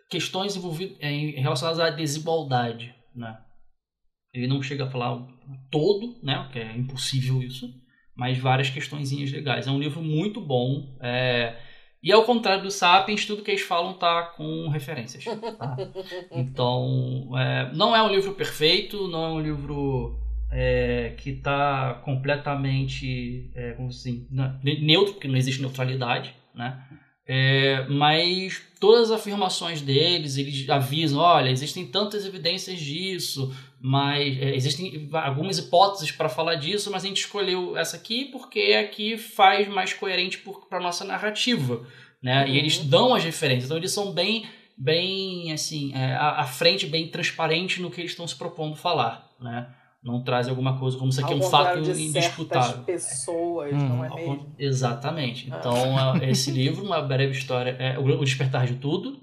questões 0.10 0.56
envolvidas 0.56 0.98
é, 0.99 1.10
relacionadas 1.40 1.80
à 1.80 1.90
desigualdade, 1.90 2.94
né? 3.15 3.40
Ele 4.34 4.48
não 4.48 4.61
chega 4.61 4.86
a 4.86 4.90
falar 4.90 5.15
o 5.15 5.27
todo, 5.72 6.18
né? 6.23 6.44
Porque 6.44 6.60
é 6.60 6.76
impossível 6.76 7.41
isso, 7.41 7.73
mas 8.15 8.38
várias 8.38 8.69
questõezinhas 8.69 9.31
legais. 9.31 9.68
É 9.68 9.72
um 9.72 9.80
livro 9.80 10.02
muito 10.02 10.41
bom. 10.41 10.98
É, 11.02 11.57
e 12.02 12.11
ao 12.11 12.23
contrário 12.23 12.64
do 12.64 12.72
Sapiens, 12.72 13.26
tudo 13.26 13.44
que 13.44 13.52
eles 13.52 13.61
falam 13.61 13.94
tá 13.94 14.23
com 14.36 14.69
referências. 14.69 15.23
Tá? 15.23 15.77
Então, 16.31 17.31
é, 17.38 17.72
não 17.73 17.95
é 17.95 18.02
um 18.02 18.10
livro 18.10 18.34
perfeito, 18.34 19.07
não 19.07 19.26
é 19.26 19.30
um 19.30 19.41
livro 19.41 20.19
é, 20.52 21.15
que 21.18 21.31
está 21.31 22.02
completamente 22.06 23.52
é, 23.53 23.73
como 23.73 23.90
assim, 23.90 24.27
neutro, 24.64 25.14
porque 25.14 25.27
não 25.27 25.38
existe 25.38 25.61
neutralidade, 25.61 26.34
né? 26.53 26.84
É, 27.31 27.85
mas 27.88 28.60
todas 28.80 29.11
as 29.11 29.19
afirmações 29.19 29.81
deles, 29.81 30.35
eles 30.35 30.68
avisam, 30.68 31.19
olha, 31.19 31.51
existem 31.51 31.85
tantas 31.85 32.26
evidências 32.26 32.80
disso, 32.80 33.56
mas 33.80 34.35
é, 34.41 34.56
existem 34.56 35.07
algumas 35.14 35.60
hipóteses 35.60 36.10
para 36.10 36.27
falar 36.27 36.56
disso, 36.56 36.89
mas 36.89 37.03
a 37.03 37.07
gente 37.07 37.19
escolheu 37.19 37.77
essa 37.77 37.97
aqui 37.97 38.26
porque 38.26 38.60
é 38.60 38.80
aqui 38.80 39.15
faz 39.15 39.68
mais 39.68 39.93
coerente 39.93 40.43
para 40.68 40.80
a 40.80 40.81
nossa 40.81 41.06
narrativa, 41.06 41.85
né? 42.19 42.45
Uhum. 42.45 42.49
E 42.49 42.57
eles 42.57 42.80
uhum. 42.80 42.89
dão 42.89 43.14
as 43.14 43.23
referências, 43.23 43.65
então 43.65 43.77
eles 43.77 43.91
são 43.91 44.11
bem 44.11 44.47
bem 44.76 45.51
assim, 45.51 45.93
é, 45.93 46.15
a, 46.15 46.47
frente 46.47 46.88
bem 46.88 47.10
transparente 47.10 47.80
no 47.80 47.91
que 47.91 48.01
eles 48.01 48.11
estão 48.11 48.27
se 48.27 48.35
propondo 48.35 48.76
falar, 48.76 49.30
né? 49.39 49.68
Não 50.01 50.23
traz 50.23 50.47
alguma 50.47 50.80
coisa 50.80 50.97
como 50.97 51.09
isso 51.09 51.21
aqui 51.21 51.34
é 51.34 51.35
um 51.35 51.41
fato 51.41 51.81
de 51.81 51.91
indisputável. 51.91 52.84
pessoas, 52.84 53.73
hum. 53.73 53.89
não 53.89 54.05
é 54.05 54.15
mesmo? 54.15 54.55
Exatamente. 54.57 55.49
Ah. 55.51 55.57
Então, 55.57 56.23
esse 56.23 56.49
livro, 56.51 56.85
uma 56.85 57.01
breve 57.01 57.34
história, 57.34 57.71
é 57.71 57.99
O 57.99 58.23
Despertar 58.23 58.65
de 58.65 58.76
Tudo. 58.76 59.19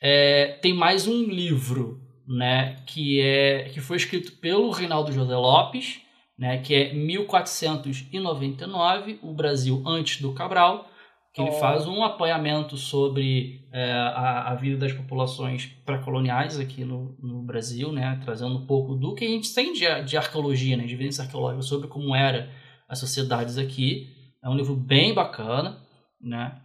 É, 0.00 0.58
tem 0.62 0.72
mais 0.74 1.08
um 1.08 1.24
livro, 1.24 2.00
né, 2.26 2.76
que 2.86 3.20
é 3.20 3.68
que 3.72 3.80
foi 3.80 3.96
escrito 3.96 4.32
pelo 4.40 4.70
Reinaldo 4.70 5.12
José 5.12 5.36
Lopes, 5.36 6.00
né, 6.38 6.58
que 6.58 6.74
é 6.74 6.92
1499, 6.92 9.18
o 9.22 9.32
Brasil 9.32 9.82
antes 9.86 10.20
do 10.20 10.32
Cabral, 10.32 10.88
que 11.32 11.40
ele 11.40 11.52
faz 11.52 11.86
um 11.86 12.04
apoiamento 12.04 12.76
sobre 12.76 13.66
é, 13.72 13.90
a, 13.90 14.50
a, 14.50 14.54
vida 14.54 14.76
das 14.76 14.92
populações 14.92 15.64
pré-coloniais 15.84 16.60
aqui 16.60 16.84
no, 16.84 17.16
no 17.22 17.42
Brasil, 17.42 17.90
né, 17.90 18.20
trazendo 18.22 18.54
um 18.54 18.66
pouco 18.66 18.94
do 18.94 19.14
que 19.14 19.24
a 19.24 19.28
gente 19.28 19.54
tem 19.54 19.72
de, 19.72 19.86
de 20.02 20.16
arqueologia, 20.16 20.76
né, 20.76 20.84
de 20.84 20.92
evidência 20.92 21.24
arqueológica 21.24 21.62
sobre 21.62 21.88
como 21.88 22.14
era 22.14 22.50
as 22.86 22.98
sociedades 22.98 23.56
aqui. 23.56 24.08
É 24.44 24.48
um 24.48 24.56
livro 24.56 24.76
bem 24.76 25.14
bacana, 25.14 25.80
né. 26.20 26.60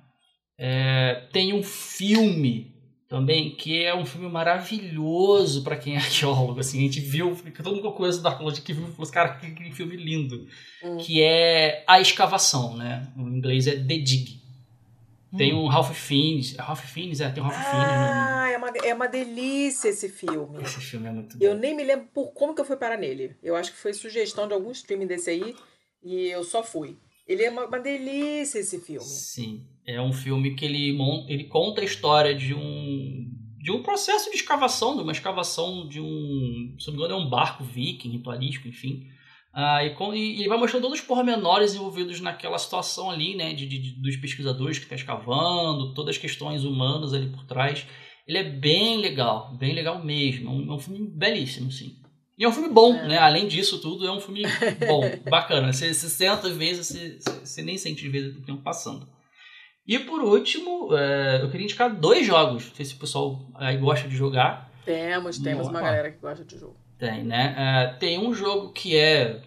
É, 0.59 1.27
tem 1.31 1.53
um 1.53 1.63
filme 1.63 2.75
também 3.07 3.51
que 3.51 3.85
é 3.85 3.95
um 3.95 4.05
filme 4.05 4.27
maravilhoso 4.27 5.63
para 5.63 5.77
quem 5.77 5.93
é 5.93 5.97
arqueólogo, 5.97 6.59
assim, 6.59 6.79
a 6.79 6.81
gente 6.81 6.99
viu, 6.99 7.37
todo 7.55 7.69
mundo 7.69 7.81
que 7.81 7.87
eu 7.87 7.93
conheço 7.93 8.21
da 8.21 8.31
arqueologia 8.31 8.61
que 8.61 8.73
viu, 8.73 8.87
falou, 8.87 9.09
cara, 9.09 9.35
que, 9.35 9.49
que 9.51 9.71
filme 9.71 9.95
lindo, 9.95 10.45
hum. 10.83 10.97
que 10.97 11.21
é 11.21 11.85
A 11.87 12.01
Escavação, 12.01 12.75
né, 12.75 13.07
em 13.15 13.37
inglês 13.37 13.65
é 13.65 13.77
The 13.77 13.97
Dig. 13.99 14.46
Tem 15.35 15.53
um 15.53 15.67
Ralph 15.67 15.93
Fiennes. 15.93 16.55
Ralph 16.55 16.85
Fiennes, 16.85 17.19
é, 17.19 17.29
tem 17.29 17.43
um 17.43 17.47
Ralph 17.47 17.57
ah, 17.57 17.69
Fiennes. 17.69 17.91
Ah, 17.91 18.49
é 18.49 18.57
uma, 18.57 18.69
é 18.69 18.93
uma 18.93 19.07
delícia 19.07 19.89
esse 19.89 20.09
filme. 20.09 20.61
Esse 20.61 20.79
filme 20.79 21.07
é 21.07 21.11
muito 21.11 21.37
bom. 21.37 21.43
Eu 21.43 21.55
nem 21.55 21.75
me 21.75 21.83
lembro 21.83 22.07
por 22.13 22.31
como 22.33 22.55
que 22.55 22.61
eu 22.61 22.65
fui 22.65 22.77
parar 22.77 22.97
nele. 22.97 23.35
Eu 23.43 23.55
acho 23.55 23.71
que 23.71 23.77
foi 23.77 23.93
sugestão 23.93 24.47
de 24.47 24.53
algum 24.53 24.71
streaming 24.71 25.07
desse 25.07 25.29
aí 25.29 25.55
e 26.03 26.27
eu 26.27 26.43
só 26.43 26.63
fui. 26.63 26.97
Ele 27.27 27.43
é 27.43 27.49
uma, 27.49 27.65
uma 27.65 27.79
delícia 27.79 28.59
esse 28.59 28.79
filme. 28.79 29.05
Sim, 29.05 29.65
é 29.85 30.01
um 30.01 30.13
filme 30.13 30.55
que 30.55 30.63
ele, 30.63 30.97
ele 31.27 31.43
conta 31.45 31.81
a 31.81 31.85
história 31.85 32.33
de 32.33 32.53
um 32.53 33.33
de 33.67 33.71
um 33.71 33.83
processo 33.83 34.29
de 34.31 34.37
escavação, 34.37 34.95
de 34.95 35.03
uma 35.03 35.11
escavação 35.11 35.89
de 35.89 35.99
um, 35.99 36.73
se 36.79 36.87
não 36.87 36.93
me 36.93 36.99
engano, 36.99 37.19
é 37.19 37.25
um 37.25 37.29
barco 37.29 37.65
viking, 37.65 38.11
ritualístico, 38.11 38.65
enfim, 38.65 39.09
ah, 39.59 39.83
e, 39.83 39.95
com, 39.95 40.13
e, 40.13 40.39
ele 40.39 40.49
vai 40.49 40.59
mostrando 40.59 40.83
todos 40.83 40.99
os 40.99 41.05
pormenores 41.05 41.73
envolvidos 41.73 42.21
naquela 42.21 42.59
situação 42.59 43.09
ali, 43.09 43.35
né, 43.35 43.55
de, 43.55 43.65
de 43.67 43.99
dos 43.99 44.15
pesquisadores 44.15 44.77
que 44.77 44.83
estão 44.83 44.95
escavando, 44.95 45.95
todas 45.95 46.15
as 46.15 46.21
questões 46.21 46.63
humanas 46.63 47.11
ali 47.11 47.27
por 47.31 47.43
trás. 47.43 47.87
Ele 48.27 48.37
é 48.37 48.43
bem 48.43 48.97
legal, 48.97 49.57
bem 49.57 49.73
legal 49.73 50.05
mesmo. 50.05 50.51
É 50.51 50.53
um, 50.53 50.71
é 50.71 50.75
um 50.75 50.79
filme 50.79 51.07
belíssimo, 51.07 51.71
sim. 51.71 51.95
E 52.37 52.45
é 52.45 52.47
um 52.47 52.51
filme 52.51 52.69
bom, 52.69 52.93
é. 52.93 53.07
né? 53.07 53.17
Além 53.17 53.47
disso 53.47 53.81
tudo, 53.81 54.05
é 54.05 54.11
um 54.11 54.19
filme 54.19 54.43
bom, 54.85 55.01
bacana. 55.27 55.73
Você, 55.73 55.91
você 55.91 56.07
senta 56.07 56.49
às 56.49 56.55
vezes, 56.55 56.89
você, 56.89 57.17
você 57.43 57.63
nem 57.63 57.79
sente 57.79 58.03
de 58.03 58.09
vez 58.09 58.37
o 58.37 58.41
tempo 58.43 58.61
passando. 58.61 59.09
E 59.87 59.97
por 59.97 60.21
último, 60.21 60.95
é, 60.95 61.39
eu 61.41 61.49
queria 61.49 61.63
indicar 61.63 61.95
dois 61.95 62.27
jogos. 62.27 62.67
Não 62.67 62.75
sei 62.75 62.85
se 62.85 62.93
o 62.93 62.99
pessoal 62.99 63.49
aí 63.55 63.75
gosta 63.77 64.07
de 64.07 64.15
jogar. 64.15 64.71
Temos, 64.85 65.39
temos 65.39 65.67
uma 65.67 65.81
galera 65.81 66.11
que 66.11 66.19
gosta 66.19 66.45
de 66.45 66.59
jogo. 66.59 66.77
Tem, 66.99 67.23
né? 67.23 67.55
Uh, 67.55 67.99
tem 67.99 68.19
um 68.19 68.33
jogo 68.33 68.71
que 68.71 68.95
é 68.97 69.41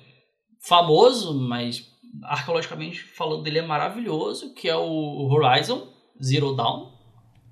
famoso, 0.67 1.35
mas 1.35 1.89
arqueologicamente 2.25 3.01
falando 3.01 3.43
dele 3.43 3.59
é 3.59 3.63
maravilhoso, 3.63 4.55
que 4.55 4.69
é 4.69 4.77
o 4.77 5.29
Horizon 5.29 5.89
Zero 6.23 6.55
Dawn, 6.55 6.93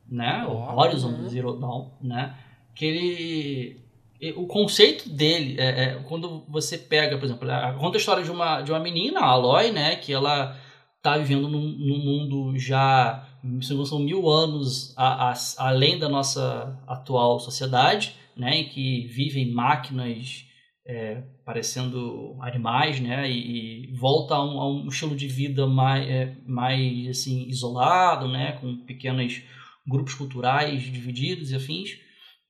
né? 0.08 0.46
O 0.46 0.54
Horizon 0.54 1.08
uhum. 1.08 1.28
Zero 1.28 1.52
Dawn, 1.58 1.90
né? 2.02 2.36
Que 2.74 2.84
ele 2.84 3.88
o 4.36 4.46
conceito 4.46 5.08
dele 5.08 5.56
é, 5.60 5.84
é, 5.84 5.94
quando 6.08 6.44
você 6.48 6.76
pega, 6.76 7.16
por 7.16 7.24
exemplo, 7.24 7.48
conta 7.78 7.96
a 7.96 8.00
história 8.00 8.24
de 8.24 8.30
uma, 8.30 8.62
de 8.62 8.72
uma 8.72 8.80
menina, 8.80 9.20
a 9.20 9.26
Aloy, 9.26 9.70
né, 9.70 9.94
que 9.94 10.12
ela 10.12 10.56
tá 11.00 11.16
vivendo 11.16 11.48
num, 11.48 11.60
num 11.60 11.98
mundo 11.98 12.58
já 12.58 13.24
são 13.86 14.00
mil 14.00 14.28
anos 14.28 14.92
a, 14.96 15.30
a, 15.30 15.34
além 15.58 15.98
da 15.98 16.08
nossa 16.08 16.76
atual 16.88 17.38
sociedade, 17.38 18.16
né, 18.38 18.56
em 18.58 18.68
que 18.68 19.06
vivem 19.08 19.52
máquinas 19.52 20.44
é, 20.86 21.22
parecendo 21.44 22.38
animais, 22.40 22.98
né, 23.00 23.28
e, 23.30 23.90
e 23.90 23.92
volta 23.94 24.34
a 24.34 24.42
um, 24.42 24.60
a 24.60 24.70
um, 24.70 24.88
estilo 24.88 25.14
de 25.14 25.28
vida 25.28 25.66
mais, 25.66 26.08
é, 26.08 26.34
mais 26.46 27.08
assim 27.08 27.46
isolado, 27.48 28.28
né, 28.28 28.52
com 28.52 28.84
pequenos 28.86 29.42
grupos 29.86 30.14
culturais 30.14 30.82
divididos 30.82 31.50
e 31.50 31.56
afins, 31.56 31.90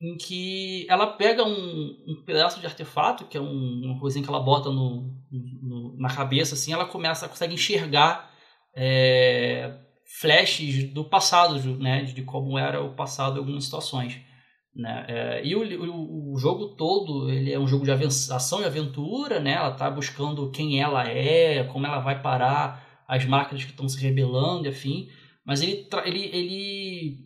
em 0.01 0.17
que 0.17 0.87
ela 0.89 1.09
pega 1.09 1.43
um, 1.43 1.97
um 2.07 2.23
pedaço 2.25 2.61
de 2.61 2.67
artefato, 2.67 3.25
que 3.25 3.37
é 3.37 3.41
um, 3.41 3.83
uma 3.85 3.99
coisinha 3.99 4.23
que 4.23 4.31
ela 4.31 4.41
bota 4.41 4.71
no, 4.71 5.13
no, 5.31 5.97
na 5.99 6.09
cabeça, 6.09 6.55
assim, 6.55 6.73
ela 6.73 6.85
começa, 6.85 7.29
consegue 7.29 7.55
enxergar 7.55 8.31
é, 8.77 9.75
flashes 10.21 10.85
do 10.93 11.05
passado, 11.05 11.77
né, 11.79 12.03
de 12.03 12.23
como 12.23 12.57
era 12.57 12.81
o 12.81 12.95
passado 12.95 13.37
em 13.37 13.39
algumas 13.41 13.65
situações. 13.65 14.28
Né? 14.75 15.05
É, 15.09 15.45
e 15.45 15.57
o, 15.57 15.63
o, 15.63 16.35
o, 16.35 16.39
jogo 16.39 16.69
todo 16.69 17.29
ele 17.31 17.53
é 17.53 17.59
um 17.59 17.67
jogo 17.67 17.85
de 17.85 17.91
ação 17.91 18.61
e 18.61 18.65
aventura, 18.65 19.41
né? 19.41 19.55
ela 19.55 19.73
está 19.73 19.91
buscando 19.91 20.51
quem 20.51 20.81
ela 20.81 21.09
é, 21.09 21.65
como 21.65 21.87
ela 21.87 21.99
vai 21.99 22.23
parar 22.23 23.05
as 23.09 23.25
máquinas 23.25 23.65
que 23.65 23.71
estão 23.71 23.89
se 23.89 24.01
rebelando, 24.01 24.69
enfim. 24.69 25.09
Mas 25.45 25.63
ele, 25.63 25.89
ele, 26.05 26.25
ele, 26.33 27.19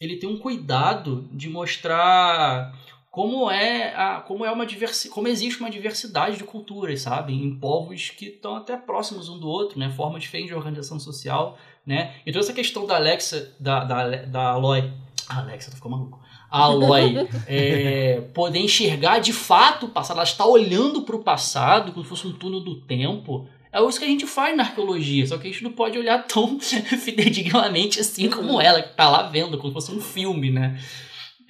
ele 0.00 0.16
tem 0.16 0.28
um 0.28 0.38
cuidado 0.38 1.28
de 1.32 1.48
mostrar 1.48 2.72
como 3.10 3.50
é 3.50 3.94
a, 3.94 4.20
como 4.20 4.44
é 4.44 4.50
uma 4.50 4.64
diversi, 4.64 5.08
como 5.10 5.28
existe 5.28 5.60
uma 5.60 5.70
diversidade 5.70 6.36
de 6.36 6.44
culturas, 6.44 7.02
sabe, 7.02 7.32
em 7.32 7.58
povos 7.58 8.10
que 8.10 8.26
estão 8.26 8.56
até 8.56 8.76
próximos 8.76 9.28
um 9.28 9.38
do 9.38 9.48
outro, 9.48 9.78
né, 9.78 9.90
forma 9.90 10.18
diferente 10.18 10.48
de 10.48 10.54
organização 10.54 10.98
social, 10.98 11.58
né. 11.84 12.14
E 12.24 12.32
toda 12.32 12.44
essa 12.44 12.52
questão 12.52 12.86
da 12.86 12.96
Alexa, 12.96 13.54
da 13.60 13.84
da, 13.84 14.08
da 14.24 14.48
Aloy, 14.50 14.92
a 15.28 15.40
Alexa, 15.40 15.70
tu 15.70 15.76
ficou 15.76 15.90
maluco 15.90 16.20
a 16.50 16.62
Aloy 16.62 17.28
é, 17.46 18.22
poder 18.32 18.60
enxergar 18.60 19.18
de 19.18 19.32
fato 19.32 19.86
o 19.86 19.88
passado, 19.90 20.16
ela 20.16 20.24
está 20.24 20.46
olhando 20.46 21.02
para 21.02 21.16
o 21.16 21.22
passado 21.22 21.92
como 21.92 22.02
se 22.04 22.08
fosse 22.08 22.26
um 22.26 22.32
túnel 22.32 22.60
do 22.60 22.80
tempo. 22.80 23.48
É 23.70 23.86
isso 23.86 23.98
que 23.98 24.04
a 24.04 24.08
gente 24.08 24.26
faz 24.26 24.56
na 24.56 24.62
arqueologia, 24.62 25.26
só 25.26 25.36
que 25.36 25.46
a 25.46 25.50
gente 25.50 25.62
não 25.62 25.72
pode 25.72 25.98
olhar 25.98 26.26
tão 26.26 26.58
fidedignamente 26.60 28.00
assim 28.00 28.30
como 28.30 28.60
ela, 28.60 28.82
que 28.82 28.90
está 28.90 29.08
lá 29.10 29.24
vendo, 29.24 29.58
como 29.58 29.68
se 29.68 29.74
fosse 29.74 29.92
um 29.92 30.00
filme, 30.00 30.50
né? 30.50 30.78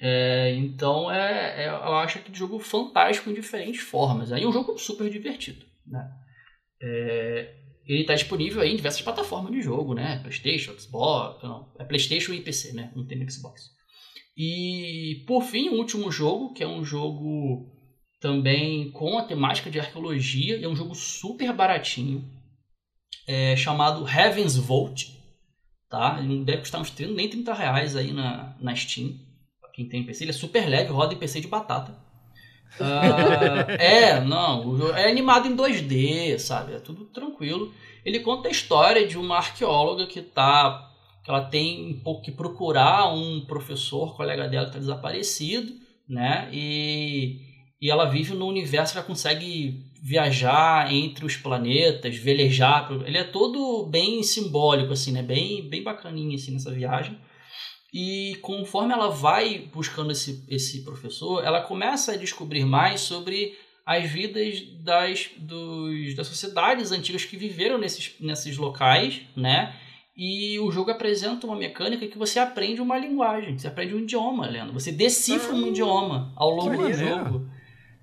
É, 0.01 0.55
então 0.55 1.11
é, 1.11 1.65
é, 1.65 1.67
eu 1.67 1.95
acho 1.95 2.19
que 2.19 2.29
é 2.29 2.31
um 2.31 2.35
jogo 2.35 2.59
fantástico 2.59 3.29
em 3.29 3.33
diferentes 3.33 3.81
formas. 3.81 4.31
Aí 4.31 4.43
é 4.43 4.47
um 4.47 4.53
jogo 4.53 4.77
super 4.77 5.09
divertido. 5.09 5.65
Né? 5.85 6.09
É, 6.81 7.53
ele 7.85 8.01
está 8.01 8.13
disponível 8.13 8.61
aí 8.61 8.71
em 8.71 8.75
diversas 8.75 9.01
plataformas 9.01 9.51
de 9.51 9.61
jogo, 9.61 9.93
né? 9.93 10.19
Playstation, 10.19 10.77
Xbox, 10.77 11.43
não, 11.43 11.73
é 11.77 11.83
Playstation 11.83 12.33
e 12.33 12.41
PC, 12.41 12.73
né? 12.73 12.91
Não 12.95 13.05
tem 13.05 13.29
Xbox. 13.29 13.78
E 14.41 15.25
por 15.27 15.43
fim, 15.43 15.67
o 15.67 15.73
último 15.73 16.09
jogo, 16.09 16.53
que 16.53 16.63
é 16.63 16.67
um 16.67 16.81
jogo 16.81 17.69
também 18.21 18.89
com 18.91 19.17
a 19.17 19.23
temática 19.23 19.69
de 19.69 19.81
arqueologia, 19.81 20.63
é 20.63 20.67
um 20.67 20.75
jogo 20.77 20.95
super 20.95 21.51
baratinho, 21.51 22.23
é 23.27 23.53
chamado 23.57 24.07
Heaven's 24.07 24.55
Vault, 24.55 25.13
tá? 25.89 26.19
Ele 26.23 26.45
deve 26.45 26.59
custar 26.59 26.79
uns 26.79 26.89
30, 26.89 27.13
nem 27.15 27.29
30 27.29 27.53
reais 27.53 27.97
aí 27.97 28.13
na, 28.13 28.55
na 28.61 28.73
Steam, 28.73 29.13
pra 29.59 29.71
quem 29.71 29.89
tem 29.89 30.05
PC. 30.05 30.23
Ele 30.23 30.31
é 30.31 30.33
super 30.33 30.69
leve, 30.69 30.93
roda 30.93 31.13
em 31.13 31.17
PC 31.17 31.41
de 31.41 31.47
batata. 31.49 31.91
Uh, 32.79 33.71
é, 33.77 34.21
não, 34.21 34.89
é 34.95 35.09
animado 35.09 35.49
em 35.49 35.55
2D, 35.55 36.39
sabe? 36.39 36.75
É 36.75 36.79
tudo 36.79 37.03
tranquilo. 37.07 37.73
Ele 38.05 38.21
conta 38.21 38.47
a 38.47 38.51
história 38.51 39.05
de 39.05 39.17
uma 39.17 39.35
arqueóloga 39.35 40.07
que 40.07 40.19
está 40.19 40.88
ela 41.29 41.45
tem 41.45 42.01
que 42.23 42.31
procurar 42.31 43.13
um 43.13 43.45
professor, 43.45 44.15
colega 44.15 44.47
dela 44.47 44.65
que 44.65 44.71
está 44.71 44.79
desaparecido, 44.79 45.73
né? 46.07 46.49
E, 46.51 47.39
e 47.81 47.89
ela 47.89 48.05
vive 48.05 48.33
num 48.33 48.47
universo 48.47 48.93
que 48.93 48.97
ela 48.97 49.07
consegue 49.07 49.85
viajar 50.01 50.91
entre 50.91 51.25
os 51.25 51.35
planetas, 51.35 52.15
velejar. 52.17 52.89
Ele 53.05 53.17
é 53.17 53.23
todo 53.23 53.85
bem 53.85 54.23
simbólico, 54.23 54.93
assim, 54.93 55.11
né? 55.11 55.21
Bem, 55.21 55.69
bem 55.69 55.83
bacaninho, 55.83 56.35
assim, 56.35 56.51
nessa 56.51 56.71
viagem. 56.71 57.17
E 57.93 58.37
conforme 58.41 58.93
ela 58.93 59.09
vai 59.09 59.69
buscando 59.73 60.11
esse, 60.11 60.45
esse 60.47 60.83
professor, 60.83 61.43
ela 61.43 61.61
começa 61.61 62.13
a 62.13 62.17
descobrir 62.17 62.65
mais 62.65 63.01
sobre 63.01 63.57
as 63.85 64.09
vidas 64.09 64.61
das, 64.83 65.29
dos, 65.37 66.15
das 66.15 66.27
sociedades 66.27 66.91
antigas 66.91 67.25
que 67.25 67.35
viveram 67.35 67.77
nesses, 67.77 68.13
nesses 68.19 68.55
locais, 68.57 69.21
né? 69.35 69.75
E 70.21 70.59
o 70.59 70.69
jogo 70.69 70.91
apresenta 70.91 71.47
uma 71.47 71.55
mecânica 71.55 72.05
que 72.05 72.17
você 72.17 72.39
aprende 72.39 72.81
uma 72.81 72.97
linguagem, 72.97 73.57
você 73.57 73.69
aprende 73.69 73.95
um 73.95 73.99
idioma, 73.99 74.49
Leandro. 74.49 74.73
Você 74.73 74.91
decifra 74.91 75.55
um 75.55 75.63
ah, 75.63 75.67
idioma 75.69 76.33
ao 76.35 76.49
longo 76.49 76.75
do 76.75 76.91
jogo. 76.91 77.49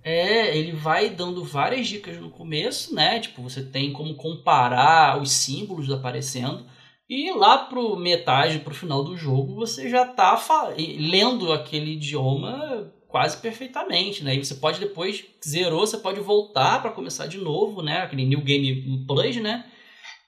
É, 0.02 0.56
ele 0.56 0.72
vai 0.72 1.10
dando 1.10 1.44
várias 1.44 1.86
dicas 1.86 2.16
no 2.16 2.30
começo, 2.30 2.94
né? 2.94 3.20
Tipo, 3.20 3.42
você 3.42 3.62
tem 3.62 3.92
como 3.92 4.14
comparar 4.14 5.20
os 5.20 5.30
símbolos 5.30 5.90
aparecendo. 5.90 6.64
E 7.06 7.30
lá 7.32 7.58
pro 7.58 7.96
metade, 7.96 8.60
pro 8.60 8.74
final 8.74 9.04
do 9.04 9.14
jogo, 9.14 9.54
você 9.54 9.90
já 9.90 10.06
tá 10.06 10.42
lendo 10.98 11.52
aquele 11.52 11.92
idioma 11.92 12.90
quase 13.08 13.36
perfeitamente, 13.42 14.24
né? 14.24 14.34
E 14.34 14.42
você 14.42 14.54
pode 14.54 14.80
depois 14.80 15.22
zerou, 15.46 15.86
você 15.86 15.98
pode 15.98 16.20
voltar 16.20 16.80
para 16.80 16.92
começar 16.92 17.26
de 17.26 17.36
novo, 17.36 17.82
né? 17.82 17.98
Aquele 17.98 18.24
New 18.24 18.40
Game 18.40 19.04
Plus, 19.06 19.36
né? 19.36 19.66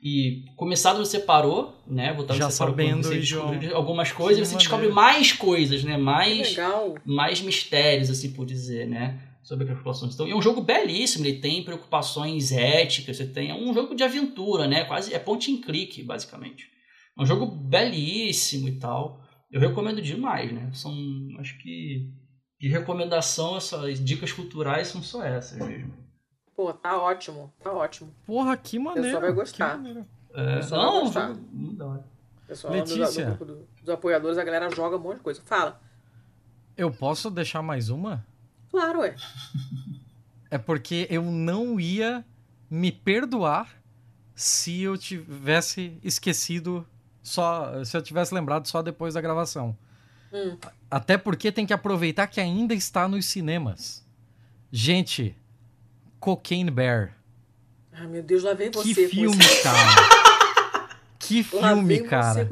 E 0.00 0.44
começar 0.56 0.94
onde 0.94 1.08
você 1.08 1.18
parou, 1.18 1.74
né? 1.86 2.12
Voltar 2.12 2.34
Já 2.34 2.48
você 2.50 2.58
parou 2.58 2.72
sabendo 2.72 3.02
você 3.08 3.18
idioma. 3.18 3.50
descobre 3.50 3.74
algumas 3.74 4.12
coisas, 4.12 4.46
você 4.46 4.54
maneiro. 4.54 4.58
descobre 4.58 4.88
mais 4.88 5.32
coisas, 5.32 5.82
né? 5.82 5.96
Que 5.96 6.00
Mais 6.02 6.50
legal. 6.50 6.94
mais 7.04 7.40
mistérios, 7.40 8.08
assim 8.08 8.32
por 8.32 8.46
dizer, 8.46 8.86
né? 8.86 9.20
Sobre 9.42 9.64
as 9.64 9.70
preocupações. 9.70 10.14
Então, 10.14 10.28
é 10.28 10.34
um 10.34 10.42
jogo 10.42 10.60
belíssimo, 10.60 11.26
ele 11.26 11.40
tem 11.40 11.64
preocupações 11.64 12.52
éticas, 12.52 13.16
você 13.16 13.26
tem 13.26 13.50
é 13.50 13.54
um 13.54 13.74
jogo 13.74 13.94
de 13.96 14.04
aventura, 14.04 14.68
né? 14.68 14.84
Quase 14.84 15.12
é 15.12 15.18
point 15.18 15.50
and 15.52 15.62
click, 15.62 16.02
basicamente. 16.04 16.66
É 17.18 17.22
um 17.22 17.26
jogo 17.26 17.46
belíssimo 17.46 18.68
e 18.68 18.78
tal. 18.78 19.20
Eu 19.50 19.60
recomendo 19.60 20.00
demais, 20.00 20.52
né? 20.52 20.70
São, 20.74 20.94
acho 21.40 21.58
que 21.58 22.06
de 22.60 22.68
recomendação, 22.68 23.56
essas 23.56 24.04
dicas 24.04 24.30
culturais 24.32 24.88
são 24.88 25.02
só 25.02 25.24
essas 25.24 25.58
mesmo. 25.66 25.92
Pô, 26.58 26.72
tá 26.72 27.00
ótimo. 27.00 27.52
Tá 27.62 27.70
ótimo. 27.72 28.12
Porra, 28.26 28.56
que 28.56 28.80
maneiro. 28.80 29.20
vai 29.20 29.32
gostar. 29.32 29.80
É, 30.34 30.56
pessoal 30.56 30.82
não, 31.04 31.08
vai 31.08 31.28
gostar. 31.28 31.84
hora. 31.86 32.04
Pessoal 32.48 32.72
do, 32.72 32.82
do, 32.82 32.94
Letícia. 32.96 33.26
grupo 33.26 33.44
do- 33.44 33.68
dos 33.80 33.88
apoiadores, 33.88 34.36
a 34.38 34.42
galera 34.42 34.68
joga 34.68 34.96
um 34.96 34.98
monte 34.98 35.18
de 35.18 35.22
coisa. 35.22 35.40
Fala. 35.44 35.80
Eu 36.76 36.90
posso 36.90 37.30
deixar 37.30 37.62
mais 37.62 37.90
uma? 37.90 38.26
Claro, 38.72 38.98
ué. 39.02 39.14
É 40.50 40.58
porque 40.58 41.06
eu 41.08 41.22
não 41.22 41.78
ia 41.78 42.24
me 42.68 42.90
perdoar 42.90 43.80
se 44.34 44.82
eu 44.82 44.98
tivesse 44.98 45.96
esquecido 46.02 46.84
só. 47.22 47.84
Se 47.84 47.96
eu 47.96 48.02
tivesse 48.02 48.34
lembrado 48.34 48.66
só 48.66 48.82
depois 48.82 49.14
da 49.14 49.20
gravação. 49.20 49.78
Hum. 50.32 50.58
Até 50.90 51.16
porque 51.16 51.52
tem 51.52 51.64
que 51.64 51.72
aproveitar 51.72 52.26
que 52.26 52.40
ainda 52.40 52.74
está 52.74 53.06
nos 53.06 53.26
cinemas. 53.26 54.04
Gente, 54.72 55.36
Cocaine 56.20 56.70
Bear. 56.70 57.14
Ai, 57.92 58.06
meu 58.06 58.22
Deus, 58.22 58.44
lá 58.44 58.54
vem 58.54 58.70
você 58.70 58.94
que 58.94 59.08
filme, 59.08 59.44
esse... 59.44 59.62
cara. 59.62 60.98
que 61.18 61.42
filme, 61.42 62.00
cara. 62.02 62.48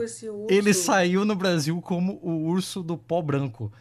Ele 0.49 0.75
saiu 0.75 1.25
no 1.25 1.37
Brasil 1.37 1.81
como 1.81 2.19
o 2.23 2.47
urso 2.47 2.83
do 2.83 2.97
pó 2.97 3.23
branco. 3.23 3.73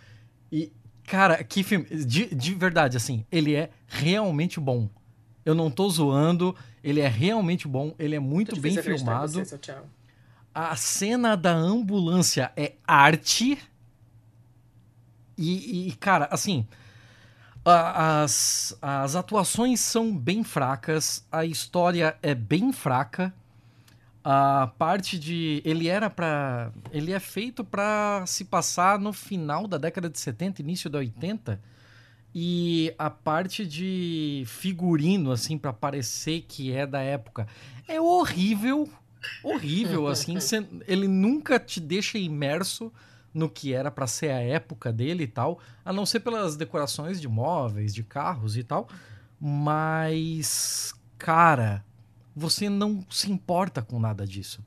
E, 0.52 0.72
cara, 1.06 1.44
que 1.44 1.64
filme. 1.64 1.86
De, 1.86 2.34
de 2.34 2.54
verdade, 2.54 2.98
assim, 2.98 3.26
ele 3.32 3.56
é 3.56 3.70
realmente 3.88 4.60
bom. 4.60 4.90
Eu 5.44 5.54
não 5.54 5.70
tô 5.70 5.90
zoando, 5.90 6.56
ele 6.84 7.02
é 7.02 7.08
realmente 7.08 7.68
bom, 7.68 7.94
ele 8.00 8.16
é 8.16 8.20
muito 8.20 8.60
bem 8.60 8.76
filmado. 8.82 9.44
Você. 9.44 9.60
A 10.54 10.76
cena 10.76 11.36
da 11.36 11.54
ambulância 11.54 12.52
é 12.56 12.74
arte. 12.88 13.58
E, 15.38 15.90
e, 15.90 15.92
cara, 15.94 16.28
assim. 16.32 16.68
As, 17.66 18.78
as 18.80 19.16
atuações 19.16 19.80
são 19.80 20.16
bem 20.16 20.44
fracas, 20.44 21.26
a 21.32 21.44
história 21.44 22.16
é 22.22 22.36
bem 22.36 22.72
fraca. 22.72 23.34
A 24.24 24.72
parte 24.78 25.20
de. 25.20 25.62
Ele 25.66 25.88
era 25.88 26.10
pra. 26.10 26.72
Ele 26.92 27.12
é 27.12 27.20
feito 27.20 27.64
pra 27.64 28.24
se 28.28 28.46
passar 28.46 29.00
no 29.00 29.14
final 29.14 29.68
da 29.68 29.78
década 29.78 30.10
de 30.10 30.20
70, 30.20 30.62
início 30.62 30.90
da 30.90 31.00
80. 31.00 31.60
E 32.34 32.94
a 32.98 33.10
parte 33.10 33.66
de 33.66 34.44
figurino, 34.46 35.32
assim, 35.32 35.58
pra 35.58 35.72
parecer 35.72 36.44
que 36.48 36.72
é 36.72 36.86
da 36.86 37.02
época, 37.02 37.48
é 37.88 38.00
horrível. 38.00 38.90
Horrível, 39.44 40.08
assim. 40.08 40.38
ele 40.88 41.08
nunca 41.08 41.60
te 41.60 41.80
deixa 41.80 42.18
imerso 42.18 42.92
no 43.36 43.50
que 43.50 43.74
era 43.74 43.92
pra 43.92 44.08
ser 44.08 44.32
a 44.32 44.40
época 44.40 44.92
dele 44.94 45.26
e 45.26 45.28
tal, 45.28 45.60
a 45.84 45.92
não 45.92 46.06
ser 46.06 46.22
pelas 46.22 46.56
decorações 46.56 47.20
de 47.20 47.28
móveis, 47.28 47.94
de 47.94 48.02
carros 48.02 48.56
e 48.56 48.64
tal. 48.64 48.88
Mas, 49.40 50.94
cara, 51.18 51.84
você 52.36 52.70
não 52.70 53.06
se 53.10 53.30
importa 53.32 53.82
com 53.82 54.00
nada 54.00 54.26
disso. 54.26 54.64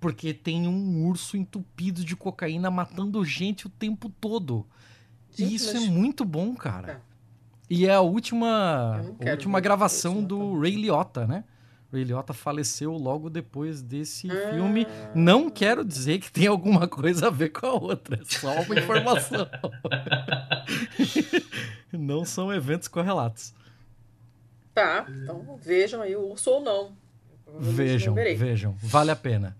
Porque 0.00 0.34
tem 0.34 0.66
um 0.66 1.06
urso 1.06 1.36
entupido 1.36 2.04
de 2.04 2.16
cocaína 2.16 2.70
matando 2.70 3.24
gente 3.24 3.66
o 3.66 3.70
tempo 3.70 4.08
todo. 4.20 4.66
Gente, 5.30 5.52
e 5.52 5.54
isso 5.54 5.72
mas- 5.72 5.84
é 5.84 5.88
muito 5.88 6.24
bom, 6.24 6.54
cara. 6.56 6.92
É. 7.08 7.12
E 7.70 7.86
é 7.86 7.94
a 7.94 8.00
última, 8.00 9.00
a 9.24 9.30
última 9.30 9.60
gravação 9.60 10.18
isso, 10.18 10.26
do. 10.26 10.58
Ray 10.60 10.74
Liotta, 10.74 11.26
né? 11.26 11.44
Ray 11.92 12.04
Liotta 12.04 12.32
faleceu 12.32 12.92
logo 12.92 13.28
depois 13.28 13.82
desse 13.82 14.30
Ah. 14.30 14.52
filme. 14.54 14.86
Não 15.14 15.50
quero 15.50 15.84
dizer 15.84 16.18
que 16.18 16.32
tem 16.32 16.46
alguma 16.46 16.88
coisa 16.88 17.26
a 17.26 17.30
ver 17.30 17.50
com 17.50 17.66
a 17.66 17.72
outra, 17.74 18.18
é 18.20 18.24
só 18.24 18.52
uma 18.62 18.78
informação. 18.78 19.46
não 21.92 22.24
são 22.24 22.52
eventos 22.52 22.88
correlatos. 22.88 23.54
Tá, 24.74 25.06
então 25.08 25.58
vejam 25.60 26.00
aí 26.00 26.16
o 26.16 26.30
urso 26.30 26.50
ou 26.50 26.62
não. 26.62 26.96
Vejam, 27.58 28.14
vejam, 28.14 28.74
vale 28.78 29.10
a 29.10 29.16
pena. 29.16 29.54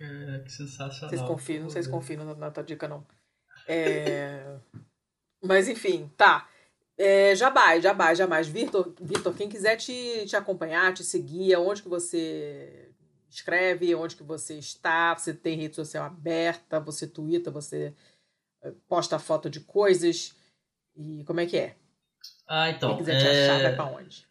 É, 0.00 0.40
que 0.40 0.50
sensacional. 0.50 1.08
Vocês 1.08 1.22
confiam, 1.22 1.62
não 1.62 1.70
sei 1.70 1.84
se 1.84 1.88
confiam 1.88 2.24
na, 2.24 2.34
na 2.34 2.50
tua 2.50 2.64
dica, 2.64 2.88
não. 2.88 3.06
É... 3.68 4.56
Mas 5.40 5.68
enfim, 5.68 6.10
tá. 6.16 6.48
É, 6.96 7.34
jamais, 7.34 7.82
jamais, 7.82 8.18
jamais. 8.18 8.46
Vitor, 8.46 8.94
Vitor, 9.00 9.34
quem 9.34 9.48
quiser 9.48 9.76
te, 9.76 10.24
te 10.26 10.36
acompanhar, 10.36 10.94
te 10.94 11.02
seguir, 11.02 11.56
onde 11.56 11.82
que 11.82 11.88
você 11.88 12.90
escreve, 13.28 13.94
onde 13.94 14.14
que 14.14 14.22
você 14.22 14.58
está, 14.58 15.14
você 15.14 15.34
tem 15.34 15.56
rede 15.56 15.74
social 15.74 16.04
aberta, 16.04 16.78
você 16.78 17.06
twitta, 17.06 17.50
você 17.50 17.92
eh, 18.62 18.72
posta 18.88 19.18
foto 19.18 19.50
de 19.50 19.60
coisas. 19.60 20.36
E 20.96 21.24
como 21.24 21.40
é 21.40 21.46
que 21.46 21.56
é? 21.56 21.74
Ah, 22.46 22.70
então. 22.70 22.90
Quem 22.90 22.98
quiser 22.98 23.18
te 23.18 23.26
é... 23.26 23.50
achar, 23.50 23.62
vai 23.62 23.74
pra 23.74 23.86
onde? 23.86 24.26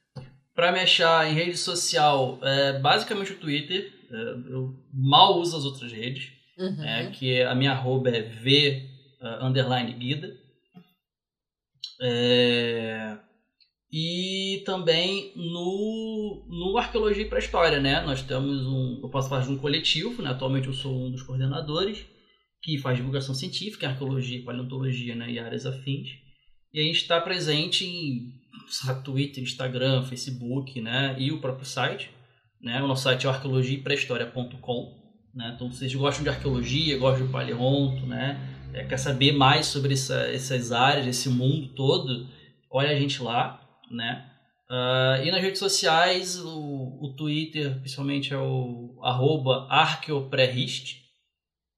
Pra 0.55 0.71
me 0.71 0.79
achar 0.79 1.29
em 1.29 1.33
rede 1.33 1.57
social, 1.57 2.39
é 2.41 2.79
basicamente 2.79 3.33
o 3.33 3.39
Twitter. 3.39 3.91
É, 4.09 4.15
eu 4.53 4.75
mal 4.93 5.39
uso 5.39 5.57
as 5.57 5.65
outras 5.65 5.91
redes. 5.91 6.31
Uhum. 6.57 6.83
É, 6.83 7.09
que 7.09 7.41
a 7.41 7.55
minha 7.55 7.71
arroba 7.71 8.09
é 8.09 8.21
V 8.21 8.87
uh, 9.19 9.45
underline 9.45 9.91
guida. 9.93 10.37
É, 12.01 13.17
e 13.91 14.63
também 14.65 15.31
no, 15.35 16.47
no 16.49 16.77
Arqueologia 16.79 17.27
para 17.27 17.37
História, 17.37 17.79
né? 17.79 18.01
Nós 18.01 18.23
temos 18.23 18.65
um. 18.65 18.99
Eu 19.03 19.09
faço 19.09 19.29
parte 19.29 19.47
de 19.47 19.53
um 19.53 19.59
coletivo, 19.59 20.21
né? 20.21 20.31
Atualmente 20.31 20.67
eu 20.67 20.73
sou 20.73 21.05
um 21.05 21.11
dos 21.11 21.21
coordenadores, 21.21 22.03
que 22.63 22.79
faz 22.79 22.97
divulgação 22.97 23.35
científica, 23.35 23.87
arqueologia, 23.87 24.43
paleontologia 24.43 25.15
né? 25.15 25.29
e 25.29 25.37
áreas 25.37 25.67
afins. 25.67 26.09
E 26.73 26.79
a 26.79 26.83
gente 26.83 26.97
está 26.97 27.21
presente 27.21 27.85
em 27.85 28.33
sabe, 28.67 29.03
Twitter, 29.03 29.43
Instagram, 29.43 30.03
Facebook, 30.03 30.81
né? 30.81 31.15
E 31.19 31.31
o 31.31 31.39
próprio 31.39 31.65
site. 31.65 32.09
Né? 32.59 32.81
O 32.81 32.87
nosso 32.87 33.03
site 33.03 33.27
é 33.27 33.29
arqueologiaprehistoria.com. 33.29 35.03
Né? 35.35 35.51
Então, 35.55 35.71
vocês 35.71 35.93
gostam 35.93 36.23
de 36.23 36.29
arqueologia, 36.29 36.97
gostam 36.97 37.27
de 37.27 37.31
paleonto, 37.31 38.05
né? 38.05 38.52
É, 38.73 38.85
quer 38.85 38.97
saber 38.97 39.31
mais 39.33 39.67
sobre 39.67 39.93
essa, 39.93 40.19
essas 40.27 40.71
áreas, 40.71 41.05
esse 41.05 41.29
mundo 41.29 41.73
todo, 41.75 42.27
olha 42.71 42.89
a 42.89 42.95
gente 42.95 43.21
lá, 43.21 43.61
né? 43.91 44.29
Ah, 44.69 45.21
e 45.23 45.29
nas 45.29 45.41
redes 45.41 45.59
sociais, 45.59 46.39
o, 46.39 46.99
o 46.99 47.13
Twitter, 47.15 47.79
principalmente, 47.79 48.33
é 48.33 48.37
o 48.37 48.99
arroba 49.03 49.67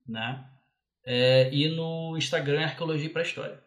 né? 0.08 0.46
É, 1.06 1.54
e 1.54 1.68
no 1.68 2.16
Instagram 2.18 2.62
é 2.62 2.64
Arqueologia 2.64 3.10
para 3.10 3.22
História. 3.22 3.62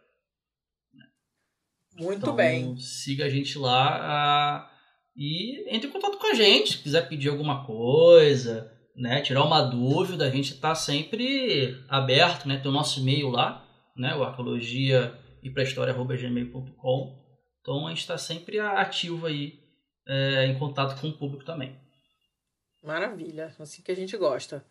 Muito 1.95 2.17
Então, 2.17 2.35
bem. 2.35 2.77
Siga 2.77 3.25
a 3.25 3.29
gente 3.29 3.57
lá 3.57 3.99
ah, 4.01 4.71
e 5.15 5.65
entre 5.73 5.89
em 5.89 5.91
contato 5.91 6.17
com 6.17 6.27
a 6.27 6.33
gente. 6.33 6.71
Se 6.71 6.77
quiser 6.79 7.07
pedir 7.07 7.29
alguma 7.29 7.65
coisa, 7.65 8.71
né, 8.99 9.21
tirar 9.21 9.43
uma 9.45 9.61
dúvida, 9.61 10.25
a 10.25 10.29
gente 10.29 10.53
está 10.53 10.75
sempre 10.75 11.81
aberto, 11.87 12.47
né? 12.47 12.57
Tem 12.57 12.69
o 12.69 12.73
nosso 12.73 12.99
e-mail 12.99 13.29
lá, 13.29 13.65
né, 13.95 14.13
o 14.13 14.23
arqueologia 14.23 15.17
e 15.41 15.49
gmail.com. 15.49 17.17
Então 17.61 17.87
a 17.87 17.89
gente 17.89 18.01
está 18.01 18.17
sempre 18.17 18.59
ativo 18.59 19.25
aí 19.25 19.57
é, 20.05 20.47
em 20.47 20.59
contato 20.59 20.99
com 20.99 21.07
o 21.07 21.17
público 21.17 21.45
também. 21.45 21.79
Maravilha, 22.83 23.55
assim 23.57 23.81
que 23.81 23.91
a 23.91 23.95
gente 23.95 24.17
gosta. 24.17 24.65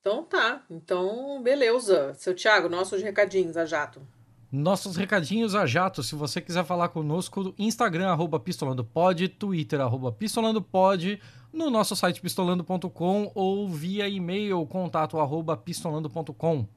Então 0.00 0.24
tá, 0.24 0.64
então 0.70 1.42
beleza. 1.42 2.14
Seu 2.14 2.36
Thiago, 2.36 2.68
nossos 2.68 3.02
recadinhos, 3.02 3.56
a 3.56 3.64
jato. 3.64 4.06
Nossos 4.50 4.96
recadinhos 4.96 5.56
a 5.56 5.66
jato, 5.66 6.04
se 6.04 6.14
você 6.14 6.40
quiser 6.40 6.64
falar 6.64 6.88
conosco, 6.90 7.52
Instagram, 7.58 8.10
arroba 8.10 8.38
pistolandopod, 8.38 9.28
Twitter, 9.28 9.80
arroba 9.80 10.12
pistolandopod, 10.12 11.20
no 11.56 11.70
nosso 11.70 11.96
site 11.96 12.20
pistolando.com 12.20 13.32
ou 13.34 13.68
via 13.68 14.06
e-mail, 14.06 14.64
contato 14.66 15.18
arroba 15.18 15.56
pistolando.com. 15.56 16.68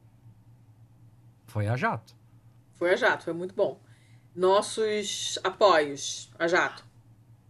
Foi 1.46 1.68
a 1.68 1.76
jato. 1.76 2.16
Foi 2.74 2.92
a 2.92 2.96
jato, 2.96 3.24
foi 3.24 3.34
muito 3.34 3.54
bom. 3.54 3.78
Nossos 4.34 5.38
apoios, 5.44 6.30
a 6.38 6.48
jato. 6.48 6.84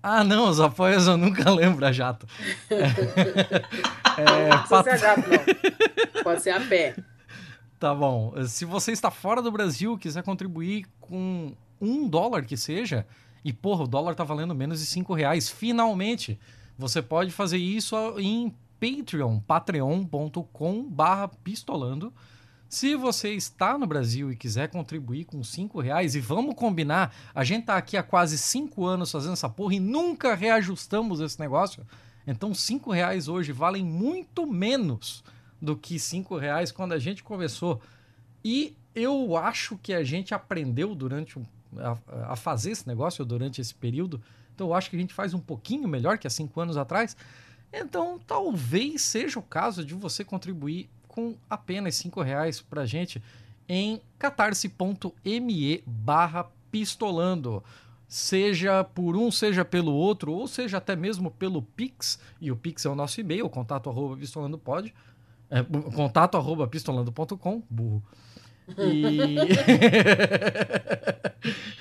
Ah, 0.02 0.24
não, 0.24 0.48
os 0.48 0.59
apoios 0.59 1.07
eu 1.07 1.16
nunca 1.16 1.48
lembro 1.55 1.86
a 1.86 1.93
jato. 1.93 2.27
É, 2.69 4.48
não 4.48 4.59
precisa 4.59 4.69
pat... 4.69 4.85
ser 4.85 4.90
a 4.90 4.97
jato, 4.97 5.23
não. 5.31 6.23
Pode 6.24 6.43
ser 6.43 6.51
a 6.51 6.61
pé. 6.61 6.97
Tá 7.78 7.94
bom. 7.94 8.35
Se 8.47 8.65
você 8.65 8.90
está 8.93 9.11
fora 9.11 9.40
do 9.40 9.52
Brasil 9.52 9.97
quiser 9.97 10.23
contribuir 10.23 10.86
com 10.98 11.55
um 11.81 12.09
dólar 12.09 12.44
que 12.44 12.57
seja, 12.57 13.07
e 13.44 13.52
porra, 13.52 13.85
o 13.85 13.86
dólar 13.86 14.15
tá 14.15 14.24
valendo 14.24 14.55
menos 14.55 14.81
de 14.81 14.86
cinco 14.86 15.15
reais, 15.15 15.48
finalmente, 15.48 16.39
você 16.81 17.02
pode 17.02 17.31
fazer 17.31 17.59
isso 17.59 17.94
em 18.19 18.55
Patreon, 18.81 19.39
patreon.com 19.40 20.82
barra 20.85 21.28
pistolando. 21.28 22.11
Se 22.70 22.94
você 22.94 23.35
está 23.35 23.77
no 23.77 23.86
Brasil 23.86 24.32
e 24.32 24.36
quiser 24.36 24.69
contribuir 24.69 25.27
com 25.27 25.44
cinco 25.44 25.81
reais, 25.81 26.15
e 26.15 26.20
vamos 26.20 26.55
combinar, 26.55 27.15
a 27.35 27.44
gente 27.44 27.66
tá 27.66 27.77
aqui 27.77 27.97
há 27.97 28.02
quase 28.02 28.39
cinco 28.39 28.86
anos 28.86 29.11
fazendo 29.11 29.35
essa 29.35 29.48
porra 29.48 29.74
e 29.74 29.81
nunca 29.81 30.35
reajustamos 30.35 31.20
esse 31.20 31.39
negócio. 31.39 31.86
Então 32.27 32.55
cinco 32.55 32.90
reais 32.90 33.28
hoje 33.28 33.52
valem 33.52 33.85
muito 33.85 34.47
menos 34.47 35.23
do 35.61 35.77
que 35.77 35.98
cinco 35.98 36.39
reais 36.39 36.73
quando 36.73 36.93
a 36.93 36.98
gente 36.98 37.23
começou. 37.23 37.81
E 38.43 38.74
eu 38.94 39.36
acho 39.36 39.77
que 39.77 39.93
a 39.93 40.02
gente 40.02 40.32
aprendeu 40.32 40.94
durante 40.94 41.39
a, 41.77 42.32
a, 42.32 42.36
fazer 42.36 42.70
esse 42.70 42.86
negócio 42.89 43.23
durante 43.23 43.61
esse 43.61 43.74
período. 43.74 44.23
Então 44.61 44.69
eu 44.69 44.74
acho 44.74 44.91
que 44.91 44.97
a 44.97 44.99
gente 44.99 45.15
faz 45.15 45.32
um 45.32 45.41
pouquinho 45.41 45.89
melhor 45.89 46.19
que 46.19 46.27
há 46.27 46.31
cinco 46.31 46.61
anos 46.61 46.77
atrás. 46.77 47.16
Então 47.73 48.20
talvez 48.27 49.01
seja 49.01 49.39
o 49.39 49.43
caso 49.43 49.82
de 49.82 49.95
você 49.95 50.23
contribuir 50.23 50.91
com 51.09 51.35
apenas 51.49 51.95
cinco 51.95 52.20
reais 52.20 52.61
para 52.61 52.82
a 52.82 52.87
gente 52.87 53.23
em 53.66 54.03
catarse.me 54.19 55.82
barra 55.87 56.47
pistolando 56.70 57.65
seja 58.07 58.85
por 58.85 59.16
um, 59.16 59.31
seja 59.31 59.65
pelo 59.65 59.95
outro, 59.95 60.31
ou 60.32 60.47
seja 60.47 60.77
até 60.77 60.95
mesmo 60.95 61.31
pelo 61.31 61.62
Pix, 61.62 62.19
e 62.39 62.51
o 62.51 62.57
Pix 62.57 62.85
é 62.85 62.91
o 62.91 62.95
nosso 62.95 63.19
e-mail, 63.19 63.49
contato 63.49 63.89
arroba 63.89 64.16
pistolando 64.16 64.59
pode, 64.59 64.93
é, 65.49 65.62
contato 65.95 66.37
arroba 66.37 66.66
pistolando.com, 66.66 67.62
burro. 67.70 68.03
E... 68.77 69.37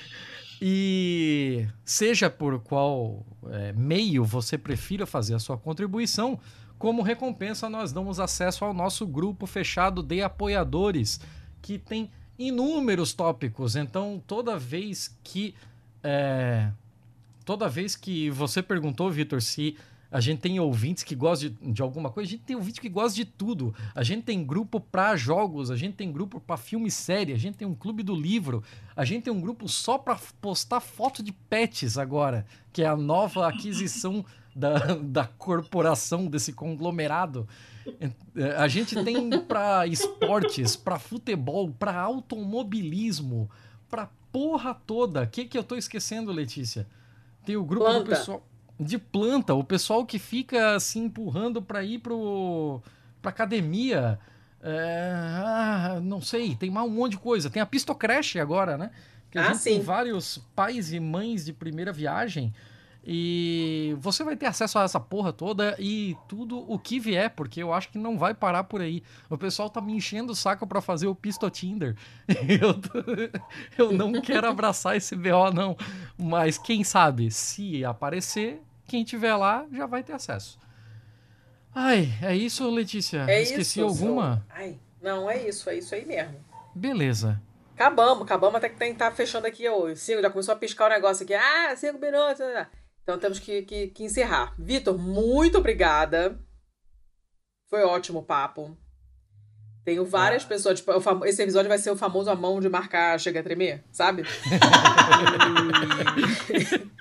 e 0.60 1.66
seja 1.84 2.28
por 2.28 2.60
qual 2.60 3.24
é, 3.48 3.72
meio 3.72 4.24
você 4.24 4.58
prefira 4.58 5.06
fazer 5.06 5.34
a 5.34 5.38
sua 5.38 5.56
contribuição, 5.56 6.38
como 6.78 7.02
recompensa 7.02 7.68
nós 7.68 7.92
damos 7.92 8.20
acesso 8.20 8.64
ao 8.64 8.74
nosso 8.74 9.06
grupo 9.06 9.46
fechado 9.46 10.02
de 10.02 10.22
apoiadores, 10.22 11.20
que 11.62 11.78
tem 11.78 12.10
inúmeros 12.38 13.12
tópicos. 13.12 13.76
Então, 13.76 14.22
toda 14.26 14.58
vez 14.58 15.16
que 15.22 15.54
é, 16.02 16.70
toda 17.44 17.68
vez 17.68 17.96
que 17.96 18.30
você 18.30 18.62
perguntou, 18.62 19.10
Vitor, 19.10 19.42
se 19.42 19.76
a 20.10 20.20
gente 20.20 20.40
tem 20.40 20.58
ouvintes 20.58 21.04
que 21.04 21.14
gostam 21.14 21.50
de, 21.50 21.72
de, 21.72 21.82
alguma 21.82 22.10
coisa, 22.10 22.28
a 22.28 22.30
gente 22.30 22.42
tem 22.42 22.56
ouvintes 22.56 22.80
que 22.80 22.88
gostam 22.88 23.16
de 23.16 23.24
tudo. 23.24 23.74
A 23.94 24.02
gente 24.02 24.24
tem 24.24 24.44
grupo 24.44 24.80
para 24.80 25.14
jogos, 25.14 25.70
a 25.70 25.76
gente 25.76 25.94
tem 25.94 26.10
grupo 26.10 26.40
para 26.40 26.56
filme 26.56 26.88
e 26.88 26.90
série, 26.90 27.32
a 27.32 27.38
gente 27.38 27.56
tem 27.56 27.66
um 27.66 27.74
clube 27.74 28.02
do 28.02 28.14
livro, 28.14 28.62
a 28.96 29.04
gente 29.04 29.24
tem 29.24 29.32
um 29.32 29.40
grupo 29.40 29.68
só 29.68 29.96
para 29.98 30.18
postar 30.40 30.80
foto 30.80 31.22
de 31.22 31.32
pets 31.32 31.96
agora, 31.96 32.44
que 32.72 32.82
é 32.82 32.86
a 32.86 32.96
nova 32.96 33.46
aquisição 33.46 34.24
da, 34.54 34.96
da 34.96 35.24
corporação 35.24 36.26
desse 36.26 36.52
conglomerado. 36.52 37.48
A 38.58 38.66
gente 38.66 39.02
tem 39.04 39.30
para 39.42 39.86
esportes, 39.86 40.74
para 40.74 40.98
futebol, 40.98 41.70
para 41.70 41.94
automobilismo, 41.96 43.48
para 43.88 44.10
porra 44.32 44.74
toda. 44.74 45.22
O 45.22 45.26
que, 45.28 45.44
que 45.44 45.56
eu 45.56 45.62
tô 45.62 45.76
esquecendo, 45.76 46.32
Letícia? 46.32 46.86
Tem 47.44 47.56
o 47.56 47.64
grupo 47.64 47.86
Planta. 47.86 48.04
do 48.04 48.06
pessoal 48.06 48.49
de 48.80 48.98
planta, 48.98 49.54
o 49.54 49.62
pessoal 49.62 50.06
que 50.06 50.18
fica 50.18 50.80
se 50.80 50.98
assim, 50.98 51.04
empurrando 51.04 51.60
para 51.60 51.84
ir 51.84 51.98
pro 51.98 52.80
pra 53.20 53.30
academia. 53.30 54.18
É, 54.62 55.12
ah, 55.14 56.00
não 56.02 56.20
sei, 56.20 56.54
tem 56.54 56.70
mais 56.70 56.86
um 56.86 56.90
monte 56.90 57.12
de 57.12 57.18
coisa. 57.18 57.50
Tem 57.50 57.60
a 57.60 57.66
Pistocrash 57.66 58.36
agora, 58.36 58.78
né? 58.78 58.90
Que 59.30 59.38
a 59.38 59.42
ah, 59.42 59.44
gente 59.48 59.58
sim. 59.58 59.70
tem 59.70 59.80
vários 59.80 60.38
pais 60.56 60.92
e 60.92 60.98
mães 60.98 61.44
de 61.44 61.52
primeira 61.52 61.92
viagem 61.92 62.52
e 63.04 63.96
você 63.98 64.22
vai 64.22 64.36
ter 64.36 64.46
acesso 64.46 64.78
a 64.78 64.82
essa 64.82 65.00
porra 65.00 65.32
toda 65.32 65.74
e 65.78 66.16
tudo 66.28 66.58
o 66.70 66.78
que 66.78 67.00
vier, 67.00 67.30
porque 67.30 67.62
eu 67.62 67.72
acho 67.72 67.88
que 67.88 67.98
não 67.98 68.18
vai 68.18 68.34
parar 68.34 68.64
por 68.64 68.80
aí. 68.80 69.02
O 69.28 69.38
pessoal 69.38 69.70
tá 69.70 69.80
me 69.80 69.94
enchendo 69.94 70.32
o 70.32 70.36
saco 70.36 70.66
para 70.66 70.80
fazer 70.82 71.06
o 71.06 71.14
Pisto 71.14 71.48
Tinder. 71.50 71.96
Eu, 72.60 72.74
tô... 72.74 72.90
eu 73.78 73.92
não 73.92 74.20
quero 74.20 74.48
abraçar 74.48 74.96
esse 74.96 75.14
BO, 75.16 75.50
não. 75.54 75.76
Mas 76.18 76.58
quem 76.58 76.84
sabe, 76.84 77.30
se 77.30 77.84
aparecer, 77.84 78.60
quem 78.90 79.04
tiver 79.04 79.36
lá 79.36 79.64
já 79.72 79.86
vai 79.86 80.02
ter 80.02 80.14
acesso. 80.14 80.58
Ai, 81.72 82.08
é 82.20 82.34
isso, 82.34 82.68
Letícia? 82.68 83.24
É 83.28 83.40
Esqueci 83.40 83.78
isso, 83.78 83.86
alguma? 83.86 84.44
Ai, 84.50 84.80
não, 85.00 85.30
é 85.30 85.48
isso, 85.48 85.70
é 85.70 85.76
isso 85.76 85.94
aí 85.94 86.04
mesmo. 86.04 86.44
Beleza. 86.74 87.40
Acabamos, 87.72 88.24
acabamos 88.24 88.56
até 88.56 88.68
que 88.68 88.76
tem 88.76 88.92
tá 88.92 89.08
fechando 89.12 89.46
aqui 89.46 89.68
o 89.68 89.94
cinco, 89.94 90.20
já 90.20 90.28
começou 90.28 90.52
a 90.52 90.58
piscar 90.58 90.86
o 90.86 90.88
negócio 90.88 91.22
aqui. 91.22 91.34
Ah, 91.34 91.72
cinco 91.76 92.00
minutos. 92.00 92.40
Então 93.04 93.16
temos 93.16 93.38
que, 93.38 93.62
que, 93.62 93.86
que 93.88 94.02
encerrar. 94.02 94.54
Vitor, 94.58 94.98
muito 94.98 95.58
obrigada. 95.58 96.36
Foi 97.68 97.84
ótimo 97.84 98.18
o 98.18 98.24
papo. 98.24 98.76
Tenho 99.84 100.04
várias 100.04 100.44
ah. 100.44 100.48
pessoas. 100.48 100.80
Tipo, 100.80 101.24
esse 101.24 101.40
episódio 101.40 101.68
vai 101.68 101.78
ser 101.78 101.92
o 101.92 101.96
famoso 101.96 102.28
a 102.28 102.34
mão 102.34 102.60
de 102.60 102.68
marcar 102.68 103.20
chega 103.20 103.38
a 103.38 103.44
tremer, 103.44 103.84
sabe? 103.92 104.24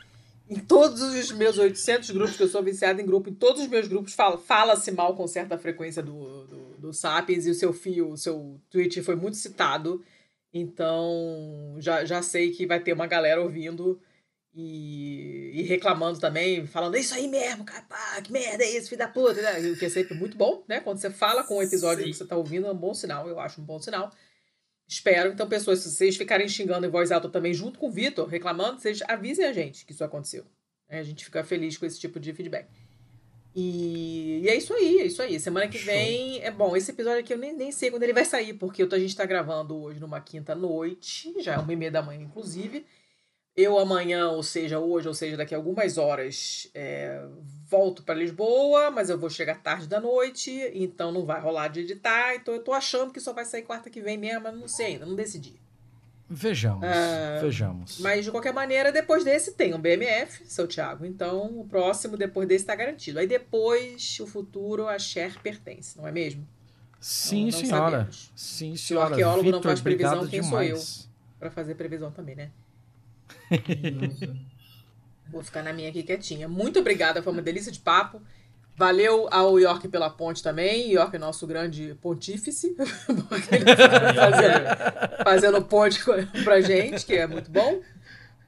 em 0.49 0.59
todos 0.59 1.01
os 1.01 1.31
meus 1.31 1.59
800 1.59 2.09
grupos, 2.09 2.35
que 2.35 2.41
eu 2.41 2.47
sou 2.47 2.63
viciada 2.63 2.99
em 2.99 3.05
grupo, 3.05 3.29
em 3.29 3.35
todos 3.35 3.61
os 3.61 3.67
meus 3.67 3.87
grupos 3.87 4.13
fala-se 4.13 4.43
fala 4.45 4.75
mal 4.95 5.15
com 5.15 5.27
certa 5.27 5.57
frequência 5.57 6.01
do, 6.01 6.47
do, 6.47 6.57
do 6.79 6.93
Sapiens 6.93 7.45
e 7.45 7.51
o 7.51 7.53
seu 7.55 7.71
fio, 7.71 8.09
o 8.09 8.17
seu 8.17 8.59
tweet 8.69 9.01
foi 9.03 9.15
muito 9.15 9.37
citado. 9.37 10.03
Então, 10.51 11.75
já, 11.77 12.03
já 12.03 12.23
sei 12.23 12.49
que 12.49 12.65
vai 12.65 12.79
ter 12.79 12.93
uma 12.93 13.05
galera 13.05 13.39
ouvindo 13.39 14.01
e, 14.51 15.51
e 15.53 15.61
reclamando 15.61 16.19
também, 16.19 16.65
falando 16.65 16.95
é 16.95 16.99
isso 16.99 17.13
aí 17.13 17.27
mesmo, 17.27 17.63
cara, 17.63 17.83
pá, 17.83 18.19
que 18.21 18.31
merda 18.31 18.63
é 18.63 18.75
isso, 18.75 18.89
filho 18.89 18.97
da 18.97 19.07
puta, 19.07 19.39
né? 19.39 19.59
O 19.69 19.77
que 19.77 19.85
é 19.85 19.89
sempre 19.89 20.15
muito 20.15 20.35
bom, 20.35 20.63
né? 20.67 20.79
Quando 20.79 20.97
você 20.97 21.11
fala 21.11 21.43
com 21.43 21.57
o 21.57 21.61
episódio 21.61 22.03
Sim. 22.03 22.09
que 22.09 22.17
você 22.17 22.25
tá 22.25 22.35
ouvindo, 22.35 22.65
é 22.65 22.71
um 22.71 22.77
bom 22.77 22.95
sinal, 22.95 23.27
eu 23.27 23.39
acho 23.39 23.61
um 23.61 23.63
bom 23.63 23.79
sinal. 23.79 24.11
Espero. 24.89 25.31
Então, 25.31 25.47
pessoas, 25.47 25.79
se 25.79 25.91
vocês 25.91 26.17
ficarem 26.17 26.49
xingando 26.49 26.83
em 26.83 26.89
voz 26.89 27.11
alta 27.11 27.29
também, 27.29 27.53
junto 27.53 27.77
com 27.77 27.89
o 27.89 27.91
Vitor, 27.91 28.27
reclamando, 28.27 28.79
vocês 28.79 29.03
avisem 29.07 29.45
a 29.45 29.53
gente 29.53 29.85
que 29.85 29.91
isso 29.91 30.03
aconteceu. 30.03 30.43
É, 30.89 30.97
a 30.97 31.03
gente 31.03 31.23
fica 31.23 31.43
feliz 31.43 31.77
com 31.77 31.85
esse 31.85 31.99
tipo 31.99 32.19
de 32.19 32.33
feedback. 32.33 32.67
E, 33.55 34.41
e, 34.43 34.49
é 34.49 34.55
isso 34.55 34.73
aí, 34.73 35.01
é 35.01 35.05
isso 35.05 35.21
aí. 35.21 35.39
Semana 35.39 35.67
que 35.67 35.77
vem. 35.77 36.37
Show. 36.37 36.43
É 36.43 36.49
bom, 36.49 36.75
esse 36.75 36.89
episódio 36.89 37.19
aqui 37.19 37.31
eu 37.31 37.37
nem, 37.37 37.55
nem 37.55 37.71
sei 37.71 37.91
quando 37.91 38.01
ele 38.01 38.13
vai 38.13 38.25
sair, 38.25 38.53
porque 38.55 38.81
a 38.81 38.97
gente 38.97 39.15
tá 39.15 39.27
gravando 39.27 39.79
hoje 39.79 39.99
numa 39.99 40.19
quinta 40.19 40.55
noite, 40.55 41.35
já 41.39 41.53
é 41.53 41.57
uma 41.59 41.71
e 41.71 41.75
meia 41.75 41.91
da 41.91 42.01
manhã, 42.01 42.23
inclusive. 42.23 42.83
Eu 43.59 43.77
amanhã, 43.77 44.29
ou 44.29 44.41
seja, 44.41 44.79
hoje, 44.79 45.09
ou 45.09 45.13
seja, 45.13 45.35
daqui 45.35 45.53
a 45.53 45.57
algumas 45.57 45.97
horas, 45.97 46.71
é, 46.73 47.21
volto 47.67 48.03
para 48.03 48.15
Lisboa, 48.15 48.89
mas 48.89 49.09
eu 49.09 49.19
vou 49.19 49.29
chegar 49.29 49.61
tarde 49.61 49.85
da 49.85 49.99
noite, 49.99 50.49
então 50.73 51.11
não 51.11 51.25
vai 51.25 51.41
rolar 51.41 51.67
de 51.67 51.81
editar. 51.81 52.35
Então 52.35 52.53
eu 52.53 52.63
tô 52.63 52.71
achando 52.71 53.11
que 53.11 53.19
só 53.19 53.33
vai 53.33 53.43
sair 53.43 53.63
quarta 53.63 53.89
que 53.89 53.99
vem 53.99 54.17
mesmo, 54.17 54.43
mas 54.43 54.55
não 54.55 54.65
sei 54.65 54.85
ainda, 54.85 55.05
não 55.05 55.13
decidi. 55.13 55.59
Vejamos, 56.29 56.85
ah, 56.85 57.39
vejamos. 57.41 57.99
Mas 57.99 58.23
de 58.23 58.31
qualquer 58.31 58.53
maneira, 58.53 58.93
depois 58.93 59.25
desse 59.25 59.51
tem 59.51 59.73
um 59.73 59.79
BMF, 59.81 60.45
seu 60.45 60.65
Thiago. 60.65 61.05
Então 61.05 61.59
o 61.59 61.65
próximo 61.67 62.15
depois 62.15 62.47
desse 62.47 62.63
está 62.63 62.75
garantido. 62.75 63.19
Aí 63.19 63.27
depois, 63.27 64.21
o 64.21 64.25
futuro, 64.25 64.87
a 64.87 64.97
Cher 64.97 65.37
pertence, 65.43 65.97
não 65.97 66.07
é 66.07 66.13
mesmo? 66.13 66.47
Sim, 66.97 67.45
não 67.45 67.51
senhora. 67.51 67.91
Sabemos. 67.91 68.31
Sim, 68.37 68.75
senhora. 68.77 68.77
Se 68.77 68.93
o 68.93 68.99
arqueólogo 69.01 69.43
Victor, 69.43 69.57
não 69.57 69.63
faz 69.63 69.81
previsão, 69.81 70.27
quem 70.27 70.41
demais. 70.41 70.79
sou 70.79 71.03
eu? 71.03 71.09
Para 71.37 71.51
fazer 71.51 71.75
previsão 71.75 72.09
também, 72.09 72.35
né? 72.35 72.51
Vou 75.31 75.43
ficar 75.43 75.63
na 75.63 75.71
minha 75.71 75.89
aqui 75.89 76.03
quietinha. 76.03 76.47
Muito 76.47 76.79
obrigada, 76.79 77.21
foi 77.21 77.31
uma 77.31 77.41
delícia 77.41 77.71
de 77.71 77.79
papo. 77.79 78.21
Valeu 78.75 79.27
ao 79.29 79.59
York 79.59 79.87
pela 79.89 80.09
ponte 80.09 80.41
também. 80.41 80.91
York 80.93 81.15
é 81.15 81.19
nosso 81.19 81.45
grande 81.45 81.95
pontífice, 82.01 82.73
porque 83.27 83.55
ele 83.55 83.65
tá 83.65 84.13
fazendo, 84.15 85.23
fazendo 85.23 85.61
ponte 85.65 85.99
pra 86.43 86.61
gente, 86.61 87.05
que 87.05 87.13
é 87.13 87.27
muito 87.27 87.51
bom. 87.51 87.81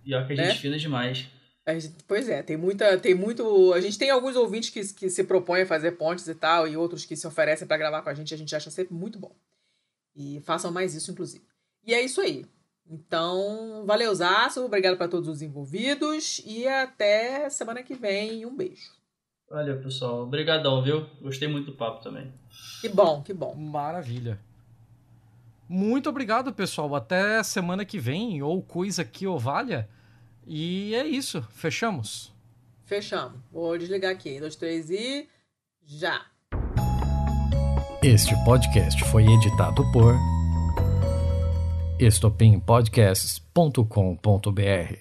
York 0.06 0.34
é 0.34 0.36
né? 0.36 0.45
gente 0.45 0.61
fina 0.61 0.78
demais. 0.78 1.28
Gente, 1.68 1.91
pois 2.07 2.28
é, 2.28 2.41
tem 2.41 2.57
muita, 2.57 2.98
tem 2.98 3.14
muito. 3.14 3.73
A 3.73 3.82
gente 3.82 3.98
tem 3.98 4.10
alguns 4.10 4.36
ouvintes 4.36 4.69
que, 4.69 4.82
que 4.94 5.10
se 5.10 5.23
propõem 5.23 5.64
a 5.64 5.68
fazer 5.68 5.91
pontes 5.91 6.28
e 6.28 6.34
tal, 6.34 6.68
e 6.68 6.76
outros 6.76 7.06
que 7.06 7.15
se 7.15 7.28
oferecem 7.28 7.68
para 7.68 7.78
gravar 7.78 8.02
com 8.02 8.10
a 8.10 8.14
gente, 8.14 8.34
a 8.34 8.38
gente 8.38 8.56
acha 8.56 8.72
sempre 8.72 8.94
muito 8.94 9.19
bom. 9.19 9.36
E 10.15 10.41
façam 10.45 10.72
mais 10.72 10.95
isso, 10.95 11.11
inclusive. 11.11 11.44
E 11.86 11.94
é 11.94 12.02
isso 12.02 12.19
aí. 12.22 12.45
Então, 12.92 13.86
valeu, 13.86 14.14
Zaço, 14.14 14.66
obrigado 14.66 14.98
para 14.98 15.08
todos 15.08 15.30
os 15.30 15.42
envolvidos 15.42 16.42
e 16.46 16.68
até 16.68 17.50
semana 17.50 17.82
que 17.82 17.94
vem. 17.94 18.46
Um 18.46 18.54
beijo. 18.54 18.92
Valeu, 19.50 19.82
pessoal. 19.82 20.24
Obrigadão, 20.24 20.84
viu? 20.84 21.06
Gostei 21.22 21.48
muito 21.48 21.72
do 21.72 21.78
papo 21.78 22.04
também. 22.04 22.30
Que 22.82 22.90
bom, 22.90 23.22
que 23.22 23.34
bom. 23.34 23.56
Maravilha. 23.56 24.38
Muito 25.70 26.10
obrigado, 26.10 26.54
pessoal. 26.54 26.94
Até 26.94 27.42
semana 27.44 27.86
que 27.86 27.98
vem, 27.98 28.44
ou 28.44 28.62
coisa 28.62 29.06
que 29.06 29.26
o 29.26 29.40
valha. 29.40 29.88
E 30.46 30.94
é 30.94 31.08
isso. 31.08 31.42
Fechamos. 31.52 32.34
Fechamos. 32.84 33.40
Vou 33.54 33.78
desligar 33.78 34.12
aqui. 34.12 34.38
Dois, 34.38 34.58
três 34.58 34.90
e. 34.90 35.30
Já! 35.86 36.26
Este 38.04 38.36
podcast 38.44 39.02
foi 39.06 39.26
editado 39.26 39.82
por 39.94 40.14
estopimpodcasts.com.br. 42.02 44.95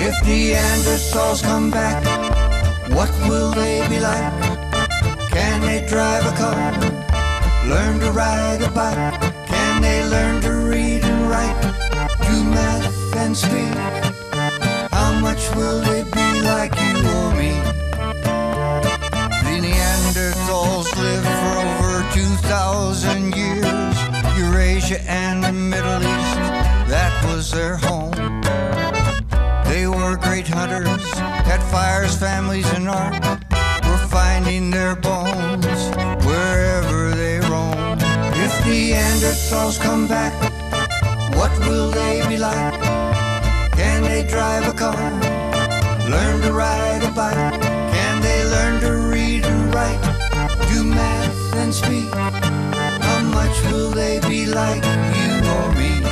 If 0.00 0.14
Neanderthals 0.24 1.42
come 1.42 1.70
back, 1.70 2.04
what 2.90 3.10
will 3.28 3.50
they 3.52 3.86
be 3.88 3.98
like? 4.00 4.32
Can 5.30 5.60
they 5.62 5.86
drive 5.86 6.26
a 6.26 6.32
car? 6.36 6.72
Learn 7.68 8.00
to 8.00 8.10
ride 8.12 8.62
a 8.62 8.70
bike? 8.70 9.17
Speak? 13.38 13.74
How 14.90 15.12
much 15.20 15.42
will 15.54 15.80
they 15.80 16.02
be 16.02 16.28
like 16.42 16.74
you 16.84 16.96
or 17.16 17.28
me? 17.40 17.54
The 19.46 19.56
Neanderthals 19.64 20.88
lived 21.06 21.30
for 21.40 21.54
over 21.68 21.92
2,000 22.12 23.36
years. 23.36 23.96
Eurasia 24.36 25.00
and 25.02 25.44
the 25.44 25.52
Middle 25.52 26.02
East, 26.14 26.38
that 26.94 27.14
was 27.26 27.50
their 27.52 27.76
home. 27.76 28.16
They 29.70 29.86
were 29.86 30.16
great 30.16 30.48
hunters, 30.48 31.06
had 31.50 31.62
fires, 31.70 32.16
families, 32.16 32.68
and 32.72 32.88
art. 32.88 33.22
We're 33.84 34.06
finding 34.08 34.70
their 34.70 34.96
bones 34.96 35.80
wherever 36.26 37.14
they 37.14 37.38
roam. 37.50 37.98
If 38.44 38.52
Neanderthals 38.64 39.80
come 39.80 40.08
back, 40.08 40.34
what 41.36 41.52
will 41.60 41.90
they 41.90 42.26
be 42.28 42.36
like? 42.36 42.87
They 44.18 44.26
drive 44.26 44.66
a 44.66 44.72
car? 44.72 45.12
Learn 46.10 46.42
to 46.42 46.52
ride 46.52 47.04
a 47.04 47.10
bike? 47.12 47.36
Can 47.62 48.20
they 48.20 48.44
learn 48.46 48.80
to 48.80 48.90
read 49.14 49.44
and 49.44 49.72
write? 49.72 50.00
Do 50.72 50.82
math 50.82 51.54
and 51.54 51.72
speak? 51.72 52.12
How 52.12 53.20
much 53.22 53.62
will 53.70 53.90
they 53.90 54.18
be 54.28 54.46
like 54.46 54.82
you 55.18 55.34
or 55.54 55.66
me? 55.78 56.02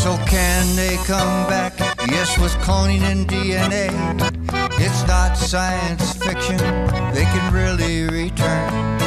So 0.00 0.18
can 0.26 0.74
they 0.74 0.96
come 1.06 1.46
back? 1.46 1.78
Yes, 2.08 2.36
with 2.36 2.54
cloning 2.66 3.02
and 3.02 3.28
DNA. 3.28 3.90
It's 4.80 5.06
not 5.06 5.36
science 5.38 6.14
fiction, 6.14 6.58
they 7.14 7.26
can 7.32 7.54
really 7.54 8.08
return. 8.08 8.98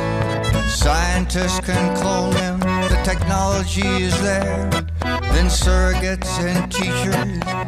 Scientists 0.69 1.59
can 1.59 1.93
clone 1.97 2.31
them, 2.35 2.61
the 2.61 3.01
technology 3.03 3.85
is 3.85 4.17
there. 4.21 4.87
Then 5.37 5.49
surrogates 5.49 6.39
and 6.39 6.71
teachers 6.71 7.13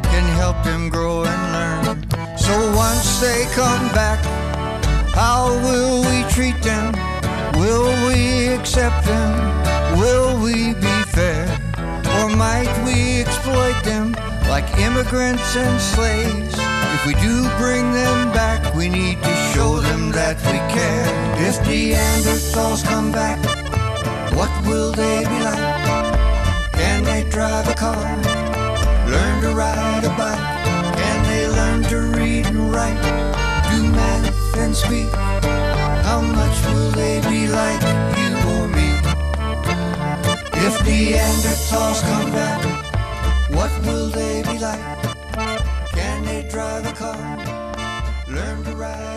can 0.10 0.26
help 0.42 0.58
them 0.64 0.90
grow 0.90 1.24
and 1.24 1.44
learn. 1.54 2.02
So 2.36 2.56
once 2.76 3.22
they 3.22 3.46
come 3.54 3.88
back, 3.94 4.18
how 5.14 5.54
will 5.62 6.02
we 6.02 6.28
treat 6.34 6.60
them? 6.64 6.92
Will 7.62 7.94
we 8.08 8.48
accept 8.48 9.06
them? 9.06 9.30
Will 10.00 10.42
we 10.42 10.74
be 10.74 10.98
fair? 11.14 11.46
Or 12.18 12.36
might 12.36 12.74
we 12.88 13.22
exploit 13.22 13.80
them 13.84 14.14
like 14.50 14.68
immigrants 14.80 15.56
and 15.56 15.80
slaves? 15.80 16.56
If 16.96 17.06
we 17.06 17.14
do 17.22 17.48
bring 17.60 17.94
them 17.94 18.32
back, 18.32 18.74
we 18.74 18.90
need 18.90 19.22
to 19.22 19.36
show 19.54 19.80
them 19.80 20.10
that 20.14 20.38
we 20.50 20.58
care. 20.74 21.06
If 21.48 21.64
the 21.68 21.92
Neanderthals 21.94 22.84
come 22.84 23.12
back, 23.12 23.38
what 24.34 24.50
will 24.66 24.92
they 24.92 25.20
be 25.26 25.40
like? 25.44 25.69
might 27.24 27.32
drive 27.32 27.68
a 27.68 27.74
car, 27.74 28.16
learn 29.08 29.42
to 29.42 29.54
ride 29.54 30.04
a 30.04 30.10
bike, 30.10 30.40
and 31.08 31.26
they 31.26 31.48
learn 31.48 31.84
to 31.84 32.00
read 32.18 32.46
and 32.46 32.72
write, 32.72 33.02
do 33.70 33.84
math 33.92 34.58
and 34.58 34.76
speak. 34.76 35.10
How 36.08 36.22
much 36.22 36.66
will 36.68 36.92
they 36.92 37.20
be 37.30 37.48
like 37.48 37.82
you 38.20 38.32
or 38.54 38.68
me? 38.68 38.90
If 40.66 40.76
Neanderthals 40.86 42.02
come 42.02 42.32
back, 42.32 42.62
what 43.52 43.72
will 43.86 44.10
they 44.10 44.42
be 44.44 44.58
like? 44.60 44.80
Can 45.92 46.24
they 46.24 46.48
drive 46.50 46.86
a 46.86 46.94
car, 46.94 47.18
learn 48.28 48.64
to 48.64 48.76
ride? 48.76 49.09